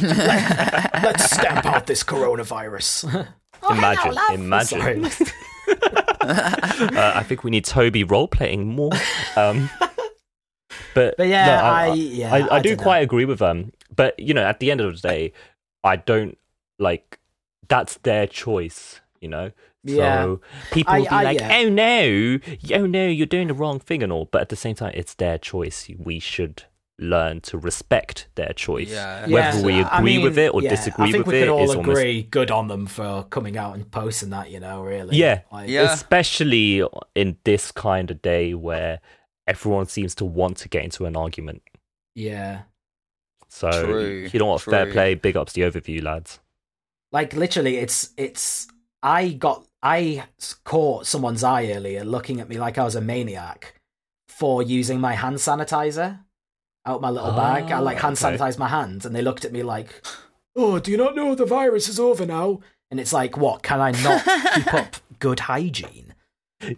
Let, 0.00 1.20
us 1.20 1.30
stamp 1.30 1.64
out 1.66 1.86
this 1.86 2.02
coronavirus. 2.04 3.26
imagine, 3.70 4.16
imagine. 4.34 5.10
Uh, 6.26 7.12
I 7.14 7.22
think 7.22 7.44
we 7.44 7.50
need 7.50 7.64
Toby 7.64 8.02
role 8.04 8.26
playing 8.28 8.66
more. 8.66 8.90
Um, 9.36 9.70
but, 10.94 11.16
But 11.16 11.28
yeah, 11.28 11.46
no, 11.46 11.52
I, 11.64 11.92
yeah, 11.94 12.32
I, 12.34 12.56
I, 12.56 12.60
do 12.60 12.70
dunno. 12.70 12.82
quite 12.82 12.98
agree 13.00 13.24
with 13.24 13.38
them. 13.38 13.72
But 13.94 14.18
you 14.18 14.34
know, 14.34 14.42
at 14.42 14.58
the 14.60 14.70
end 14.70 14.80
of 14.80 15.00
the 15.00 15.08
day, 15.08 15.32
I 15.84 15.96
don't 15.96 16.36
like 16.78 17.18
that's 17.68 17.98
their 17.98 18.26
choice. 18.26 19.00
You 19.20 19.28
know. 19.28 19.52
Yeah. 19.84 20.22
So 20.24 20.40
people 20.72 20.94
I- 20.94 20.98
will 20.98 21.04
be 21.04 21.10
I- 21.10 21.22
like, 21.22 21.40
yeah. 21.40 21.58
"Oh 21.60 21.68
no, 21.68 22.38
oh 22.74 22.86
no, 22.86 23.06
you're 23.06 23.26
doing 23.26 23.48
the 23.48 23.54
wrong 23.54 23.78
thing," 23.78 24.02
and 24.02 24.12
all. 24.12 24.24
But 24.26 24.42
at 24.42 24.48
the 24.48 24.56
same 24.56 24.74
time, 24.74 24.92
it's 24.94 25.14
their 25.14 25.38
choice. 25.38 25.88
We 25.96 26.18
should 26.18 26.64
learn 26.98 27.40
to 27.42 27.58
respect 27.58 28.26
their 28.36 28.52
choice, 28.54 28.90
Yeah. 28.90 29.26
whether 29.28 29.62
we 29.62 29.82
I 29.82 29.98
agree 29.98 30.16
mean, 30.16 30.22
with 30.24 30.38
it 30.38 30.54
or 30.54 30.62
yeah, 30.62 30.70
disagree 30.70 31.08
I 31.08 31.12
think 31.12 31.26
we 31.26 31.36
it. 31.36 31.40
could 31.40 31.48
all 31.50 31.62
is 31.64 31.70
almost 31.74 31.88
agree 31.90 32.22
good 32.22 32.50
on 32.50 32.68
them 32.68 32.86
for 32.86 33.24
coming 33.24 33.58
out 33.58 33.74
and 33.74 33.90
posting 33.90 34.30
that, 34.30 34.50
you 34.50 34.60
know, 34.60 34.82
really. 34.82 35.16
Yeah. 35.16 35.40
Like, 35.52 35.68
Yeah. 35.68 35.92
especially 35.92 36.82
in 37.14 37.36
this 37.44 37.70
kind 37.70 38.10
of 38.10 38.22
day 38.22 38.54
where 38.54 39.00
everyone 39.46 39.86
seems 39.86 40.14
to 40.16 40.24
want 40.24 40.56
to 40.58 40.68
get 40.68 40.84
into 40.84 41.04
an 41.04 41.16
argument. 41.16 41.62
Yeah. 42.14 42.62
So 43.48 43.70
True, 43.84 44.28
you 44.32 44.38
know 44.38 44.46
what? 44.46 44.62
Fair 44.62 44.84
true. 44.84 44.92
play. 44.92 45.14
Big 45.14 45.36
ups 45.36 45.52
the 45.52 45.62
overview, 45.62 46.02
lads. 46.02 46.40
Like 47.12 47.34
literally 47.34 47.76
it's 47.76 48.10
it's 48.16 48.66
I 49.02 49.28
got 49.30 49.66
I 49.82 50.24
caught 50.64 51.06
someone's 51.06 51.44
eye 51.44 51.70
earlier 51.72 52.04
looking 52.04 52.40
at 52.40 52.48
me 52.48 52.58
like 52.58 52.78
I 52.78 52.84
was 52.84 52.96
a 52.96 53.00
maniac 53.00 53.74
for 54.28 54.62
using 54.62 54.98
my 55.00 55.14
hand 55.14 55.36
sanitizer 55.36 56.20
out 56.86 57.00
my 57.00 57.10
little 57.10 57.32
bag. 57.32 57.70
I 57.72 57.78
like 57.80 57.98
hand 57.98 58.16
Ah, 58.22 58.28
okay. 58.28 58.56
my 58.58 58.68
hands 58.68 59.04
and 59.04 59.14
they 59.14 59.22
looked 59.22 59.44
at 59.44 59.52
me 59.52 59.62
like, 59.62 60.02
"Oh, 60.56 60.78
do 60.78 60.90
you 60.90 60.96
not 60.96 61.16
know 61.16 61.34
the 61.34 61.44
virus 61.46 61.88
is 61.88 61.98
over 62.00 62.24
now?" 62.26 62.60
And 62.90 63.00
it's 63.00 63.12
like, 63.12 63.36
"What? 63.36 63.62
Can 63.62 63.80
I 63.80 63.90
not 64.02 64.24
keep 64.54 64.72
up 64.74 64.96
good 65.18 65.40
hygiene?" 65.40 66.14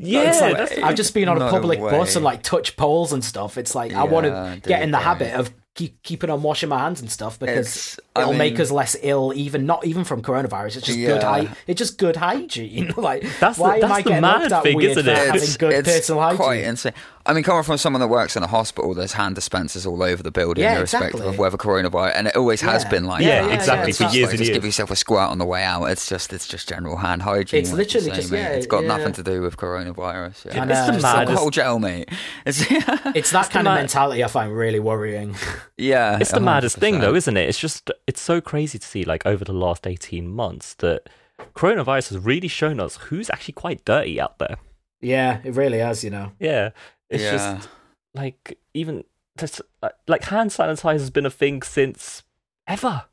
Yeah, 0.00 0.22
It's 0.30 0.40
like, 0.40 0.56
that's- 0.56 0.78
I've 0.82 0.96
just 0.96 1.14
been 1.14 1.28
on 1.28 1.36
a 1.36 1.40
No 1.40 1.50
public 1.50 1.78
bus 1.78 2.16
and 2.16 2.24
like 2.24 2.42
touch 2.42 2.76
poles 2.76 3.12
and 3.12 3.24
stuff. 3.24 3.56
It's 3.56 3.74
like 3.74 3.92
I 3.92 4.04
want 4.04 4.26
to 4.26 4.61
get 4.68 4.82
in 4.82 4.90
the 4.90 4.98
habit 4.98 5.34
of 5.34 5.52
keep 5.78 6.02
keeping 6.02 6.28
on 6.28 6.42
washing 6.42 6.68
my 6.68 6.78
hands 6.80 7.00
and 7.00 7.08
stuff 7.10 7.38
because 7.38 7.58
It's- 7.68 8.00
it'll 8.16 8.34
make 8.34 8.58
us 8.58 8.70
less 8.72 8.96
ill. 9.02 9.32
Even 9.36 9.64
not 9.64 9.86
even 9.86 10.02
from 10.02 10.22
coronavirus. 10.22 10.78
It's 10.78 10.86
just 10.86 10.98
good. 10.98 11.22
Yeah. 11.22 11.42
Hy- 11.46 11.48
it's 11.68 11.78
just 11.78 11.98
good 11.98 12.16
hygiene. 12.16 12.92
like 12.96 13.22
That's 13.38 13.56
the- 13.58 13.62
why 13.62 13.76
am 13.78 13.92
I 13.92 14.02
the 14.02 14.08
getting 14.10 14.22
mad 14.22 14.50
looked 14.50 14.62
thing, 14.64 14.76
weird 14.76 14.90
isn't 14.90 15.04
for 15.04 15.10
it? 15.10 15.16
having 15.16 15.34
It's, 15.42 15.56
good 15.56 15.72
it's 15.72 15.88
personal 15.88 16.20
hygiene? 16.22 16.36
quite 16.38 16.64
insane. 16.64 16.92
I 17.26 17.34
mean, 17.34 17.44
coming 17.44 17.62
from 17.62 17.76
someone 17.76 18.00
that 18.00 18.08
works 18.08 18.36
in 18.36 18.42
a 18.42 18.46
hospital, 18.46 18.94
there's 18.94 19.12
hand 19.12 19.34
dispensers 19.34 19.84
all 19.86 20.02
over 20.02 20.22
the 20.22 20.30
building, 20.30 20.64
Yeah, 20.64 20.78
irrespective 20.78 21.10
exactly. 21.10 21.28
of 21.34 21.38
whether 21.38 21.58
coronavirus, 21.58 22.12
and 22.16 22.26
it 22.28 22.36
always 22.36 22.62
has 22.62 22.84
Yeah. 22.84 22.88
been 22.88 23.04
like 23.04 23.22
that. 23.22 23.28
Yeah, 23.28 23.42
that. 23.46 23.54
exactly, 23.54 23.90
It's 23.90 23.98
for 23.98 24.04
just 24.04 24.14
years 24.16 24.26
like, 24.28 24.32
and 24.32 24.38
just 24.38 24.48
years. 24.48 24.56
give 24.56 24.64
yourself 24.64 24.90
a 24.90 24.96
squirt 24.96 25.28
on 25.28 25.36
the 25.38 25.44
way 25.44 25.62
out. 25.62 25.84
It's 25.84 26.08
just, 26.08 26.32
it's 26.32 26.48
just 26.48 26.66
general 26.68 26.96
hand 26.96 27.20
hygiene. 27.22 27.60
It's 27.60 27.70
like 27.70 27.78
literally 27.78 28.10
just- 28.12 28.32
yeah, 28.32 28.48
It's 28.48 28.66
got 28.66 28.82
yeah. 28.82 28.88
nothing 28.88 29.12
to 29.12 29.22
do 29.22 29.42
with 29.42 29.58
coronavirus. 29.58 30.46
Yeah. 30.46 30.64
It's 30.64 30.68
the 30.72 30.86
it's 30.88 30.94
It's 30.96 31.02
maddest- 31.02 31.38
whole 31.38 31.50
gel, 31.50 31.78
mate. 31.78 32.08
It's, 32.46 32.64
It's 33.14 33.30
that 33.32 33.50
kind 33.50 33.68
of 33.68 33.74
mentality 33.74 34.24
I 34.24 34.28
find 34.28 34.56
really 34.56 34.80
worrying. 34.80 35.36
yeah, 35.76 36.18
it's 36.20 36.32
the 36.32 36.40
maddest 36.40 36.76
thing, 36.78 37.00
though, 37.00 37.14
isn't 37.14 37.36
it? 37.36 37.48
It's 37.48 37.58
just 37.58 37.90
it's 38.06 38.20
so 38.20 38.40
crazy 38.40 38.78
to 38.78 38.86
see, 38.86 39.04
like 39.04 39.26
over 39.26 39.44
the 39.44 39.52
last 39.52 39.86
eighteen 39.86 40.28
months, 40.28 40.74
that 40.74 41.08
coronavirus 41.54 42.10
has 42.10 42.18
really 42.18 42.48
shown 42.48 42.80
us 42.80 42.96
who's 42.96 43.30
actually 43.30 43.54
quite 43.54 43.84
dirty 43.84 44.20
out 44.20 44.38
there. 44.38 44.56
yeah, 45.00 45.40
it 45.44 45.54
really 45.54 45.78
has. 45.78 46.02
You 46.04 46.10
know. 46.10 46.32
Yeah, 46.40 46.70
it's 47.10 47.22
Yeah. 47.22 47.32
just 47.32 47.68
like 48.14 48.58
even 48.74 49.04
just, 49.38 49.60
uh, 49.82 49.90
like 50.08 50.24
hand 50.24 50.50
sanitizer 50.50 50.92
has 50.98 51.10
been 51.10 51.26
a 51.26 51.30
thing 51.30 51.62
since 51.62 52.24
ever. 52.66 53.04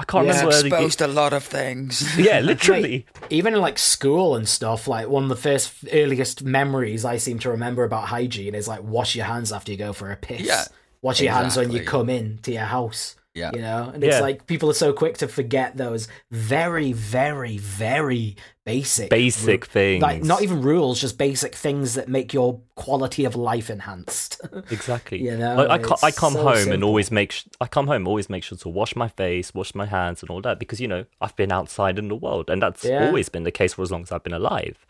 I 0.00 0.04
can't 0.04 0.26
Yeah. 0.26 0.30
remember. 0.32 0.50
where 0.52 0.62
the- 0.62 0.68
exposed 0.68 1.00
a 1.02 1.08
lot 1.08 1.32
of 1.32 1.42
things. 1.44 2.16
yeah, 2.18 2.38
literally. 2.40 3.04
even 3.30 3.52
in 3.54 3.60
like 3.60 3.78
school 3.78 4.36
and 4.36 4.48
stuff, 4.48 4.86
like 4.88 5.08
one 5.08 5.24
of 5.24 5.28
the 5.28 5.36
first 5.36 5.72
earliest 5.92 6.44
memories 6.44 7.04
I 7.04 7.16
seem 7.16 7.38
to 7.40 7.50
remember 7.50 7.82
about 7.84 8.04
hygiene 8.08 8.54
is 8.54 8.68
like 8.68 8.82
wash 8.82 9.16
your 9.16 9.26
hands 9.26 9.52
after 9.52 9.72
you 9.72 9.76
go 9.78 9.92
for 9.92 10.10
a 10.12 10.16
piss. 10.16 10.40
Yeah, 10.42 10.64
Wash 11.02 11.20
your 11.20 11.32
hands 11.32 11.56
when 11.56 11.70
you 11.70 11.82
come 11.84 12.08
in 12.10 12.38
to 12.42 12.52
your 12.52 12.64
house. 12.64 13.14
Yeah. 13.34 13.50
You 13.54 13.60
know? 13.60 13.90
And 13.94 14.02
Yeah. 14.02 14.10
it's 14.14 14.20
like 14.20 14.46
people 14.46 14.68
are 14.68 14.74
so 14.74 14.92
quick 14.92 15.18
to 15.18 15.28
forget 15.28 15.76
those 15.76 16.08
very, 16.32 16.92
very, 16.92 17.56
very 17.58 18.34
basic 18.66 19.10
Basic 19.10 19.66
things. 19.66 20.02
Like 20.02 20.24
not 20.24 20.42
even 20.42 20.60
rules, 20.60 21.00
just 21.00 21.18
basic 21.18 21.54
things 21.54 21.94
that 21.94 22.08
make 22.08 22.34
your 22.34 22.60
quality 22.74 23.24
of 23.24 23.36
life 23.36 23.70
enhanced. 23.70 24.40
Exactly. 24.72 25.22
You 25.22 25.36
know, 25.36 25.54
like 25.54 25.70
I, 25.70 25.78
co- 25.78 25.96
I 26.02 26.10
come 26.10 26.32
so 26.32 26.42
home 26.42 26.72
and 26.72 26.82
always 26.82 27.12
make 27.12 27.30
sh- 27.30 27.44
I 27.60 27.66
come 27.68 27.86
home 27.86 28.08
always 28.08 28.28
make 28.28 28.42
sure 28.42 28.58
to 28.58 28.68
wash 28.68 28.96
my 28.96 29.06
face, 29.08 29.54
wash 29.54 29.72
my 29.72 29.86
hands, 29.86 30.20
and 30.22 30.30
all 30.30 30.40
that 30.42 30.58
because 30.58 30.80
you 30.80 30.88
know 30.88 31.04
I've 31.20 31.36
been 31.36 31.52
outside 31.52 31.96
in 31.98 32.08
the 32.08 32.16
world, 32.16 32.50
and 32.50 32.60
that's 32.60 32.84
Yeah. 32.84 33.06
always 33.06 33.28
been 33.28 33.44
the 33.44 33.52
case 33.52 33.74
for 33.74 33.82
as 33.82 33.92
long 33.92 34.02
as 34.02 34.10
I've 34.10 34.24
been 34.24 34.32
alive. 34.32 34.84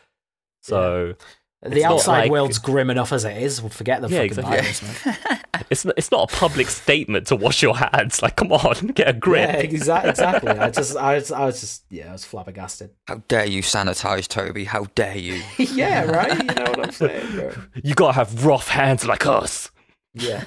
So 0.62 1.14
the 1.62 1.76
It's 1.76 1.84
outside 1.84 2.18
like- 2.22 2.30
world's 2.30 2.58
grim 2.58 2.88
enough 2.88 3.12
as 3.12 3.24
it 3.26 3.36
is. 3.42 3.60
We'll 3.60 3.68
forget 3.70 4.00
the 4.00 4.08
Yeah, 4.08 4.26
fucking 4.26 4.38
exactly. 4.38 4.56
virus, 4.56 4.82
man. 5.04 5.38
it's 5.70 5.84
not, 5.84 5.94
it's 5.96 6.10
not 6.10 6.32
a 6.32 6.36
public 6.36 6.68
statement 6.68 7.26
to 7.28 7.36
wash 7.36 7.62
your 7.62 7.76
hands. 7.76 8.22
Like, 8.22 8.36
come 8.36 8.52
on, 8.52 8.74
get 8.94 9.08
a 9.08 9.12
grip. 9.12 9.48
Yeah, 9.48 9.62
exa- 9.62 10.04
exactly. 10.08 10.50
I 10.50 10.70
just, 10.70 10.96
I 10.96 11.14
was, 11.16 11.30
I 11.32 11.44
was 11.46 11.60
just, 11.60 11.84
yeah, 11.90 12.08
I 12.08 12.12
was 12.12 12.24
flabbergasted. 12.24 12.90
How 13.06 13.16
dare 13.28 13.46
you 13.46 13.62
sanitize 13.62 14.26
Toby? 14.28 14.64
How 14.64 14.84
dare 14.94 15.16
you? 15.18 15.42
yeah, 15.58 16.04
right. 16.04 16.36
You 16.38 16.54
know 16.54 16.70
what 16.70 16.84
I'm 16.86 16.92
saying, 16.92 17.32
bro? 17.36 17.52
You 17.82 17.94
gotta 17.94 18.14
have 18.14 18.44
rough 18.44 18.68
hands 18.68 19.06
like 19.06 19.26
us. 19.26 19.70
Yeah. 20.14 20.44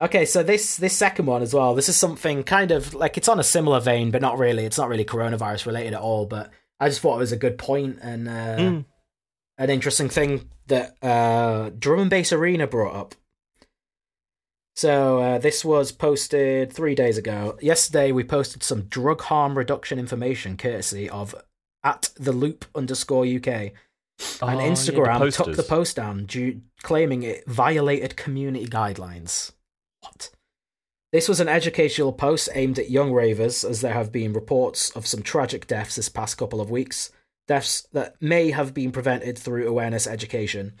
Okay, 0.00 0.26
so 0.26 0.42
this 0.42 0.76
this 0.76 0.94
second 0.94 1.24
one 1.24 1.40
as 1.40 1.54
well. 1.54 1.74
This 1.74 1.88
is 1.88 1.96
something 1.96 2.42
kind 2.44 2.70
of 2.70 2.92
like 2.92 3.16
it's 3.16 3.28
on 3.28 3.40
a 3.40 3.42
similar 3.42 3.80
vein, 3.80 4.10
but 4.10 4.20
not 4.20 4.38
really. 4.38 4.66
It's 4.66 4.76
not 4.76 4.88
really 4.90 5.06
coronavirus 5.06 5.64
related 5.64 5.94
at 5.94 6.00
all. 6.00 6.26
But 6.26 6.50
I 6.78 6.88
just 6.90 7.00
thought 7.00 7.16
it 7.16 7.20
was 7.20 7.32
a 7.32 7.36
good 7.38 7.56
point 7.56 7.98
and 8.02 8.28
uh, 8.28 8.56
Mm. 8.58 8.84
an 9.56 9.70
interesting 9.70 10.10
thing 10.10 10.50
that 10.66 11.02
uh, 11.02 11.70
Drum 11.78 12.00
and 12.00 12.10
Bass 12.10 12.30
Arena 12.32 12.66
brought 12.66 12.94
up. 12.94 13.14
So 14.76 15.20
uh, 15.20 15.38
this 15.38 15.64
was 15.64 15.90
posted 15.90 16.70
three 16.70 16.94
days 16.94 17.16
ago. 17.16 17.58
Yesterday 17.62 18.12
we 18.12 18.24
posted 18.24 18.62
some 18.62 18.82
drug 18.82 19.22
harm 19.22 19.56
reduction 19.56 19.98
information, 19.98 20.58
courtesy 20.58 21.08
of 21.08 21.34
at 21.82 22.10
the 22.16 22.32
loop 22.32 22.66
underscore 22.74 23.24
UK. 23.24 23.46
And 23.46 23.72
Oh, 24.42 24.48
yeah, 24.48 24.56
the 24.56 24.62
Instagram 24.62 25.34
took 25.34 25.56
the 25.56 25.62
post 25.62 25.96
down, 25.96 26.26
due, 26.26 26.60
claiming 26.82 27.22
it 27.22 27.46
violated 27.46 28.16
community 28.16 28.66
guidelines. 28.66 29.52
What? 30.00 30.30
This 31.12 31.28
was 31.28 31.40
an 31.40 31.48
educational 31.48 32.12
post 32.12 32.48
aimed 32.54 32.78
at 32.78 32.90
young 32.90 33.12
ravers, 33.12 33.64
as 33.64 33.80
there 33.80 33.92
have 33.92 34.12
been 34.12 34.32
reports 34.32 34.90
of 34.90 35.06
some 35.06 35.22
tragic 35.22 35.66
deaths 35.66 35.96
this 35.96 36.08
past 36.08 36.36
couple 36.36 36.60
of 36.60 36.70
weeks. 36.70 37.10
Deaths 37.48 37.86
that 37.92 38.16
may 38.20 38.50
have 38.50 38.74
been 38.74 38.92
prevented 38.92 39.38
through 39.38 39.68
awareness 39.68 40.06
education. 40.06 40.80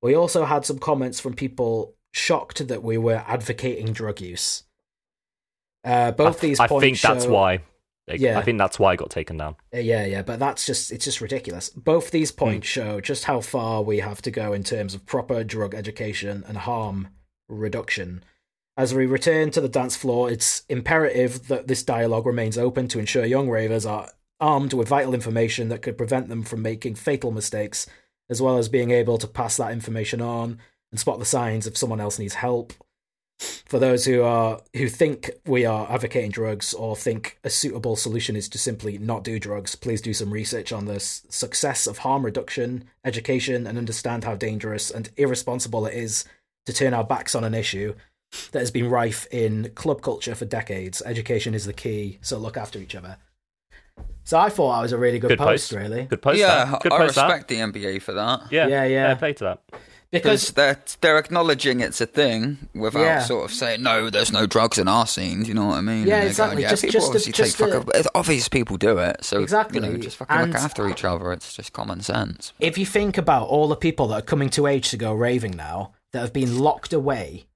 We 0.00 0.14
also 0.14 0.44
had 0.44 0.64
some 0.64 0.78
comments 0.78 1.18
from 1.20 1.34
people 1.34 1.94
shocked 2.12 2.68
that 2.68 2.82
we 2.82 2.96
were 2.98 3.24
advocating 3.26 3.92
drug 3.92 4.20
use. 4.20 4.62
Uh, 5.84 6.12
both 6.12 6.38
I, 6.38 6.46
these 6.46 6.60
I 6.60 6.68
points 6.68 6.82
think 6.84 7.00
that's 7.00 7.24
show- 7.24 7.32
why. 7.32 7.60
Yeah. 8.08 8.38
I 8.38 8.42
think 8.42 8.58
that's 8.58 8.78
why 8.80 8.92
it 8.92 8.96
got 8.98 9.10
taken 9.10 9.36
down. 9.38 9.54
uh, 9.74 9.78
Yeah, 9.78 10.04
yeah, 10.04 10.22
but 10.22 10.38
that's 10.40 10.66
just 10.66 10.90
it's 10.92 11.04
just 11.04 11.20
ridiculous. 11.20 11.70
Both 11.70 12.10
these 12.10 12.32
points 12.32 12.66
show 12.66 13.00
just 13.00 13.24
how 13.24 13.40
far 13.40 13.82
we 13.82 14.00
have 14.00 14.20
to 14.22 14.30
go 14.30 14.52
in 14.52 14.64
terms 14.64 14.92
of 14.94 15.06
proper 15.06 15.44
drug 15.44 15.72
education 15.74 16.44
and 16.46 16.58
harm 16.58 17.08
reduction. 17.48 18.22
As 18.76 18.92
we 18.92 19.06
return 19.06 19.50
to 19.52 19.60
the 19.60 19.68
dance 19.68 19.96
floor, 19.96 20.30
it's 20.30 20.64
imperative 20.68 21.46
that 21.48 21.68
this 21.68 21.82
dialogue 21.84 22.26
remains 22.26 22.58
open 22.58 22.88
to 22.88 22.98
ensure 22.98 23.24
young 23.24 23.48
ravers 23.48 23.86
are 23.86 24.08
armed 24.40 24.72
with 24.72 24.88
vital 24.88 25.14
information 25.14 25.68
that 25.68 25.80
could 25.82 25.96
prevent 25.96 26.28
them 26.28 26.42
from 26.42 26.60
making 26.60 26.96
fatal 26.96 27.30
mistakes, 27.30 27.86
as 28.28 28.42
well 28.42 28.58
as 28.58 28.68
being 28.68 28.90
able 28.90 29.16
to 29.18 29.28
pass 29.28 29.56
that 29.58 29.72
information 29.72 30.20
on 30.20 30.58
and 30.92 31.00
spot 31.00 31.18
the 31.18 31.24
signs 31.24 31.66
if 31.66 31.76
someone 31.76 32.00
else 32.00 32.18
needs 32.20 32.34
help. 32.34 32.72
For 33.66 33.80
those 33.80 34.04
who 34.04 34.22
are 34.22 34.60
who 34.76 34.86
think 34.88 35.30
we 35.46 35.64
are 35.64 35.90
advocating 35.90 36.30
drugs 36.30 36.72
or 36.74 36.94
think 36.94 37.38
a 37.42 37.50
suitable 37.50 37.96
solution 37.96 38.36
is 38.36 38.48
to 38.50 38.58
simply 38.58 38.98
not 38.98 39.24
do 39.24 39.40
drugs, 39.40 39.74
please 39.74 40.00
do 40.00 40.14
some 40.14 40.32
research 40.32 40.70
on 40.72 40.84
the 40.84 40.94
s- 40.96 41.22
success 41.28 41.88
of 41.88 41.98
harm 41.98 42.24
reduction, 42.24 42.84
education, 43.04 43.66
and 43.66 43.78
understand 43.78 44.22
how 44.22 44.36
dangerous 44.36 44.92
and 44.92 45.08
irresponsible 45.16 45.86
it 45.86 45.94
is 45.94 46.24
to 46.66 46.72
turn 46.72 46.94
our 46.94 47.02
backs 47.02 47.34
on 47.34 47.42
an 47.42 47.54
issue 47.54 47.94
that 48.52 48.60
has 48.60 48.70
been 48.70 48.88
rife 48.88 49.26
in 49.32 49.70
club 49.74 50.02
culture 50.02 50.36
for 50.36 50.44
decades. 50.44 51.02
Education 51.04 51.52
is 51.52 51.64
the 51.64 51.72
key, 51.72 52.18
so 52.22 52.38
look 52.38 52.56
after 52.56 52.78
each 52.78 52.94
other. 52.94 53.16
So 54.24 54.38
I 54.38 54.50
thought 54.50 54.70
I 54.70 54.82
was 54.82 54.92
a 54.92 54.98
really 54.98 55.18
good, 55.18 55.28
Good 55.28 55.38
post, 55.38 55.70
post. 55.70 55.72
really, 55.72 56.04
Good 56.04 56.22
post. 56.22 56.38
yeah, 56.38 56.64
that. 56.66 56.82
Good 56.82 56.92
I 56.92 56.98
post 56.98 57.16
that. 57.16 57.24
respect 57.26 57.48
the 57.48 57.56
NBA 57.56 58.02
for 58.02 58.12
that. 58.12 58.52
Yeah, 58.52 58.68
Yeah, 58.68 58.84
yeah. 58.84 59.14
Play 59.16 59.32
to 59.32 59.44
that. 59.44 59.80
Because 60.12 60.52
they're 60.52 60.78
they're 61.00 61.18
acknowledging 61.18 61.80
it's 61.80 62.00
a 62.00 62.06
thing 62.06 62.68
without 62.74 63.00
Yeah. 63.00 63.18
sort 63.22 63.46
of 63.50 63.56
saying 63.56 63.82
no, 63.82 64.10
there's 64.10 64.30
no 64.30 64.46
drugs 64.46 64.76
in 64.78 64.86
our 64.86 65.06
scene. 65.06 65.44
You 65.44 65.54
know 65.54 65.66
what 65.66 65.78
I 65.78 65.80
mean? 65.80 66.06
Yeah, 66.06 66.20
exactly. 66.20 66.56
Going, 66.56 66.62
yeah, 66.64 66.70
Just- 66.70 66.82
people 66.82 66.92
just 67.00 67.06
obviously 67.08 67.32
just 67.32 67.58
take 67.58 67.70
fucking. 67.72 67.90
it's 67.94 68.08
obvious 68.14 68.48
people 68.48 68.76
do 68.76 68.98
it, 68.98 69.24
so 69.24 69.40
Exactly. 69.42 69.80
You 69.80 69.92
know, 69.92 69.98
just 69.98 70.16
fucking 70.18 70.36
And- 70.36 70.52
look 70.52 70.60
after 70.62 70.88
each 70.88 71.04
other. 71.04 71.32
It's 71.32 71.54
just 71.54 71.72
common 71.72 72.02
sense. 72.02 72.52
if 72.60 72.76
you 72.76 72.84
think 72.86 73.16
about 73.18 73.48
all 73.48 73.68
the 73.68 73.76
people 73.76 74.06
that 74.08 74.18
are 74.18 74.22
coming 74.22 74.50
to 74.50 74.66
age 74.66 74.90
to 74.90 74.96
go 74.96 75.12
raving 75.14 75.52
now 75.56 75.92
that 76.12 76.20
have 76.20 76.32
been 76.34 76.58
locked 76.58 76.92
away. 76.92 77.46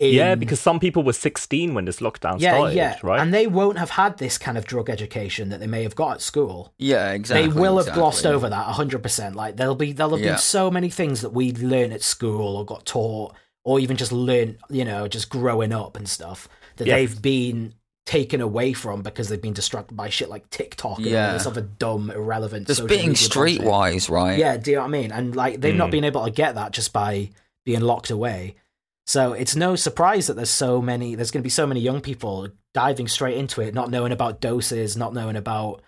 In- 0.00 0.14
Yeah, 0.14 0.34
because 0.34 0.58
some 0.58 0.80
people 0.80 1.02
were 1.04 1.12
16 1.12 1.74
when 1.74 1.84
this 1.84 2.00
lockdown 2.00 2.40
yeah, 2.40 2.54
started, 2.54 2.74
yeah, 2.76 2.96
right? 3.02 3.20
and 3.20 3.32
they 3.32 3.46
won't 3.46 3.78
have 3.78 3.90
had 3.90 4.18
this 4.18 4.38
kind 4.38 4.58
of 4.58 4.64
drug 4.64 4.90
education 4.90 5.50
that 5.50 5.60
they 5.60 5.66
may 5.68 5.82
have 5.84 5.94
got 5.94 6.14
at 6.14 6.20
school. 6.22 6.72
Yeah, 6.78 7.12
exactly. 7.12 7.48
they 7.48 7.60
will 7.60 7.76
have 7.82 7.94
glossed 7.94 8.26
over 8.26 8.48
that 8.48 8.66
hundred 8.66 9.02
percent. 9.02 9.36
Like 9.36 9.56
there'll 9.56 9.74
be 9.76 9.92
there'll 9.92 10.12
have 10.16 10.20
Yeah. 10.24 10.32
been 10.32 10.38
so 10.38 10.70
many 10.70 10.90
things 10.90 11.20
that 11.20 11.30
we 11.30 11.52
learn 11.52 11.92
at 11.92 12.02
school 12.02 12.56
or 12.56 12.64
got 12.64 12.84
taught, 12.86 13.34
or 13.64 13.78
even 13.78 13.96
just 13.96 14.10
learned, 14.10 14.56
you 14.70 14.84
know, 14.84 15.06
just 15.06 15.28
growing 15.28 15.72
up 15.72 15.96
and 15.96 16.08
stuff 16.08 16.48
that 16.76 16.86
Yeah. 16.86 16.96
they've 16.96 17.20
been 17.22 17.74
taken 18.06 18.40
away 18.40 18.72
from 18.72 19.02
because 19.02 19.28
they've 19.28 19.42
been 19.42 19.52
distracted 19.52 19.94
by 19.94 20.08
shit 20.08 20.28
like 20.30 20.48
TikTok 20.50 20.96
and 20.98 21.06
all 21.06 21.12
Yeah. 21.12 21.32
this 21.34 21.46
other 21.46 21.60
dumb, 21.60 22.10
irrelevant. 22.10 22.66
Stuff. 22.66 22.68
Just 22.68 22.78
social 22.78 22.88
being 22.88 23.08
media 23.10 23.28
bullshit. 23.28 23.60
streetwise, 23.60 24.10
right? 24.10 24.38
Yeah, 24.38 24.56
do 24.56 24.70
you 24.70 24.76
know 24.78 24.82
what 24.82 24.88
I 24.88 24.90
mean? 24.90 25.12
And 25.12 25.36
like 25.36 25.60
they've 25.60 25.74
not 25.76 25.88
Mm. 25.88 25.92
been 25.92 26.04
able 26.04 26.24
to 26.24 26.30
get 26.30 26.54
that 26.54 26.72
just 26.72 26.92
by 26.92 27.30
being 27.66 27.80
locked 27.82 28.10
away. 28.10 28.54
So 29.10 29.32
it's 29.32 29.56
no 29.56 29.74
surprise 29.74 30.28
that 30.28 30.34
there's 30.34 30.50
so 30.50 30.80
many 30.80 31.16
there's 31.16 31.32
going 31.32 31.42
to 31.42 31.46
be 31.46 31.50
so 31.50 31.66
many 31.66 31.80
young 31.80 32.00
people 32.00 32.46
diving 32.74 33.08
straight 33.08 33.36
into 33.36 33.60
it, 33.60 33.74
not 33.74 33.90
knowing 33.90 34.12
about 34.12 34.40
doses, 34.40 34.96
not 34.96 35.12
knowing 35.12 35.34
about 35.34 35.82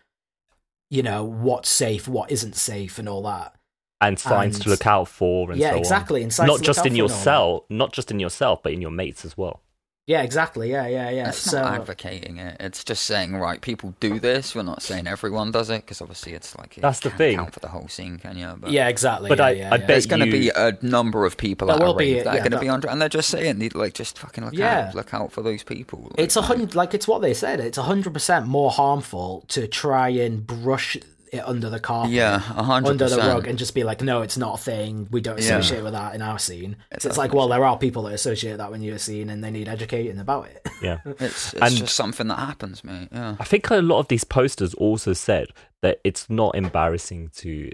you 0.91 1.05
know 1.05 1.23
what's 1.23 1.69
safe, 1.69 2.09
what 2.09 2.33
isn't 2.33 2.57
safe, 2.57 2.99
and 2.99 3.09
all 3.09 3.23
that. 3.23 3.55
and 4.01 4.19
signs 4.19 4.57
and- 4.57 4.65
to 4.65 4.71
look 4.71 4.89
out 4.89 5.07
for 5.07 5.53
and 5.53 5.61
yeah, 5.61 5.69
so 5.69 5.75
on. 5.75 5.79
exactly. 5.79 6.23
And 6.25 6.33
signs 6.33 6.49
Not 6.49 6.55
to 6.55 6.59
look 6.63 6.67
just 6.67 6.79
out 6.81 6.87
in 6.87 6.93
for 6.95 6.95
and 6.95 7.03
all 7.03 7.09
that. 7.09 7.15
yourself, 7.15 7.63
not 7.71 7.93
just 7.93 8.11
in 8.11 8.19
yourself, 8.19 8.61
but 8.65 8.73
in 8.73 8.81
your 8.81 8.91
mates 8.91 9.25
as 9.25 9.37
well. 9.39 9.62
Yeah, 10.05 10.23
exactly. 10.23 10.69
Yeah, 10.69 10.89
yeah, 10.89 11.11
yeah. 11.11 11.29
It's 11.29 11.39
so 11.39 11.63
not 11.63 11.75
advocating 11.75 12.39
it. 12.39 12.57
It's 12.59 12.83
just 12.83 13.05
saying, 13.05 13.37
right, 13.37 13.61
people 13.61 13.95
do 14.01 14.19
this. 14.19 14.53
We're 14.53 14.65
not 14.65 14.83
saying 14.83 15.07
everyone 15.07 15.53
does 15.53 15.71
it 15.71 15.83
because 15.83 16.01
obviously 16.01 16.33
it's 16.33 16.59
like 16.59 16.77
you 16.77 16.81
That's 16.81 16.99
the 16.99 17.11
can't 17.11 17.19
thing. 17.19 17.37
Count 17.37 17.55
for 17.55 17.61
the 17.61 17.69
whole 17.69 17.87
scene, 17.87 18.19
can 18.19 18.37
you? 18.37 18.53
But 18.59 18.73
yeah, 18.73 18.89
exactly. 18.89 19.29
But 19.29 19.39
yeah, 19.39 19.45
I- 19.45 19.51
yeah, 19.53 19.67
I 19.69 19.71
yeah. 19.75 19.77
bet 19.77 19.87
There's 19.87 20.07
going 20.07 20.21
to 20.21 20.27
you- 20.27 20.33
be 20.33 20.49
a 20.49 20.77
number 20.83 21.25
of 21.25 21.37
people 21.37 21.69
There 21.69 21.77
that 21.79 21.85
will 21.85 21.93
are, 21.93 21.97
be, 21.99 22.15
rave 22.15 22.25
that 22.25 22.31
are 22.31 22.37
yeah, 22.37 22.41
going 22.41 22.51
to 22.51 22.59
be 22.59 22.69
under, 22.69 22.89
and 22.89 23.01
they're 23.01 23.09
just 23.09 23.31
saying, 23.31 23.71
like, 23.75 23.95
just 23.95 24.19
fucking 24.19 24.45
look 24.45 24.55
Yeah. 24.55 24.89
out, 24.89 24.95
look 24.97 25.15
out 25.15 25.31
for 25.31 25.41
those 25.41 25.63
people. 25.63 26.01
Like, 26.11 26.19
It's 26.19 26.35
a 26.37 26.43
hundred, 26.43 26.75
like 26.75 26.95
it's 26.95 27.07
what 27.07 27.23
they 27.23 27.33
said. 27.33 27.61
It's 27.61 27.79
a 27.79 27.83
hundred 27.85 28.13
percent 28.13 28.47
more 28.49 28.73
harmful 28.73 29.45
to 29.49 29.69
try 29.69 30.09
and 30.09 30.45
brush 30.45 30.97
it 31.33 31.43
under 31.47 31.71
the 31.71 31.81
carpet. 31.81 32.13
Yeah, 32.13 32.37
a 32.37 32.63
hundred 32.63 32.91
under 32.91 33.09
the 33.09 33.17
rug 33.17 33.47
and 33.49 33.59
just 33.59 33.75
be 33.75 33.83
like, 33.85 34.03
no, 34.03 34.21
it's 34.23 34.37
not 34.37 34.61
a 34.61 34.63
thing. 34.63 35.09
We 35.11 35.21
don't 35.23 35.39
Yeah. 35.39 35.57
associate 35.59 35.83
with 35.83 35.95
that 35.95 36.15
in 36.15 36.21
our 36.23 36.39
scene. 36.39 36.77
It 36.91 37.03
so 37.03 37.09
it's 37.09 37.17
like, 37.19 37.33
well, 37.33 37.49
there 37.49 37.65
are 37.65 37.79
people 37.79 38.03
that 38.05 38.13
associate 38.15 38.59
that 38.59 38.71
when 38.71 38.83
you're 38.83 38.97
a 38.97 38.99
scene 39.01 39.31
and 39.31 39.43
they 39.43 39.51
need 39.51 39.67
educating 39.69 40.19
about 40.19 40.47
it. 40.49 40.67
Yeah. 40.83 40.99
It's, 41.05 41.53
it's 41.55 41.63
And- 41.63 41.77
just 41.77 41.95
something 41.95 42.27
that 42.27 42.41
happens, 42.41 42.83
mate. 42.83 43.09
Yeah. 43.13 43.37
I 43.39 43.45
think 43.45 43.71
a 43.71 43.77
lot 43.77 44.01
of 44.01 44.09
these 44.09 44.25
posters 44.25 44.75
also 44.75 45.13
said 45.13 45.47
that 45.81 46.01
it's 46.03 46.29
not 46.29 46.57
embarrassing 46.57 47.31
to 47.37 47.71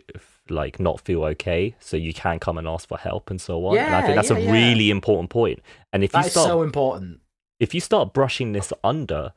like 0.50 0.78
not 0.78 1.00
feel 1.00 1.24
okay, 1.24 1.74
so 1.80 1.96
you 1.96 2.12
can 2.12 2.38
come 2.38 2.58
and 2.58 2.68
ask 2.68 2.86
for 2.88 2.98
help 2.98 3.30
and 3.30 3.40
so 3.40 3.64
on. 3.66 3.74
yeah, 3.76 3.86
and 3.86 3.94
I 3.96 4.02
think 4.02 4.14
that's 4.16 4.30
yeah, 4.30 4.36
a 4.36 4.40
yeah. 4.40 4.52
really 4.52 4.90
important 4.90 5.30
point. 5.30 5.60
And 5.92 6.04
if 6.04 6.12
you 6.14 6.22
start 6.22 6.46
so 6.48 6.62
important. 6.62 7.20
if 7.60 7.74
you 7.74 7.80
start 7.80 8.12
brushing 8.14 8.52
this 8.52 8.72
under, 8.84 9.32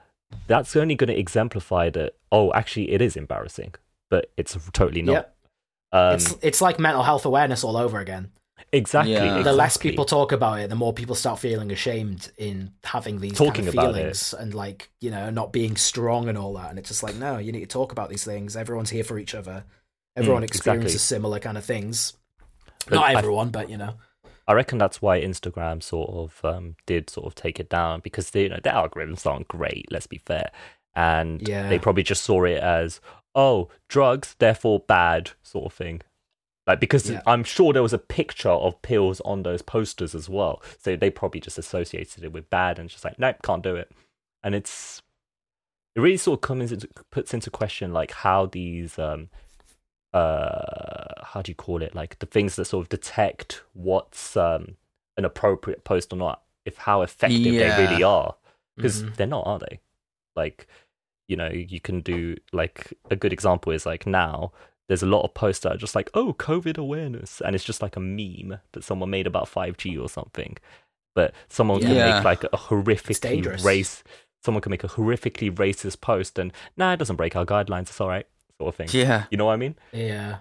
that's 0.48 0.76
only 0.76 0.96
going 0.96 1.10
to 1.10 1.18
exemplify 1.18 1.90
that. 1.92 2.14
Oh, 2.32 2.52
actually, 2.54 2.92
it 2.92 3.02
is 3.02 3.16
embarrassing, 3.18 3.74
but 4.12 4.32
it's 4.38 4.56
totally 4.74 5.02
not. 5.02 5.14
Yep. 5.14 5.36
Um, 5.94 6.14
it's 6.14 6.36
it's 6.44 6.62
like 6.62 6.80
mental 6.80 7.02
health 7.02 7.26
awareness 7.26 7.64
all 7.64 7.76
over 7.76 8.00
again. 8.00 8.32
exactly. 8.72 9.14
Yeah. 9.14 9.42
The 9.42 9.52
less 9.52 9.76
people 9.78 10.06
talk 10.06 10.32
about 10.32 10.60
it, 10.60 10.70
the 10.70 10.76
more 10.76 10.94
people 10.94 11.16
start 11.16 11.40
feeling 11.40 11.72
ashamed 11.72 12.32
in 12.38 12.72
having 12.84 13.20
these 13.20 13.34
Talking 13.34 13.66
kind 13.66 13.68
of 13.70 13.74
about 13.74 13.96
feelings 13.96 14.34
and 14.36 14.54
like 14.54 14.92
you 15.02 15.10
know 15.10 15.32
not 15.32 15.52
being 15.52 15.76
strong 15.76 16.30
and 16.30 16.38
all 16.38 16.54
that. 16.54 16.70
And 16.70 16.78
it's 16.78 16.90
just 16.90 17.02
like 17.02 17.16
no, 17.16 17.40
you 17.40 17.52
need 17.52 17.62
to 17.62 17.66
talk 17.66 17.92
about 17.92 18.10
these 18.10 18.24
things. 18.24 18.56
Everyone's 18.56 18.92
here 18.92 19.04
for 19.04 19.18
each 19.18 19.34
other. 19.34 19.64
Everyone 20.16 20.44
Mm, 20.44 20.46
experiences 20.46 20.96
exactly. 20.96 21.16
similar 21.18 21.40
kind 21.40 21.58
of 21.58 21.66
things. 21.66 22.14
But 22.88 22.96
Not 22.96 23.06
I- 23.10 23.18
everyone, 23.18 23.50
but 23.50 23.70
you 23.70 23.78
know. 23.78 23.96
I 24.48 24.54
reckon 24.54 24.78
that's 24.80 25.02
why 25.02 25.22
Instagram 25.22 25.82
sort 25.82 26.10
of 26.10 26.44
um, 26.44 26.76
did 26.86 27.10
sort 27.10 27.26
of 27.28 27.36
take 27.36 27.60
it 27.60 27.70
down 27.70 28.02
because 28.02 28.32
they, 28.32 28.44
you 28.44 28.50
know 28.50 28.60
their 28.62 28.74
algorithms 28.74 29.26
aren't 29.26 29.48
great. 29.48 29.86
Let's 29.92 30.08
be 30.08 30.18
fair, 30.18 30.52
and 30.96 31.48
Yeah. 31.48 31.70
they 31.70 31.80
probably 31.80 32.04
just 32.04 32.24
saw 32.24 32.44
it 32.44 32.62
as 32.62 33.00
oh 33.36 33.70
drugs, 33.88 34.36
therefore 34.40 34.80
bad 34.82 35.32
sort 35.44 35.66
of 35.66 35.74
thing. 35.74 36.02
Like 36.68 36.80
because 36.80 37.10
Yeah. 37.10 37.22
I'm 37.26 37.44
sure 37.44 37.74
there 37.74 37.82
was 37.84 37.94
a 37.94 37.98
picture 37.98 38.50
of 38.50 38.82
pills 38.82 39.20
on 39.22 39.44
those 39.44 39.62
posters 39.62 40.14
as 40.14 40.30
well, 40.30 40.62
so 40.80 40.96
they 40.96 41.10
probably 41.10 41.40
just 41.42 41.58
associated 41.58 42.24
it 42.24 42.32
with 42.34 42.50
bad 42.50 42.78
and 42.80 42.90
just 42.90 43.04
like 43.04 43.18
nope, 43.20 43.38
can't 43.44 43.64
do 43.64 43.76
it. 43.76 43.92
And 44.44 44.54
it's 44.56 45.02
it 45.96 46.00
really 46.02 46.18
sort 46.18 46.38
of 46.38 46.42
comes 46.42 46.72
into 46.72 46.88
puts 47.12 47.34
into 47.34 47.50
question 47.50 47.92
like 47.94 48.12
how 48.12 48.46
these 48.46 48.98
um 49.00 49.30
uh 50.14 51.24
how 51.24 51.42
do 51.42 51.52
you 51.52 51.56
call 51.56 51.82
it 51.82 51.96
like 51.96 52.20
the 52.20 52.26
things 52.26 52.56
that 52.56 52.66
sort 52.66 52.84
of 52.84 52.90
detect 52.90 53.64
what's 53.74 54.36
um 54.36 54.76
an 55.18 55.26
appropriate 55.26 55.84
post 55.84 56.12
or 56.12 56.18
not 56.18 56.42
if 56.66 56.78
how 56.78 57.02
effective 57.02 57.40
Yeah. 57.54 57.76
they 57.78 57.84
really 57.88 58.04
are 58.04 58.36
because 58.76 59.04
Mhm. 59.04 59.16
they're 59.16 59.28
not 59.28 59.48
are 59.48 59.60
they 59.60 59.80
like 60.36 60.68
you 61.28 61.36
know 61.38 61.50
you 61.50 61.80
can 61.80 62.02
do 62.02 62.36
like 62.52 62.94
a 63.10 63.16
good 63.16 63.32
example 63.34 63.72
is 63.72 63.86
like 63.86 64.06
now 64.06 64.52
there's 64.88 65.04
a 65.04 65.08
lot 65.08 65.24
of 65.24 65.34
posts 65.34 65.64
that 65.64 65.74
are 65.74 65.78
just 65.78 65.96
like 65.96 66.10
oh 66.14 66.34
covid 66.34 66.78
awareness 66.78 67.42
and 67.42 67.56
it's 67.56 67.64
just 67.64 67.82
like 67.82 67.96
a 67.96 68.00
meme 68.00 68.60
that 68.74 68.84
someone 68.84 69.10
made 69.10 69.28
about 69.28 69.50
5g 69.50 70.02
or 70.02 70.10
something 70.10 70.58
but 71.16 71.34
someone 71.50 71.80
can 71.80 71.96
Yeah. 71.96 72.16
make 72.16 72.24
like 72.26 72.44
a 72.46 72.50
horrifically 72.58 73.64
race 73.64 74.04
someone 74.44 74.62
can 74.62 74.72
make 74.72 74.84
a 74.84 74.88
horrifically 74.90 75.52
racist 75.54 76.02
post 76.02 76.38
and 76.40 76.52
nah 76.76 76.94
it 76.94 76.98
doesn't 76.98 77.16
break 77.16 77.36
our 77.36 77.46
guidelines 77.46 77.84
it's 77.84 78.02
all 78.02 78.08
right 78.10 78.28
sort 78.60 78.70
of 78.70 78.76
thing 78.76 78.90
Yeah. 78.92 79.26
you 79.32 79.38
know 79.38 79.46
what 79.46 79.54
i 79.54 79.58
mean 79.58 79.76
Yeah. 79.94 80.38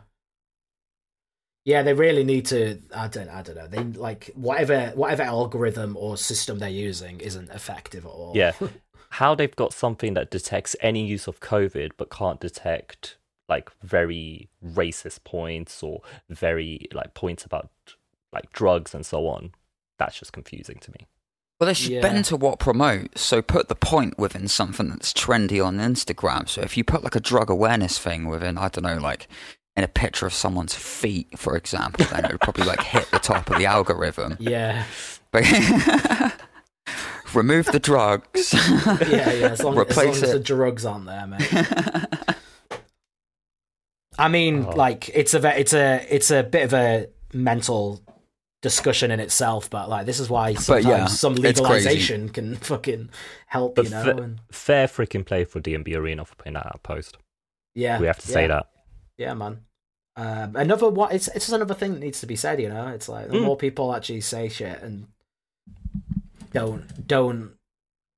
Yeah, 1.67 1.83
they 1.83 1.93
really 1.93 2.25
need 2.25 2.47
to. 2.47 2.81
I 2.97 3.09
don't. 3.09 3.29
I 3.29 3.43
don't 3.43 3.55
know. 3.55 3.67
They 3.67 3.83
like 3.83 4.31
whatever 4.35 4.93
whatever 4.95 5.23
algorithm 5.25 5.95
or 5.97 6.17
system 6.17 6.59
they're 6.59 6.71
using 6.71 7.21
isn't 7.21 7.51
effective 7.51 8.07
at 8.07 8.11
all. 8.11 8.33
Yeah. 8.35 8.53
How 9.15 9.35
they've 9.35 9.55
got 9.57 9.73
something 9.73 10.15
that 10.15 10.31
detects 10.31 10.77
any 10.81 11.05
use 11.07 11.27
of 11.27 11.41
COVID 11.41 11.93
but 11.97 12.11
can't 12.11 12.41
detect 12.41 13.17
like 13.49 13.71
very 13.83 14.49
racist 14.65 15.25
points 15.25 15.83
or 15.83 16.01
very 16.29 16.87
like 16.93 17.15
points 17.15 17.45
about 17.45 17.69
like 18.33 18.53
drugs 18.53 18.95
and 18.95 19.05
so 19.05 19.27
on. 19.27 19.53
That's 19.99 20.19
just 20.19 20.33
confusing 20.33 20.79
to 20.83 20.93
me. 20.93 21.09
Well, 21.59 21.67
they 21.67 21.75
should 21.75 21.91
Yeah. 21.93 22.01
bend 22.01 22.25
to 22.27 22.37
what 22.37 22.59
promotes. 22.59 23.21
So 23.23 23.43
put 23.43 23.69
the 23.69 23.75
point 23.75 24.19
within 24.19 24.47
something 24.49 24.89
that's 24.89 25.13
trendy 25.13 25.63
on 25.65 25.77
Instagram. 25.79 26.49
So 26.49 26.63
if 26.63 26.77
you 26.77 26.85
put 26.85 27.03
like 27.05 27.17
a 27.17 27.21
drug 27.21 27.51
awareness 27.51 27.99
thing 27.99 28.27
within, 28.29 28.57
I 28.57 28.69
don't 28.69 28.85
know, 28.85 28.97
like 28.99 29.27
in 29.77 29.85
a 29.85 29.89
picture 29.89 30.25
of 30.27 30.33
someone's 30.33 30.75
feet, 30.75 31.39
for 31.39 31.57
example, 31.57 32.07
then 32.07 32.25
it 32.25 32.33
would 32.33 32.41
probably 32.41 32.65
like 32.65 32.81
hit 32.83 33.11
the 33.11 33.19
top 33.19 33.51
of 33.51 33.59
the 33.59 33.67
algorithm. 33.67 34.37
Yeah, 34.41 34.85
But 35.33 35.45
remove 37.35 37.67
the 37.67 37.79
drugs. 37.81 38.53
yeah, 38.87 38.99
yeah. 39.09 39.17
As 39.27 39.41
long, 39.41 39.53
as, 39.53 39.65
long 39.65 39.79
Replace 39.79 40.23
as 40.23 40.33
the 40.33 40.41
drugs 40.41 40.85
aren't 40.87 41.07
there, 41.07 41.27
man. 41.27 41.41
I 44.19 44.29
mean, 44.29 44.67
Oh. 44.67 44.71
like 44.77 45.09
it's 45.11 45.35
a 45.35 45.59
it's 45.59 45.73
a 45.73 46.07
it's 46.15 46.31
a 46.31 46.43
bit 46.43 46.65
of 46.65 46.75
a 46.75 47.09
mental 47.33 48.01
discussion 48.61 49.11
in 49.11 49.21
itself, 49.21 49.71
but 49.71 49.89
like 49.89 50.05
this 50.05 50.21
is 50.21 50.29
why 50.29 50.53
sometimes 50.55 50.87
yeah, 50.87 51.07
some 51.07 51.35
legalization 51.35 52.29
can 52.29 52.57
fucking 52.71 53.09
help, 53.47 53.77
But 53.77 53.87
you 53.87 53.91
know. 53.93 54.05
fa- 54.05 54.17
and, 54.23 54.41
fair 54.53 54.87
freaking 54.87 55.25
play 55.25 55.45
for 55.45 55.61
DnB 55.61 55.97
Arena 55.97 56.25
for 56.25 56.35
putting 56.35 56.53
that 56.55 56.67
out 56.67 56.83
post. 56.83 57.17
yeah, 57.75 57.99
we 57.99 58.07
have 58.07 58.19
to 58.19 58.29
yeah, 58.29 58.35
say 58.35 58.47
that. 58.49 58.67
Yeah, 59.17 59.35
man. 59.35 59.61
Um, 60.17 60.57
another 60.57 60.89
what? 60.91 61.13
It's 61.15 61.29
it's 61.29 61.47
just 61.47 61.53
another 61.53 61.75
thing 61.75 61.95
that 61.95 62.01
needs 62.01 62.21
to 62.21 62.27
be 62.27 62.37
said. 62.37 62.61
You 62.61 62.69
know, 62.69 62.89
it's 62.89 63.09
like 63.09 63.29
the 63.29 63.37
Mm. 63.39 63.45
more 63.45 63.57
people 63.57 63.95
actually 63.95 64.21
say 64.21 64.49
shit 64.51 64.83
and 64.83 65.07
don't 66.53 67.07
don't 67.07 67.53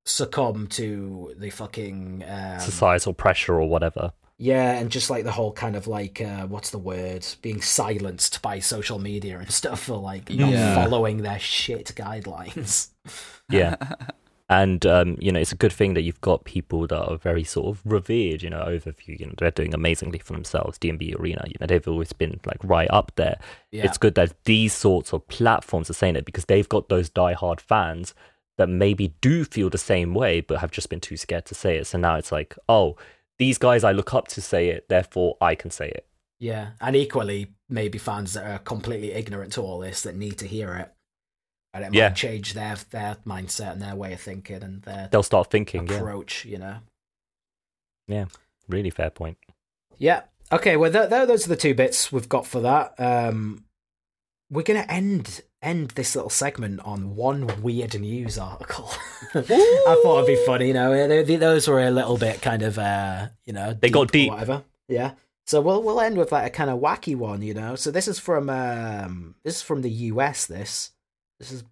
succumb 0.05 0.67
to 0.67 1.33
the 1.37 1.49
fucking 1.49 2.23
um, 2.27 2.59
Societal 2.59 3.13
pressure 3.13 3.53
or 3.59 3.67
whatever. 3.69 4.11
Yeah, 4.37 4.73
and 4.73 4.89
just 4.89 5.09
like 5.09 5.23
the 5.23 5.31
whole 5.31 5.53
kind 5.53 5.75
of 5.75 5.87
like 5.87 6.19
uh, 6.19 6.47
what's 6.47 6.71
the 6.71 6.77
word? 6.79 7.25
Being 7.41 7.61
silenced 7.61 8.41
by 8.41 8.59
social 8.59 8.99
media 8.99 9.39
and 9.39 9.49
stuff 9.51 9.83
for 9.83 9.97
like 9.97 10.29
not 10.29 10.49
Yeah. 10.51 10.75
following 10.75 11.21
their 11.21 11.39
shit 11.39 11.93
guidelines. 11.95 12.89
Yeah. 13.49 13.75
and 14.49 14.85
um, 14.85 15.17
you 15.19 15.31
know, 15.31 15.39
it's 15.39 15.51
a 15.51 15.57
good 15.57 15.71
thing 15.73 15.93
that 15.93 16.01
you've 16.01 16.21
got 16.21 16.43
people 16.43 16.85
that 16.87 17.01
are 17.01 17.17
very 17.17 17.43
sort 17.43 17.67
of 17.67 17.81
revered, 17.85 18.43
you 18.43 18.49
know, 18.49 18.63
overview, 18.63 19.19
you 19.19 19.25
know, 19.25 19.33
they're 19.37 19.51
doing 19.51 19.73
amazingly 19.73 20.19
for 20.19 20.33
themselves. 20.33 20.77
DnB 20.77 21.19
Arena, 21.19 21.43
you 21.47 21.55
know, 21.59 21.67
they've 21.67 21.87
always 21.87 22.13
been 22.13 22.39
like 22.45 22.59
right 22.63 22.89
up 22.91 23.13
there. 23.15 23.39
Yeah, 23.71 23.85
It's 23.85 23.97
good 23.97 24.15
that 24.15 24.33
these 24.43 24.73
sorts 24.73 25.13
of 25.13 25.27
platforms 25.27 25.89
are 25.89 25.93
saying 25.93 26.15
it 26.17 26.25
because 26.25 26.45
they've 26.45 26.67
got 26.69 26.89
those 26.89 27.09
diehard 27.09 27.59
fans 27.61 28.13
that 28.57 28.69
maybe 28.69 29.15
do 29.21 29.43
feel 29.45 29.69
the 29.69 29.77
same 29.77 30.13
way 30.13 30.41
but 30.41 30.59
have 30.59 30.71
just 30.71 30.89
been 30.89 30.99
too 30.99 31.17
scared 31.17 31.45
to 31.45 31.55
say 31.55 31.77
it. 31.77 31.87
So 31.87 31.97
now 31.97 32.15
it's 32.15 32.31
like, 32.31 32.55
oh, 32.69 32.95
these 33.39 33.57
guys 33.57 33.83
I 33.83 33.91
look 33.93 34.13
up 34.13 34.27
to 34.29 34.41
say 34.41 34.69
it, 34.69 34.89
therefore 34.89 35.37
I 35.41 35.55
can 35.55 35.71
say 35.71 35.87
it. 35.89 36.05
yeah, 36.39 36.71
and 36.81 36.95
equally 36.95 37.53
maybe 37.69 37.97
fans 37.97 38.33
that 38.33 38.45
are 38.45 38.59
completely 38.59 39.13
ignorant 39.13 39.53
to 39.53 39.61
all 39.61 39.79
this 39.79 40.03
that 40.03 40.15
need 40.15 40.37
to 40.39 40.47
hear 40.47 40.75
it, 40.75 40.92
and 41.73 41.83
it 41.83 41.87
might 41.91 41.97
Yeah. 41.97 42.09
change 42.11 42.53
their 42.53 42.75
their 42.91 43.17
mindset 43.25 43.73
and 43.73 43.81
their 43.81 43.95
way 43.95 44.13
of 44.13 44.21
thinking 44.21 44.61
and 44.63 44.81
their 44.83 45.09
They'll 45.11 45.23
start 45.23 45.49
thinking, 45.49 45.87
yeah, 45.87 45.95
approach. 45.97 46.45
You 46.45 46.57
know. 46.59 46.77
Yeah, 48.07 48.25
really 48.67 48.89
fair 48.89 49.09
point. 49.09 49.37
Yeah. 49.97 50.21
Okay. 50.51 50.75
Well, 50.77 50.91
th- 50.91 51.09
th- 51.09 51.27
those 51.27 51.45
are 51.45 51.49
the 51.49 51.55
two 51.55 51.73
bits 51.73 52.11
we've 52.11 52.29
got 52.29 52.45
for 52.45 52.59
that. 52.61 52.93
Um, 52.99 53.65
we're 54.49 54.63
gonna 54.63 54.85
end 54.89 55.41
end 55.61 55.91
this 55.91 56.13
little 56.15 56.29
segment 56.29 56.81
on 56.81 57.15
one 57.15 57.61
weird 57.63 57.99
news 57.99 58.37
article. 58.37 58.89
I 59.33 59.41
thought 60.03 60.23
it'd 60.23 60.27
be 60.39 60.45
funny. 60.45 60.67
You 60.67 60.73
know, 60.73 61.07
They- 61.07 61.23
they- 61.23 61.35
those 61.37 61.67
were 61.69 61.79
a 61.79 61.89
little 61.91 62.17
bit 62.17 62.41
kind 62.41 62.61
of, 62.61 62.77
uh, 62.77 63.29
you 63.45 63.53
know, 63.53 63.73
They 63.73 63.89
got 63.89 64.01
or 64.09 64.11
deep. 64.11 64.29
whatever. 64.29 64.63
Yeah. 64.89 65.11
So 65.45 65.59
we'll 65.61 65.81
we'll 65.81 65.99
end 66.01 66.17
with 66.17 66.31
like 66.31 66.45
a 66.47 66.49
kind 66.49 66.69
of 66.69 66.79
wacky 66.79 67.15
one. 67.15 67.41
You 67.41 67.53
know. 67.53 67.75
So 67.75 67.91
this 67.91 68.07
is 68.07 68.19
from 68.19 68.49
um 68.49 69.35
this 69.43 69.55
is 69.57 69.61
from 69.61 69.81
the 69.81 69.89
U.S. 70.11 70.45
This 70.45 70.91
this 71.39 71.51
is 71.51 71.63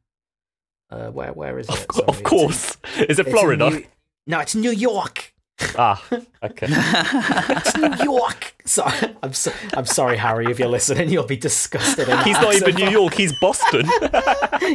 uh 0.90 1.08
where 1.10 1.34
where 1.34 1.60
is 1.60 1.68
it? 1.70 1.74
Of, 1.74 1.86
Sorry, 1.96 2.04
of 2.08 2.10
it's 2.10 2.18
in- 2.20 2.24
course. 2.26 2.78
Is 3.10 3.20
it 3.20 3.28
Florida? 3.30 3.70
New- 3.70 3.86
no, 4.28 4.40
it's 4.40 4.56
New 4.56 4.72
York. 4.72 5.34
ah, 5.78 6.04
okay. 6.44 6.68
It's 6.70 7.78
New 7.78 8.04
York. 8.04 8.56
Sorry, 8.66 9.16
I'm 9.24 9.34
so, 9.34 9.52
I'm 9.74 9.86
sorry, 9.86 10.18
Harry, 10.18 10.46
if 10.52 10.60
you're 10.60 10.68
listening, 10.68 11.10
you'll 11.10 11.26
be 11.26 11.38
disgusted. 11.38 12.08
in 12.10 12.18
He's 12.20 12.36
not 12.42 12.54
even. 12.56 12.76
New 12.76 12.90
York, 12.90 13.14
he's 13.16 13.38
Boston. 13.40 13.86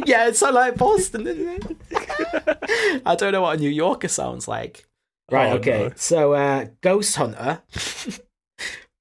yeah, 0.05 0.27
it's 0.27 0.39
so 0.39 0.51
like 0.51 0.75
Boston, 0.77 1.27
isn't 1.27 1.77
it? 1.91 3.01
I 3.05 3.15
don't 3.15 3.31
know 3.31 3.41
what 3.41 3.57
a 3.57 3.59
New 3.61 3.69
Yorker 3.69 4.07
sounds 4.07 4.47
like. 4.47 4.85
Right, 5.31 5.51
Oh, 5.51 5.57
okay. 5.57 5.79
no. 5.89 5.91
So, 5.95 6.33
uh, 6.33 6.65
Ghost 6.81 7.15
Hunter 7.17 7.61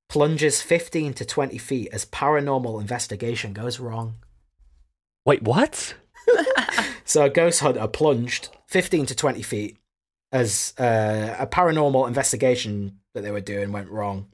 plunges 0.09 0.63
15 0.63 1.15
to 1.15 1.25
20 1.25 1.59
feet 1.59 1.89
as 1.93 2.05
paranormal 2.07 2.81
investigation 2.81 3.53
goes 3.53 3.79
wrong. 3.81 4.15
Wait, 5.27 5.43
what? 5.43 5.95
So, 7.09 7.25
a 7.25 7.31
Ghost 7.31 7.61
Hunter 7.61 7.87
plunged 7.87 8.49
15 8.67 9.07
to 9.07 9.15
20 9.15 9.41
feet 9.43 9.77
as 10.33 10.75
uh, 10.77 11.37
a 11.39 11.47
paranormal 11.47 12.09
investigation 12.09 12.99
that 13.15 13.21
they 13.21 13.31
were 13.31 13.41
doing 13.41 13.71
went 13.71 13.91
wrong. 13.91 14.27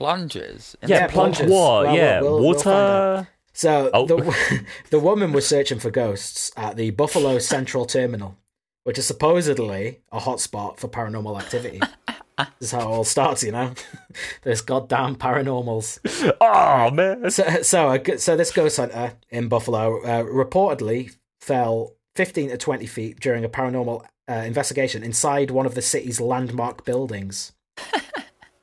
Plunges. 0.00 0.76
Yeah, 0.82 0.88
Yeah, 0.88 1.06
plunges. 1.08 1.50
what? 1.50 1.84
Well, 1.86 1.94
yeah, 1.96 2.20
we'll- 2.22 2.40
we'll 2.40 2.54
find 2.54 2.66
out. 2.76 3.16
water. 3.16 3.28
So 3.52 3.90
Oh. 3.92 4.06
the 4.06 4.64
the 4.90 4.98
woman 4.98 5.32
was 5.32 5.46
searching 5.46 5.78
for 5.78 5.90
ghosts 5.90 6.50
at 6.56 6.76
the 6.76 6.90
Buffalo 6.90 7.38
Central 7.38 7.84
Terminal, 7.84 8.38
which 8.84 8.96
is 8.98 9.06
supposedly 9.06 10.00
a 10.10 10.20
hotspot 10.20 10.78
for 10.78 10.88
paranormal 10.88 11.38
activity. 11.38 11.80
this 12.38 12.48
is 12.60 12.70
how 12.72 12.80
it 12.80 12.86
all 12.86 13.04
starts, 13.04 13.42
you 13.42 13.52
know. 13.52 13.72
There's 14.42 14.60
goddamn 14.60 15.16
paranormals. 15.16 15.98
Oh 16.40 16.90
man. 16.90 17.30
So, 17.30 17.62
so, 17.62 18.02
so 18.16 18.36
this 18.36 18.52
ghost 18.52 18.76
hunter 18.76 19.14
in 19.30 19.48
Buffalo 19.48 20.02
uh, 20.02 20.24
reportedly 20.24 21.16
fell 21.40 21.94
15 22.16 22.50
to 22.50 22.56
20 22.56 22.86
feet 22.86 23.20
during 23.20 23.44
a 23.44 23.48
paranormal 23.48 24.04
uh, 24.28 24.32
investigation 24.32 25.02
inside 25.02 25.50
one 25.50 25.66
of 25.66 25.74
the 25.74 25.82
city's 25.82 26.20
landmark 26.20 26.84
buildings. 26.84 27.52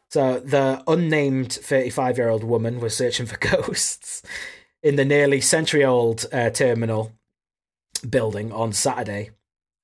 so 0.09 0.39
the 0.39 0.83
unnamed 0.87 1.53
35 1.53 2.17
year 2.17 2.29
old 2.29 2.43
woman 2.43 2.79
was 2.79 2.95
searching 2.95 3.25
for 3.25 3.37
ghosts 3.37 4.21
in 4.81 4.95
the 4.95 5.05
nearly 5.05 5.41
century 5.41 5.83
old 5.83 6.25
uh, 6.31 6.49
terminal 6.49 7.11
building 8.07 8.51
on 8.51 8.73
Saturday. 8.73 9.31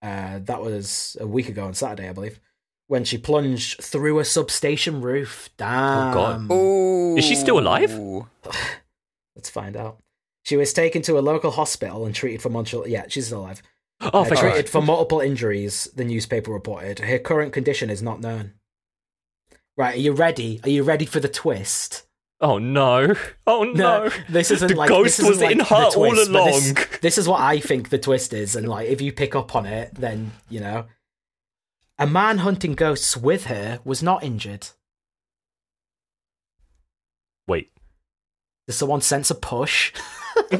Uh, 0.01 0.39
that 0.43 0.61
was 0.61 1.17
a 1.19 1.27
week 1.27 1.49
ago 1.49 1.65
on 1.65 1.73
Saturday, 1.73 2.09
I 2.09 2.13
believe. 2.13 2.39
When 2.87 3.03
she 3.03 3.17
plunged 3.17 3.81
through 3.83 4.19
a 4.19 4.25
substation 4.25 5.01
roof. 5.01 5.49
Damn. 5.57 6.09
Oh 6.09 6.13
God. 6.13 6.51
Ooh. 6.51 7.17
Is 7.17 7.25
she 7.25 7.35
still 7.35 7.57
alive? 7.59 7.91
Let's 9.35 9.49
find 9.49 9.75
out. 9.75 9.97
She 10.43 10.55
was 10.57 10.71
taken 10.73 11.01
to 11.03 11.17
a 11.17 11.21
local 11.21 11.51
hospital 11.51 12.05
and 12.05 12.13
treated 12.13 12.41
for 12.41 12.49
multiple. 12.49 12.87
Yeah, 12.87 13.05
she's 13.07 13.25
still 13.27 13.41
alive. 13.41 13.61
Oh, 14.01 14.09
Uh, 14.21 14.23
thank 14.25 14.39
treated 14.39 14.65
God. 14.65 14.69
for 14.69 14.81
multiple 14.81 15.19
injuries. 15.21 15.87
The 15.95 16.03
newspaper 16.05 16.51
reported 16.51 16.99
her 16.99 17.17
current 17.17 17.53
condition 17.53 17.89
is 17.89 18.03
not 18.03 18.21
known. 18.21 18.53
Right, 19.77 19.95
are 19.95 19.99
you 19.99 20.11
ready? 20.13 20.61
Are 20.63 20.69
you 20.69 20.83
ready 20.83 21.05
for 21.05 21.19
the 21.19 21.27
twist? 21.27 22.03
Oh 22.41 22.57
no. 22.59 23.15
Oh 23.47 23.63
no. 23.63 24.09
this 24.29 24.51
isn't 24.51 24.67
The 24.67 24.75
like 24.75 24.89
ghost 24.89 25.17
this 25.17 25.19
isn't 25.19 25.29
was 25.31 25.41
like 25.41 25.51
in 25.53 25.57
the 25.59 25.63
her 25.65 25.75
all 25.75 25.91
twist, 25.91 26.31
but 26.31 26.45
this- 26.45 26.71
along. 26.71 26.85
This, 27.01 27.17
is 27.17 27.27
what 27.27 27.41
I 27.41 27.59
think 27.59 27.89
the 27.89 27.97
twist 27.97 28.33
is, 28.33 28.55
and 28.55 28.67
like 28.67 28.87
if 28.89 29.01
you 29.01 29.11
pick 29.11 29.35
up 29.35 29.55
on 29.55 29.65
it, 29.65 29.95
then 29.95 30.31
you 30.49 30.59
know. 30.59 30.85
A 31.97 32.05
man 32.07 32.39
hunting 32.39 32.73
ghosts 32.73 33.15
with 33.15 33.45
her 33.45 33.79
was 33.85 34.03
not 34.03 34.23
injured. 34.23 34.67
Wait. 37.47 37.71
Did 38.67 38.73
someone 38.73 39.01
sense 39.01 39.29
a 39.31 39.35
push? 39.35 39.93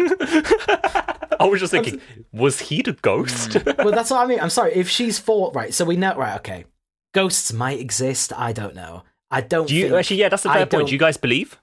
I 1.38 1.48
was 1.50 1.60
just 1.60 1.72
thinking, 1.72 2.00
was 2.32 2.60
he 2.60 2.82
the 2.82 2.94
ghost? 2.94 3.54
Hmm. 3.54 3.72
well, 3.80 3.92
that's 3.92 4.10
what 4.12 4.24
I 4.24 4.28
mean. 4.28 4.40
I'm 4.40 4.50
sorry. 4.50 4.74
If 4.74 4.88
she's 4.90 5.20
for 5.20 5.52
right, 5.52 5.74
so 5.74 5.84
we 5.86 5.98
know 5.98 6.16
right. 6.16 6.38
Okay, 6.38 6.66
ghosts 7.14 7.52
might 7.52 7.80
exist. 7.80 8.32
I 8.38 8.54
don't 8.54 8.76
know. 8.76 9.04
I 9.30 9.42
don't. 9.42 9.68
Do 9.68 9.76
you 9.76 9.84
think, 9.84 9.96
actually? 9.96 10.18
Yeah, 10.18 10.30
that's 10.30 10.46
a 10.46 10.50
I 10.50 10.54
fair 10.54 10.62
point. 10.66 10.72
don't- 10.72 10.86
Do 10.88 10.94
you 10.94 11.00
guys 11.00 11.18
believe? 11.18 11.60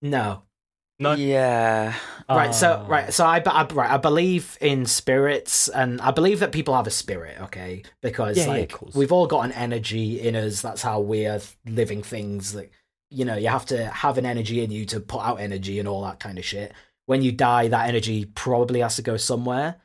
No. 0.00 0.42
No. 0.98 1.14
Yeah. 1.14 1.94
Right. 2.28 2.54
So 2.54 2.82
Ah. 2.84 2.88
right. 2.88 3.12
So 3.12 3.26
I, 3.26 3.40
be- 3.40 3.50
I 3.50 3.64
right. 3.66 3.90
I 3.90 3.96
believe 3.96 4.56
in 4.60 4.86
spirits, 4.86 5.68
and 5.68 6.00
I 6.00 6.10
believe 6.12 6.40
that 6.40 6.52
people 6.52 6.74
have 6.74 6.86
a 6.86 6.90
spirit. 6.90 7.36
Okay, 7.42 7.82
because 8.00 8.36
Yeah, 8.36 8.44
yeah, 8.44 8.50
like 8.50 8.72
of 8.72 8.78
course. 8.78 8.94
we've 8.94 9.12
all 9.12 9.26
got 9.26 9.44
an 9.44 9.52
energy 9.52 10.20
in 10.20 10.36
us. 10.36 10.62
That's 10.62 10.82
how 10.82 11.00
we're 11.00 11.40
living 11.66 12.02
things. 12.02 12.54
Like 12.54 12.70
you 13.10 13.24
know, 13.24 13.36
you 13.36 13.48
have 13.48 13.66
to 13.66 13.86
have 13.86 14.18
an 14.18 14.26
energy 14.26 14.62
in 14.62 14.70
you 14.70 14.84
to 14.86 15.00
put 15.00 15.20
out 15.22 15.40
energy 15.40 15.78
and 15.78 15.88
all 15.88 16.02
that 16.02 16.20
kind 16.20 16.38
of 16.38 16.44
shit. 16.44 16.72
When 17.06 17.22
you 17.22 17.32
die, 17.32 17.68
that 17.68 17.88
energy 17.88 18.24
probably 18.24 18.80
has 18.80 18.96
to 18.96 19.02
go 19.02 19.16
somewhere. 19.16 19.76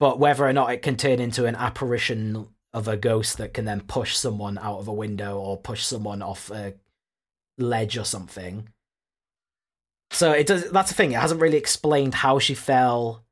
But 0.00 0.18
whether 0.18 0.44
or 0.46 0.52
not 0.52 0.72
it 0.72 0.82
can 0.82 0.96
turn 0.96 1.20
into 1.20 1.46
an 1.46 1.54
apparition 1.54 2.48
of 2.74 2.88
a 2.88 2.96
ghost 2.96 3.38
that 3.38 3.54
can 3.54 3.64
then 3.64 3.80
push 3.80 4.16
someone 4.16 4.58
out 4.58 4.78
of 4.78 4.88
a 4.88 4.92
window 4.92 5.38
or 5.38 5.56
push 5.56 5.82
someone 5.84 6.20
off 6.20 6.50
a 6.50 6.74
ledge 7.56 7.96
or 7.96 8.04
something, 8.04 8.68
So 10.10 10.32
it 10.32 10.46
does. 10.46 10.70
That's 10.70 10.88
the 10.90 10.94
thing. 10.94 11.12
It 11.12 11.20
hasn't 11.20 11.40
really 11.40 11.56
explained 11.56 12.14
how 12.14 12.38
she 12.38 12.54
fell. 12.54 13.22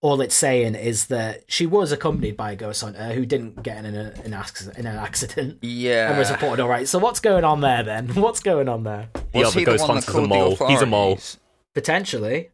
All 0.00 0.20
it's 0.20 0.34
saying 0.34 0.74
is 0.74 1.06
that 1.06 1.44
she 1.48 1.64
was 1.64 1.90
accompanied 1.90 2.36
by 2.36 2.52
a 2.52 2.56
ghost 2.56 2.82
hunter 2.82 3.14
who 3.14 3.24
didn't 3.24 3.62
get 3.62 3.78
in 3.78 3.86
an, 3.86 4.20
in, 4.22 4.34
accident, 4.34 4.76
in 4.76 4.86
an 4.86 4.96
accident 4.98 5.58
Yeah. 5.62 6.10
and 6.10 6.18
was 6.18 6.30
reported 6.30 6.60
all 6.62 6.68
right. 6.68 6.86
So 6.86 6.98
what's 6.98 7.20
going 7.20 7.42
on 7.42 7.62
there 7.62 7.82
then? 7.82 8.08
What's 8.14 8.40
going 8.40 8.68
on 8.68 8.82
there? 8.84 9.08
The 9.32 9.38
Was 9.38 9.48
other 9.48 9.58
he 9.60 9.64
the 9.64 9.70
ghost 9.70 9.80
one 9.88 9.96
hunter's 9.96 10.14
a 10.14 10.20
the 10.20 10.28
mole. 10.28 10.56
He's 10.68 10.82
a 10.82 10.86
mole. 10.86 11.18
Potentially. 11.74 12.50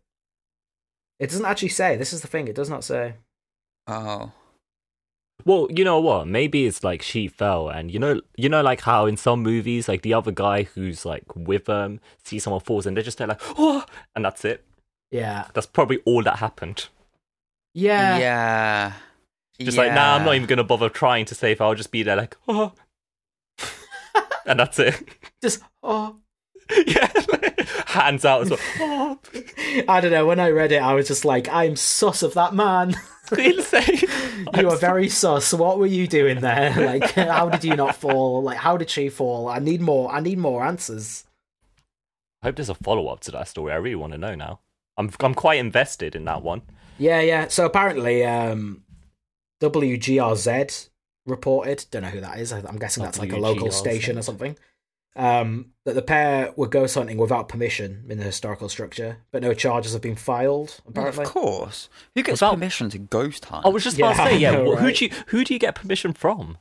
It 1.19 1.31
doesn't 1.31 1.45
actually 1.45 1.71
say. 1.71 1.97
This 1.97 2.13
is 2.13 2.21
the 2.21 2.29
thing. 2.29 2.47
It 2.47 2.55
does 2.55 2.71
not 2.71 2.85
say. 2.85 3.15
Oh. 3.89 4.31
Well, 5.45 5.69
you 5.71 5.85
know 5.85 6.01
what? 6.01 6.27
Maybe 6.27 6.67
it's 6.67 6.83
like 6.85 7.03
she 7.03 7.29
fell, 7.29 7.69
and 7.69 7.91
you 7.91 7.99
know, 7.99 8.21
you 8.37 8.49
know, 8.49 8.63
like 8.63 8.83
how 8.83 9.07
in 9.07 9.17
some 9.17 9.43
movies, 9.43 9.89
like 9.89 10.03
the 10.03 10.15
other 10.15 10.33
guy 10.33 10.65
who's 10.65 11.05
like 11.05 11.25
with 11.35 11.67
them 11.67 12.01
sees 12.25 12.45
someone 12.45 12.61
falls, 12.61 12.87
and 12.87 12.97
they're 12.97 13.05
just 13.05 13.19
there 13.19 13.27
like, 13.27 13.41
oh, 13.59 13.85
and 14.15 14.25
that's 14.25 14.45
it. 14.45 14.65
Yeah. 15.11 15.47
That's 15.55 15.67
probably 15.67 15.99
all 16.05 16.23
that 16.23 16.39
happened. 16.39 16.89
Yeah. 17.75 18.19
Yeah. 18.19 18.93
Just 19.61 19.77
like, 19.77 19.93
nah, 19.93 20.15
I'm 20.15 20.25
not 20.25 20.35
even 20.35 20.47
gonna 20.47 20.65
bother 20.65 20.89
trying 20.89 21.27
to 21.27 21.35
save 21.35 21.59
her. 21.59 21.67
I'll 21.67 21.75
just 21.75 21.91
be 21.91 22.03
there 22.03 22.17
like, 22.17 22.37
oh, 22.49 22.73
and 24.47 24.59
that's 24.59 24.79
it. 24.79 25.07
Just 25.43 25.63
oh. 25.83 26.17
yeah, 26.87 27.11
hands 27.87 28.25
out 28.25 28.43
as 28.43 28.51
well. 28.51 28.61
Oh, 28.79 29.19
I 29.89 30.01
don't 30.01 30.13
know. 30.13 30.25
When 30.25 30.41
I 30.41 30.51
read 30.51 30.73
it, 30.73 30.81
I 30.81 30.95
was 30.95 31.09
just 31.09 31.25
like, 31.25 31.49
I'm 31.49 31.77
sus 31.77 32.23
of 32.23 32.35
that 32.35 32.55
man. 32.55 32.97
Insane. 33.33 34.09
you 34.59 34.71
are 34.71 34.77
very 34.77 35.09
sus. 35.09 35.53
What 35.53 35.79
were 35.79 35.87
you 35.87 36.07
doing 36.07 36.41
there? 36.41 36.75
Like, 36.91 37.13
how 37.13 37.49
did 37.49 37.65
you 37.65 37.77
not 37.77 37.97
fall? 37.97 38.43
Like, 38.43 38.59
how 38.59 38.77
did 38.77 38.91
she 38.91 39.09
fall? 39.09 39.49
I 39.49 39.59
need 39.59 39.81
more. 39.81 40.11
I 40.11 40.21
need 40.21 40.39
more 40.39 40.65
answers. 40.65 41.25
I 42.43 42.47
hope 42.47 42.57
there's 42.57 42.69
a 42.69 42.75
follow 42.75 43.09
up 43.09 43.21
to 43.21 43.31
that 43.33 43.49
story. 43.49 43.73
I 43.73 43.77
really 43.77 43.97
want 43.97 44.13
to 44.13 44.19
know 44.19 44.35
now. 44.35 44.61
I'm 44.97 45.11
I'm 45.21 45.35
quite 45.35 45.59
invested 45.59 46.15
in 46.15 46.25
that 46.25 46.43
one. 46.43 46.63
Yeah, 46.99 47.21
yeah. 47.21 47.49
So 47.49 47.65
apparently, 47.65 48.25
um, 48.25 48.83
WGRZ 49.61 50.89
reported. 51.27 51.87
Don't 51.91 52.03
know 52.03 52.09
who 52.09 52.21
that 52.21 52.39
is. 52.39 52.53
I'm 52.53 52.77
guessing 52.77 53.03
that's 53.03 53.19
like 53.19 53.33
a 53.33 53.39
local 53.39 53.71
station 53.71 54.19
or 54.19 54.23
something. 54.23 54.57
Um, 55.17 55.73
that 55.85 55.95
the 55.97 56.03
pair 56.03 56.53
were 56.57 56.69
ghost 56.69 56.95
hunting 56.95 57.19
without 57.19 57.49
permission 57.49 58.05
in 58.09 58.19
the 58.19 58.25
historical 58.25 58.69
structure, 58.69 59.19
but 59.33 59.43
no 59.43 59.53
charges 59.55 59.93
have 59.93 60.03
been 60.03 60.15
filed. 60.15 60.81
Well, 60.85 60.91
Apparently, 60.91 61.25
of 61.25 61.31
course. 61.31 61.89
Who 62.15 62.23
gets 62.23 62.41
Without- 62.41 62.55
permission 62.55 62.91
to 62.91 62.99
ghost 62.99 63.45
hunt? 63.47 63.67
I 63.67 63.71
was 63.71 63.83
just 63.83 63.99
about 63.99 64.17
Yeah, 64.17 64.25
to 64.25 64.31
say, 64.31 64.39
yeah. 64.39 64.51
know, 64.53 64.77
wh- 64.77 64.79
Who 64.81 64.93
do 64.93 65.05
you 65.07 65.11
who 65.29 65.45
do 65.45 65.53
you 65.53 65.59
get 65.59 65.75
permission 65.75 66.13
from? 66.13 66.59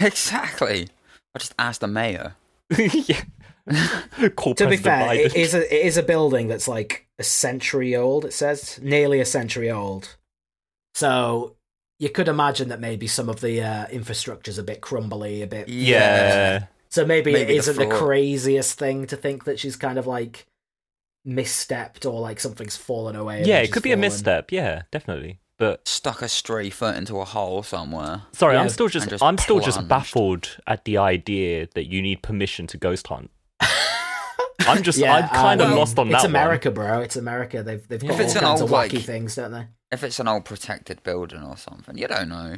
Exactly. 0.00 0.88
I 1.34 1.38
just 1.38 1.54
asked 1.58 1.82
the 1.82 1.88
mayor. 1.88 2.36
yeah. 2.78 3.22
To 3.68 4.66
be 4.68 4.76
fair, 4.78 5.08
Biden. 5.08 5.26
it 5.26 5.36
is 5.36 5.54
a 5.54 5.74
it 5.74 5.86
is 5.86 5.96
a 5.96 6.02
building 6.02 6.48
that's 6.48 6.66
like 6.66 7.06
a 7.18 7.22
century 7.22 7.94
old. 7.94 8.24
It 8.24 8.32
says 8.32 8.80
nearly 8.82 9.20
a 9.20 9.26
century 9.26 9.70
old. 9.70 10.16
So 10.94 11.56
you 11.98 12.08
could 12.08 12.28
imagine 12.28 12.68
that 12.70 12.80
maybe 12.80 13.06
some 13.06 13.28
of 13.28 13.40
the 13.42 13.60
uh, 13.62 13.86
infrastructure's 13.88 14.56
a 14.58 14.62
bit 14.62 14.80
crumbly, 14.80 15.42
a 15.42 15.46
bit. 15.46 15.68
Yeah. 15.68 16.64
So 16.90 17.04
maybe, 17.06 17.32
Maybe 17.32 17.42
it 17.52 17.54
the 17.54 17.58
isn't 17.58 17.76
the, 17.76 17.84
floor- 17.86 17.98
craziest 17.98 18.78
thing 18.78 19.06
to 19.06 19.16
think 19.16 19.44
that 19.44 19.58
she's 19.60 19.76
kind 19.76 19.96
of 19.98 20.06
like 20.06 20.46
misstepped 21.26 22.10
or 22.10 22.20
like 22.20 22.40
something's 22.40 22.76
fallen 22.76 23.16
away. 23.16 23.44
Yeah, 23.44 23.58
it 23.60 23.72
could 23.72 23.82
be 23.82 23.92
a 23.92 23.96
misstep. 23.96 24.50
Yeah, 24.52 24.82
definitely. 24.90 25.38
But 25.58 25.86
Stuck 25.86 26.22
a 26.22 26.28
stray 26.28 26.70
foot 26.70 26.96
into 26.96 27.18
a 27.20 27.24
hole 27.24 27.62
somewhere. 27.62 28.22
sorry, 28.32 28.54
Yeah, 28.54 28.62
I'm 28.62 28.70
still 28.70 28.88
just, 28.88 29.08
just 29.10 29.22
I'm 29.22 29.36
still 29.38 29.60
just 29.60 29.86
baffled 29.88 30.56
at 30.66 30.84
the 30.86 30.96
idea 30.96 31.68
that 31.74 31.84
you 31.86 32.00
need 32.00 32.22
permission 32.22 32.66
to 32.68 32.78
ghost 32.78 33.06
hunt. 33.08 33.30
I'm 34.60 34.82
just 34.82 34.98
Yeah, 34.98 35.14
I'm 35.16 35.28
kind 35.28 35.60
of 35.60 35.70
um, 35.70 35.76
lost 35.76 35.98
on 35.98 36.06
It's 36.08 36.12
that 36.14 36.18
It's 36.18 36.24
America, 36.24 36.70
bro. 36.70 37.00
It's 37.00 37.16
America. 37.16 37.62
They've 37.62 37.86
they've 37.86 38.00
got 38.00 38.10
If 38.10 38.20
it's 38.20 38.34
all 38.36 38.42
an 38.42 38.46
kinds 38.48 38.60
old, 38.62 38.70
of 38.70 38.76
wacky 38.76 38.94
like- 38.94 39.02
things, 39.04 39.34
don't 39.36 39.52
they? 39.52 39.66
If 39.92 40.02
it's 40.04 40.18
an 40.20 40.28
old 40.28 40.44
protected 40.44 41.02
building 41.02 41.42
or 41.42 41.56
something, 41.56 41.98
you 41.98 42.06
don't 42.08 42.28
know. 42.28 42.56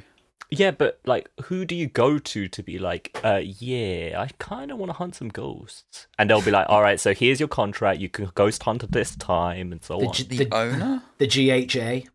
One. 0.52 0.60
Yeah, 0.60 0.70
but 0.70 1.00
like 1.06 1.28
who 1.44 1.64
do 1.64 1.74
you 1.74 1.86
go 1.86 2.18
to 2.18 2.48
to 2.48 2.62
be 2.62 2.78
like, 2.78 3.18
uh 3.24 3.40
yeah, 3.42 4.20
I 4.20 4.28
kind 4.38 4.70
of 4.70 4.78
want 4.78 4.90
to 4.90 4.94
hunt 4.94 5.14
some 5.14 5.28
ghosts. 5.28 6.06
And 6.18 6.28
they'll 6.30 6.42
be 6.42 6.50
like, 6.50 6.66
"All 6.70 6.82
right, 6.82 7.00
so 7.00 7.14
here's 7.14 7.40
your 7.40 7.48
contract. 7.48 8.00
You 8.00 8.08
can 8.08 8.30
ghost 8.34 8.62
hunt 8.62 8.82
at 8.82 8.92
this 8.92 9.16
time 9.16 9.72
and 9.72 9.82
so 9.82 9.98
The 9.98 10.06
on." 10.06 10.12
G- 10.14 10.22
The, 10.24 10.44
The- 10.44 10.54
owner? 10.54 11.02
The 11.18 11.26
GHA. 11.26 12.08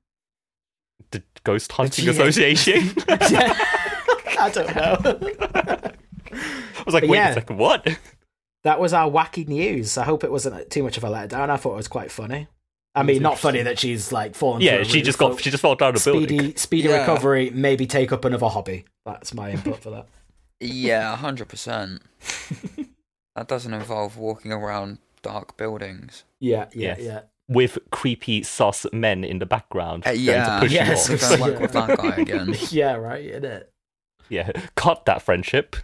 the 1.12 1.24
Ghost 1.44 1.72
Hunting 1.72 2.06
GH. 2.06 2.10
Association. 2.10 2.94
I 3.08 4.52
don't 4.54 4.76
know. 4.76 4.98
I 6.32 6.84
was 6.86 6.94
like, 6.94 7.04
But 7.04 7.10
"Wait 7.10 7.18
yeah. 7.18 7.30
a 7.30 7.34
second, 7.34 7.58
what?" 7.58 7.88
that 8.64 8.80
was 8.80 8.92
our 8.94 9.10
wacky 9.10 9.48
news. 9.48 9.98
I 9.98 10.04
hope 10.04 10.24
it 10.26 10.32
wasn't 10.32 10.70
too 10.70 10.84
much 10.84 10.98
of 10.98 11.04
a 11.04 11.08
letdown. 11.10 11.50
I 11.50 11.58
thought 11.58 11.74
it 11.74 11.78
was 11.78 11.88
quite 11.88 12.12
funny. 12.12 12.48
I 13.00 13.04
mean, 13.04 13.22
not 13.22 13.38
funny 13.38 13.62
that 13.62 13.80
she's 13.80 14.12
like 14.12 14.36
fallen. 14.36 14.62
Yeah, 14.62 14.84
she 14.84 14.98
roof, 14.98 15.06
just 15.06 15.18
got 15.20 15.42
she 15.42 15.50
just 15.52 15.62
fell 15.62 15.76
down 15.76 15.96
a 15.96 16.00
building. 16.00 16.28
speedy, 16.40 16.56
speedy 16.56 16.90
Yeah. 16.90 17.00
recovery. 17.02 17.50
Maybe 17.52 17.86
take 17.88 18.12
up 18.12 18.26
another 18.26 18.48
hobby. 18.48 18.86
That's 19.06 19.34
my 19.34 19.52
input 19.52 19.82
for 19.82 19.90
that. 19.92 20.08
Yeah, 20.60 21.16
100%. 21.16 22.00
that 23.36 23.48
doesn't 23.48 23.74
involve 23.74 24.18
walking 24.18 24.52
around 24.52 24.98
dark 25.22 25.56
buildings. 25.58 26.24
Yeah, 26.40 26.66
yeah, 26.74 26.96
Yes. 26.98 27.00
yeah. 27.02 27.20
with 27.48 27.78
creepy 27.92 28.44
sus 28.44 28.86
men 28.92 29.24
in 29.24 29.40
the 29.40 29.46
background. 29.46 30.04
Uh, 30.06 30.12
going 30.12 30.22
yeah. 30.26 30.60
to 30.60 30.66
push 30.66 30.74
you 30.74 30.80
off. 30.82 31.30
Don't 31.30 31.40
work 31.42 31.54
Yeah. 31.54 31.60
with 31.62 31.72
that 31.74 31.98
guy 31.98 32.16
again. 32.18 32.56
yeah, 32.72 32.94
right. 32.96 33.26
In 33.26 33.46
it. 33.46 33.72
Yeah, 34.30 34.52
cut 34.76 35.06
that 35.06 35.22
friendship. 35.22 35.76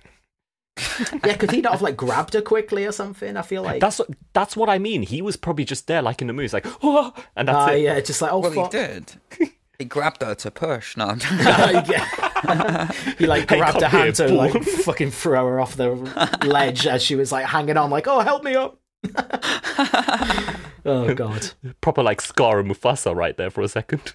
Yeah, 1.26 1.36
could 1.38 1.52
he 1.52 1.62
not 1.62 1.74
have 1.74 1.82
like 1.82 1.95
grabbed 1.98 2.34
her 2.34 2.41
quickly 2.41 2.86
or 2.86 2.91
something? 2.91 3.36
I 3.38 3.41
feel 3.41 3.62
like 3.64 3.80
That's 3.82 4.00
what 4.00 4.10
that's 4.34 4.56
what 4.56 4.70
I 4.70 4.78
mean. 4.80 5.02
He 5.04 5.22
was 5.22 5.38
probably 5.38 5.66
just 5.66 5.88
there, 5.88 6.02
like 6.02 6.22
in 6.22 6.28
the 6.28 6.34
movies, 6.34 6.54
like 6.54 6.66
oh, 6.84 7.14
and 7.36 7.48
that's 7.48 7.58
Ah, 7.58 7.72
it. 7.72 7.82
yeah, 7.82 8.00
just 8.00 8.22
like 8.22 8.32
oh 8.32 8.40
well, 8.40 8.52
he 8.52 8.70
did. 8.70 9.14
He 9.80 9.86
grabbed 9.86 10.22
her 10.22 10.36
to 10.36 10.52
push. 10.52 10.95
No, 10.95 11.06
I'm 11.08 11.20
Yeah. 11.32 12.91
he 13.18 13.26
like 13.26 13.48
grabbed 13.48 13.74
come 13.74 13.82
her 13.82 13.88
hand 13.90 14.16
to 14.16 14.28
like 14.28 14.64
fucking 14.64 15.10
throw 15.10 15.48
her 15.48 15.60
off 15.60 15.76
the 15.76 15.90
ledge 16.45 16.86
as 16.86 17.02
she 17.02 17.16
was 17.16 17.32
like 17.32 17.48
hanging 17.48 17.76
on, 17.76 17.90
like, 17.90 18.08
oh, 18.08 18.20
help 18.20 18.44
me 18.44 18.54
up. 18.56 18.80
oh 20.86 21.14
god. 21.16 21.52
Proper 21.82 22.04
like 22.04 22.22
Scar 22.22 22.60
and 22.60 22.70
Mufasa 22.70 23.16
right 23.16 23.36
there 23.36 23.50
for 23.50 23.62
a 23.62 23.68
second. 23.68 24.14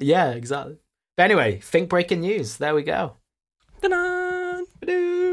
yeah, 0.00 0.30
exactly. 0.32 0.78
But 1.16 1.22
anyway, 1.24 1.60
think 1.60 1.88
breaking 1.88 2.20
news. 2.20 2.56
There 2.58 2.74
we 2.74 2.82
go. 2.82 3.14
Ta-da! 3.80 4.60
Ba-doo. 4.80 5.27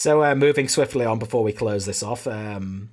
So 0.00 0.24
uh, 0.24 0.34
moving 0.34 0.66
swiftly 0.66 1.04
on 1.04 1.18
before 1.18 1.42
we 1.44 1.52
close 1.52 1.84
this 1.84 2.02
off. 2.02 2.26
Um, 2.26 2.92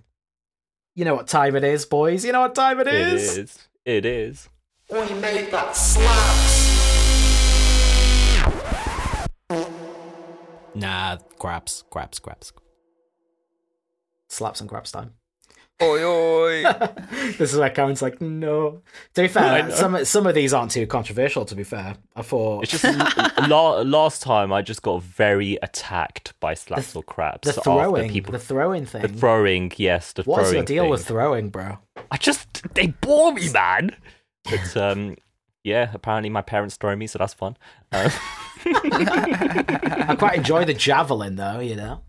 you 0.93 1.05
know 1.05 1.15
what 1.15 1.29
time 1.29 1.55
it 1.55 1.63
is, 1.63 1.85
boys. 1.85 2.25
You 2.25 2.33
know 2.33 2.41
what 2.41 2.53
time 2.53 2.81
it 2.81 2.87
It 2.87 2.95
is. 3.13 3.37
is. 3.37 3.67
It 3.85 4.05
is. 4.05 4.49
We 4.91 4.99
made 5.13 5.49
that 5.51 5.73
slaps. 5.73 6.67
Nah, 10.75 11.15
craps, 11.39 11.85
craps, 11.89 12.19
craps. 12.19 12.51
Slaps 14.27 14.59
and 14.59 14.69
craps 14.69 14.91
time. 14.91 15.13
Oi 15.81 16.03
oi. 16.03 16.63
this 17.37 17.53
is 17.53 17.55
where 17.59 17.69
Karen's 17.69 18.01
like, 18.01 18.19
no. 18.21 18.81
To 19.13 19.21
be 19.21 19.27
fair, 19.27 19.69
some 19.71 20.03
some 20.05 20.25
of 20.27 20.33
these 20.35 20.53
aren't 20.53 20.71
too 20.71 20.87
controversial. 20.87 21.45
To 21.45 21.55
be 21.55 21.63
fair, 21.63 21.95
I 22.15 22.21
thought 22.21 22.63
It's 22.63 22.71
just 22.81 22.83
la- 23.49 23.81
last 23.81 24.21
time 24.21 24.51
I 24.51 24.61
just 24.61 24.81
got 24.81 25.03
very 25.03 25.57
attacked 25.61 26.33
by 26.39 26.53
slaps 26.55 26.95
or 26.95 27.03
craps. 27.03 27.47
the 27.47 27.61
throwing, 27.61 28.09
people, 28.11 28.31
the 28.31 28.39
throwing 28.39 28.85
thing. 28.85 29.01
the 29.03 29.07
throwing, 29.09 29.71
yes, 29.77 30.13
the 30.13 30.23
What's 30.23 30.43
throwing. 30.49 30.55
your 30.55 30.65
deal 30.65 30.83
thing. 30.83 30.89
with 30.91 31.05
throwing, 31.05 31.49
bro? 31.49 31.77
I 32.11 32.17
just 32.17 32.73
they 32.73 32.87
bore 32.87 33.33
me, 33.33 33.51
man. 33.51 33.95
But 34.45 34.77
um, 34.77 35.15
yeah, 35.63 35.91
apparently 35.93 36.29
my 36.29 36.41
parents 36.41 36.77
throw 36.77 36.95
me, 36.95 37.07
so 37.07 37.19
that's 37.19 37.33
fun. 37.33 37.57
Uh, 37.91 38.09
I 38.65 40.15
quite 40.17 40.35
enjoy 40.37 40.65
the 40.65 40.73
javelin, 40.73 41.35
though. 41.35 41.59
You 41.59 41.75
know, 41.75 42.01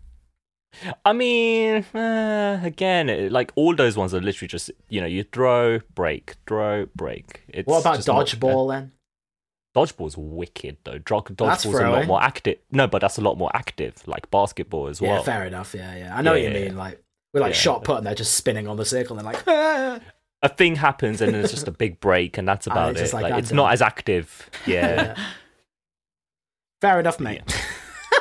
I 1.05 1.13
mean, 1.13 1.83
uh, 1.93 2.59
again, 2.63 3.09
it, 3.09 3.31
like 3.31 3.51
all 3.55 3.75
those 3.75 3.97
ones 3.97 4.13
are 4.13 4.21
literally 4.21 4.47
just 4.47 4.71
you 4.89 5.01
know 5.01 5.07
you 5.07 5.23
throw, 5.23 5.79
break, 5.95 6.35
throw, 6.47 6.87
break. 6.95 7.43
It's 7.49 7.67
what 7.67 7.81
about 7.81 7.99
dodgeball 7.99 8.69
then? 8.71 8.91
Dodgeball's 9.75 10.17
wicked 10.17 10.77
though. 10.83 10.97
Dro- 10.97 11.21
Dodgeball's 11.21 11.65
a 11.65 11.89
lot 11.89 12.07
more 12.07 12.21
active. 12.23 12.57
No, 12.71 12.87
but 12.87 13.01
that's 13.01 13.17
a 13.17 13.21
lot 13.21 13.37
more 13.37 13.51
active, 13.53 13.95
like 14.07 14.29
basketball 14.31 14.87
as 14.87 14.99
well. 15.01 15.15
Yeah, 15.17 15.21
fair 15.21 15.45
enough. 15.45 15.75
Yeah, 15.75 15.95
yeah. 15.95 16.15
I 16.17 16.21
know 16.21 16.33
Yeah, 16.33 16.47
what 16.49 16.53
you 16.55 16.59
yeah, 16.59 16.67
mean. 16.69 16.77
Like 16.77 17.03
we're 17.33 17.41
like 17.41 17.53
Yeah. 17.53 17.59
shot 17.59 17.83
put, 17.83 17.97
and 17.97 18.05
they're 18.07 18.15
just 18.15 18.33
spinning 18.33 18.67
on 18.67 18.77
the 18.77 18.85
circle, 18.85 19.17
and 19.17 19.25
they're 19.25 19.33
like, 19.33 19.43
"Ah." 19.47 19.99
A 20.41 20.47
thing 20.47 20.77
happens 20.77 21.19
and 21.19 21.35
it's 21.35 21.51
just 21.51 21.67
a 21.67 21.71
big 21.71 21.99
break, 21.99 22.37
and 22.37 22.47
that's 22.47 22.65
about 22.71 22.97
it's 22.97 23.11
it. 23.11 23.13
like, 23.13 23.23
Like, 23.23 23.39
it's 23.39 23.49
done. 23.49 23.57
not 23.57 23.73
as 23.73 23.81
active. 23.81 24.49
Yeah, 24.65 24.95
Yeah. 25.15 25.25
fair 26.81 26.99
enough, 26.99 27.19
mate. 27.19 27.41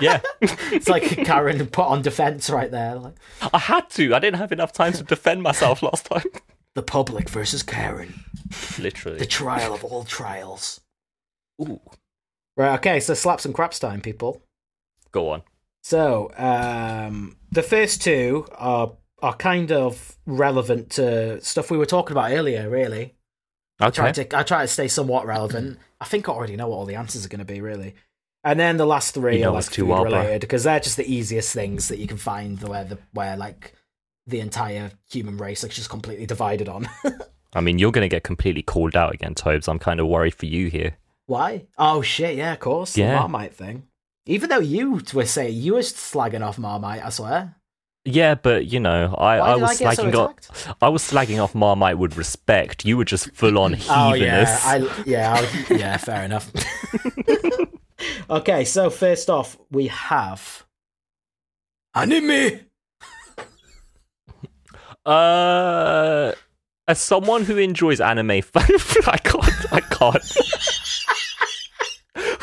Yeah. 0.01 0.21
it's 0.41 0.89
like 0.89 1.03
Karen 1.25 1.67
put 1.67 1.87
on 1.87 2.03
defense 2.03 2.51
right 2.51 2.71
there. 2.71 2.97
Like 2.97 3.15
I 3.53 3.59
had 3.59 3.89
to. 3.91 4.15
I 4.15 4.19
didn't 4.19 4.39
have 4.39 4.53
enough 4.53 4.73
time 4.73 4.93
to 4.95 5.03
defend 5.03 5.43
myself 5.43 5.83
last 5.83 6.07
time. 6.07 6.25
the 6.75 6.83
public 6.83 7.29
versus 7.29 7.63
Karen, 7.63 8.25
Literally. 8.79 9.19
the 9.19 9.27
trial 9.27 9.75
of 9.75 9.85
all 9.85 10.05
trials. 10.05 10.81
Ooh. 11.61 11.81
Right. 12.57 12.75
Okay. 12.79 13.01
So 13.01 13.15
slaps 13.15 13.45
and 13.45 13.55
craps 13.55 13.79
time, 13.79 14.01
people. 14.01 14.43
Go 15.13 15.31
on. 15.31 15.43
So 15.83 16.31
um, 16.37 17.37
the 17.51 17.63
first 17.63 18.03
two 18.03 18.47
are 18.57 18.93
are 19.23 19.35
kind 19.35 19.73
of 19.73 20.17
relevant 20.27 20.91
to 20.91 21.41
stuff 21.41 21.71
we 21.71 21.79
were 21.79 21.87
talking 21.87 22.13
about 22.13 22.31
earlier. 22.33 22.69
Really, 22.69 23.15
I 23.81 23.87
Okay. 23.87 23.95
try 23.97 24.13
to 24.13 24.39
I 24.39 24.43
try 24.43 24.63
to 24.63 24.69
stay 24.69 24.89
somewhat 24.89 25.27
relevant. 25.27 25.79
I 26.01 26.05
think 26.05 26.29
I 26.29 26.33
already 26.33 26.57
know 26.57 26.69
what 26.69 26.77
all 26.77 26.85
the 26.85 26.95
answers 26.97 27.25
are 27.25 27.29
going 27.29 27.39
to 27.41 27.45
be. 27.45 27.61
Really. 27.61 27.95
And 28.49 28.59
then 28.59 28.79
the 28.79 28.87
last 28.87 29.13
three 29.13 29.37
You 29.37 29.43
know 29.43 29.51
are 29.51 29.57
like 29.57 29.67
too 29.67 29.83
food 29.83 29.91
well, 29.91 30.05
related 30.05 30.41
because 30.41 30.65
they're 30.65 30.81
just 30.81 30.97
the 30.97 31.07
easiest 31.07 31.53
things 31.53 31.89
that 31.89 31.99
you 31.99 32.07
can 32.07 32.17
find 32.17 32.59
where 32.63 32.83
the 32.83 32.97
where 33.13 33.37
like 33.37 33.75
the 34.27 34.41
entire 34.41 34.91
human 35.11 35.37
race 35.37 35.63
is 35.65 35.77
just 35.77 35.91
completely 35.91 36.25
divided 36.25 36.67
on. 36.67 36.89
I 37.53 37.61
mean, 37.61 37.79
you're 37.79 37.93
going 37.93 38.09
to 38.09 38.15
get 38.15 38.25
completely 38.25 38.63
called 38.63 38.97
out 38.97 39.13
again, 39.13 39.35
Tobes. 39.35 39.69
I'm 39.69 39.79
kind 39.79 40.01
of 40.01 40.07
worried 40.07 40.35
for 40.35 40.47
you 40.47 40.71
here. 40.71 40.97
Why? 41.27 41.67
Oh 41.77 42.01
shit! 42.01 42.37
Yeah, 42.37 42.55
of 42.55 42.61
course. 42.61 42.97
Yeah. 42.97 43.11
The 43.11 43.17
Marmite 43.17 43.55
thing. 43.55 43.83
Even 44.25 44.49
though 44.49 44.61
you 44.61 45.03
were 45.13 45.27
saying 45.27 45.55
you 45.55 45.75
were 45.75 45.81
slagging 45.81 46.41
off 46.41 46.59
Marmite, 46.59 47.05
I 47.05 47.11
swear. 47.11 47.55
Yeah, 48.07 48.35
but 48.35 48.65
you 48.65 48.81
know, 48.81 49.15
I, 49.19 49.37
I 49.37 49.57
was 49.57 49.79
I 49.79 49.85
get 49.85 49.97
so 49.97 50.05
slagging 50.05 50.15
off. 50.15 50.75
I 50.81 50.89
was 50.89 51.03
slagging 51.03 51.43
off 51.43 51.55
Marmite 51.55 51.99
with 51.99 52.17
respect. 52.17 52.87
You 52.87 52.97
were 52.97 53.05
just 53.05 53.31
full 53.33 53.59
on 53.59 53.77
Oh 53.91 54.15
yeah. 54.15 54.59
I, 54.65 54.77
yeah, 55.05 55.35
I, 55.35 55.75
yeah. 55.75 55.99
Fair 55.99 56.25
enough. 56.25 56.51
okay, 58.31 58.65
so 58.65 58.91
first 58.91 59.31
off, 59.31 59.57
we 59.71 59.89
have 59.89 60.65
anime. 61.95 62.61
Uh, 65.07 66.33
as 66.87 67.01
someone 67.01 67.43
who 67.43 67.57
enjoys 67.57 67.99
anime, 67.99 68.31
I 68.33 68.43
can't. 68.43 69.73
I 69.73 69.81
can't. 69.81 70.37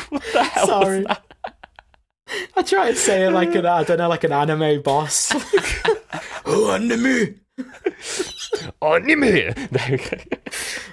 what 0.08 0.22
the 0.32 0.42
hell 0.42 0.66
Sorry. 0.66 0.96
was 0.98 1.06
that? 1.06 1.22
I 2.56 2.62
try 2.62 2.88
and 2.88 2.96
say 2.96 3.24
it 3.24 3.30
like 3.30 3.54
an 3.54 3.66
I 3.66 3.84
don't 3.84 3.98
know, 3.98 4.08
like 4.08 4.24
an 4.24 4.32
anime 4.32 4.82
boss. 4.82 5.30
oh, 6.44 6.72
anime. 6.72 7.38
Anime. 8.82 9.20
There 9.20 9.88
we 9.90 9.96
go. 9.98 10.18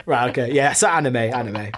Right. 0.05 0.29
Okay. 0.29 0.53
Yeah. 0.53 0.73
So 0.73 0.87
anime, 0.89 1.15
anime. 1.15 1.71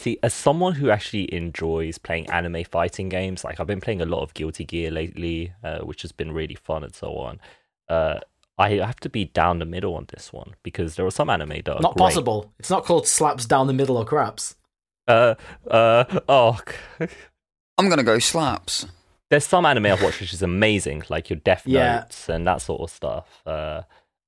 See, 0.00 0.18
as 0.22 0.32
someone 0.32 0.72
who 0.76 0.88
actually 0.90 1.32
enjoys 1.34 1.98
playing 1.98 2.30
anime 2.30 2.64
fighting 2.64 3.10
games, 3.10 3.44
like 3.44 3.60
I've 3.60 3.66
been 3.66 3.82
playing 3.82 4.00
a 4.00 4.06
lot 4.06 4.22
of 4.22 4.32
Guilty 4.32 4.64
Gear 4.64 4.90
lately, 4.90 5.52
uh, 5.62 5.80
which 5.80 6.00
has 6.00 6.10
been 6.10 6.32
really 6.32 6.54
fun 6.54 6.82
and 6.84 6.94
so 6.94 7.16
on. 7.16 7.38
Uh, 7.86 8.20
I 8.56 8.70
have 8.76 8.98
to 9.00 9.10
be 9.10 9.26
down 9.26 9.58
the 9.58 9.66
middle 9.66 9.94
on 9.96 10.06
this 10.08 10.32
one 10.32 10.54
because 10.62 10.96
there 10.96 11.04
are 11.04 11.10
some 11.10 11.28
anime 11.28 11.50
that 11.64 11.68
are 11.68 11.80
Not 11.82 11.96
great. 11.96 12.02
possible. 12.02 12.50
It's 12.58 12.70
not 12.70 12.84
called 12.86 13.06
slaps 13.06 13.44
down 13.44 13.66
the 13.66 13.74
middle 13.74 13.98
or 13.98 14.06
craps. 14.06 14.56
Uh, 15.06 15.34
uh, 15.70 16.04
oh, 16.28 16.58
I'm 17.78 17.88
gonna 17.90 18.02
go 18.02 18.18
slaps. 18.18 18.86
there's 19.28 19.46
some 19.46 19.66
anime 19.66 19.84
I've 19.86 20.02
watched 20.02 20.20
which 20.20 20.32
is 20.32 20.42
amazing, 20.42 21.02
like 21.10 21.28
your 21.28 21.38
Death 21.40 21.64
Yeah. 21.66 22.00
Notes 22.00 22.28
and 22.30 22.46
that 22.46 22.62
sort 22.62 22.80
of 22.80 22.90
stuff. 22.90 23.42
Uh, 23.44 23.82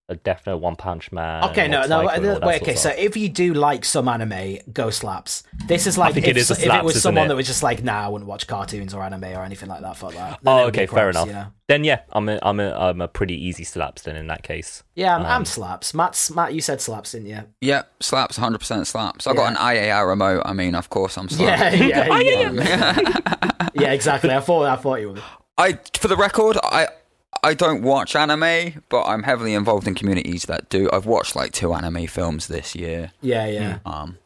a 0.09 0.17
Death 0.17 0.43
Note, 0.47 0.59
One 0.59 0.77
Punch 0.77 1.13
Man. 1.13 1.45
Okay, 1.45 1.69
no, 1.69 1.81
Mob 1.81 1.89
no. 1.89 2.07
Psycho, 2.07 2.15
and 2.15 2.27
all 2.27 2.41
that 2.41 2.47
Wait, 2.47 2.63
okay. 2.63 2.75
So 2.75 2.91
if 2.91 3.17
you 3.17 3.29
do 3.29 3.55
like 3.55 3.85
some 3.85 4.09
anime, 4.09 4.59
go 4.73 4.91
slaps. 4.91 5.43
This 5.67 5.87
is 5.87 5.97
like 5.97 6.15
think 6.15 6.27
if, 6.27 6.37
it 6.37 6.41
is 6.41 6.51
a 6.51 6.55
if 6.55 6.67
it 6.67 6.85
was 6.85 7.01
someone 7.01 7.27
it? 7.27 7.29
that 7.29 7.37
was 7.37 7.47
just 7.47 7.63
like, 7.63 7.83
nah, 7.83 8.05
I 8.05 8.09
wouldn't 8.09 8.29
watch 8.29 8.47
cartoons 8.47 8.95
or 8.95 9.03
anime 9.03 9.25
or 9.25 9.43
anything 9.45 9.69
like 9.69 9.81
that. 9.81 9.97
Fuck 9.97 10.15
that. 10.15 10.41
Then 10.43 10.53
Oh, 10.55 10.63
it 10.63 10.65
would 10.67 10.75
okay, 10.77 10.87
fair 10.87 11.09
enough. 11.11 11.27
You 11.29 11.33
know? 11.35 11.47
then 11.69 11.85
yeah, 11.85 12.01
I'm 12.11 12.29
a, 12.29 12.39
I'm 12.43 12.61
a, 12.61 12.73
I'm 12.73 13.01
a 13.01 13.09
pretty 13.09 13.35
easy 13.43 13.65
slaps 13.65 14.03
then 14.03 14.17
in 14.17 14.27
that 14.27 14.43
case. 14.43 14.83
Yeah, 14.95 15.15
I'm, 15.17 15.23
I'm 15.25 15.37
Um, 15.39 15.45
slaps. 15.45 15.95
Matt's, 15.95 16.31
Matt, 16.35 16.53
you 16.53 16.61
said 16.61 16.81
slaps, 16.81 17.13
didn't 17.13 17.29
you? 17.29 17.45
Yep, 17.61 18.03
slaps, 18.03 18.39
100% 18.39 18.87
slaps. 18.87 19.27
I 19.27 19.35
got 19.35 19.51
an 19.51 19.57
IAR 19.57 20.07
remote. 20.07 20.43
I 20.45 20.53
mean, 20.53 20.75
of 20.75 20.91
course, 20.91 21.17
I'm 21.17 21.29
slaps. 21.29 21.77
Yeah, 21.77 22.07
yeah, 22.07 22.19
yeah. 22.19 22.51
yeah, 22.53 23.69
yeah, 23.75 23.93
exactly. 23.93 24.31
I 24.31 24.41
thought, 24.41 24.67
I 24.67 24.77
thought 24.77 25.01
you 25.01 25.13
would. 25.13 25.23
I, 25.57 25.79
for 25.95 26.09
the 26.09 26.17
record, 26.17 26.59
I 26.63 26.89
I 27.43 27.55
don't 27.55 27.83
watch 27.83 28.15
anime, 28.15 28.83
but 28.89 29.03
I'm 29.05 29.25
heavily 29.25 29.55
involved 29.55 29.89
in 29.89 29.95
communities 29.95 30.45
that 30.45 30.69
do. 30.69 30.89
I've 30.93 31.07
watched 31.07 31.35
like 31.35 31.53
two 31.53 31.73
anime 31.75 32.07
films 32.07 32.47
this 32.47 32.75
year. 32.77 33.11
Yeah, 33.21 33.47
yeah. 33.47 33.79
Um, 33.85 34.19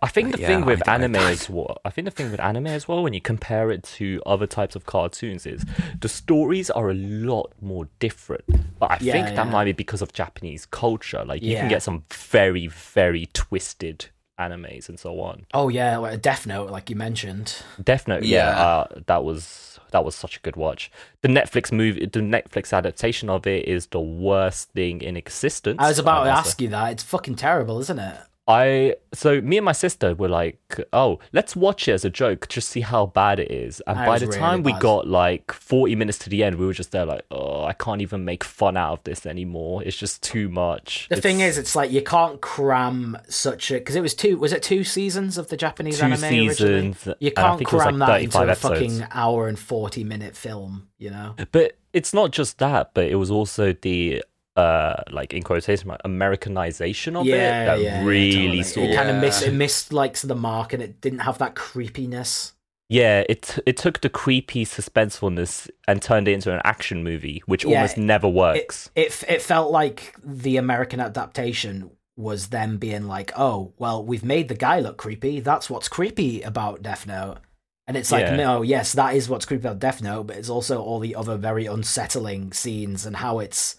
I 0.00 0.08
think 0.08 0.32
the 0.32 0.40
Yeah, 0.40 0.46
thing 0.46 0.64
with 0.64 0.88
I- 0.88 0.92
I- 0.92 0.94
anime 0.94 1.16
as 1.16 1.50
well, 1.50 1.76
I 1.84 1.90
think 1.90 2.06
the 2.06 2.10
thing 2.10 2.30
with 2.30 2.40
anime 2.40 2.68
as 2.68 2.88
well, 2.88 3.02
when 3.02 3.12
you 3.12 3.20
compare 3.20 3.70
it 3.70 3.82
to 3.98 4.22
other 4.24 4.46
types 4.46 4.74
of 4.74 4.86
cartoons, 4.86 5.44
is 5.44 5.62
the 6.00 6.08
stories 6.08 6.70
are 6.70 6.88
a 6.88 6.94
lot 6.94 7.52
more 7.60 7.88
different. 7.98 8.44
But 8.78 8.92
I 8.92 8.98
Yeah, 9.02 9.12
think 9.12 9.26
that 9.36 9.44
yeah. 9.46 9.52
might 9.52 9.64
be 9.64 9.72
because 9.72 10.00
of 10.00 10.14
Japanese 10.14 10.64
culture. 10.64 11.22
Like 11.22 11.42
you 11.42 11.52
Yeah. 11.52 11.60
can 11.60 11.68
get 11.68 11.82
some 11.82 12.04
very, 12.10 12.66
very 12.68 13.26
twisted 13.34 14.06
animes 14.40 14.88
and 14.88 14.98
so 14.98 15.20
on. 15.20 15.44
Oh 15.52 15.68
yeah, 15.68 15.98
like 15.98 16.22
Death 16.22 16.46
Note, 16.46 16.70
like 16.70 16.88
you 16.88 16.96
mentioned. 16.96 17.54
Death 17.82 18.08
Note, 18.08 18.22
yeah, 18.22 18.48
Yeah. 18.48 18.64
uh, 18.66 18.86
that 19.06 19.22
was 19.22 19.73
that 19.94 20.04
was 20.04 20.16
such 20.16 20.36
a 20.36 20.40
good 20.40 20.56
watch. 20.56 20.90
The 21.22 21.28
Netflix 21.28 21.70
movie, 21.70 22.04
the 22.04 22.18
Netflix 22.18 22.76
adaptation 22.76 23.30
of 23.30 23.46
it 23.46 23.68
is 23.68 23.86
the 23.86 24.00
worst 24.00 24.70
thing 24.72 25.00
in 25.00 25.16
existence. 25.16 25.76
I 25.78 25.88
was 25.88 26.00
about 26.00 26.22
uh, 26.22 26.24
to 26.24 26.30
must 26.32 26.46
ask 26.48 26.60
you 26.60 26.68
that. 26.70 26.90
It's 26.90 27.04
fucking 27.04 27.36
terrible, 27.36 27.78
isn't 27.78 28.00
it? 28.00 28.18
I 28.46 28.96
so 29.14 29.40
me 29.40 29.56
and 29.56 29.64
my 29.64 29.72
sister 29.72 30.14
were 30.14 30.28
like, 30.28 30.58
oh, 30.92 31.18
let's 31.32 31.56
watch 31.56 31.88
it 31.88 31.92
as 31.92 32.04
a 32.04 32.10
joke, 32.10 32.46
just 32.48 32.68
see 32.68 32.82
how 32.82 33.06
bad 33.06 33.40
it 33.40 33.50
is. 33.50 33.80
And 33.86 33.98
That 33.98 34.06
by 34.06 34.18
the 34.18 34.26
really 34.26 34.38
time 34.38 34.62
we 34.62 34.72
bad. 34.72 34.82
got 34.82 35.06
like 35.08 35.50
forty 35.52 35.94
minutes 35.96 36.18
to 36.20 36.28
the 36.30 36.44
end, 36.44 36.56
we 36.56 36.66
were 36.66 36.74
just 36.74 36.92
there 36.92 37.06
like, 37.06 37.22
oh, 37.30 37.64
I 37.64 37.72
can't 37.72 38.02
even 38.02 38.24
make 38.26 38.44
fun 38.44 38.76
out 38.76 38.92
of 38.98 39.04
this 39.04 39.24
anymore. 39.24 39.82
It's 39.82 39.96
just 39.96 40.22
too 40.22 40.50
much. 40.50 41.06
The 41.08 41.16
thing 41.20 41.40
is, 41.40 41.56
it's 41.56 41.74
like 41.74 41.90
you 41.90 42.02
can't 42.02 42.40
cram 42.42 43.16
such 43.28 43.70
a 43.70 43.74
because 43.74 43.96
it 43.96 44.02
was 44.02 44.14
two. 44.14 44.36
Was 44.36 44.52
it 44.52 44.62
two 44.62 44.84
seasons 44.84 45.38
of 45.38 45.48
the 45.48 45.56
Japanese 45.56 45.98
two 45.98 46.04
anime 46.04 46.22
originally? 46.24 46.48
seasons. 46.50 47.08
You 47.20 47.32
can't 47.32 47.58
think 47.58 47.72
it 47.72 47.74
was, 47.74 47.82
cram 47.82 47.98
like, 47.98 48.08
that 48.08 48.22
into 48.24 48.38
35 48.38 48.48
a 48.48 48.50
episodes. 48.50 48.98
fucking 48.98 49.08
hour 49.12 49.48
and 49.48 49.58
forty 49.58 50.04
minute 50.04 50.36
film. 50.36 50.88
You 50.98 51.10
know? 51.10 51.34
But 51.50 51.78
it's 51.94 52.12
not 52.12 52.30
just 52.30 52.58
that, 52.58 52.90
but 52.92 53.04
it 53.06 53.14
was 53.16 53.30
also 53.30 53.72
the 53.72 54.22
uh 54.56 54.94
like 55.10 55.34
in 55.34 55.42
quotation 55.42 55.88
mark 55.88 56.00
Americanization 56.04 57.16
of 57.16 57.26
it 57.26 57.30
that 57.32 58.04
really 58.04 58.62
sort 58.62 58.86
It 58.86 58.90
of 58.90 58.96
kind 58.96 59.10
of 59.10 59.16
missed. 59.16 59.42
It 59.42 59.52
missed 59.52 59.92
like 59.92 60.16
the 60.18 60.34
mark, 60.36 60.72
and 60.72 60.82
it 60.82 61.00
didn't 61.00 61.20
have 61.20 61.38
that 61.38 61.54
creepiness. 61.54 62.52
Yeah, 62.88 63.24
it 63.28 63.58
it 63.66 63.76
took 63.76 64.00
the 64.00 64.08
creepy 64.10 64.64
suspensefulness 64.64 65.70
and 65.88 66.00
turned 66.02 66.28
it 66.28 66.32
into 66.32 66.52
an 66.52 66.60
action 66.64 67.02
movie, 67.02 67.42
which 67.46 67.64
Yeah, 67.64 67.76
almost 67.76 67.96
never 67.96 68.28
It, 68.28 68.32
works. 68.34 68.90
it 68.94 69.24
it 69.28 69.42
felt 69.42 69.70
like 69.72 70.14
the 70.22 70.56
American 70.56 71.00
adaptation 71.00 71.90
was 72.16 72.48
them 72.48 72.76
being 72.78 73.06
like, 73.08 73.32
"Oh, 73.36 73.72
well, 73.78 74.04
we've 74.04 74.24
made 74.24 74.48
the 74.48 74.54
guy 74.54 74.78
look 74.80 74.98
creepy. 74.98 75.40
That's 75.40 75.68
what's 75.68 75.88
creepy 75.88 76.42
about 76.42 76.82
Death 76.82 77.06
Note." 77.06 77.38
And 77.86 77.96
it's 77.96 78.12
like, 78.12 78.26
Yeah. 78.26 78.36
no, 78.36 78.62
yes, 78.62 78.92
that 78.94 79.14
is 79.14 79.28
what's 79.28 79.44
creepy 79.46 79.66
about 79.66 79.78
Death 79.78 80.00
Note, 80.00 80.28
but 80.28 80.36
it's 80.36 80.48
also 80.48 80.80
all 80.82 81.00
the 81.00 81.14
other 81.14 81.36
very 81.36 81.66
unsettling 81.66 82.52
scenes 82.52 83.04
and 83.04 83.16
how 83.16 83.40
it's 83.40 83.76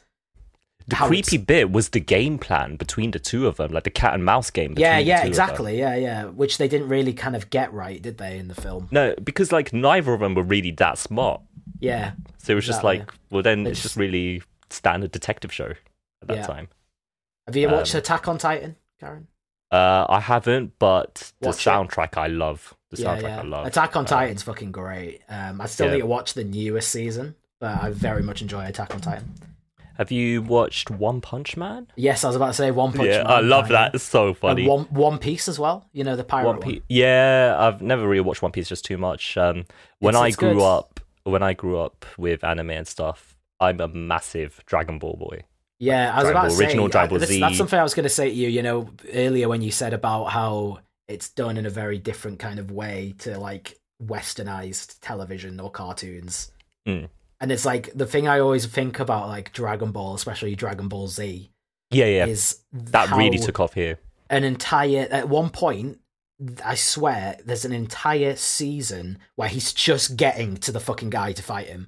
the 0.87 0.95
how 0.97 1.07
creepy 1.07 1.35
it's- 1.37 1.45
bit 1.45 1.71
was 1.71 1.89
the 1.89 1.99
game 1.99 2.37
plan 2.37 2.75
between 2.75 3.11
the 3.11 3.19
two 3.19 3.47
of 3.47 3.57
them, 3.57 3.71
like 3.71 3.83
the 3.83 3.89
cat 3.89 4.13
and 4.13 4.23
mouse 4.23 4.49
game. 4.51 4.75
yeah, 4.77 4.97
yeah, 4.97 5.15
two 5.15 5.17
of 5.17 5.21
them. 5.23 5.27
exactly, 5.29 5.79
yeah, 5.79 5.95
yeah, 5.95 6.25
which 6.25 6.57
they 6.57 6.67
didn't 6.67 6.89
really 6.89 7.13
kind 7.13 7.35
of 7.35 7.49
get 7.49 7.73
right, 7.73 8.01
did 8.01 8.17
they, 8.17 8.37
in 8.37 8.47
the 8.47 8.55
film? 8.55 8.87
No, 8.91 9.15
because 9.23 9.51
like 9.51 9.73
neither 9.73 10.13
of 10.13 10.19
them 10.19 10.35
were 10.35 10.43
really 10.43 10.71
that 10.71 10.97
smart. 10.97 11.41
Yeah, 11.79 12.11
So 12.37 12.53
it 12.53 12.55
was 12.55 12.65
just 12.65 12.83
like, 12.83 13.11
well, 13.31 13.41
then 13.41 13.63
They 13.63 13.71
it's 13.71 13.81
just- 13.81 13.95
really 13.97 14.41
standard 14.69 15.11
detective 15.11 15.51
show 15.51 15.71
at 16.21 16.27
that 16.27 16.37
Yeah. 16.37 16.45
time. 16.47 16.67
have 17.47 17.55
you 17.55 17.69
watched 17.69 17.93
Um, 17.95 17.99
Attack 17.99 18.27
on 18.27 18.37
Titan, 18.37 18.75
Karen? 18.99 19.27
Uh, 19.71 20.05
I 20.09 20.19
haven't, 20.19 20.73
but 20.79 21.31
the 21.41 21.47
Watch 21.49 21.65
it. 21.67 21.69
soundtrack 21.69 22.17
I 22.17 22.27
love. 22.27 22.73
The 22.91 23.01
yeah, 23.01 23.15
soundtrack 23.17 23.21
yeah. 23.23 23.39
I 23.39 23.43
love. 23.43 23.65
Attack 23.67 23.95
on 23.95 24.01
Um, 24.01 24.05
Titan's 24.05 24.43
fucking 24.43 24.71
great. 24.71 25.21
Um, 25.27 25.59
I 25.59 25.65
still 25.65 25.89
need 25.91 25.99
to 25.99 26.05
watch 26.05 26.33
the 26.35 26.43
newest 26.43 26.89
season, 26.91 27.35
but 27.59 27.83
I 27.83 27.89
very 27.91 28.21
much 28.23 28.41
enjoy 28.41 28.65
Attack 28.65 28.93
on 28.95 29.01
Titan. 29.01 29.33
Have 29.97 30.11
you 30.11 30.41
watched 30.41 30.89
One 30.89 31.21
Punch 31.21 31.55
Man? 31.57 31.87
Yes, 31.95 32.23
I 32.23 32.27
was 32.27 32.35
about 32.35 32.47
to 32.47 32.53
say 32.53 32.71
One 32.71 32.91
Punch 32.93 33.09
yeah, 33.09 33.23
Man. 33.23 33.27
I 33.31 33.39
love 33.39 33.69
that. 33.69 33.95
It's 33.95 34.03
so 34.03 34.27
And 34.29 34.37
funny. 34.37 34.67
One 34.67 34.83
One 34.85 35.17
Piece 35.19 35.47
as 35.47 35.57
well. 35.57 35.87
You 35.93 36.03
know 36.03 36.15
the 36.15 36.23
pirate 36.23 36.47
One 36.47 36.57
one. 36.57 36.69
Piece. 36.69 36.81
Yeah, 36.89 37.55
I've 37.57 37.81
never 37.81 38.07
really 38.07 38.21
watched 38.21 38.41
One 38.41 38.51
Piece 38.51 38.67
just 38.69 38.85
too 38.85 38.97
much. 38.97 39.37
Um, 39.37 39.65
when 39.99 40.15
It's- 40.15 40.23
I 40.23 40.27
it's 40.27 40.35
grew 40.35 40.55
good. 40.55 40.63
up, 40.63 40.99
when 41.23 41.41
I 41.43 41.53
grew 41.53 41.79
up 41.79 42.05
with 42.17 42.43
anime 42.43 42.71
and 42.71 42.87
stuff, 42.87 43.37
I'm 43.59 43.79
a 43.79 43.87
massive 43.87 44.61
Dragon 44.65 44.99
Ball 44.99 45.15
boy. 45.17 45.41
Yeah, 45.79 46.11
I 46.13 46.15
was 46.17 46.23
Dragon 46.23 46.31
about 46.31 46.41
to 46.43 46.47
Ball, 46.49 46.57
say 46.57 46.63
original 46.65 46.87
Dragon 46.87 47.15
uh, 47.15 47.19
Ball 47.19 47.27
Z. 47.27 47.39
That's 47.39 47.57
something 47.57 47.79
I 47.79 47.83
was 47.83 47.93
going 47.93 48.03
to 48.03 48.09
say 48.09 48.29
to 48.29 48.35
you. 48.35 48.47
You 48.49 48.61
know, 48.63 48.89
earlier 49.13 49.47
when 49.49 49.61
you 49.61 49.71
said 49.71 49.93
about 49.93 50.25
how 50.25 50.79
it's 51.07 51.29
done 51.29 51.57
in 51.57 51.65
a 51.65 51.69
very 51.69 51.99
different 51.99 52.39
kind 52.39 52.59
of 52.59 52.71
way 52.71 53.13
to 53.19 53.37
like 53.37 53.77
westernized 54.03 54.97
television 55.01 55.59
or 55.59 55.69
cartoons. 55.69 56.51
Mm. 56.87 57.09
And 57.45 57.51
it's 57.51 57.63
like 57.63 57.91
the 57.93 58.07
thing 58.07 58.27
I 58.27 58.39
always 58.39 58.65
think 58.65 58.97
about, 58.99 59.27
like 59.27 59.53
Dragon 59.53 59.91
Ball, 59.91 60.15
especially 60.15 60.55
Dragon 60.55 60.87
Ball 60.87 61.07
Z, 61.07 61.51
Yeah, 61.91 62.05
yeah. 62.05 62.25
is 62.25 62.57
that 62.73 63.09
how 63.09 63.17
really 63.19 63.37
took 63.37 63.59
off 63.59 63.75
here. 63.75 63.99
an 64.31 64.43
entire. 64.43 65.07
At 65.11 65.29
one 65.29 65.51
point, 65.51 65.99
I 66.65 66.73
swear, 66.73 67.37
there's 67.45 67.63
an 67.63 67.71
entire 67.71 68.35
season 68.35 69.19
where 69.35 69.47
he's 69.47 69.73
just 69.73 70.17
getting 70.17 70.57
to 70.57 70.71
the 70.71 70.79
fucking 70.79 71.11
guy 71.11 71.33
to 71.33 71.43
fight 71.43 71.67
him. 71.67 71.87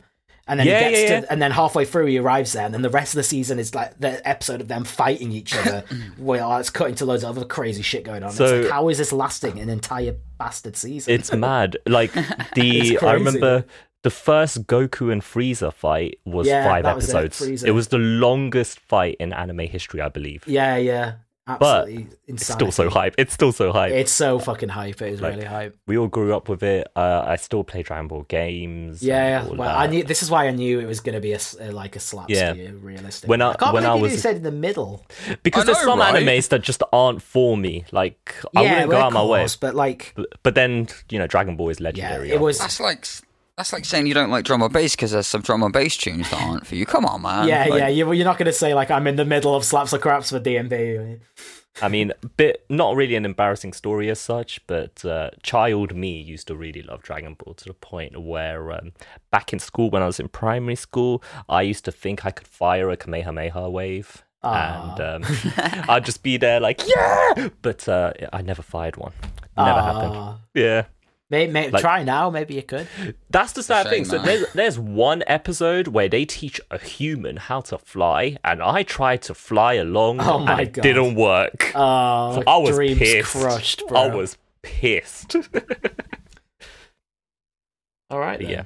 And 0.49 0.59
then 0.59 0.67
Yeah, 0.67 0.83
he 0.83 0.89
gets 0.91 1.01
yeah, 1.01 1.07
to, 1.07 1.21
yeah. 1.23 1.27
and 1.31 1.41
then 1.41 1.49
halfway 1.51 1.85
through 1.85 2.05
he 2.05 2.19
arrives 2.19 2.53
there, 2.53 2.63
and 2.63 2.73
then 2.73 2.83
the 2.83 2.89
rest 2.91 3.13
of 3.13 3.17
the 3.17 3.23
season 3.23 3.57
is 3.59 3.73
like 3.73 3.99
the 3.99 4.25
episode 4.25 4.61
of 4.61 4.67
them 4.67 4.83
fighting 4.85 5.31
each 5.31 5.53
other. 5.55 5.83
well, 6.19 6.55
it's 6.59 6.69
cutting 6.69 6.93
to 6.95 7.05
loads 7.05 7.23
of 7.25 7.35
other 7.35 7.45
crazy 7.47 7.81
shit 7.81 8.03
going 8.03 8.21
on. 8.23 8.31
So- 8.31 8.45
it's 8.45 8.63
like, 8.65 8.71
how 8.71 8.87
is 8.89 8.99
this 8.99 9.11
lasting 9.11 9.59
an 9.59 9.69
entire 9.69 10.15
bastard 10.37 10.77
season? 10.77 11.13
It's 11.15 11.33
mad. 11.33 11.77
Like 11.87 12.13
the 12.53 12.93
It's 12.93 13.03
I 13.03 13.13
remember 13.13 13.65
the 14.03 14.09
first 14.09 14.67
Goku 14.67 15.11
and 15.11 15.21
Frieza 15.21 15.73
fight 15.73 16.19
was 16.25 16.47
Yeah, 16.47 16.63
five 16.65 16.83
that 16.83 16.95
was 16.95 17.09
it, 17.09 17.15
episodes. 17.15 17.63
It 17.63 17.71
was 17.71 17.87
the 17.89 17.97
longest 17.97 18.79
fight 18.79 19.17
in 19.19 19.33
anime 19.33 19.59
history, 19.67 20.01
I 20.01 20.09
believe. 20.09 20.43
Yeah, 20.47 20.77
yeah. 20.77 21.13
Absolutely 21.49 22.07
It's 22.27 22.45
still 22.45 22.73
so 22.73 22.89
hype. 22.89 23.15
It's 23.17 23.33
still 23.33 23.53
so 23.53 23.71
hype. 23.71 23.93
It's 23.93 24.11
so 24.11 24.37
fucking 24.37 24.67
hype. 24.67 25.01
It 25.01 25.13
is 25.13 25.21
Like, 25.21 25.35
really 25.35 25.45
hype. 25.45 25.77
we 25.87 25.97
all 25.97 26.09
grew 26.09 26.35
up 26.35 26.49
with 26.49 26.61
it. 26.61 26.89
Uh, 26.93 27.23
I 27.25 27.37
still 27.37 27.63
play 27.63 27.83
Dragon 27.83 28.09
Ball 28.09 28.23
games. 28.23 29.01
Yeah, 29.01 29.45
well, 29.45 29.55
that. 29.69 29.77
I 29.77 29.87
knew 29.87 30.03
this 30.03 30.21
is 30.21 30.29
why 30.29 30.47
I 30.47 30.51
knew 30.51 30.81
it 30.81 30.85
was 30.85 30.99
going 30.99 31.15
to 31.15 31.21
be 31.21 31.31
a 31.31 31.35
s- 31.35 31.55
uh, 31.57 31.71
like 31.71 31.95
a 31.95 32.01
slap 32.01 32.29
Yeah. 32.29 32.51
stew, 32.51 32.77
realistic. 32.83 33.29
When 33.29 33.41
I- 33.41 33.53
can't 33.53 33.73
when 33.73 33.85
I 33.85 33.95
believe 33.95 34.11
you 34.11 34.17
said 34.17 34.35
in 34.35 34.43
the 34.43 34.51
middle. 34.51 35.05
because 35.41 35.63
I 35.63 35.65
there's 35.67 35.79
some 35.85 35.99
right? 35.99 36.21
animes 36.21 36.49
that 36.49 36.63
just 36.63 36.83
aren't 36.91 37.21
for 37.21 37.55
me. 37.55 37.85
Like 37.93 38.35
I 38.53 38.63
yeah, 38.63 38.71
wouldn't 38.73 38.91
go 38.91 38.97
out 38.97 39.07
of 39.07 39.13
my 39.13 39.23
way. 39.23 39.47
but 39.61 39.73
like, 39.73 40.11
But, 40.17 40.27
but 40.43 40.53
then 40.55 40.89
you 41.09 41.17
know, 41.17 41.27
Dragon 41.27 41.55
Ball 41.55 41.69
is 41.69 41.79
yeah, 41.79 41.85
legendary. 41.85 42.31
it 42.31 42.41
was. 42.41 42.59
That's 42.59 42.81
like 42.81 43.07
that's 43.57 43.73
like 43.73 43.85
saying 43.85 44.05
you 44.05 44.13
don't 44.13 44.29
like 44.29 44.45
drum 44.45 44.61
and 44.61 44.71
bass 44.71 44.95
because 44.95 45.11
there's 45.11 45.25
some 45.25 45.41
drum 45.41 45.63
and 45.63 45.73
bass 45.73 45.97
tunes 45.97 46.29
that 46.29 46.41
aren't 46.41 46.67
for 46.67 46.75
you. 46.75 46.85
Come 46.85 47.05
on, 47.05 47.23
man. 47.23 47.47
Yeah, 47.47 47.65
Like, 47.65 47.79
yeah. 47.79 47.87
You, 47.87 48.11
you're 48.11 48.23
not 48.25 48.37
going 48.37 48.45
to 48.45 48.53
say 48.53 48.75
like 48.75 48.91
I'm 48.91 49.07
in 49.07 49.15
the 49.15 49.25
middle 49.25 49.55
of 49.55 49.65
slaps 49.65 49.93
or 49.93 49.97
craps 49.97 50.29
for 50.29 50.39
DnB. 50.39 51.19
I 51.81 51.89
mean, 51.89 52.13
bit 52.37 52.65
not 52.69 52.95
really 52.95 53.15
an 53.15 53.25
embarrassing 53.25 53.73
story 53.73 54.09
as 54.09 54.19
such, 54.19 54.65
but 54.67 55.03
uh, 55.03 55.31
child 55.41 55.95
me 55.95 56.19
used 56.19 56.47
to 56.47 56.55
really 56.55 56.83
love 56.83 57.01
Dragon 57.01 57.33
Ball 57.33 57.55
to 57.55 57.65
the 57.65 57.73
point 57.73 58.19
where 58.21 58.71
um, 58.71 58.93
back 59.31 59.53
in 59.53 59.59
school 59.59 59.89
when 59.89 60.03
I 60.03 60.07
was 60.07 60.19
in 60.19 60.27
primary 60.27 60.75
school, 60.75 61.23
I 61.49 61.63
used 61.63 61.85
to 61.85 61.91
think 61.91 62.25
I 62.25 62.31
could 62.31 62.47
fire 62.47 62.89
a 62.89 62.97
Kamehameha 62.97 63.69
wave. 63.69 64.23
Ah. 64.43 64.95
And 64.97 65.25
um, 65.25 65.31
I'd 65.89 66.05
just 66.05 66.21
be 66.21 66.37
there 66.37 66.59
like, 66.59 66.81
yeah! 66.87 67.49
But 67.61 67.87
uh, 67.87 68.13
I 68.31 68.41
never 68.43 68.61
fired 68.61 68.97
one. 68.97 69.13
Never 69.57 69.81
happened. 69.81 70.13
Ah. 70.15 70.39
Yeah. 70.53 70.85
May, 71.29 71.47
may, 71.47 71.69
Like- 71.69 71.81
try 71.81 72.03
now. 72.03 72.29
Maybe 72.29 72.53
you 72.55 72.61
could. 72.63 72.87
That's 73.29 73.51
the 73.51 73.61
sad 73.61 73.87
Shame, 73.87 73.91
thing. 73.91 74.05
So 74.05 74.17
there's, 74.19 74.45
there's 74.53 74.79
one 74.79 75.23
episode 75.27 75.87
where 75.89 76.07
they 76.07 76.23
teach 76.23 76.61
a 76.71 76.77
human 76.79 77.35
how 77.35 77.59
to 77.61 77.77
fly, 77.77 78.37
and 78.45 78.61
I 78.63 78.83
tried 78.83 79.23
to 79.23 79.33
fly 79.33 79.73
along, 79.73 80.21
Oh 80.21 80.39
my 80.39 80.51
and 80.53 80.61
it 80.61 80.71
God. 80.73 80.81
didn't 80.83 81.15
work. 81.15 81.71
Oh, 81.75 82.41
I 82.47 82.57
was 82.57 82.75
dreams 82.75 82.99
pissed. 82.99 83.31
crushed, 83.33 83.83
bro. 83.89 83.97
I 83.99 84.15
was 84.15 84.37
pissed. 84.61 85.35
All 88.09 88.19
right. 88.19 88.39
Then. 88.39 88.49
yeah. 88.49 88.63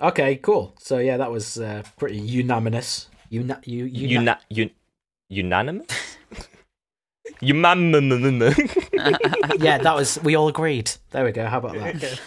Okay. 0.00 0.36
Cool. 0.36 0.74
So 0.80 0.98
yeah, 0.98 1.16
that 1.18 1.30
was 1.30 1.56
uh, 1.58 1.84
pretty 1.96 2.18
unanimous. 2.18 3.08
Una- 3.32 3.60
you, 3.64 3.84
you, 3.84 4.18
Una- 4.18 4.40
un- 4.56 4.70
unanimous? 5.28 5.86
Unanimous. 7.40 8.58
yeah, 9.58 9.78
that 9.78 9.94
was. 9.94 10.18
We 10.22 10.34
all 10.34 10.48
agreed. 10.48 10.90
There 11.10 11.24
we 11.24 11.32
go. 11.32 11.46
How 11.46 11.58
about 11.58 11.74
that? 11.74 12.20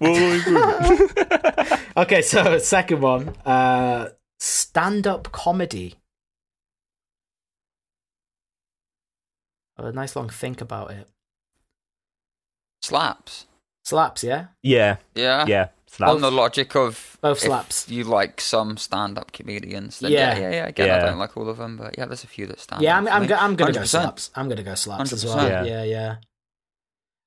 okay. 1.96 2.22
So 2.22 2.58
second 2.58 3.00
one, 3.00 3.28
uh, 3.46 4.10
stand-up 4.38 5.32
comedy. 5.32 5.94
A 9.76 9.90
nice 9.92 10.14
long 10.14 10.28
think 10.28 10.60
about 10.60 10.92
it. 10.92 11.08
slaps. 12.80 13.46
Slaps, 13.82 14.24
yeah. 14.24 14.46
yeah, 14.62 14.96
Yeah, 15.14 15.44
yeah. 15.46 15.68
Slaps. 15.96 16.12
On 16.12 16.20
the 16.20 16.30
logic 16.32 16.74
of 16.74 17.16
Both 17.20 17.38
if 17.38 17.44
slaps. 17.44 17.88
You 17.88 18.04
like 18.04 18.40
some 18.40 18.76
stand-up 18.76 19.32
comedians? 19.32 20.00
Then 20.00 20.10
Yeah. 20.12 20.34
yeah, 20.36 20.40
yeah, 20.40 20.50
yeah. 20.50 20.66
Again, 20.66 20.86
Yeah. 20.88 20.96
I 20.96 21.00
don't 21.10 21.18
like 21.18 21.36
all 21.36 21.48
of 21.48 21.56
them, 21.58 21.76
but 21.76 21.96
yeah, 21.96 22.06
there's 22.06 22.24
a 22.24 22.26
few 22.26 22.46
that 22.48 22.58
stand. 22.60 22.82
Yeah, 22.82 22.96
I'm, 22.96 23.06
I'm, 23.06 23.26
go- 23.26 23.36
I'm 23.36 23.54
gonna 23.54 23.72
go 23.72 23.80
100%. 23.80 23.86
slaps. 23.88 24.30
I'm 24.34 24.48
gonna 24.48 24.62
go 24.64 24.74
slaps 24.74 25.12
as 25.12 25.24
well. 25.24 25.46
Yeah. 25.48 25.62
Yeah, 25.64 25.84
yeah. 25.84 26.16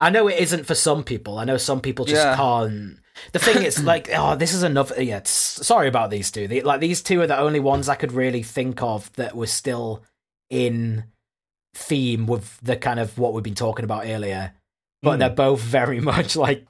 I 0.02 0.10
know 0.10 0.28
it 0.28 0.38
isn't 0.40 0.66
for 0.66 0.76
some 0.76 1.04
people. 1.04 1.38
I 1.40 1.44
know 1.46 1.58
some 1.58 1.82
people 1.82 2.06
just 2.06 2.22
Yeah. 2.24 2.36
can't. 2.36 2.98
The 3.32 3.40
thing 3.40 3.64
is, 3.64 3.84
like, 3.94 4.10
oh, 4.14 4.36
this 4.36 4.54
is 4.54 4.64
another. 4.64 5.02
Yeah, 5.02 5.18
s- 5.18 5.60
sorry 5.64 5.88
about 5.88 6.12
these 6.12 6.30
two. 6.30 6.48
The, 6.48 6.62
like, 6.62 6.82
these 6.82 7.02
two 7.02 7.22
are 7.22 7.28
the 7.28 7.40
only 7.40 7.60
ones 7.60 7.88
I 7.90 7.96
could 7.96 8.12
really 8.12 8.44
think 8.44 8.82
of 8.84 9.12
that 9.14 9.36
were 9.36 9.48
still 9.48 10.04
in 10.50 11.06
theme 11.74 12.28
with 12.28 12.60
the 12.62 12.76
kind 12.76 13.00
of 13.00 13.18
what 13.18 13.34
we've 13.34 13.44
been 13.44 13.56
talking 13.56 13.86
about 13.86 14.06
earlier. 14.06 14.54
But 15.04 15.16
Mm. 15.16 15.20
they're 15.20 15.30
both 15.30 15.60
very 15.62 16.00
much 16.14 16.36
like 16.36 16.66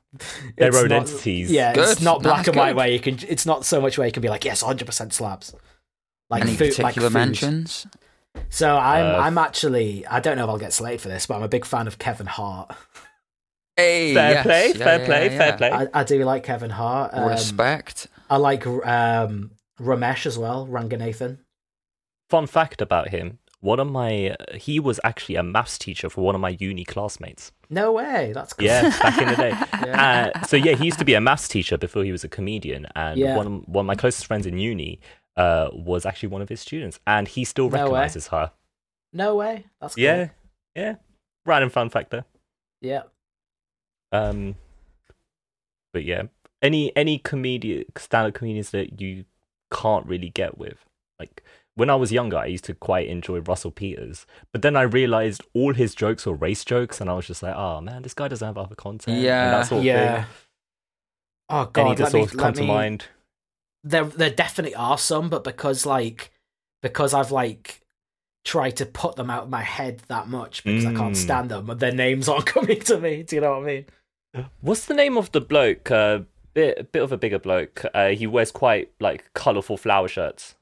Their 0.57 0.67
it's 0.69 0.77
own 0.77 0.89
not- 0.89 1.09
entities. 1.09 1.51
Yeah, 1.51 1.73
it's 1.75 2.01
not 2.01 2.21
black 2.23 2.37
That's 2.37 2.47
and 2.49 2.57
white 2.57 2.69
good. 2.71 2.75
where 2.77 2.87
you 2.89 2.99
can. 2.99 3.19
It's 3.27 3.45
not 3.45 3.65
so 3.65 3.79
much 3.79 3.97
where 3.97 4.05
you 4.07 4.11
can 4.13 4.21
be 4.21 4.29
like, 4.29 4.43
yes, 4.45 4.61
100 4.61 4.85
percent 4.85 5.13
slabs. 5.13 5.53
Like 6.29 6.41
Any 6.43 6.55
food, 6.55 6.75
particular 6.75 7.09
like 7.09 7.13
food. 7.13 7.17
mentions? 7.17 7.87
So 8.49 8.75
I'm 8.77 9.05
Uh, 9.15 9.19
I'm 9.19 9.37
actually 9.37 10.05
I 10.07 10.19
don't 10.19 10.35
know 10.37 10.43
if 10.43 10.49
I'll 10.49 10.57
get 10.57 10.73
slated 10.73 11.01
for 11.01 11.07
this, 11.07 11.25
but 11.25 11.35
I'm 11.35 11.43
a 11.43 11.47
big 11.47 11.65
fan 11.65 11.87
of 11.87 11.97
Kevin 11.99 12.27
Hart. 12.27 12.75
Hey, 13.77 14.13
Fair 14.13 14.31
yes. 14.31 14.43
play, 14.43 14.67
Yeah, 14.69 14.73
fair 14.85 14.99
yeah, 14.99 15.05
play, 15.05 15.23
yeah, 15.31 15.37
fair 15.37 15.47
yeah. 15.49 15.55
play. 15.55 15.71
I, 15.71 15.87
I 15.99 16.03
do 16.03 16.23
like 16.25 16.43
Kevin 16.43 16.71
Hart. 16.71 17.11
Um, 17.13 17.29
Respect. 17.29 18.07
I 18.29 18.37
like 18.37 18.65
um, 18.67 19.51
Romesh 19.79 20.25
as 20.25 20.37
well, 20.37 20.67
Ranganathan. 20.67 21.37
Fun 22.29 22.47
fact 22.47 22.81
about 22.81 23.09
him: 23.09 23.37
one 23.61 23.79
of 23.79 23.89
my 23.89 24.35
he 24.55 24.79
was 24.79 24.99
actually 25.03 25.35
a 25.35 25.43
maths 25.43 25.77
teacher 25.77 26.09
for 26.09 26.21
one 26.21 26.35
of 26.35 26.41
my 26.41 26.55
uni 26.59 26.85
classmates. 26.85 27.51
No 27.69 27.91
way, 27.91 28.31
that's 28.34 28.53
cool. 28.53 28.67
Yeah, 28.67 28.89
back 29.01 29.21
in 29.21 29.27
the 29.29 29.35
day. 29.35 29.49
Yeah. 29.49 30.31
Uh, 30.38 30.45
so 30.45 30.55
yeah, 30.57 30.73
he 30.73 30.85
used 30.85 30.99
to 30.99 31.05
be 31.05 31.13
a 31.15 31.21
maths 31.21 31.47
teacher 31.47 31.77
before 31.77 32.03
he 32.03 32.11
was 32.11 32.23
a 32.23 32.29
comedian, 32.29 32.85
and 32.95 33.19
Yeah. 33.19 33.35
one 33.35 33.47
of, 33.47 33.67
one 33.67 33.84
of 33.84 33.88
my 33.88 33.95
closest 33.95 34.25
friends 34.27 34.45
in 34.45 34.57
uni 34.59 34.99
uh, 35.35 35.69
was 35.73 36.05
actually 36.05 36.29
one 36.29 36.41
of 36.41 36.49
his 36.49 36.59
students, 36.61 36.99
and 37.07 37.27
he 37.27 37.43
still 37.45 37.69
No 37.69 37.77
way. 37.77 37.81
recognizes 37.84 38.27
her. 38.27 38.51
No 39.13 39.35
way, 39.35 39.65
that's 39.81 39.95
cool. 39.95 40.03
Yeah, 40.03 40.29
yeah. 40.75 40.95
Random 41.45 41.69
fun 41.69 41.89
fact 41.89 42.09
there. 42.11 42.25
yeah. 42.81 43.03
Um, 44.11 44.55
but 45.93 46.03
yeah, 46.05 46.23
any 46.61 46.95
any 46.95 47.17
comedian 47.19 47.85
stand-up 47.97 48.34
comedians 48.34 48.69
that 48.71 49.01
you 49.01 49.25
can't 49.71 50.05
really 50.05 50.29
get 50.29 50.57
with, 50.57 50.85
like 51.19 51.43
when 51.77 51.89
I 51.89 51.95
was 51.95 52.11
younger, 52.11 52.37
I 52.37 52.47
used 52.47 52.65
to 52.65 52.73
quite 52.73 53.07
enjoy 53.07 53.39
Russell 53.39 53.71
Peters, 53.71 54.25
but 54.51 54.61
then 54.63 54.75
I 54.75 54.81
realized 54.81 55.41
all 55.53 55.73
his 55.73 55.95
jokes 55.95 56.25
were 56.25 56.33
race 56.33 56.65
jokes, 56.65 56.99
and 56.99 57.09
I 57.09 57.13
was 57.13 57.27
just 57.27 57.41
like, 57.43 57.55
oh 57.55 57.79
man, 57.81 58.01
this 58.01 58.13
guy 58.13 58.27
doesn't 58.27 58.45
have 58.45 58.57
other 58.57 58.75
content. 58.75 59.15
and 59.17 59.23
Yeah. 59.25 59.51
that 59.51 59.67
sort 59.67 59.79
of 59.79 59.85
yeah. 59.85 60.15
thing. 60.23 60.33
Oh 61.49 61.61
Any 61.61 61.71
god, 61.71 61.97
that 61.97 62.03
let 62.05 62.13
me, 62.13 62.19
sort 62.19 62.31
of 62.31 62.37
come 62.37 62.45
let 62.47 62.55
to 62.55 62.61
me, 62.61 62.67
mind? 62.67 63.05
There, 63.83 64.03
there 64.03 64.29
definitely 64.29 64.75
are 64.75 64.97
some, 64.97 65.29
but 65.29 65.43
because 65.45 65.85
like, 65.85 66.31
because 66.81 67.13
I've 67.13 67.31
like 67.31 67.81
tried 68.43 68.71
to 68.77 68.85
put 68.85 69.15
them 69.15 69.29
out 69.29 69.43
of 69.43 69.49
my 69.49 69.61
head 69.63 70.01
that 70.07 70.27
much 70.27 70.63
because 70.63 70.85
I 70.85 70.93
can't 70.93 71.13
Mm. 71.13 71.17
stand 71.17 71.49
them, 71.51 71.65
but 71.67 71.79
their 71.79 71.91
names 71.93 72.27
aren't 72.33 72.45
coming 72.47 72.79
to 72.81 72.99
me. 72.99 73.23
Do 73.23 73.35
you 73.35 73.41
know 73.41 73.51
what 73.59 73.63
I 73.63 73.65
mean? 73.65 73.85
What's 74.61 74.85
the 74.85 74.93
name 74.93 75.17
of 75.17 75.31
the 75.31 75.41
bloke? 75.41 75.89
Uh, 75.91 76.19
bit 76.53 76.77
a 76.79 76.83
bit 76.83 77.01
of 77.03 77.11
a 77.11 77.17
bigger 77.17 77.39
bloke. 77.39 77.85
Uh, 77.93 78.09
he 78.09 78.25
wears 78.27 78.51
quite 78.51 78.91
like 78.99 79.31
colorful 79.33 79.77
flower 79.77 80.07
shirts. 80.07 80.55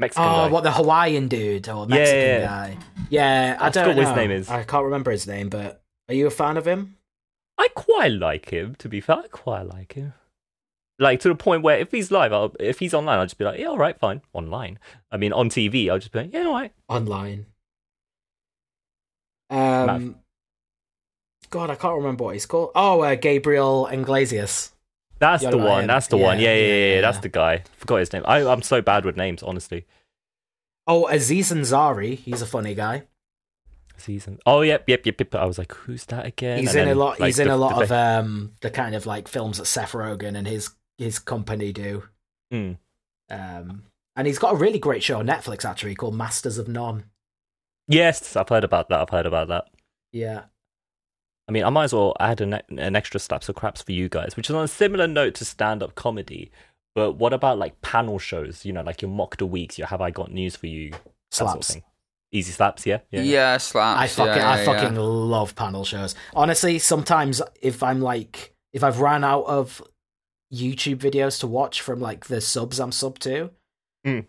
Mexican 0.00 0.24
Oh, 0.24 0.46
guy. 0.46 0.48
what 0.48 0.64
the 0.64 0.72
Hawaiian 0.72 1.28
dude 1.28 1.68
or 1.68 1.86
Mexican 1.86 2.20
yeah, 2.20 2.38
yeah. 2.38 2.46
guy? 2.46 2.78
Yeah, 3.10 3.58
I, 3.60 3.66
I 3.66 3.70
don't 3.70 3.88
know 3.88 3.94
what 4.02 4.06
his 4.08 4.16
name 4.16 4.30
is. 4.30 4.48
I 4.48 4.64
can't 4.64 4.84
remember 4.84 5.10
his 5.10 5.26
name, 5.26 5.48
but 5.48 5.82
are 6.08 6.14
you 6.14 6.26
a 6.26 6.30
fan 6.30 6.56
of 6.56 6.66
him? 6.66 6.96
I 7.58 7.68
quite 7.74 8.12
like 8.12 8.48
him. 8.50 8.74
To 8.76 8.88
be 8.88 9.00
fair, 9.00 9.16
I 9.16 9.28
quite 9.28 9.62
like 9.62 9.92
him. 9.92 10.14
Like 10.98 11.20
to 11.20 11.28
the 11.28 11.34
point 11.34 11.62
where 11.62 11.78
if 11.78 11.90
he's 11.92 12.10
live, 12.10 12.32
I'll, 12.32 12.54
if 12.58 12.78
he's 12.78 12.94
online, 12.94 13.18
I'll 13.18 13.26
just 13.26 13.38
be 13.38 13.44
like, 13.44 13.60
yeah, 13.60 13.66
all 13.68 13.78
right, 13.78 13.98
fine. 13.98 14.22
Online. 14.32 14.78
I 15.12 15.16
mean, 15.18 15.32
on 15.32 15.48
TV, 15.50 15.90
I'll 15.90 15.98
just 15.98 16.12
be 16.12 16.20
like, 16.20 16.32
yeah, 16.32 16.44
all 16.46 16.52
right. 16.52 16.72
Online. 16.88 17.46
Um, 19.50 20.16
God, 21.50 21.70
I 21.70 21.74
can't 21.74 21.96
remember 21.96 22.24
what 22.24 22.34
he's 22.34 22.46
called. 22.46 22.70
Oh, 22.74 23.00
uh, 23.02 23.14
Gabriel 23.16 23.86
Iglesias. 23.88 24.72
That's 25.20 25.44
the 25.44 25.56
one. 25.58 25.86
That's 25.86 26.08
the 26.08 26.16
one. 26.16 26.38
Yeah, 26.40 26.52
Yeah, 26.52 26.54
yeah, 26.60 26.66
yeah, 26.66 26.74
yeah, 26.88 26.94
yeah. 26.96 27.00
That's 27.02 27.18
the 27.18 27.28
guy. 27.28 27.62
Forgot 27.76 27.96
his 27.96 28.12
name. 28.12 28.22
I, 28.26 28.38
I'm 28.44 28.62
so 28.62 28.82
bad 28.82 29.04
with 29.04 29.16
names, 29.16 29.42
honestly. 29.42 29.86
Oh, 30.86 31.06
Aziz 31.08 31.52
Ansari. 31.52 32.16
He's 32.16 32.42
a 32.42 32.46
funny 32.46 32.74
guy. 32.74 33.04
Season. 33.96 34.38
Oh, 34.46 34.62
yep, 34.62 34.84
yep, 34.88 35.04
yep, 35.04 35.20
yep. 35.20 35.34
I 35.34 35.44
was 35.44 35.58
like, 35.58 35.72
who's 35.74 36.06
that 36.06 36.24
again? 36.24 36.58
He's 36.60 36.74
And 36.74 36.88
in 36.88 36.96
a 36.96 36.98
lot. 36.98 37.20
like, 37.20 37.28
he's 37.28 37.38
in 37.38 37.48
a 37.48 37.56
lot 37.56 37.76
the- 37.76 37.84
of 37.84 37.92
um 37.92 38.52
the 38.62 38.70
kind 38.70 38.94
of 38.94 39.04
like 39.04 39.28
films 39.28 39.58
that 39.58 39.66
Seth 39.66 39.92
Rogen 39.92 40.36
and 40.38 40.46
his 40.48 40.70
his 40.96 41.18
company 41.18 41.70
do. 41.72 42.04
Hmm. 42.50 42.72
Um, 43.28 43.82
and 44.16 44.26
he's 44.26 44.38
got 44.38 44.54
a 44.54 44.56
really 44.56 44.78
great 44.78 45.02
show 45.02 45.18
on 45.18 45.26
Netflix 45.26 45.64
actually 45.66 45.94
called 45.94 46.14
Masters 46.16 46.56
of 46.58 46.66
None. 46.66 47.04
Yes, 47.88 48.36
I've 48.36 48.48
heard 48.48 48.64
about 48.64 48.88
that. 48.88 49.00
I've 49.00 49.10
heard 49.10 49.26
about 49.26 49.48
that. 49.48 49.66
Yeah. 50.12 50.44
I 51.50 51.52
mean, 51.52 51.64
I 51.64 51.70
might 51.70 51.84
as 51.84 51.92
well 51.92 52.14
add 52.20 52.40
an, 52.40 52.60
an 52.78 52.94
extra 52.94 53.18
slaps 53.18 53.48
of 53.48 53.56
craps 53.56 53.82
for 53.82 53.90
you 53.90 54.08
guys, 54.08 54.36
which 54.36 54.48
is 54.48 54.54
on 54.54 54.62
a 54.62 54.68
similar 54.68 55.08
note 55.08 55.34
to 55.34 55.44
stand 55.44 55.82
up 55.82 55.96
comedy. 55.96 56.52
But 56.94 57.14
what 57.14 57.32
about 57.32 57.58
like 57.58 57.80
panel 57.82 58.20
shows? 58.20 58.64
You 58.64 58.72
know, 58.72 58.82
like 58.82 59.02
your 59.02 59.10
mock 59.10 59.36
the 59.36 59.46
weeks, 59.46 59.76
your 59.76 59.88
have 59.88 60.00
I 60.00 60.12
got 60.12 60.30
news 60.30 60.54
for 60.54 60.68
you? 60.68 60.90
That 60.92 61.00
sort 61.32 61.48
of 61.48 61.64
Slaps. 61.64 61.72
thing. 61.72 61.82
Easy 62.30 62.52
slaps, 62.52 62.86
yeah? 62.86 63.00
Yeah, 63.10 63.56
slaps. 63.56 64.00
I 64.00 64.06
fucking 64.06 64.36
yeah, 64.40 64.50
I 64.52 64.64
fucking 64.64 64.94
yeah. 64.94 65.00
love 65.00 65.56
panel 65.56 65.84
shows. 65.84 66.14
Honestly, 66.34 66.78
sometimes 66.78 67.42
if 67.60 67.82
I'm 67.82 68.00
like 68.00 68.54
if 68.72 68.84
I've 68.84 69.00
ran 69.00 69.24
out 69.24 69.46
of 69.46 69.82
YouTube 70.54 70.98
videos 70.98 71.40
to 71.40 71.48
watch 71.48 71.80
from 71.80 71.98
like 71.98 72.26
the 72.26 72.40
subs 72.40 72.78
I'm 72.78 72.92
sub 72.92 73.18
to, 73.20 73.50
Mm. 74.06 74.26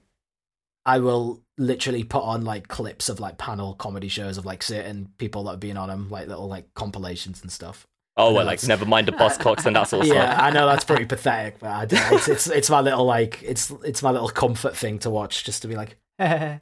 I 0.85 0.99
will 0.99 1.41
literally 1.57 2.03
put 2.03 2.23
on 2.23 2.43
like 2.43 2.67
clips 2.67 3.07
of 3.09 3.19
like 3.19 3.37
panel 3.37 3.73
comedy 3.75 4.07
shows 4.07 4.37
of 4.37 4.45
like 4.45 4.63
certain 4.63 5.09
people 5.17 5.43
that 5.43 5.51
have 5.51 5.59
been 5.59 5.77
on 5.77 5.89
them, 5.89 6.09
like 6.09 6.27
little 6.27 6.47
like 6.47 6.73
compilations 6.73 7.41
and 7.41 7.51
stuff. 7.51 7.87
Oh, 8.17 8.29
know 8.29 8.37
well, 8.37 8.45
like 8.45 8.55
it's- 8.55 8.67
never 8.67 8.85
mind 8.85 9.07
the 9.07 9.13
Buzzcocks 9.13 9.65
and 9.65 9.75
that 9.75 9.87
sort 9.87 10.03
of 10.05 10.13
Yeah, 10.13 10.33
stuff. 10.33 10.43
I 10.43 10.49
know 10.49 10.65
that's 10.67 10.83
pretty 10.83 11.05
pathetic, 11.05 11.59
but 11.59 11.69
I 11.69 11.85
don't, 11.85 12.13
it's, 12.13 12.27
it's 12.27 12.47
it's 12.47 12.69
my 12.69 12.81
little 12.81 13.05
like 13.05 13.41
it's 13.43 13.71
it's 13.83 14.03
my 14.03 14.11
little 14.11 14.29
comfort 14.29 14.75
thing 14.75 14.99
to 14.99 15.09
watch, 15.09 15.43
just 15.43 15.61
to 15.61 15.67
be 15.67 15.75
like, 15.75 15.97
ah. 16.19 16.59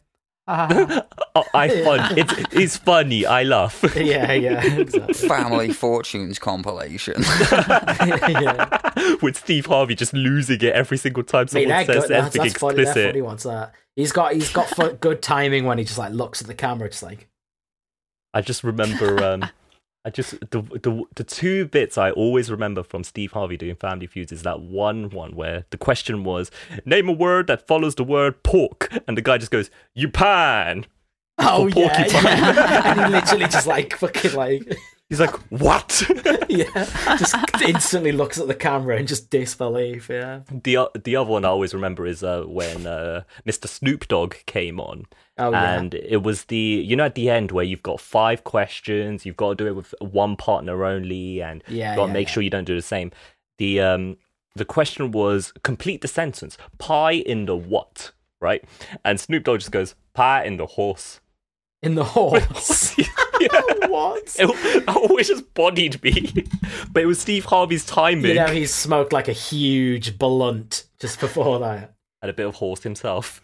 Oh, 1.36 1.44
I 1.54 1.70
fun. 1.84 2.18
It's 2.18 2.34
it's 2.52 2.78
funny. 2.78 3.26
I 3.26 3.44
laugh. 3.44 3.84
yeah, 3.96 4.32
yeah, 4.34 4.64
exactly. 4.64 5.14
Family 5.14 5.72
Fortunes 5.72 6.40
compilation. 6.40 7.16
yeah. 7.52 8.80
With 9.22 9.38
Steve 9.38 9.68
Harvey 9.68 9.96
just 9.96 10.14
losing 10.14 10.60
it 10.62 10.74
every 10.74 10.98
single 10.98 11.24
time 11.24 11.48
someone 11.48 11.70
they're 11.70 11.86
says 11.86 11.96
good. 12.02 12.10
That's, 12.10 12.36
anything 12.36 12.42
that's 12.44 12.58
funny. 12.58 12.76
They're 12.76 12.84
explicit. 12.86 13.10
funny 13.12 13.22
ones. 13.22 13.44
That 13.44 13.74
he's 14.00 14.12
got 14.12 14.34
he's 14.34 14.52
got 14.52 15.00
good 15.00 15.22
timing 15.22 15.66
when 15.66 15.78
he 15.78 15.84
just 15.84 16.00
like 16.00 16.14
looks 16.14 16.42
at 16.42 16.48
the 16.48 16.54
camera, 16.54 16.90
just 16.90 17.04
like 17.04 17.28
I 18.34 18.42
just 18.42 18.64
remember. 18.64 19.24
Um, 19.24 19.46
I 20.06 20.10
just 20.12 20.40
the, 20.52 20.62
the 20.62 21.04
the 21.16 21.26
two 21.26 21.66
bits 21.66 21.98
I 21.98 22.12
always 22.12 22.50
remember 22.50 22.84
from 22.84 23.04
Steve 23.04 23.34
Harvey 23.34 23.58
doing 23.58 23.76
Family 23.76 24.08
Feuds 24.08 24.32
is 24.32 24.44
that 24.44 24.62
one 24.62 25.10
one 25.10 25.36
where 25.36 25.66
the 25.72 25.78
question 25.78 26.24
was 26.24 26.50
name 26.86 27.10
a 27.10 27.12
word 27.12 27.48
that 27.48 27.68
follows 27.68 27.96
the 27.96 28.06
word 28.06 28.42
pork, 28.44 28.90
and 29.08 29.18
the 29.18 29.22
guy 29.22 29.38
just 29.38 29.52
goes 29.52 29.70
you 29.94 30.08
pan. 30.08 30.86
oh 31.38 31.68
yeah, 31.68 32.08
yeah. 32.08 32.82
and 32.92 33.02
he 33.02 33.12
literally 33.12 33.48
just 33.48 33.68
like 33.68 33.98
fucking 33.98 34.34
like 34.34 34.78
He's 35.10 35.20
like 35.20 35.36
what? 35.50 36.04
yeah, 36.50 36.66
just 37.18 37.36
instantly 37.62 38.12
looks 38.12 38.38
at 38.40 38.48
the 38.48 38.54
camera 38.54 38.96
and 38.98 39.08
just 39.08 39.32
disbelief. 39.32 40.08
Yeah. 40.08 40.42
the 40.52 40.90
the 41.04 41.16
other 41.16 41.30
one 41.32 41.46
I 41.46 41.48
always 41.50 41.74
remember 41.74 42.06
is 42.06 42.24
uh, 42.24 42.44
when 42.44 42.86
uh, 42.86 43.24
Mr. 43.46 43.68
Snoop 43.68 44.08
Dogg 44.08 44.36
came 44.46 44.80
on. 44.80 45.06
Oh 45.40 45.52
yeah. 45.52 45.80
and 45.80 45.94
it 45.96 46.22
was 46.22 46.46
the 46.46 46.58
you 46.58 46.96
know 46.96 47.06
at 47.06 47.16
the 47.16 47.30
end 47.30 47.52
where 47.52 47.64
you've 47.64 47.82
got 47.82 48.02
five 48.02 48.44
questions 48.44 49.26
you've 49.26 49.38
got 49.38 49.50
to 49.50 49.56
do 49.56 49.68
it 49.68 49.76
with 49.76 49.96
one 50.02 50.36
partner 50.36 50.84
only 50.84 51.42
and 51.42 51.64
Yeah, 51.70 51.92
you've 51.92 51.96
got 51.98 52.04
to 52.04 52.10
yeah, 52.10 52.14
make 52.14 52.28
yeah. 52.28 52.34
sure 52.34 52.44
you 52.44 52.50
don't 52.50 52.66
do 52.66 52.76
the 52.76 52.82
same 52.82 53.12
the 53.58 53.80
um 53.80 54.18
the 54.56 54.66
question 54.66 55.12
was 55.12 55.54
complete 55.64 56.02
the 56.02 56.10
sentence 56.10 56.58
pie 56.78 57.14
in 57.14 57.46
the 57.46 57.56
what 57.56 58.12
right 58.42 58.66
and 59.06 59.18
snoop 59.18 59.46
dogg 59.46 59.60
just 59.60 59.72
goes 59.72 59.96
pie 60.14 60.44
in 60.44 60.58
the 60.58 60.66
horse 60.66 61.22
In 61.82 61.96
the 61.96 62.04
horse. 62.04 62.98
yeah 62.98 63.08
what? 63.88 64.36
it 64.38 64.88
always 64.90 65.30
just 65.30 65.54
bodied 65.54 66.04
me 66.04 66.44
but 66.92 67.02
it 67.02 67.06
was 67.06 67.20
steve 67.22 67.46
harvey's 67.46 67.86
timing 67.86 68.26
You 68.32 68.34
know, 68.36 68.48
he 68.48 68.66
smoked 68.66 69.14
like 69.14 69.30
a 69.30 69.34
huge 69.34 70.18
blunt 70.20 70.84
just 71.00 71.22
before 71.22 71.60
that. 71.60 71.94
and 72.22 72.30
a 72.30 72.34
bit 72.34 72.46
of 72.48 72.56
horse 72.56 72.84
himself. 72.84 73.42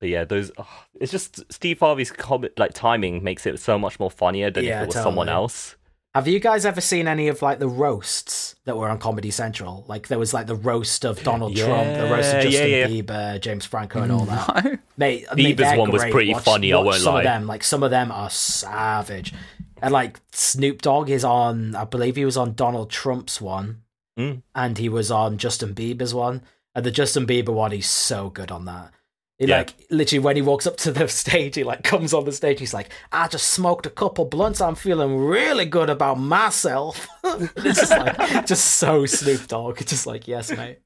But 0.00 0.10
yeah, 0.10 0.24
those 0.24 0.52
oh, 0.58 0.84
it's 1.00 1.10
just 1.10 1.50
Steve 1.50 1.80
Harvey's 1.80 2.10
comment 2.12 2.52
like 2.58 2.72
timing 2.74 3.24
makes 3.24 3.46
it 3.46 3.58
so 3.58 3.78
much 3.78 3.98
more 3.98 4.10
funnier 4.10 4.48
than 4.50 4.64
Yeah, 4.64 4.82
if 4.82 4.82
it 4.84 4.86
was 4.94 5.02
someone 5.02 5.28
else. 5.30 5.74
Have 6.14 6.26
you 6.26 6.40
guys 6.40 6.64
ever 6.64 6.80
seen 6.80 7.06
any 7.06 7.28
of 7.28 7.42
like 7.42 7.58
the 7.58 7.68
roasts 7.68 8.56
that 8.64 8.76
were 8.76 8.88
on 8.88 8.98
Comedy 8.98 9.30
Central? 9.30 9.84
Like 9.88 10.08
there 10.08 10.18
was 10.18 10.32
like 10.34 10.46
the 10.46 10.54
roast 10.56 11.04
of 11.04 11.22
Donald 11.22 11.54
Trump, 11.56 11.84
the 11.96 12.08
roast 12.10 12.34
of 12.34 12.42
Justin 12.42 12.70
yeah, 12.70 12.86
yeah. 12.86 12.86
Bieber, 12.86 13.40
James 13.40 13.64
Franco, 13.66 14.02
and 14.02 14.10
all 14.10 14.24
that. 14.24 14.64
No. 14.64 14.70
Mate, 14.96 15.26
mate, 15.36 15.56
Bieber's 15.56 15.56
they're 15.58 15.78
one 15.78 15.90
was 15.92 16.02
great. 16.02 16.12
pretty 16.12 16.32
Watch- 16.32 16.44
funny, 16.44 16.72
I 16.72 16.76
watch 16.78 16.86
won't 16.86 17.02
some 17.02 17.14
lie. 17.14 17.20
of 17.20 17.24
them, 17.24 17.46
like 17.46 17.62
some 17.62 17.82
of 17.82 17.90
them 17.90 18.10
are 18.10 18.30
savage. 18.30 19.32
And 19.80 19.92
like 19.92 20.18
Snoop 20.32 20.82
Dogg 20.82 21.08
is 21.10 21.22
on, 21.24 21.76
I 21.76 21.84
believe 21.84 22.16
he 22.16 22.24
was 22.24 22.36
on 22.36 22.54
Donald 22.54 22.90
Trump's 22.90 23.40
one, 23.40 23.82
Mm. 24.18 24.42
and 24.56 24.76
he 24.78 24.88
was 24.88 25.12
on 25.12 25.38
Justin 25.38 25.72
Bieber's 25.74 26.12
one. 26.14 26.42
And 26.74 26.84
the 26.84 26.90
Justin 26.90 27.26
Bieber 27.26 27.50
one, 27.54 27.70
he's 27.70 27.86
so 27.88 28.28
good 28.30 28.50
on 28.50 28.64
that. 28.64 28.92
He 29.38 29.46
Yeah. 29.46 29.58
like 29.58 29.74
literally 29.90 30.18
when 30.18 30.34
he 30.36 30.42
walks 30.42 30.66
up 30.66 30.76
to 30.78 30.90
the 30.92 31.06
stage, 31.08 31.54
he 31.54 31.62
like 31.64 31.84
comes 31.84 32.12
on 32.12 32.24
the 32.24 32.32
stage. 32.32 32.58
He's 32.58 32.74
like, 32.74 32.90
"I 33.12 33.28
just 33.28 33.48
smoked 33.48 33.86
a 33.86 33.90
couple 33.90 34.24
blunts. 34.24 34.60
I'm 34.60 34.74
feeling 34.74 35.16
really 35.16 35.64
good 35.64 35.88
about 35.90 36.18
myself." 36.18 37.06
it's 37.24 37.78
just 37.78 37.90
like 37.90 38.46
just 38.46 38.64
so 38.64 39.06
Snoop 39.06 39.46
Dogg. 39.46 39.80
It's 39.80 39.92
just 39.92 40.06
like, 40.06 40.26
yes, 40.26 40.50
mate. 40.50 40.80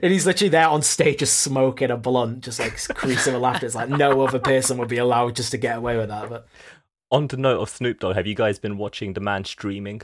And 0.00 0.12
he's 0.12 0.26
literally 0.26 0.50
there 0.50 0.68
on 0.68 0.82
stage 0.82 1.18
just 1.18 1.38
smoking 1.38 1.90
a 1.90 1.96
blunt, 1.96 2.44
just 2.44 2.60
like 2.60 2.76
creasing 2.94 3.32
with 3.34 3.42
laughter. 3.42 3.66
It's 3.66 3.74
like 3.74 3.88
no 3.88 4.20
other 4.22 4.38
person 4.38 4.78
would 4.78 4.88
be 4.88 4.98
allowed 4.98 5.34
just 5.34 5.50
to 5.50 5.58
get 5.58 5.76
away 5.78 5.96
with 5.96 6.08
that. 6.08 6.28
But 6.28 6.46
On 7.10 7.26
the 7.26 7.36
note 7.36 7.60
of 7.60 7.68
Snoop 7.68 7.98
Dogg, 7.98 8.14
have 8.14 8.26
you 8.28 8.36
guys 8.36 8.60
been 8.60 8.78
watching 8.78 9.14
the 9.14 9.20
man 9.20 9.44
streaming? 9.44 10.02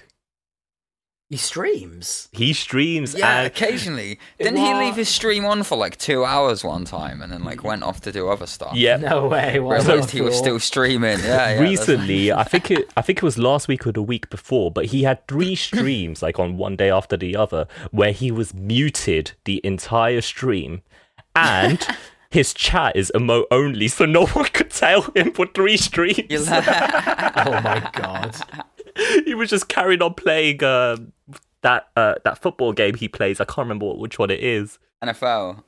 He 1.31 1.37
streams. 1.39 2.29
He 2.33 2.53
streams 2.53 3.15
Yeah, 3.15 3.39
and 3.39 3.47
occasionally. 3.47 4.19
Didn't 4.39 4.59
he 4.59 4.75
leave 4.75 4.95
his 4.95 5.09
stream 5.09 5.45
on 5.47 5.63
for 5.63 5.77
like 5.77 5.97
two 5.97 6.25
hours 6.25 6.63
one 6.63 6.85
time 6.85 7.23
and 7.23 7.33
then 7.33 7.43
like 7.43 7.65
went 7.65 7.83
off 7.83 8.01
to 8.03 8.13
do 8.13 8.29
other 8.29 8.47
stuff? 8.47 8.75
yeah. 8.77 8.97
No 8.97 9.27
way. 9.29 9.59
What 9.59 9.81
a 9.81 9.85
Realized 9.89 10.11
he 10.11 10.21
was 10.21 10.37
still 10.37 10.61
streaming. 10.61 11.19
Yeah, 11.21 11.25
yeah. 11.25 11.37
that's- 11.47 11.61
Recently, 11.61 12.31
I 12.31 12.45
think 12.45 12.71
it 12.71 12.91
I 12.97 13.03
think 13.03 13.19
it 13.19 13.23
was 13.25 13.39
last 13.39 13.69
week 13.69 13.87
or 13.87 13.93
the 13.93 14.03
week 14.03 14.29
before, 14.31 14.71
but 14.71 14.87
he 14.87 15.03
had 15.05 15.27
three 15.27 15.55
streams 15.67 16.23
like 16.23 16.39
on 16.39 16.57
one 16.59 16.77
day 16.77 16.91
after 16.91 17.17
the 17.17 17.35
other 17.37 17.67
where 17.91 18.13
he 18.13 18.31
was 18.31 18.53
muted 18.55 19.33
the 19.45 19.61
entire 19.65 20.21
stream 20.21 20.83
and 21.35 21.85
his 22.31 22.53
chat 22.55 22.95
is 22.97 23.11
emote 23.15 23.47
only 23.51 23.89
so 23.89 24.05
no 24.05 24.27
one 24.39 24.45
could 24.53 24.71
tell 24.71 25.03
him 25.17 25.33
for 25.33 25.47
three 25.47 25.77
streams. 25.89 26.49
Oh 26.49 27.61
my 27.65 27.91
god. 27.95 28.37
he 29.25 29.35
was 29.35 29.51
just 29.51 29.69
carrying 29.69 30.03
on 30.03 30.15
playing 30.15 30.63
um, 30.65 31.13
that 31.63 31.89
uh, 31.97 32.15
that 32.25 32.39
football 32.39 32.73
game 32.73 32.95
he 32.95 33.09
plays. 33.09 33.41
I 33.41 33.45
can't 33.45 33.59
remember 33.59 33.95
which 33.95 34.19
one 34.19 34.31
it 34.31 34.41
is. 34.41 34.79
NFL. 35.03 35.63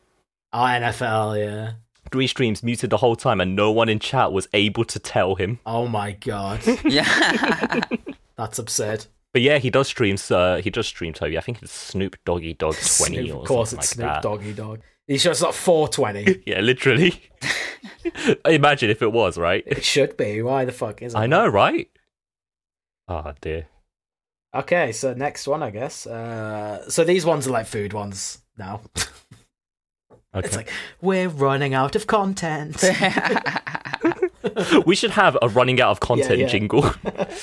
Oh, 0.52 0.58
NFL, 0.58 1.38
yeah. 1.38 1.72
Three 2.12 2.28
streams 2.28 2.62
muted 2.62 2.90
the 2.90 2.98
whole 2.98 3.16
time, 3.16 3.40
and 3.40 3.56
no 3.56 3.72
one 3.72 3.88
in 3.88 3.98
chat 3.98 4.32
was 4.32 4.48
able 4.52 4.84
to 4.84 4.98
tell 4.98 5.34
him. 5.34 5.58
Oh 5.66 5.88
my 5.88 6.12
god. 6.12 6.60
Yeah. 6.84 7.80
That's 8.36 8.58
absurd. 8.58 9.06
But 9.32 9.42
yeah, 9.42 9.58
he 9.58 9.70
does 9.70 9.88
stream. 9.88 10.16
Uh, 10.30 10.56
he 10.56 10.70
does 10.70 10.86
stream 10.86 11.12
Toby. 11.12 11.36
I 11.36 11.40
think 11.40 11.62
it's 11.62 11.72
Snoop 11.72 12.16
Doggy 12.24 12.54
Dog 12.54 12.74
Twenty 12.74 13.26
Snoop, 13.26 13.34
or 13.34 13.40
of 13.40 13.48
course, 13.48 13.70
something 13.70 13.82
it's 13.82 13.98
like 13.98 14.06
Snoop 14.06 14.08
that. 14.08 14.22
Doggy 14.22 14.52
Dog. 14.52 14.80
He's 15.06 15.22
just 15.22 15.40
like 15.40 15.54
420. 15.54 16.42
Yeah, 16.46 16.60
literally. 16.60 17.22
Imagine 18.44 18.90
if 18.90 19.02
it 19.02 19.12
was 19.12 19.38
right. 19.38 19.62
it 19.66 19.84
should 19.84 20.16
be. 20.16 20.42
Why 20.42 20.64
the 20.64 20.72
fuck 20.72 21.00
is 21.00 21.14
it? 21.14 21.18
I 21.18 21.26
know, 21.26 21.46
right? 21.46 21.88
Oh 23.08 23.32
dear. 23.40 23.66
Okay, 24.54 24.92
so 24.92 25.14
next 25.14 25.46
one, 25.46 25.62
I 25.62 25.70
guess. 25.70 26.06
Uh, 26.06 26.88
so 26.88 27.04
these 27.04 27.26
ones 27.26 27.46
are 27.46 27.50
like 27.50 27.66
food 27.66 27.92
ones 27.92 28.38
now. 28.56 28.80
Okay. 30.36 30.48
It's 30.48 30.56
like 30.56 30.70
we're 31.00 31.30
running 31.30 31.72
out 31.72 31.96
of 31.96 32.06
content. 32.06 32.76
we 34.86 34.94
should 34.94 35.12
have 35.12 35.38
a 35.40 35.48
running 35.48 35.80
out 35.80 35.92
of 35.92 36.00
content 36.00 36.38
yeah. 36.38 36.46
jingle. 36.46 36.92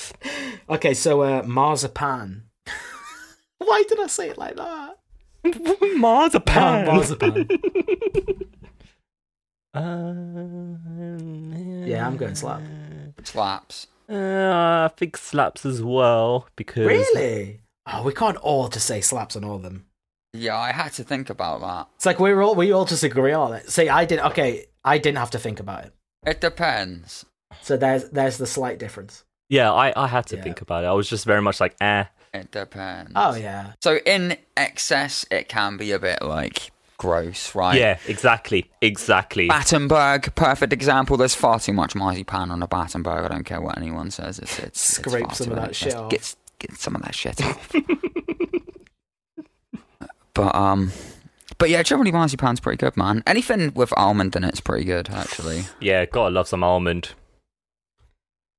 okay, 0.70 0.94
so 0.94 1.22
uh, 1.22 1.42
marzipan. 1.44 2.42
Why 3.58 3.82
did 3.88 3.98
I 3.98 4.06
say 4.06 4.28
it 4.28 4.38
like 4.38 4.54
that? 4.54 4.98
Marzipan. 5.96 6.86
marzipan. 6.86 7.48
Uh, 9.74 10.14
Yeah, 11.84 12.06
I'm 12.06 12.16
going 12.16 12.36
slap. 12.36 12.62
Slaps. 13.24 13.88
Uh, 14.08 14.88
I 14.90 14.94
think 14.96 15.16
slaps 15.16 15.64
as 15.64 15.82
well 15.82 16.48
because 16.56 16.86
Really? 16.86 17.60
Oh, 17.86 18.02
we 18.02 18.12
can't 18.12 18.36
all 18.38 18.68
just 18.68 18.86
say 18.86 19.00
slaps 19.00 19.36
on 19.36 19.44
all 19.44 19.56
of 19.56 19.62
them. 19.62 19.86
Yeah, 20.32 20.56
I 20.58 20.72
had 20.72 20.92
to 20.94 21.04
think 21.04 21.30
about 21.30 21.60
that. 21.60 21.88
It's 21.96 22.06
like 22.06 22.18
we're 22.18 22.42
all 22.42 22.54
we 22.54 22.72
all 22.72 22.84
just 22.84 23.02
agree 23.04 23.32
on 23.32 23.52
it. 23.54 23.70
See, 23.70 23.88
I 23.88 24.04
didn't. 24.04 24.26
Okay, 24.26 24.66
I 24.84 24.98
didn't 24.98 25.18
have 25.18 25.30
to 25.32 25.38
think 25.38 25.60
about 25.60 25.84
it. 25.84 25.92
It 26.26 26.40
depends. 26.40 27.24
So 27.62 27.76
there's 27.76 28.08
there's 28.10 28.36
the 28.38 28.46
slight 28.46 28.78
difference. 28.78 29.24
yeah, 29.48 29.72
I, 29.72 29.92
I 29.96 30.06
had 30.08 30.26
to 30.28 30.36
Yeah. 30.36 30.42
think 30.42 30.60
about 30.60 30.84
it. 30.84 30.88
I 30.88 30.92
was 30.92 31.08
just 31.08 31.24
very 31.24 31.40
much 31.42 31.60
like, 31.60 31.76
eh. 31.80 32.04
It 32.32 32.50
depends. 32.50 33.12
Oh 33.14 33.34
yeah, 33.36 33.74
So 33.82 33.98
in 33.98 34.36
excess, 34.56 35.24
it 35.30 35.48
can 35.48 35.76
be 35.76 35.92
a 35.92 35.98
bit 36.00 36.20
like 36.22 36.72
gross, 36.98 37.54
right? 37.54 37.78
Yeah, 37.78 37.98
exactly, 38.06 38.70
exactly. 38.80 39.48
Battenberg, 39.48 40.34
perfect 40.34 40.72
example. 40.72 41.16
There's 41.16 41.34
far 41.34 41.58
too 41.60 41.72
much 41.72 41.94
marzipan 41.94 42.50
on 42.50 42.62
a 42.62 42.66
Battenberg. 42.68 43.24
I 43.24 43.28
don't 43.28 43.44
care 43.44 43.60
what 43.60 43.76
anyone 43.76 44.10
says. 44.10 44.38
It's 44.38 44.58
it's 44.58 44.80
Scrape 44.80 45.24
it's 45.24 45.38
some 45.38 45.50
of 45.50 45.56
that 45.56 45.74
shit 45.76 45.94
off. 45.94 46.10
Get 46.10 46.34
get 46.58 46.72
some 46.76 46.94
of 46.96 47.02
that 47.02 47.14
shit 47.14 47.40
off. 47.44 47.72
but 50.34 50.54
um, 50.54 50.92
but 51.58 51.70
yeah, 51.70 51.82
generally 51.82 52.12
marzipan's 52.12 52.60
pretty 52.60 52.76
good, 52.78 52.96
man. 52.96 53.22
Anything 53.26 53.72
with 53.74 53.92
almond 53.96 54.34
in 54.36 54.44
it's 54.44 54.60
pretty 54.60 54.84
good, 54.84 55.10
actually. 55.10 55.64
Yeah, 55.80 56.04
gotta 56.06 56.34
love 56.34 56.48
some 56.48 56.64
almond. 56.64 57.10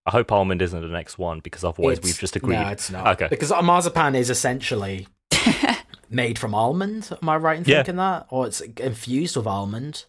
I 0.07 0.11
hope 0.11 0.31
almond 0.31 0.61
isn't 0.61 0.79
the 0.79 0.87
next 0.87 1.17
one 1.17 1.39
because 1.39 1.63
otherwise 1.63 1.97
It's- 1.97 2.05
we've 2.05 2.19
just 2.19 2.35
agreed. 2.35 2.57
No, 2.59 2.67
it's 2.69 2.91
not. 2.91 3.07
Okay. 3.15 3.27
Because 3.27 3.51
marzipan 3.63 4.13
is 4.15 4.29
essentially 4.29 5.07
made 6.09 6.37
from 6.39 6.53
almond. 6.55 7.09
Am 7.21 7.29
I 7.29 7.37
right 7.37 7.57
in 7.59 7.63
Yeah. 7.65 7.77
thinking 7.77 7.95
that? 7.97 8.27
Or 8.29 8.45
it's 8.47 8.61
infused 8.61 9.35
with 9.37 9.47
almond? 9.47 10.05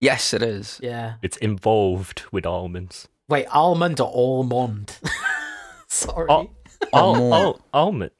Yes, 0.00 0.32
it 0.34 0.42
is. 0.42 0.78
Yeah. 0.82 1.14
It's 1.22 1.36
involved 1.38 2.22
with 2.32 2.44
almonds. 2.46 3.08
Wait, 3.28 3.46
almond 3.46 4.00
or 4.00 4.10
almond? 4.14 4.98
Sorry. 5.88 6.26
Oh, 6.28 6.50
oh, 6.92 6.98
Almond. 6.98 7.32
oh, 7.34 7.60
almond. 7.72 8.10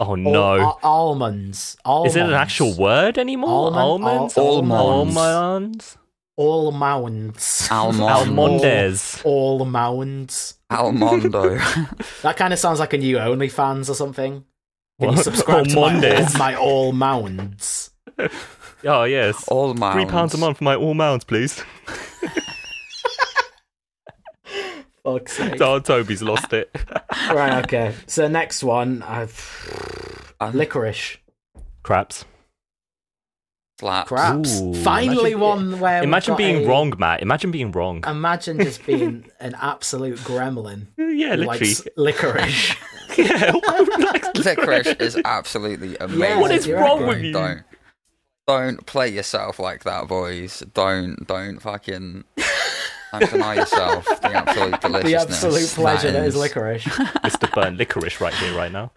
Oh 0.00 0.06
Al- 0.10 0.16
no! 0.16 0.58
al- 0.60 0.80
almonds. 0.82 1.76
Almonds. 1.84 2.12
Is 2.14 2.16
it 2.16 2.26
an 2.26 2.32
actual 2.32 2.74
word 2.74 3.16
anymore? 3.18 3.70
Almond- 3.72 4.04
Almonds. 4.04 4.38
al- 4.38 4.46
almonds. 4.72 5.16
Almonds. 5.16 5.98
All 6.36 6.72
mounds. 6.72 7.68
Almond. 7.70 8.02
Almondes. 8.02 9.22
All 9.24 9.64
mounds. 9.64 10.54
Almondo. 10.68 11.60
That 12.22 12.36
kind 12.36 12.52
of 12.52 12.58
sounds 12.58 12.80
like 12.80 12.92
a 12.92 12.98
new 12.98 13.18
OnlyFans 13.18 13.88
or 13.88 13.94
something. 13.94 14.44
Can 15.00 15.10
you 15.12 15.16
subscribe 15.22 15.66
to 15.68 15.74
my 15.74 15.80
all, 15.82 15.90
Mondays. 15.90 16.38
my 16.38 16.54
all 16.56 16.92
mounds? 16.92 17.90
Oh 18.86 19.04
yes. 19.04 19.48
All 19.48 19.72
mounds. 19.72 19.94
Three 19.94 20.04
pounds 20.04 20.34
a 20.34 20.36
month 20.38 20.58
for 20.58 20.64
my 20.64 20.76
all 20.76 20.92
mounds, 20.92 21.24
please. 21.24 21.64
Fuck's 25.02 25.32
sake. 25.38 25.58
Oh, 25.60 25.78
Toby's 25.78 26.20
lost 26.22 26.52
it. 26.52 26.70
right, 27.32 27.64
okay. 27.64 27.94
So 28.06 28.28
next 28.28 28.62
one, 28.62 29.02
I've 29.02 30.34
Um, 30.38 30.52
licorice. 30.52 31.16
Craps. 31.82 32.26
Slaps. 33.80 34.08
Craps. 34.08 34.60
Ooh, 34.60 34.72
Finally, 34.74 35.32
imagine- 35.32 35.40
one 35.40 35.80
where 35.80 36.02
Imagine 36.02 36.36
being 36.36 36.64
a- 36.64 36.68
wrong, 36.68 36.92
Matt. 36.98 37.22
Imagine 37.22 37.50
being 37.50 37.72
wrong. 37.72 38.04
Imagine 38.06 38.58
just 38.60 38.86
being 38.86 39.28
an 39.40 39.56
absolute 39.60 40.18
gremlin. 40.20 40.86
yeah, 40.96 41.34
who 41.34 41.42
literally. 41.42 41.44
likes 41.46 41.88
licorice. 41.96 42.76
yeah. 43.18 43.52
like- 43.98 44.34
Licorice 44.44 44.86
is 45.00 45.20
absolutely 45.24 45.96
amazing. 45.98 46.40
What 46.40 46.50
is 46.52 46.66
Don't- 46.66 46.80
wrong 46.80 47.06
with 47.06 47.20
you? 47.22 47.32
Don't, 47.32 47.62
don't 48.46 48.86
play 48.86 49.08
yourself 49.08 49.58
like 49.58 49.82
that, 49.84 50.06
boys. 50.06 50.62
Don't, 50.72 51.26
don't 51.26 51.58
fucking. 51.60 52.24
Don't 53.12 53.30
deny 53.30 53.54
yourself 53.54 54.04
the 54.22 54.32
absolute 54.34 54.80
the 55.04 55.14
absolute 55.14 55.68
pleasure 55.68 56.10
that 56.10 56.24
is 56.26 56.34
is 56.34 56.40
licorice. 56.40 56.82
Mr. 56.84 57.52
Burn 57.54 57.76
licorice 57.76 58.20
right 58.20 58.34
here, 58.34 58.56
right 58.56 58.72
now. 58.72 58.90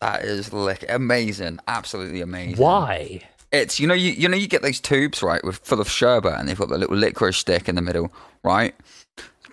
That 0.00 0.22
is 0.24 0.52
lick 0.54 0.84
amazing, 0.88 1.60
absolutely 1.68 2.22
amazing. 2.22 2.56
Why? 2.56 3.20
It's 3.54 3.78
you 3.80 3.86
know 3.86 3.94
you 3.94 4.10
you 4.12 4.28
know 4.28 4.36
you 4.36 4.46
get 4.48 4.62
those 4.62 4.80
tubes 4.80 5.22
right 5.22 5.42
with 5.44 5.56
full 5.58 5.80
of 5.80 5.88
sherbet 5.88 6.34
and 6.38 6.48
they've 6.48 6.58
got 6.58 6.68
the 6.68 6.78
little 6.78 6.96
licorice 6.96 7.36
stick 7.38 7.68
in 7.68 7.74
the 7.74 7.82
middle, 7.82 8.12
right? 8.42 8.74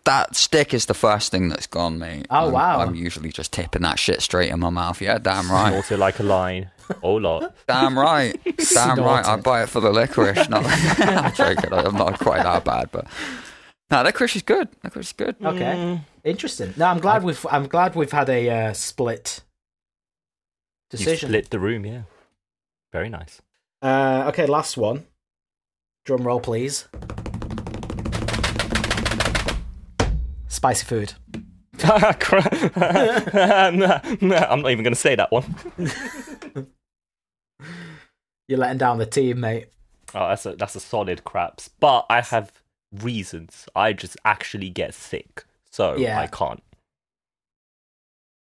That 0.05 0.35
stick 0.35 0.73
is 0.73 0.87
the 0.87 0.95
first 0.95 1.29
thing 1.31 1.49
that's 1.49 1.67
gone, 1.67 1.99
mate. 1.99 2.25
Oh, 2.31 2.45
I'm- 2.45 2.51
wow. 2.51 2.79
I'm 2.79 2.95
usually 2.95 3.31
just 3.31 3.53
tipping 3.53 3.83
that 3.83 3.99
shit 3.99 4.21
straight 4.21 4.49
in 4.51 4.59
my 4.59 4.71
mouth. 4.71 4.99
Yeah, 4.99 5.19
damn 5.19 5.49
right, 5.51 5.73
Also 5.75 5.95
like 5.95 6.19
a 6.19 6.23
line. 6.23 6.71
Oh 7.03 7.13
lot. 7.13 7.55
damn 7.67 7.97
right, 7.97 8.35
damn 8.73 8.97
right. 8.99 9.23
I 9.25 9.35
buy 9.37 9.61
it 9.63 9.69
for 9.69 9.79
the 9.79 9.91
licorice. 9.91 10.49
No, 10.49 10.57
I'm 10.65 11.33
joking. 11.33 11.71
I'm 11.71 11.95
not 11.95 12.19
quite 12.19 12.41
that 12.43 12.65
bad, 12.65 12.89
but 12.91 13.05
no, 13.91 14.01
licorice 14.01 14.35
is 14.37 14.41
good. 14.41 14.69
Licorice 14.83 15.07
is 15.09 15.13
good. 15.13 15.35
Okay, 15.43 15.75
Mm, 15.75 16.01
interesting. 16.23 16.73
No, 16.77 16.87
I'm 16.87 16.99
glad 16.99 17.23
we've 17.23 17.45
I'm 17.51 17.67
glad 17.67 17.95
we've 17.95 18.11
had 18.11 18.27
a 18.29 18.49
uh, 18.49 18.73
split 18.73 19.41
you 20.91 20.97
decision. 20.97 21.29
split 21.29 21.49
the 21.51 21.59
room, 21.59 21.85
yeah. 21.85 22.01
Very 22.91 23.07
nice. 23.09 23.39
Uh, 23.81 24.25
okay, 24.27 24.45
last 24.45 24.77
one. 24.77 25.05
Drum 26.05 26.23
roll, 26.23 26.39
please. 26.39 26.87
Spicy 30.47 30.85
food. 30.85 31.13
Crap. 31.79 32.75
Nah, 33.73 34.01
nah, 34.21 34.45
I'm 34.49 34.61
not 34.61 34.71
even 34.71 34.83
going 34.83 34.93
to 34.93 34.95
say 34.95 35.15
that 35.15 35.31
one. 35.31 35.55
You're 38.47 38.59
letting 38.59 38.77
down 38.77 38.97
the 38.99 39.05
team, 39.05 39.39
mate. 39.39 39.67
Oh, 40.13 40.27
that's 40.27 40.45
a 40.45 40.55
that's 40.55 40.75
a 40.75 40.79
solid 40.79 41.23
craps. 41.23 41.69
But 41.79 42.05
I 42.09 42.21
have 42.21 42.51
reasons. 43.01 43.67
I 43.75 43.93
just 43.93 44.17
actually 44.25 44.69
get 44.69 44.93
sick, 44.93 45.45
so 45.69 45.95
Yeah. 45.95 46.19
I 46.19 46.27
can't. 46.27 46.61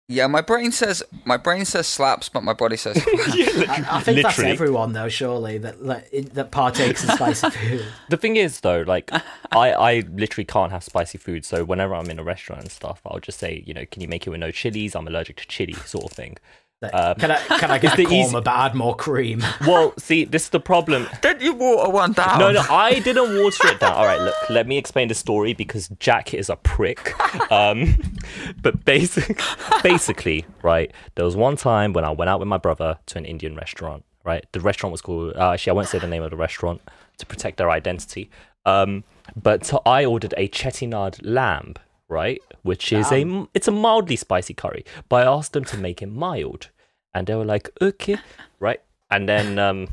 Yeah, 0.07 0.27
my 0.27 0.41
brain 0.41 0.71
says 0.71 1.01
my 1.25 1.37
brain 1.37 1.65
says 1.65 1.87
slaps, 1.87 2.29
but 2.29 2.43
my 2.43 2.53
body 2.53 2.77
says. 2.77 2.97
I, 3.07 3.85
I 3.89 4.01
think 4.01 4.21
that's 4.21 4.37
Literally. 4.37 4.51
everyone, 4.51 4.93
though. 4.93 5.09
Surely 5.09 5.57
that 5.57 5.83
that, 5.83 6.33
that 6.35 6.51
partakes 6.51 7.03
in 7.03 7.09
spicy 7.09 7.49
food. 7.51 7.85
The 8.09 8.17
thing 8.17 8.35
is, 8.35 8.59
though, 8.59 8.81
like 8.81 9.09
I, 9.51 9.71
I 9.71 10.03
literally 10.11 10.45
can't 10.45 10.71
have 10.71 10.83
spicy 10.83 11.17
food. 11.17 11.43
So 11.43 11.65
whenever 11.65 11.95
I'm 11.95 12.09
in 12.11 12.19
a 12.19 12.23
restaurant 12.23 12.61
and 12.61 12.71
stuff, 12.71 13.01
I'll 13.05 13.19
just 13.19 13.39
say, 13.39 13.63
you 13.65 13.73
know, 13.73 13.85
can 13.89 14.03
you 14.03 14.07
make 14.07 14.27
it 14.27 14.29
with 14.29 14.39
no 14.39 14.51
chilies? 14.51 14.95
I'm 14.95 15.07
allergic 15.07 15.37
to 15.37 15.47
chili, 15.47 15.73
sort 15.73 16.05
of 16.05 16.11
thing. 16.11 16.37
Um, 16.83 17.15
can 17.15 17.31
I 17.31 17.37
can 17.57 17.71
I 17.71 17.77
get 17.79 17.95
the 17.97 18.03
a 18.03 18.05
korma, 18.05 18.11
easy- 18.25 18.33
but 18.33 18.47
add 18.47 18.75
more 18.75 18.95
cream? 18.95 19.41
Well, 19.65 19.93
see, 19.97 20.25
this 20.25 20.43
is 20.43 20.49
the 20.49 20.59
problem. 20.59 21.07
Did 21.21 21.41
you 21.41 21.53
water 21.53 21.89
one 21.89 22.11
down? 22.11 22.37
No, 22.39 22.51
no, 22.51 22.61
I 22.69 22.99
didn't 22.99 23.41
water 23.41 23.67
it 23.69 23.79
down. 23.79 23.93
All 23.93 24.05
right, 24.05 24.19
look, 24.21 24.35
let 24.49 24.67
me 24.67 24.77
explain 24.77 25.07
the 25.07 25.15
story 25.15 25.53
because 25.53 25.87
Jack 25.99 26.33
is 26.33 26.49
a 26.49 26.55
prick. 26.57 27.13
Um, 27.51 27.97
but 28.61 28.85
basic, 28.85 29.41
basically, 29.83 30.45
right, 30.61 30.91
there 31.15 31.25
was 31.25 31.35
one 31.35 31.55
time 31.55 31.93
when 31.93 32.03
I 32.05 32.11
went 32.11 32.29
out 32.29 32.39
with 32.39 32.47
my 32.47 32.57
brother 32.57 32.99
to 33.07 33.17
an 33.17 33.25
Indian 33.25 33.55
restaurant, 33.55 34.03
right? 34.23 34.45
The 34.51 34.59
restaurant 34.59 34.91
was 34.91 35.01
called, 35.01 35.33
uh, 35.35 35.51
actually, 35.51 35.71
I 35.71 35.73
won't 35.73 35.87
say 35.87 35.99
the 35.99 36.07
name 36.07 36.21
of 36.23 36.29
the 36.31 36.37
restaurant 36.37 36.81
to 37.17 37.25
protect 37.25 37.57
their 37.57 37.71
identity. 37.71 38.29
Um, 38.65 39.03
but 39.35 39.65
so 39.65 39.81
I 39.85 40.05
ordered 40.05 40.33
a 40.37 40.47
chettinad 40.49 41.19
lamb, 41.23 41.75
right? 42.09 42.41
Which 42.65 42.91
is 42.91 43.11
a, 43.11 43.47
it's 43.53 43.67
a 43.67 43.71
mildly 43.71 44.15
spicy 44.15 44.55
curry, 44.55 44.83
but 45.07 45.27
I 45.27 45.31
asked 45.31 45.53
them 45.53 45.65
to 45.65 45.77
make 45.77 46.01
it 46.01 46.07
mild. 46.07 46.69
And 47.13 47.27
they 47.27 47.35
were 47.35 47.45
like, 47.45 47.69
okay, 47.79 48.17
right? 48.59 48.81
And 49.11 49.29
then 49.29 49.59
um, 49.59 49.87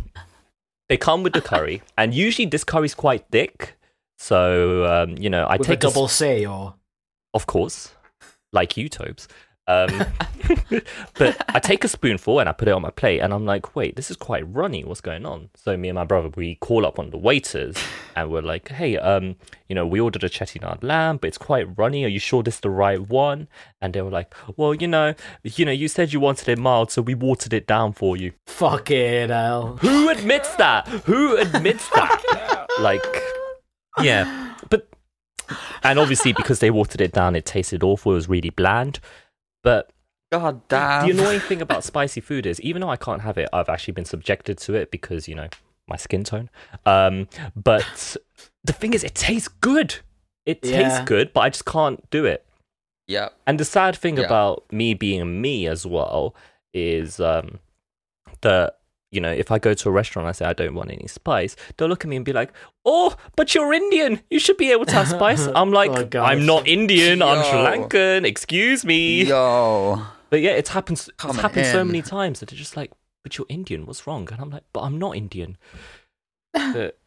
they 0.89 0.97
come 0.97 1.23
with 1.23 1.35
the 1.35 1.43
curry, 1.43 1.83
and 1.99 2.15
usually 2.15 2.47
this 2.47 2.65
curry's 2.65 2.95
quite 2.95 3.27
thick. 3.31 3.77
So 4.19 4.87
um, 4.87 5.19
you 5.19 5.29
know, 5.29 5.45
I 5.45 5.59
With 5.59 5.69
a 5.69 5.73
take 5.73 5.85
a, 5.85 5.89
double 5.89 6.05
s- 6.07 6.15
C 6.15 6.47
or 6.47 6.75
of 7.35 7.47
course, 7.47 7.95
like 8.53 8.79
you, 8.79 8.89
Tobes. 8.89 9.29
Um, 9.69 10.05
but 11.15 11.37
I 11.49 11.61
take 11.61 11.85
a 11.85 11.89
spoonful 11.89 12.41
and 12.41 12.49
I 12.49 12.53
put 12.53 12.69
it 12.69 12.73
on 12.73 12.83
my 12.83 12.91
plate, 12.91 13.21
and 13.21 13.33
I'm 13.33 13.45
like, 13.45 13.77
wait, 13.77 13.97
this 13.97 14.11
is 14.11 14.17
quite 14.17 14.43
runny. 14.53 14.85
What's 14.85 15.01
going 15.01 15.25
on? 15.25 15.51
So 15.55 15.77
me 15.77 15.89
and 15.89 15.97
my 15.97 16.05
brother 16.05 16.31
we 16.35 16.57
call 16.57 16.85
up 16.85 16.99
one 16.99 17.07
of 17.07 17.13
the 17.13 17.19
waiters, 17.19 17.77
and 18.17 18.31
we're 18.31 18.43
like, 18.43 18.69
hey, 18.69 18.97
um, 18.99 19.37
you 19.69 19.75
know, 19.75 19.87
we 19.87 20.01
ordered 20.01 20.25
a 20.25 20.29
chettinad 20.29 20.83
lamb, 20.83 21.19
but 21.19 21.29
it's 21.29 21.39
quite 21.39 21.79
runny. 21.79 22.05
Are 22.05 22.09
you 22.09 22.19
sure 22.19 22.43
this 22.43 22.57
is 22.57 22.61
the 22.61 22.71
right 22.71 23.01
one? 23.01 23.49
And 23.81 23.95
they 23.95 24.03
were 24.03 24.11
like, 24.11 24.35
well, 24.57 24.75
you 24.75 24.89
know, 24.89 25.15
you 25.45 25.65
know, 25.65 25.73
you 25.73 25.89
said 25.89 26.13
you 26.13 26.21
wanted 26.21 26.49
it 26.49 26.59
mild, 26.59 26.91
so 26.91 27.03
we 27.03 27.15
watered 27.15 27.53
it 27.53 27.67
down 27.67 27.93
for 27.93 28.17
you. 28.17 28.33
fucking 28.47 29.29
hell. 29.29 29.77
Who 29.81 30.09
admits 30.09 30.55
that? 30.57 30.89
Who 30.89 31.37
admits 31.37 31.89
that? 31.91 32.67
like, 32.81 33.05
yeah, 34.01 34.55
but 34.71 34.89
and 35.83 35.99
obviously 35.99 36.33
because 36.33 36.61
they 36.61 36.71
watered 36.71 37.01
it 37.01 37.13
down, 37.13 37.37
it 37.37 37.45
tasted 37.45 37.83
awful. 37.83 38.13
It 38.13 38.17
was 38.17 38.29
really 38.29 38.51
bland. 38.51 39.01
But 39.63 39.91
God 40.31 40.67
damn. 40.69 41.07
the 41.07 41.13
annoying 41.13 41.41
thing 41.41 41.61
about 41.67 41.85
spicy 41.85 42.21
food 42.21 42.47
is, 42.47 42.61
even 42.61 42.81
though 42.81 42.89
I 42.91 42.97
can't 42.97 43.23
have 43.23 43.39
it, 43.39 43.49
I've 43.53 43.69
actually 43.69 43.93
been 43.93 44.05
subjected 44.05 44.59
to 44.59 44.75
it 44.75 44.91
because 44.91 45.29
you 45.29 45.35
know 45.35 45.49
my 45.89 45.97
skin 45.97 46.25
tone. 46.25 46.49
Um, 46.87 47.29
but 47.55 48.17
the 48.65 48.73
thing 48.73 48.95
is, 48.95 49.05
it 49.05 49.15
tastes 49.15 49.49
good. 49.49 49.97
It 50.47 50.63
tastes 50.63 50.99
Yeah. 50.99 51.05
good, 51.05 51.33
but 51.33 51.41
I 51.41 51.51
just 51.51 51.65
can't 51.65 52.09
do 52.11 52.25
it. 52.25 52.45
yeah. 53.09 53.29
And 53.47 53.59
the 53.61 53.65
sad 53.65 53.95
thing 53.97 54.17
Yeah. 54.17 54.25
about 54.25 54.65
me 54.73 54.95
being 54.95 55.41
me 55.41 55.67
as 55.67 55.85
well 55.87 56.35
is 56.73 57.21
um, 57.21 57.59
that 58.41 58.79
you 59.13 59.21
know 59.21 59.31
if 59.31 59.51
I 59.53 59.59
go 59.61 59.73
to 59.75 59.89
a 59.89 59.93
restaurant 59.93 60.25
and 60.27 60.31
I 60.31 60.33
say 60.33 60.45
I 60.47 60.53
don't 60.55 60.75
want 60.75 60.91
any 60.91 61.07
spice, 61.07 61.55
they'll 61.77 61.87
look 61.89 62.05
at 62.05 62.09
me 62.09 62.17
and 62.17 62.25
be 62.25 62.33
like, 62.33 62.53
"Oh, 62.85 63.15
but 63.37 63.55
you're 63.55 63.73
Indian. 63.73 64.21
You 64.31 64.41
should 64.41 64.57
be 64.57 64.73
able 64.73 64.87
to 64.87 64.95
have 64.95 65.07
spice." 65.09 65.47
I'm 65.55 65.71
like, 65.71 65.91
Oh, 66.17 66.21
"I'm 66.21 66.45
not 66.47 66.67
Indian. 66.67 67.23
I'm 67.23 67.45
Sri 67.45 67.59
Lankan. 67.61 68.27
Excuse 68.27 68.85
me." 68.85 69.23
Yo. 69.25 70.03
But 70.31 70.41
yeah, 70.41 70.53
it's 70.53 70.71
happened. 70.71 70.99
It's 70.99 71.37
happened 71.39 71.67
so 71.67 71.85
many 71.85 72.03
times 72.03 72.41
that 72.41 72.49
they're 72.49 72.59
just 72.59 72.77
like, 72.77 72.91
"But 73.23 73.37
you're 73.39 73.47
Indian. 73.49 73.87
What's 73.87 74.07
wrong?" 74.07 74.27
And 74.33 74.41
I'm 74.41 74.51
like, 74.51 74.65
"But 74.73 74.81
I'm 74.81 74.99
not 74.99 75.17
Indian." 75.17 75.57
But, 76.55 76.99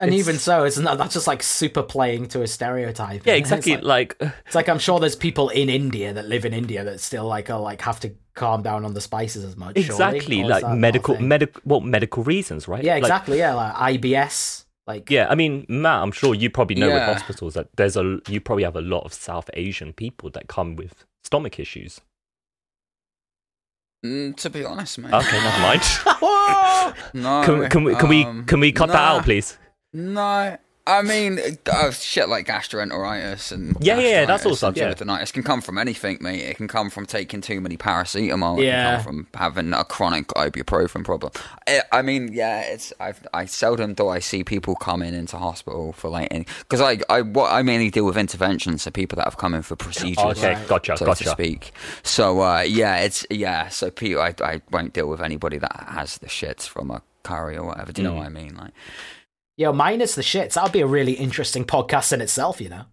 And 0.00 0.14
even 0.14 0.38
so, 0.38 0.64
isn't 0.64 0.84
that's 0.84 1.14
just 1.14 1.26
like 1.26 1.42
super 1.42 1.82
playing 1.82 2.28
to 2.28 2.42
a 2.42 2.46
stereotype. 2.46 3.26
yeah, 3.26 3.34
It's 3.34 3.50
exactly. 3.50 3.76
like- 3.78 4.14
Like, 4.20 4.32
It's 4.46 4.54
like 4.54 4.68
I'm 4.68 4.78
sure 4.78 5.00
there's 5.00 5.16
people 5.16 5.48
in 5.48 5.68
India 5.68 6.12
that 6.12 6.26
live 6.26 6.44
in 6.44 6.52
India 6.54 6.84
that 6.84 7.00
still 7.00 7.24
like 7.26 7.50
are 7.50 7.58
like 7.60 7.80
have 7.82 7.98
to 8.00 8.14
calm 8.38 8.62
down 8.62 8.84
on 8.84 8.94
the 8.94 9.00
spices 9.00 9.44
as 9.44 9.56
much. 9.56 9.76
exactly, 9.76 10.42
Or 10.42 10.48
like 10.48 10.62
that 10.62 10.68
not 10.68 10.76
a 10.76 10.80
medical, 10.80 11.20
medical, 11.20 11.62
well, 11.64 11.80
medical 11.80 12.22
reasons, 12.22 12.68
right? 12.68 12.82
Yeah, 12.82 12.94
Like, 12.94 13.02
exactly. 13.02 13.38
yeah, 13.38 13.54
like 13.54 13.74
IBS. 13.74 14.64
Like 14.86 15.10
Yeah, 15.10 15.26
I 15.28 15.34
mean, 15.34 15.66
Matt, 15.68 16.02
I'm 16.02 16.12
sure 16.12 16.34
you 16.34 16.48
probably 16.48 16.76
know 16.76 16.88
with 16.88 17.02
hospitals 17.02 17.54
that 17.54 17.68
there's 17.76 17.96
a 17.96 18.20
you 18.28 18.40
probably 18.40 18.64
have 18.64 18.76
a 18.76 18.80
lot 18.80 19.04
of 19.04 19.12
South 19.12 19.50
Asian 19.52 19.92
people 19.92 20.30
that 20.30 20.48
come 20.48 20.76
with 20.76 21.04
stomach 21.24 21.58
issues. 21.60 22.00
Mm, 24.04 24.36
to 24.36 24.48
be 24.48 24.64
honest, 24.64 24.98
mate. 24.98 25.12
Okay, 25.12 25.38
never 25.42 25.58
mind. 25.60 25.82
No. 27.12 27.42
can, 27.44 27.68
can 27.68 27.84
we 27.84 27.94
can 27.94 28.08
we 28.08 28.24
um, 28.24 28.44
can 28.46 28.60
we 28.60 28.72
cut 28.72 28.88
that 28.88 28.96
out, 28.96 29.24
please? 29.24 29.58
No. 29.92 30.56
I 30.88 31.02
mean, 31.02 31.38
uh, 31.70 31.90
shit 31.90 32.28
like 32.30 32.46
gastroenteritis 32.46 33.52
and 33.52 33.76
Yeah, 33.80 33.98
yeah, 33.98 34.24
that's 34.24 34.46
all 34.46 34.56
stuff, 34.56 34.74
yeah. 34.76 34.92
duodenitis 34.94 35.32
can 35.32 35.42
come 35.42 35.60
from 35.60 35.76
anything, 35.78 36.18
mate. 36.20 36.40
It 36.40 36.56
can 36.56 36.66
come 36.66 36.88
from 36.88 37.04
taking 37.04 37.40
too 37.42 37.60
many 37.60 37.76
paracetamol. 37.76 38.58
It 38.60 38.64
Yeah. 38.64 38.98
from 39.02 39.26
having 39.34 39.72
a 39.74 39.84
chronic 39.84 40.28
ibuprofen 40.28 41.04
problem. 41.04 41.32
I, 41.66 41.82
I 41.92 42.02
mean, 42.02 42.30
yeah, 42.32 42.60
it's 42.62 42.92
I've, 42.98 43.26
I 43.34 43.44
seldom 43.44 43.94
do 43.94 44.08
I 44.08 44.18
see 44.18 44.42
people 44.44 44.74
coming 44.76 45.12
into 45.14 45.36
hospital 45.36 45.92
for 45.92 46.08
like 46.08 46.30
because 46.60 46.80
I 46.80 46.98
I 47.10 47.20
what 47.22 47.52
I 47.52 47.62
mainly 47.62 47.90
deal 47.90 48.06
with 48.06 48.16
interventions, 48.16 48.82
so 48.82 48.90
people 48.90 49.16
that 49.16 49.24
have 49.26 49.36
come 49.36 49.52
in 49.54 49.62
for 49.62 49.76
procedures. 49.76 50.38
Okay, 50.38 50.54
Right. 50.54 50.68
gotcha, 50.68 50.96
so 50.96 51.12
to 51.12 51.24
speak. 51.28 51.72
So 52.02 52.40
uh, 52.40 52.60
yeah, 52.60 52.96
it's 52.96 53.26
yeah. 53.30 53.68
So 53.68 53.90
people, 53.90 54.22
I 54.22 54.34
I 54.42 54.62
won't 54.70 54.94
deal 54.94 55.08
with 55.08 55.20
anybody 55.20 55.58
that 55.58 55.86
has 55.90 56.16
the 56.18 56.28
shits 56.28 56.66
from 56.66 56.90
a 56.90 57.02
curry 57.24 57.56
or 57.58 57.66
whatever. 57.66 57.92
Do 57.92 58.00
you 58.00 58.08
know 58.08 58.14
Mm. 58.14 58.18
what 58.18 58.26
I 58.26 58.30
mean? 58.30 58.56
Like, 58.56 58.72
Yo, 59.58 59.72
minus 59.72 60.14
the 60.14 60.22
shits. 60.22 60.54
That 60.54 60.62
would 60.62 60.72
be 60.72 60.80
a 60.80 60.86
really 60.86 61.14
interesting 61.14 61.64
podcast 61.64 62.12
in 62.12 62.20
itself, 62.20 62.60
you 62.60 62.68
know. 62.68 62.84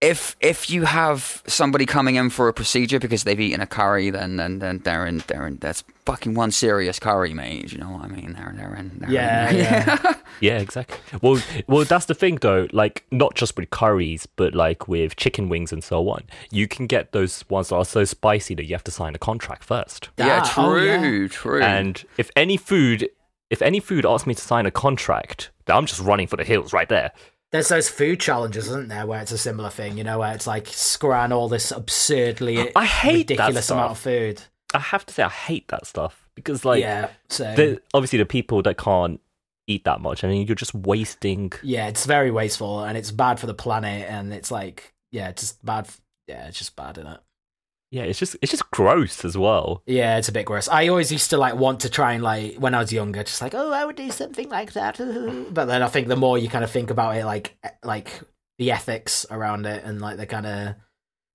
if 0.00 0.36
if 0.40 0.70
you 0.70 0.84
have 0.84 1.42
somebody 1.46 1.84
coming 1.86 2.14
in 2.16 2.30
for 2.30 2.46
a 2.48 2.52
procedure 2.52 2.98
because 3.00 3.24
they've 3.24 3.40
eaten 3.40 3.60
a 3.60 3.66
curry, 3.66 4.08
then 4.10 4.36
then, 4.36 4.60
then 4.60 4.78
they're 4.84 5.04
in 5.04 5.22
they're 5.26 5.46
in 5.48 5.56
that's 5.60 5.82
fucking 6.06 6.34
one 6.34 6.50
serious 6.52 6.98
curry, 7.00 7.34
mate. 7.34 7.72
You 7.72 7.78
know 7.78 7.90
what 7.90 8.02
I 8.04 8.08
mean? 8.08 8.34
They're 8.34 8.52
they're 8.56 8.74
in. 8.76 8.92
They're 9.00 9.10
Yeah, 9.10 9.50
in, 9.50 9.56
yeah. 9.64 10.14
Yeah, 10.40 10.58
exactly. 10.58 10.98
Well, 11.22 11.40
well, 11.66 11.84
that's 11.84 12.06
the 12.06 12.14
thing 12.14 12.36
though. 12.40 12.66
Like, 12.72 13.04
not 13.10 13.34
just 13.34 13.56
with 13.56 13.70
curries, 13.70 14.26
but 14.26 14.54
like 14.54 14.86
with 14.88 15.16
chicken 15.16 15.48
wings 15.48 15.72
and 15.72 15.82
so 15.84 16.08
on. 16.08 16.22
You 16.52 16.66
can 16.68 16.86
get 16.86 17.10
those 17.12 17.44
ones 17.50 17.68
that 17.70 17.76
are 17.76 17.84
so 17.84 18.04
spicy 18.04 18.54
that 18.56 18.64
you 18.66 18.74
have 18.74 18.84
to 18.84 18.92
sign 18.92 19.14
a 19.16 19.18
contract 19.18 19.64
first. 19.64 20.08
yeah, 20.18 20.42
Ah, 20.44 20.54
oh, 20.56 20.76
yeah. 20.76 20.98
true, 21.00 21.28
true. 21.28 21.62
And 21.62 22.04
if 22.16 22.30
any 22.36 22.56
food, 22.56 23.08
if 23.52 23.62
any 23.62 23.78
food 23.78 24.04
asks 24.04 24.26
me 24.26 24.34
to 24.34 24.40
sign 24.40 24.66
a 24.66 24.70
contract, 24.72 25.50
I'm 25.68 25.86
just 25.86 26.00
running 26.00 26.26
for 26.26 26.36
the 26.36 26.42
hills 26.44 26.72
right 26.72 26.88
there. 26.88 27.12
There's 27.52 27.68
those 27.68 27.88
food 27.88 28.18
challenges, 28.18 28.66
isn't 28.68 28.88
there, 28.88 29.06
where 29.06 29.20
it's 29.20 29.30
a 29.30 29.36
similar 29.38 29.68
thing, 29.68 29.98
you 29.98 30.04
know, 30.04 30.18
where 30.20 30.34
it's 30.34 30.46
like 30.46 30.66
scran 30.68 31.32
all 31.32 31.48
this 31.50 31.70
absurdly 31.70 32.74
I 32.74 32.84
hate 32.86 33.28
ridiculous 33.30 33.70
amount 33.70 33.90
of 33.92 33.98
food. 33.98 34.42
I 34.74 34.78
have 34.78 35.04
to 35.06 35.12
say, 35.14 35.22
I 35.22 35.28
hate 35.28 35.68
that 35.68 35.86
stuff 35.86 36.26
because, 36.34 36.64
like, 36.64 36.80
yeah, 36.80 37.10
so 37.28 37.54
the, 37.54 37.82
obviously 37.92 38.18
the 38.18 38.24
people 38.26 38.62
that 38.62 38.78
can't 38.78 39.20
eat 39.66 39.84
that 39.84 40.00
much, 40.00 40.24
I 40.24 40.28
mean, 40.28 40.46
you're 40.46 40.56
just 40.56 40.74
wasting. 40.74 41.52
yeah, 41.62 41.88
it's 41.88 42.06
very 42.06 42.30
wasteful 42.30 42.82
and 42.84 42.96
it's 42.96 43.10
bad 43.10 43.38
for 43.38 43.46
the 43.46 43.54
planet, 43.54 44.08
and 44.08 44.32
it's 44.32 44.50
like 44.50 44.94
yeah, 45.10 45.28
it's 45.28 45.42
just 45.42 45.62
bad. 45.64 45.84
f- 45.84 46.00
Yeah, 46.26 46.46
it's 46.48 46.56
just 46.58 46.74
bad, 46.74 46.96
isn't 46.96 47.12
it? 47.12 47.20
Yeah, 47.92 48.04
it's 48.04 48.18
just 48.18 48.36
it's 48.40 48.50
just 48.50 48.70
gross 48.70 49.22
as 49.22 49.36
well. 49.36 49.82
Yeah, 49.84 50.16
it's 50.16 50.28
a 50.28 50.32
bit 50.32 50.46
gross. 50.46 50.66
I 50.66 50.88
always 50.88 51.12
used 51.12 51.28
to 51.30 51.36
like 51.36 51.54
want 51.56 51.80
to 51.80 51.90
try 51.90 52.14
and 52.14 52.24
like 52.24 52.56
when 52.56 52.74
I 52.74 52.78
was 52.80 52.90
younger, 52.90 53.22
just 53.22 53.42
like 53.42 53.54
oh, 53.54 53.70
I 53.70 53.84
would 53.84 53.96
do 53.96 54.10
something 54.10 54.48
like 54.48 54.72
that. 54.72 54.96
But 55.52 55.66
then 55.66 55.82
I 55.82 55.88
think 55.88 56.08
the 56.08 56.16
more 56.16 56.38
you 56.38 56.48
kind 56.48 56.64
of 56.64 56.70
think 56.70 56.88
about 56.90 57.16
it, 57.16 57.26
like 57.26 57.54
e- 57.64 57.68
like 57.84 58.08
the 58.58 58.72
ethics 58.72 59.26
around 59.30 59.66
it 59.66 59.84
and 59.84 60.00
like 60.00 60.16
the 60.16 60.24
kind 60.24 60.46
of 60.46 60.74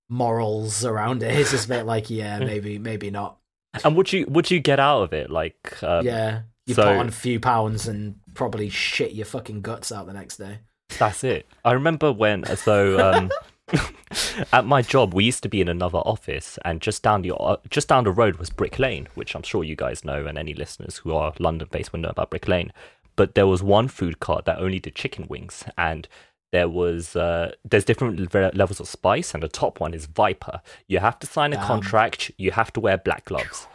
morals 0.08 0.84
around 0.84 1.22
it, 1.22 1.34
it's 1.38 1.50
just 1.52 1.66
a 1.66 1.68
bit 1.68 1.86
like 1.86 2.10
yeah, 2.10 2.38
maybe 2.50 2.78
maybe 2.78 3.10
not. 3.10 3.38
And 3.84 3.96
would 3.96 4.12
you 4.12 4.26
would 4.28 4.50
you 4.50 4.60
get 4.60 4.80
out 4.80 5.02
of 5.02 5.12
it? 5.12 5.30
Like, 5.30 5.80
um, 5.82 6.04
Yeah, 6.04 6.42
you 6.66 6.74
so- 6.74 6.82
put 6.82 6.96
on 6.96 7.08
a 7.08 7.12
few 7.12 7.38
pounds 7.40 7.86
and 7.86 8.16
probably 8.34 8.68
shit 8.68 9.12
your 9.12 9.26
fucking 9.26 9.60
guts 9.62 9.92
out 9.92 10.06
the 10.06 10.12
next 10.12 10.38
day. 10.38 10.58
That's 10.98 11.22
it. 11.22 11.46
I 11.64 11.72
remember 11.72 12.12
when 12.12 12.44
so 12.56 12.98
um 13.12 13.30
at 14.52 14.64
my 14.64 14.82
job 14.82 15.14
we 15.14 15.24
used 15.24 15.42
to 15.42 15.48
be 15.48 15.60
in 15.60 15.68
another 15.68 15.98
office 15.98 16.58
and 16.64 16.80
just 16.80 17.02
down 17.02 17.22
the 17.22 17.34
uh, 17.34 17.56
just 17.70 17.88
down 17.88 18.04
the 18.04 18.10
road 18.10 18.36
was 18.36 18.50
Brick 18.50 18.78
Lane, 18.78 19.08
which 19.14 19.34
I'm 19.34 19.42
sure 19.42 19.64
you 19.64 19.76
guys 19.76 20.04
know 20.04 20.26
and 20.26 20.38
any 20.38 20.54
listeners 20.54 20.98
who 20.98 21.14
are 21.14 21.32
London 21.38 21.68
based 21.70 21.92
will 21.92 22.00
know 22.00 22.10
about 22.10 22.30
Brick 22.30 22.48
Lane. 22.48 22.72
But 23.16 23.34
there 23.34 23.46
was 23.46 23.62
one 23.62 23.88
food 23.88 24.20
cart 24.20 24.44
that 24.44 24.58
only 24.58 24.78
did 24.78 24.94
chicken 24.94 25.26
wings 25.28 25.64
and 25.76 26.08
there 26.52 26.68
was 26.68 27.14
uh, 27.14 27.52
there's 27.68 27.84
different 27.84 28.34
levels 28.34 28.80
of 28.80 28.88
spice 28.88 29.34
and 29.34 29.42
the 29.42 29.48
top 29.48 29.80
one 29.80 29.92
is 29.92 30.06
Viper. 30.06 30.62
You 30.86 31.00
have 31.00 31.18
to 31.18 31.26
sign 31.26 31.52
a 31.52 31.56
Damn. 31.56 31.66
contract, 31.66 32.30
you 32.38 32.52
have 32.52 32.72
to 32.74 32.80
wear 32.80 32.96
black 32.98 33.26
gloves. 33.26 33.66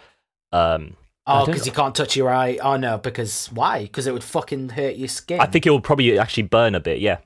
Um 0.51 0.95
Oh, 1.25 1.45
because 1.45 1.65
you 1.65 1.71
can't 1.71 1.95
touch 1.95 2.17
your 2.17 2.29
eye. 2.29 2.59
Oh 2.61 2.75
no, 2.75 2.97
because 2.97 3.47
why? 3.47 3.83
Because 3.83 4.07
it 4.07 4.13
would 4.13 4.25
fucking 4.25 4.69
hurt 4.69 4.95
your 4.95 5.07
skin. 5.07 5.39
I 5.39 5.45
think 5.45 5.65
it 5.65 5.69
will 5.69 5.79
probably 5.79 6.19
actually 6.19 6.43
burn 6.43 6.75
a 6.75 6.81
bit, 6.81 6.99
yeah. 6.99 7.19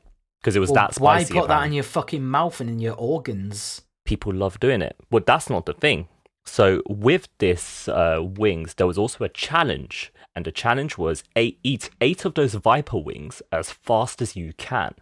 Because 0.48 0.56
it 0.56 0.62
was 0.62 0.70
Well, 0.72 0.88
that 0.88 1.02
why 1.02 1.24
spicy. 1.24 1.34
put 1.42 1.50
that 1.50 1.66
in 1.66 1.74
your 1.74 1.84
fucking 1.84 2.26
mouth 2.26 2.62
and 2.62 2.70
in 2.70 2.80
your 2.80 2.96
organs? 2.96 3.82
people 4.06 4.34
love 4.34 4.58
doing 4.62 4.82
it. 4.82 4.96
But 5.10 5.26
that's 5.26 5.50
not 5.50 5.66
the 5.66 5.74
thing. 5.74 6.08
So 6.46 6.82
with 6.88 7.28
this 7.40 7.90
uh, 7.90 8.20
wings, 8.24 8.76
there 8.76 8.88
was 8.88 8.98
also 8.98 9.26
a 9.26 9.28
challenge, 9.28 10.14
and 10.34 10.46
the 10.46 10.52
challenge 10.54 10.98
was 10.98 11.26
eight, 11.36 11.60
eat 11.64 11.90
eight 12.00 12.24
of 12.24 12.36
those 12.36 12.54
viper 12.54 12.98
wings 12.98 13.42
as 13.52 13.72
fast 13.72 14.22
as 14.22 14.38
you 14.38 14.54
can. 14.54 14.96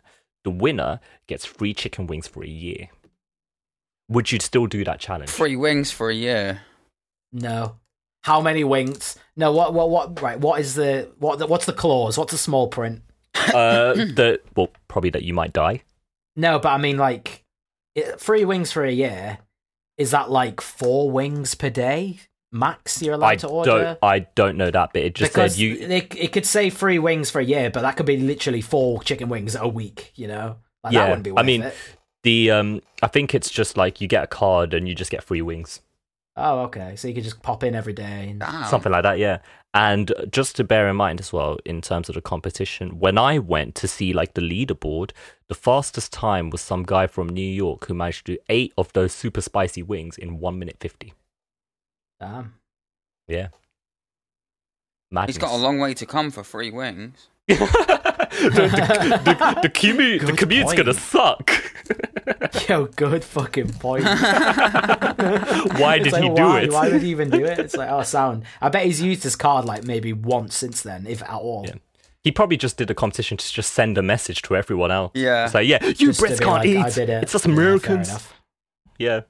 The 0.44 0.50
winner 0.50 1.00
gets 1.28 1.46
free 1.46 1.76
chicken 1.76 2.08
wings 2.08 2.28
for 2.28 2.44
a 2.44 2.48
year. 2.48 2.90
Would 4.10 4.32
you 4.32 4.40
still 4.40 4.66
do 4.66 4.84
that 4.84 5.00
challenge? 5.00 5.30
Free 5.30 5.56
wings 5.56 5.92
for 5.92 6.10
a 6.10 6.16
year. 6.16 6.62
No. 7.32 7.76
How 8.24 8.42
many 8.42 8.64
wings? 8.64 9.16
No. 9.36 9.52
What? 9.52 9.76
What? 9.76 9.92
What? 9.92 10.20
Right. 10.24 10.40
What 10.40 10.60
is 10.60 10.74
the 10.74 11.12
what? 11.20 11.38
The, 11.38 11.46
what's 11.46 11.68
the 11.68 11.74
clause? 11.74 12.18
What's 12.18 12.32
the 12.32 12.40
small 12.40 12.68
print? 12.68 13.04
Uh, 13.54 13.94
the 13.94 14.42
well, 14.56 14.70
probably 14.88 15.10
that 15.12 15.24
you 15.24 15.34
might 15.34 15.54
die. 15.54 15.84
No, 16.36 16.60
but 16.60 16.70
I 16.70 16.78
mean, 16.78 16.98
like, 16.98 17.44
three 18.18 18.46
wings 18.46 18.72
for 18.72 18.84
a 18.84 18.92
year. 18.92 19.40
Is 19.98 20.12
that 20.12 20.30
like 20.30 20.60
four 20.60 21.10
wings 21.10 21.56
per 21.56 21.70
day 21.70 22.20
max? 22.52 23.02
You're 23.02 23.14
allowed 23.14 23.28
I 23.28 23.36
to 23.38 23.48
order. 23.48 23.72
don't. 23.72 24.00
I 24.02 24.20
don't 24.20 24.58
know 24.58 24.70
that 24.70 24.92
but 24.92 25.02
It 25.04 25.16
just 25.16 25.32
because 25.34 25.54
said 25.54 25.62
you. 25.62 25.76
it, 25.76 26.14
it 26.16 26.32
could 26.34 26.46
say 26.46 26.70
three 26.70 27.00
wings 27.00 27.32
for 27.32 27.40
a 27.40 27.46
year, 27.46 27.70
but 27.70 27.82
that 27.84 27.96
could 27.96 28.06
be 28.06 28.18
literally 28.18 28.60
four 28.62 29.02
chicken 29.04 29.30
wings 29.30 29.56
a 29.56 29.68
week. 29.70 30.12
You 30.16 30.28
know, 30.28 30.58
like, 30.84 30.92
that 30.92 30.94
Yeah, 30.94 31.06
wouldn't 31.08 31.24
be. 31.24 31.32
I 31.38 31.44
mean- 31.44 31.64
it. 31.64 31.76
The 32.24 32.50
um, 32.52 32.82
I 33.04 33.08
think 33.08 33.36
it's 33.36 33.52
just 33.52 33.78
like 33.78 34.02
you 34.02 34.08
get 34.08 34.24
a 34.24 34.28
card 34.28 34.74
and 34.74 34.88
you 34.90 34.96
just 34.96 35.12
get 35.12 35.24
free 35.24 35.44
wings. 35.44 35.82
Oh, 36.38 36.60
okay. 36.62 36.96
So 36.96 37.08
you 37.08 37.14
could 37.14 37.24
just 37.24 37.42
pop 37.42 37.64
in 37.64 37.76
every 37.76 37.94
day. 37.94 38.30
And... 38.30 38.40
Damn. 38.40 38.66
something 38.66 38.92
like 38.92 39.04
that 39.04 39.20
yeah 39.20 39.40
and 39.76 40.14
just 40.32 40.56
to 40.56 40.64
bear 40.64 40.88
in 40.90 40.96
mind 40.96 41.20
as 41.20 41.34
well 41.34 41.58
in 41.66 41.82
terms 41.82 42.08
of 42.08 42.16
the 42.16 42.22
competition 42.22 42.98
when 42.98 43.18
i 43.18 43.38
went 43.38 43.76
to 43.76 43.88
see 43.88 44.14
like 44.14 44.34
the 44.34 44.42
leaderboard 44.42 45.12
the 45.50 45.54
fastest 45.54 46.14
time 46.14 46.50
was 46.50 46.62
some 46.62 46.84
guy 46.84 47.06
from 47.06 47.28
new 47.28 47.42
york 47.46 47.86
who 47.86 47.94
managed 47.94 48.26
to 48.26 48.36
do 48.36 48.40
eight 48.50 48.74
of 48.78 48.92
those 48.94 49.12
super 49.12 49.42
spicy 49.42 49.84
wings 49.84 50.18
in 50.18 50.40
1 50.40 50.58
minute 50.58 50.78
50 50.80 51.14
Damn. 52.20 52.54
yeah 53.28 53.50
Madness. 55.12 55.36
He's 55.36 55.42
got 55.42 55.54
a 55.54 55.58
long 55.58 55.80
way 55.80 55.94
to 55.94 56.06
come 56.06 56.32
for 56.32 56.44
free 56.44 56.72
wings. 56.72 57.30
the, 58.32 58.50
the, 58.50 59.22
the, 59.24 59.60
the, 59.64 59.70
commute, 59.70 60.22
the 60.26 60.34
commute's 60.34 60.66
point. 60.74 60.78
gonna 60.78 60.94
suck 60.94 61.52
Yo, 62.68 62.86
good 62.96 63.24
fucking 63.24 63.70
point. 63.74 64.04
why 65.80 66.00
did 66.02 66.12
like, 66.14 66.24
he 66.24 66.30
do 66.30 66.42
why? 66.42 66.62
it 66.62 66.72
Why 66.72 66.90
would 66.90 67.02
he 67.02 67.10
even 67.12 67.30
do 67.30 67.46
it? 67.46 67.60
It's 67.60 67.76
like, 67.76 67.90
oh, 67.92 68.02
sound. 68.04 68.44
I 68.62 68.70
bet 68.70 68.86
he's 68.86 69.02
used 69.02 69.24
his 69.24 69.36
card 69.36 69.66
like 69.66 69.84
maybe 69.84 70.14
once 70.14 70.56
since 70.56 70.82
then, 70.82 71.06
if 71.08 71.22
at 71.22 71.30
all. 71.30 71.66
Yeah. 71.68 71.76
he 72.24 72.32
probably 72.32 72.58
just 72.58 72.78
did 72.78 72.90
a 72.90 72.96
competition 72.96 73.38
to 73.38 73.54
just 73.54 73.74
send 73.74 73.98
a 73.98 74.02
message 74.02 74.42
to 74.44 74.56
everyone 74.56 74.90
else 74.92 75.12
Yeah. 75.14 75.48
say 75.48 75.64
yeah 75.64 75.84
you 75.86 75.94
Just 75.94 76.20
brits 76.22 76.40
can't 76.40 76.60
like, 76.64 76.68
eat 76.68 76.78
I 76.78 76.90
did 76.90 77.10
it. 77.10 77.24
it's 77.24 77.34
just 77.34 77.46
Yeah, 77.46 77.54
fair 77.54 77.64
americans 77.66 78.10
enough. 78.10 78.42
Yeah. 78.98 79.22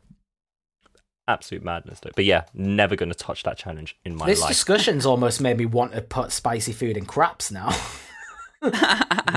Absolute 1.27 1.63
madness, 1.63 1.99
though. 2.01 2.11
But 2.15 2.25
yeah, 2.25 2.43
never 2.53 2.95
going 2.95 3.09
to 3.09 3.15
touch 3.17 3.43
that 3.43 3.57
challenge 3.57 3.97
in 4.05 4.15
my 4.15 4.27
This 4.27 4.41
life. 4.41 4.49
discussion's 4.49 5.05
almost 5.07 5.41
made 5.41 5.57
me 5.57 5.65
want 5.65 5.93
to 5.93 6.01
put 6.01 6.31
spicy 6.31 6.71
food 6.71 6.95
in 6.97 7.05
craps 7.05 7.51
now. 7.51 7.75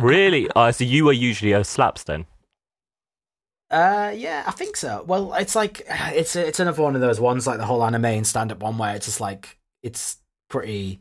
really? 0.03 0.49
Uh, 0.55 0.73
so 0.73 0.85
you 0.85 1.09
are 1.09 1.13
usually 1.13 1.53
a 1.53 1.65
slaps 1.65 2.05
then? 2.05 2.27
Uh, 3.71 4.13
yeah, 4.17 4.45
I 4.47 4.51
think 4.53 4.77
so. 4.77 5.05
Well, 5.07 5.35
it's 5.35 5.55
like 5.55 5.83
it's 5.91 6.35
it's 6.37 6.61
another 6.61 6.83
one 6.83 6.95
of 6.95 7.01
those 7.01 7.21
ones 7.21 7.47
like 7.47 7.59
the 7.59 7.67
whole 7.67 7.85
anime 7.85 8.05
and 8.07 8.27
stand 8.27 8.53
up 8.53 8.61
one 8.61 8.79
where 8.79 8.95
it's 8.95 9.07
just 9.07 9.21
like 9.21 9.59
it's 9.83 10.17
pretty 10.49 11.01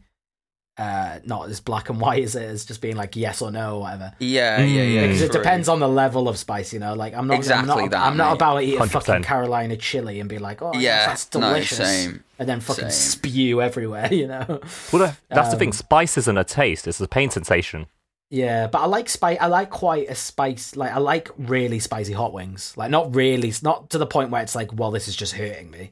uh 0.78 1.18
not 1.26 1.50
as 1.50 1.60
black 1.62 1.90
and 1.90 2.00
white 2.02 2.22
as 2.24 2.36
it 2.36 2.44
is 2.44 2.64
just 2.66 2.82
being 2.82 2.96
like 2.98 3.16
yes 3.16 3.42
or 3.42 3.52
no 3.52 3.78
or 3.78 3.82
whatever. 3.82 4.14
Yeah, 4.20 4.62
yeah, 4.64 4.84
yeah. 4.84 5.02
Because 5.04 5.22
it 5.22 5.32
true. 5.32 5.42
depends 5.42 5.70
on 5.70 5.80
the 5.80 5.88
level 5.88 6.28
of 6.28 6.38
spice, 6.38 6.74
you 6.74 6.80
know. 6.80 6.94
Like 6.94 7.14
I'm 7.14 7.26
not 7.28 7.38
Exactly 7.38 7.72
I'm 7.72 7.78
not, 7.86 7.92
that, 7.92 8.06
I'm 8.06 8.18
not 8.18 8.34
about 8.36 8.56
to 8.56 8.62
eat 8.62 8.76
a 8.76 8.82
100%. 8.82 8.90
fucking 8.90 9.24
Carolina 9.24 9.78
chili 9.78 10.20
and 10.20 10.30
be 10.30 10.38
like, 10.38 10.62
oh, 10.62 10.74
Yeah, 10.74 10.80
yeah, 10.82 11.06
that's 11.08 11.34
no, 11.34 11.40
delicious, 11.40 11.78
same, 11.78 12.24
and 12.38 12.50
then 12.50 12.60
fucking 12.60 12.90
same. 12.90 12.92
spew 12.92 13.62
everywhere, 13.62 14.14
you 14.14 14.28
know. 14.28 14.60
Well, 14.92 15.16
that's 15.30 15.50
the 15.52 15.58
thing. 15.58 15.70
Um, 15.70 15.74
Spice 15.74 16.18
isn't 16.18 16.38
a 16.38 16.44
taste; 16.44 16.86
it's 16.88 17.00
a 17.00 17.08
pain 17.08 17.30
sensation. 17.32 17.88
Yeah, 18.30 18.68
but 18.68 18.80
I 18.80 18.86
like 18.86 19.08
spice. 19.08 19.38
I 19.40 19.48
like 19.48 19.70
quite 19.70 20.10
a 20.10 20.16
spice. 20.16 20.76
Like 20.76 20.92
I 20.92 21.00
like 21.00 21.30
really 21.38 21.80
spicy 21.80 22.14
hot 22.14 22.34
wings. 22.34 22.74
Like 22.76 22.92
not 22.92 23.16
really, 23.16 23.54
not 23.62 23.90
to 23.92 23.98
the 23.98 24.06
point 24.06 24.32
where 24.32 24.42
it's 24.42 24.56
like, 24.56 24.74
well, 24.74 24.92
this 24.92 25.08
is 25.08 25.16
just 25.16 25.34
hurting 25.34 25.72
me. 25.72 25.92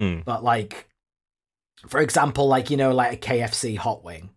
Mm. 0.00 0.24
But 0.24 0.44
like, 0.44 0.88
for 1.88 2.00
example, 2.00 2.48
like 2.48 2.70
you 2.70 2.76
know, 2.76 2.92
like 2.92 3.12
a 3.12 3.16
KFC 3.16 3.78
hot 3.78 4.04
wing, 4.04 4.30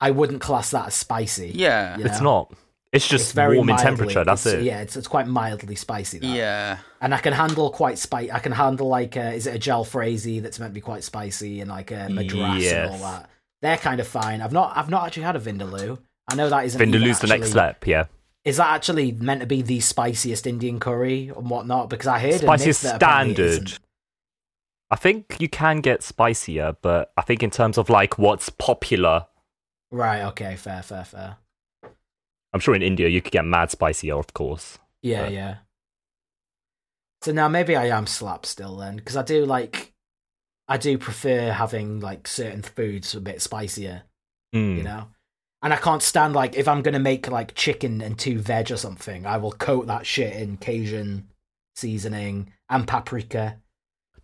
I 0.00 0.10
wouldn't 0.12 0.40
class 0.40 0.70
that 0.70 0.86
as 0.86 0.94
spicy. 0.94 1.52
Yeah. 1.54 1.98
you 1.98 2.06
It's 2.06 2.20
not. 2.20 2.52
It's 2.90 3.08
just 3.08 3.26
It's 3.26 3.32
very 3.32 3.56
warm 3.56 3.70
in 3.70 3.76
temperature. 3.78 4.24
That's 4.24 4.44
it. 4.44 4.64
Yeah, 4.64 4.80
it's 4.80 4.96
it's 4.96 5.08
quite 5.08 5.26
mildly 5.26 5.76
spicy. 5.76 6.18
That. 6.18 6.26
Yeah. 6.26 6.78
and 7.00 7.14
I 7.14 7.18
can 7.18 7.32
handle 7.32 7.70
quite 7.70 7.98
spicy. 7.98 8.32
I 8.32 8.38
can 8.38 8.52
handle 8.52 8.88
like, 8.88 9.16
uh, 9.16 9.32
is 9.34 9.46
it 9.46 9.54
a 9.54 9.58
gel 9.58 9.84
jalfrezi 9.84 10.42
that's 10.42 10.58
meant 10.58 10.72
to 10.72 10.74
be 10.74 10.82
quite 10.82 11.04
spicy 11.04 11.60
and 11.60 11.70
like 11.70 11.90
a 11.90 12.08
madras 12.10 12.70
and 12.70 12.90
all 12.90 12.98
that. 12.98 13.30
They're 13.62 13.78
kind 13.78 14.00
of 14.00 14.06
fine. 14.06 14.42
I've 14.42 14.52
not, 14.52 14.76
I've 14.76 14.90
not 14.90 15.06
actually 15.06 15.22
had 15.22 15.36
a 15.36 15.40
vindaloo. 15.40 15.98
I 16.28 16.34
know 16.34 16.48
that 16.48 16.64
isn't. 16.66 16.80
Vindaloo's 16.80 17.20
the 17.20 17.26
next 17.26 17.46
actually- 17.46 17.50
step. 17.50 17.86
Yeah, 17.86 18.04
Is 18.44 18.56
that 18.56 18.68
actually 18.70 19.12
meant 19.12 19.40
to 19.40 19.46
be 19.46 19.62
the 19.62 19.80
spiciest 19.80 20.46
Indian 20.46 20.80
curry 20.80 21.28
and 21.28 21.48
whatnot? 21.50 21.90
Because 21.90 22.06
I 22.06 22.18
heard 22.18 22.40
spiciest 22.40 22.80
standard. 22.80 23.78
I 24.90 24.96
think 24.96 25.36
you 25.40 25.48
can 25.48 25.80
get 25.80 26.02
spicier, 26.02 26.76
but 26.82 27.12
I 27.16 27.22
think 27.22 27.42
in 27.42 27.50
terms 27.50 27.78
of 27.78 27.88
like 27.88 28.18
what's 28.18 28.48
popular, 28.50 29.26
Right. 29.90 30.22
Okay. 30.28 30.56
Fair. 30.56 30.82
Fair. 30.82 31.04
Fair. 31.04 31.36
I'm 32.54 32.60
sure 32.60 32.74
in 32.74 32.82
India 32.82 33.08
you 33.08 33.20
could 33.20 33.32
get 33.32 33.44
mad 33.44 33.70
spicier, 33.70 34.16
of 34.16 34.32
course. 34.32 34.78
Yeah. 35.02 35.22
Right. 35.24 35.32
Yeah. 35.32 35.56
So 37.20 37.32
now 37.32 37.48
maybe 37.48 37.76
I 37.76 37.86
am 37.86 38.06
slap 38.06 38.46
still 38.46 38.76
then, 38.78 38.96
because 38.96 39.16
I 39.16 39.22
do 39.22 39.44
like, 39.44 39.92
I 40.66 40.76
do 40.78 40.96
prefer 40.98 41.52
having 41.52 42.00
like 42.00 42.26
certain 42.26 42.62
foods 42.62 43.14
a 43.14 43.20
bit 43.20 43.40
spicier. 43.42 44.02
Mm. 44.54 44.76
you 44.78 44.82
know. 44.82 45.08
And 45.62 45.72
I 45.72 45.76
can't 45.76 46.02
stand 46.02 46.34
like 46.34 46.56
if 46.56 46.66
I'm 46.66 46.82
gonna 46.82 46.98
make 46.98 47.28
like 47.30 47.54
chicken 47.54 48.00
and 48.00 48.18
two 48.18 48.38
veg 48.40 48.70
or 48.72 48.76
something, 48.76 49.26
I 49.26 49.36
will 49.36 49.52
coat 49.52 49.86
that 49.86 50.06
shit 50.06 50.34
in 50.34 50.56
Cajun 50.56 51.28
seasoning, 51.76 52.52
and 52.68 52.86
paprika. 52.86 53.56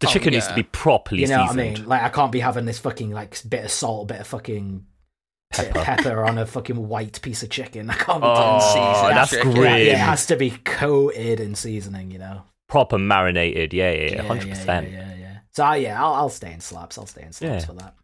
The 0.00 0.06
Oh, 0.06 0.10
chicken 0.10 0.32
needs 0.34 0.46
to 0.48 0.54
be 0.54 0.62
properly 0.64 1.22
You 1.22 1.28
know 1.28 1.42
seasoned. 1.46 1.56
what 1.58 1.64
I 1.66 1.70
mean? 1.80 1.88
Like 1.88 2.02
I 2.02 2.08
can't 2.10 2.30
be 2.32 2.40
having 2.40 2.66
this 2.66 2.78
fucking 2.78 3.10
like 3.10 3.40
bit 3.48 3.64
of 3.64 3.70
salt, 3.70 4.08
bit 4.08 4.20
of 4.20 4.26
fucking 4.26 4.84
Pepper. 5.50 5.80
pepper 5.80 6.24
on 6.26 6.36
a 6.38 6.44
fucking 6.44 6.88
white 6.88 7.22
piece 7.22 7.42
of 7.42 7.48
chicken. 7.50 7.88
I 7.88 7.94
can't 7.94 8.20
be 8.20 8.26
Oh, 8.28 9.08
that's 9.08 9.30
chicken. 9.30 9.52
grim. 9.52 9.64
Yeah, 9.64 9.76
yeah, 9.76 9.92
it 9.92 9.98
has 9.98 10.26
to 10.26 10.36
be 10.36 10.50
coated 10.50 11.40
in 11.40 11.54
seasoning, 11.54 12.10
you 12.10 12.18
know. 12.18 12.42
Proper 12.68 12.98
marinated. 12.98 13.72
Yeah, 13.72 13.90
yeah, 13.92 14.10
yeah. 14.16 14.22
Hundred 14.22 14.48
yeah, 14.48 14.54
percent. 14.54 14.90
yeah, 14.92 14.98
yeah, 14.98 15.14
yeah. 15.16 15.38
So 15.52 15.64
uh, 15.64 15.72
yeah, 15.74 16.04
I'll, 16.04 16.14
I'll 16.14 16.28
stay 16.28 16.52
in 16.52 16.60
slaps. 16.60 16.98
I'll 16.98 17.06
stay 17.06 17.22
in 17.22 17.32
slaps 17.32 17.62
Yeah. 17.62 17.66
for 17.66 17.72
that. 17.74 17.94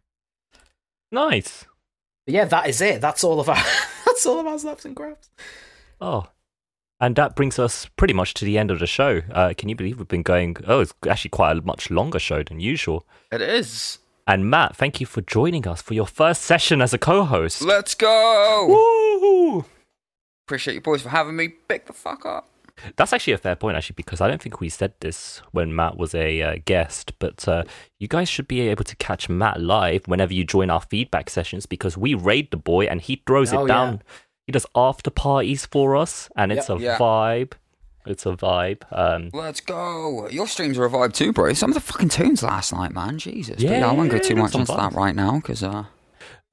Nice. 1.11 1.65
But 2.25 2.33
yeah, 2.33 2.45
that 2.45 2.67
is 2.67 2.81
it. 2.81 3.01
That's 3.01 3.23
all 3.23 3.39
of 3.39 3.49
our. 3.49 3.63
that's 4.05 4.25
all 4.25 4.39
of 4.39 4.47
our 4.47 4.57
slaps 4.57 4.85
and 4.85 4.95
grabs. 4.95 5.29
Oh. 6.01 6.27
And 6.99 7.15
that 7.17 7.35
brings 7.35 7.59
us 7.59 7.87
pretty 7.97 8.13
much 8.13 8.33
to 8.35 8.45
the 8.45 8.57
end 8.57 8.71
of 8.71 8.79
the 8.79 8.87
show. 8.87 9.21
Uh, 9.31 9.53
can 9.57 9.67
you 9.67 9.75
believe 9.75 9.99
we've 9.99 10.07
been 10.07 10.23
going? 10.23 10.55
Oh, 10.65 10.79
it's 10.79 10.93
actually 11.07 11.29
quite 11.29 11.57
a 11.57 11.61
much 11.61 11.91
longer 11.91 12.19
show 12.19 12.41
than 12.41 12.59
usual. 12.59 13.05
It 13.31 13.41
is. 13.41 13.99
And 14.25 14.49
Matt, 14.49 14.75
thank 14.75 14.99
you 14.99 15.05
for 15.05 15.21
joining 15.21 15.67
us 15.67 15.81
for 15.81 15.93
your 15.93 16.07
first 16.07 16.41
session 16.41 16.81
as 16.81 16.93
a 16.93 16.97
co-host. 16.97 17.61
Let's 17.61 17.93
go. 17.93 18.65
Woo! 18.67 19.65
Appreciate 20.47 20.75
you 20.75 20.81
boys 20.81 21.01
for 21.01 21.09
having 21.09 21.35
me. 21.35 21.49
Pick 21.49 21.85
the 21.85 21.93
fuck 21.93 22.25
up. 22.25 22.47
That's 22.97 23.13
actually 23.13 23.33
a 23.33 23.37
fair 23.37 23.55
point, 23.55 23.77
actually, 23.77 23.95
because 23.95 24.21
I 24.21 24.27
don't 24.27 24.41
think 24.41 24.59
we 24.59 24.69
said 24.69 24.93
this 24.99 25.41
when 25.51 25.75
Matt 25.75 25.97
was 25.97 26.13
a 26.13 26.41
uh, 26.41 26.55
guest, 26.65 27.13
but 27.19 27.47
uh, 27.47 27.63
you 27.99 28.07
guys 28.07 28.27
should 28.29 28.47
be 28.47 28.61
able 28.61 28.83
to 28.83 28.95
catch 28.97 29.29
Matt 29.29 29.61
live 29.61 30.07
whenever 30.07 30.33
you 30.33 30.43
join 30.43 30.69
our 30.69 30.81
feedback 30.81 31.29
sessions 31.29 31.65
because 31.65 31.97
we 31.97 32.13
raid 32.13 32.51
the 32.51 32.57
boy 32.57 32.85
and 32.85 33.01
he 33.01 33.21
throws 33.25 33.53
Oh, 33.53 33.63
it 33.63 33.67
down. 33.69 34.01
He 34.45 34.51
does 34.51 34.65
after 34.75 35.09
parties 35.09 35.65
for 35.65 35.95
us, 35.95 36.29
and 36.35 36.51
it's 36.51 36.69
Yep. 36.69 36.77
a 36.77 36.81
Yeah. 36.81 36.97
vibe. 36.97 37.53
It's 38.05 38.25
a 38.27 38.33
vibe. 38.33 38.81
Um, 38.91 39.31
Let's 39.33 39.61
go. 39.61 40.29
Your 40.29 40.45
streams 40.47 40.77
are 40.77 40.85
a 40.85 40.89
vibe 40.89 41.13
too, 41.13 41.33
bro. 41.33 41.53
Some 41.53 41.71
of 41.71 41.73
the 41.75 41.79
fucking 41.81 42.09
tunes 42.09 42.43
last 42.43 42.71
night, 42.71 42.93
man. 42.93 43.17
Jesus. 43.17 43.55
But 43.55 43.63
Yeah, 43.63 43.77
yeah, 43.79 43.89
I 43.89 43.93
won't 43.93 44.09
go 44.11 44.17
yeah, 44.17 44.21
too 44.21 44.35
much 44.35 44.53
into 44.53 44.73
that 44.73 44.93
right 44.93 45.15
now 45.15 45.37
because 45.37 45.63
uh, 45.63 45.85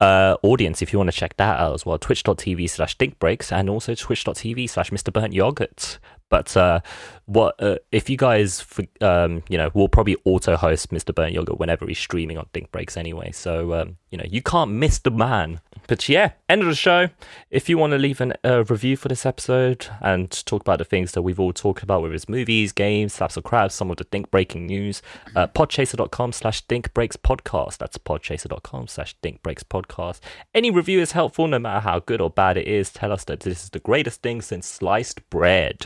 uh, 0.03 0.37
audience, 0.43 0.81
if 0.81 0.91
you 0.91 0.99
want 0.99 1.09
to 1.11 1.17
check 1.17 1.37
that 1.37 1.59
out 1.59 1.73
as 1.73 1.85
well, 1.85 1.97
twitch.tv 1.97 2.69
slash 2.69 2.97
thinkbreaks 2.97 3.51
and 3.51 3.69
also 3.69 3.95
twitch.tv 3.95 4.69
slash 4.69 4.91
Mr. 4.91 5.13
Burnt 5.13 5.33
Yogurt. 5.33 5.99
But 6.33 6.57
uh, 6.57 6.79
what 7.25 7.61
uh, 7.61 7.75
if 7.91 8.09
you 8.09 8.17
guys, 8.17 8.65
um, 9.01 9.43
you 9.47 9.55
know, 9.55 9.69
we'll 9.75 9.87
probably 9.87 10.17
auto 10.25 10.57
host 10.57 10.89
Mr. 10.89 11.13
Burnt 11.13 11.31
Yogurt 11.31 11.59
whenever 11.59 11.85
he's 11.85 11.99
streaming 11.99 12.39
on 12.39 12.47
Think 12.55 12.71
Breaks 12.71 12.97
anyway. 12.97 13.31
So, 13.31 13.75
um, 13.75 13.97
you 14.09 14.17
know, 14.17 14.25
you 14.27 14.41
can't 14.41 14.71
miss 14.71 14.97
the 14.97 15.11
man. 15.11 15.61
But 15.87 16.09
yeah, 16.09 16.31
end 16.49 16.63
of 16.63 16.67
the 16.67 16.73
show. 16.73 17.09
If 17.51 17.69
you 17.69 17.77
want 17.77 17.91
to 17.91 17.99
leave 17.99 18.19
a 18.19 18.33
uh, 18.43 18.63
review 18.63 18.97
for 18.97 19.09
this 19.09 19.27
episode 19.27 19.85
and 20.01 20.31
talk 20.47 20.61
about 20.61 20.79
the 20.79 20.85
things 20.85 21.11
that 21.11 21.21
we've 21.21 21.39
all 21.39 21.53
talked 21.53 21.83
about, 21.83 22.01
whether 22.01 22.15
it's 22.15 22.27
movies, 22.27 22.71
games, 22.71 23.13
slaps 23.13 23.37
or 23.37 23.43
craps, 23.43 23.75
some 23.75 23.91
of 23.91 23.97
the 23.97 24.05
think 24.05 24.31
breaking 24.31 24.65
news, 24.65 25.03
uh, 25.35 25.45
podchaser.com 25.45 26.31
slash 26.31 26.61
think 26.61 26.91
breaks 26.95 27.15
podcast. 27.15 27.77
That's 27.77 27.99
podchaser.com 27.99 28.87
slash 28.87 29.15
think 29.21 29.43
breaks 29.43 29.61
podcast. 29.61 30.19
Any 30.55 30.71
review 30.71 30.99
is 30.99 31.11
helpful, 31.11 31.45
no 31.47 31.59
matter 31.59 31.81
how 31.81 31.99
good 31.99 32.21
or 32.21 32.31
bad 32.31 32.57
it 32.57 32.67
is. 32.67 32.89
Tell 32.89 33.11
us 33.11 33.23
that 33.25 33.41
this 33.41 33.65
is 33.65 33.69
the 33.69 33.79
greatest 33.79 34.23
thing 34.23 34.41
since 34.41 34.65
sliced 34.65 35.29
bread. 35.29 35.85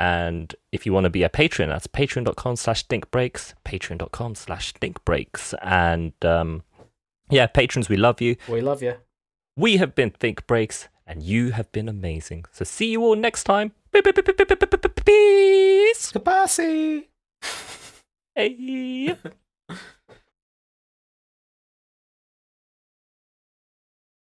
And 0.00 0.56
if 0.72 0.86
you 0.86 0.94
want 0.94 1.04
to 1.04 1.10
be 1.10 1.22
a 1.22 1.28
patron, 1.28 1.68
that's 1.68 1.86
patreon.com 1.86 2.56
slash 2.56 2.86
thinkbreaks, 2.86 3.52
patreon.com 3.66 4.34
slash 4.34 4.72
thinkbreaks. 4.80 5.52
And 5.60 6.14
um, 6.24 6.62
yeah, 7.28 7.46
patrons, 7.46 7.90
we 7.90 7.98
love 7.98 8.22
you. 8.22 8.36
We 8.48 8.62
love 8.62 8.82
you. 8.82 8.96
We 9.56 9.76
have 9.76 9.94
been 9.94 10.10
Think 10.10 10.46
Breaks, 10.46 10.88
and 11.06 11.22
you 11.22 11.50
have 11.50 11.70
been 11.70 11.86
amazing. 11.86 12.46
So 12.50 12.64
see 12.64 12.92
you 12.92 13.02
all 13.02 13.14
next 13.14 13.44
time. 13.44 13.72
Peace. 15.04 16.12
Goodbye. 16.12 17.04
Hey. 18.34 19.16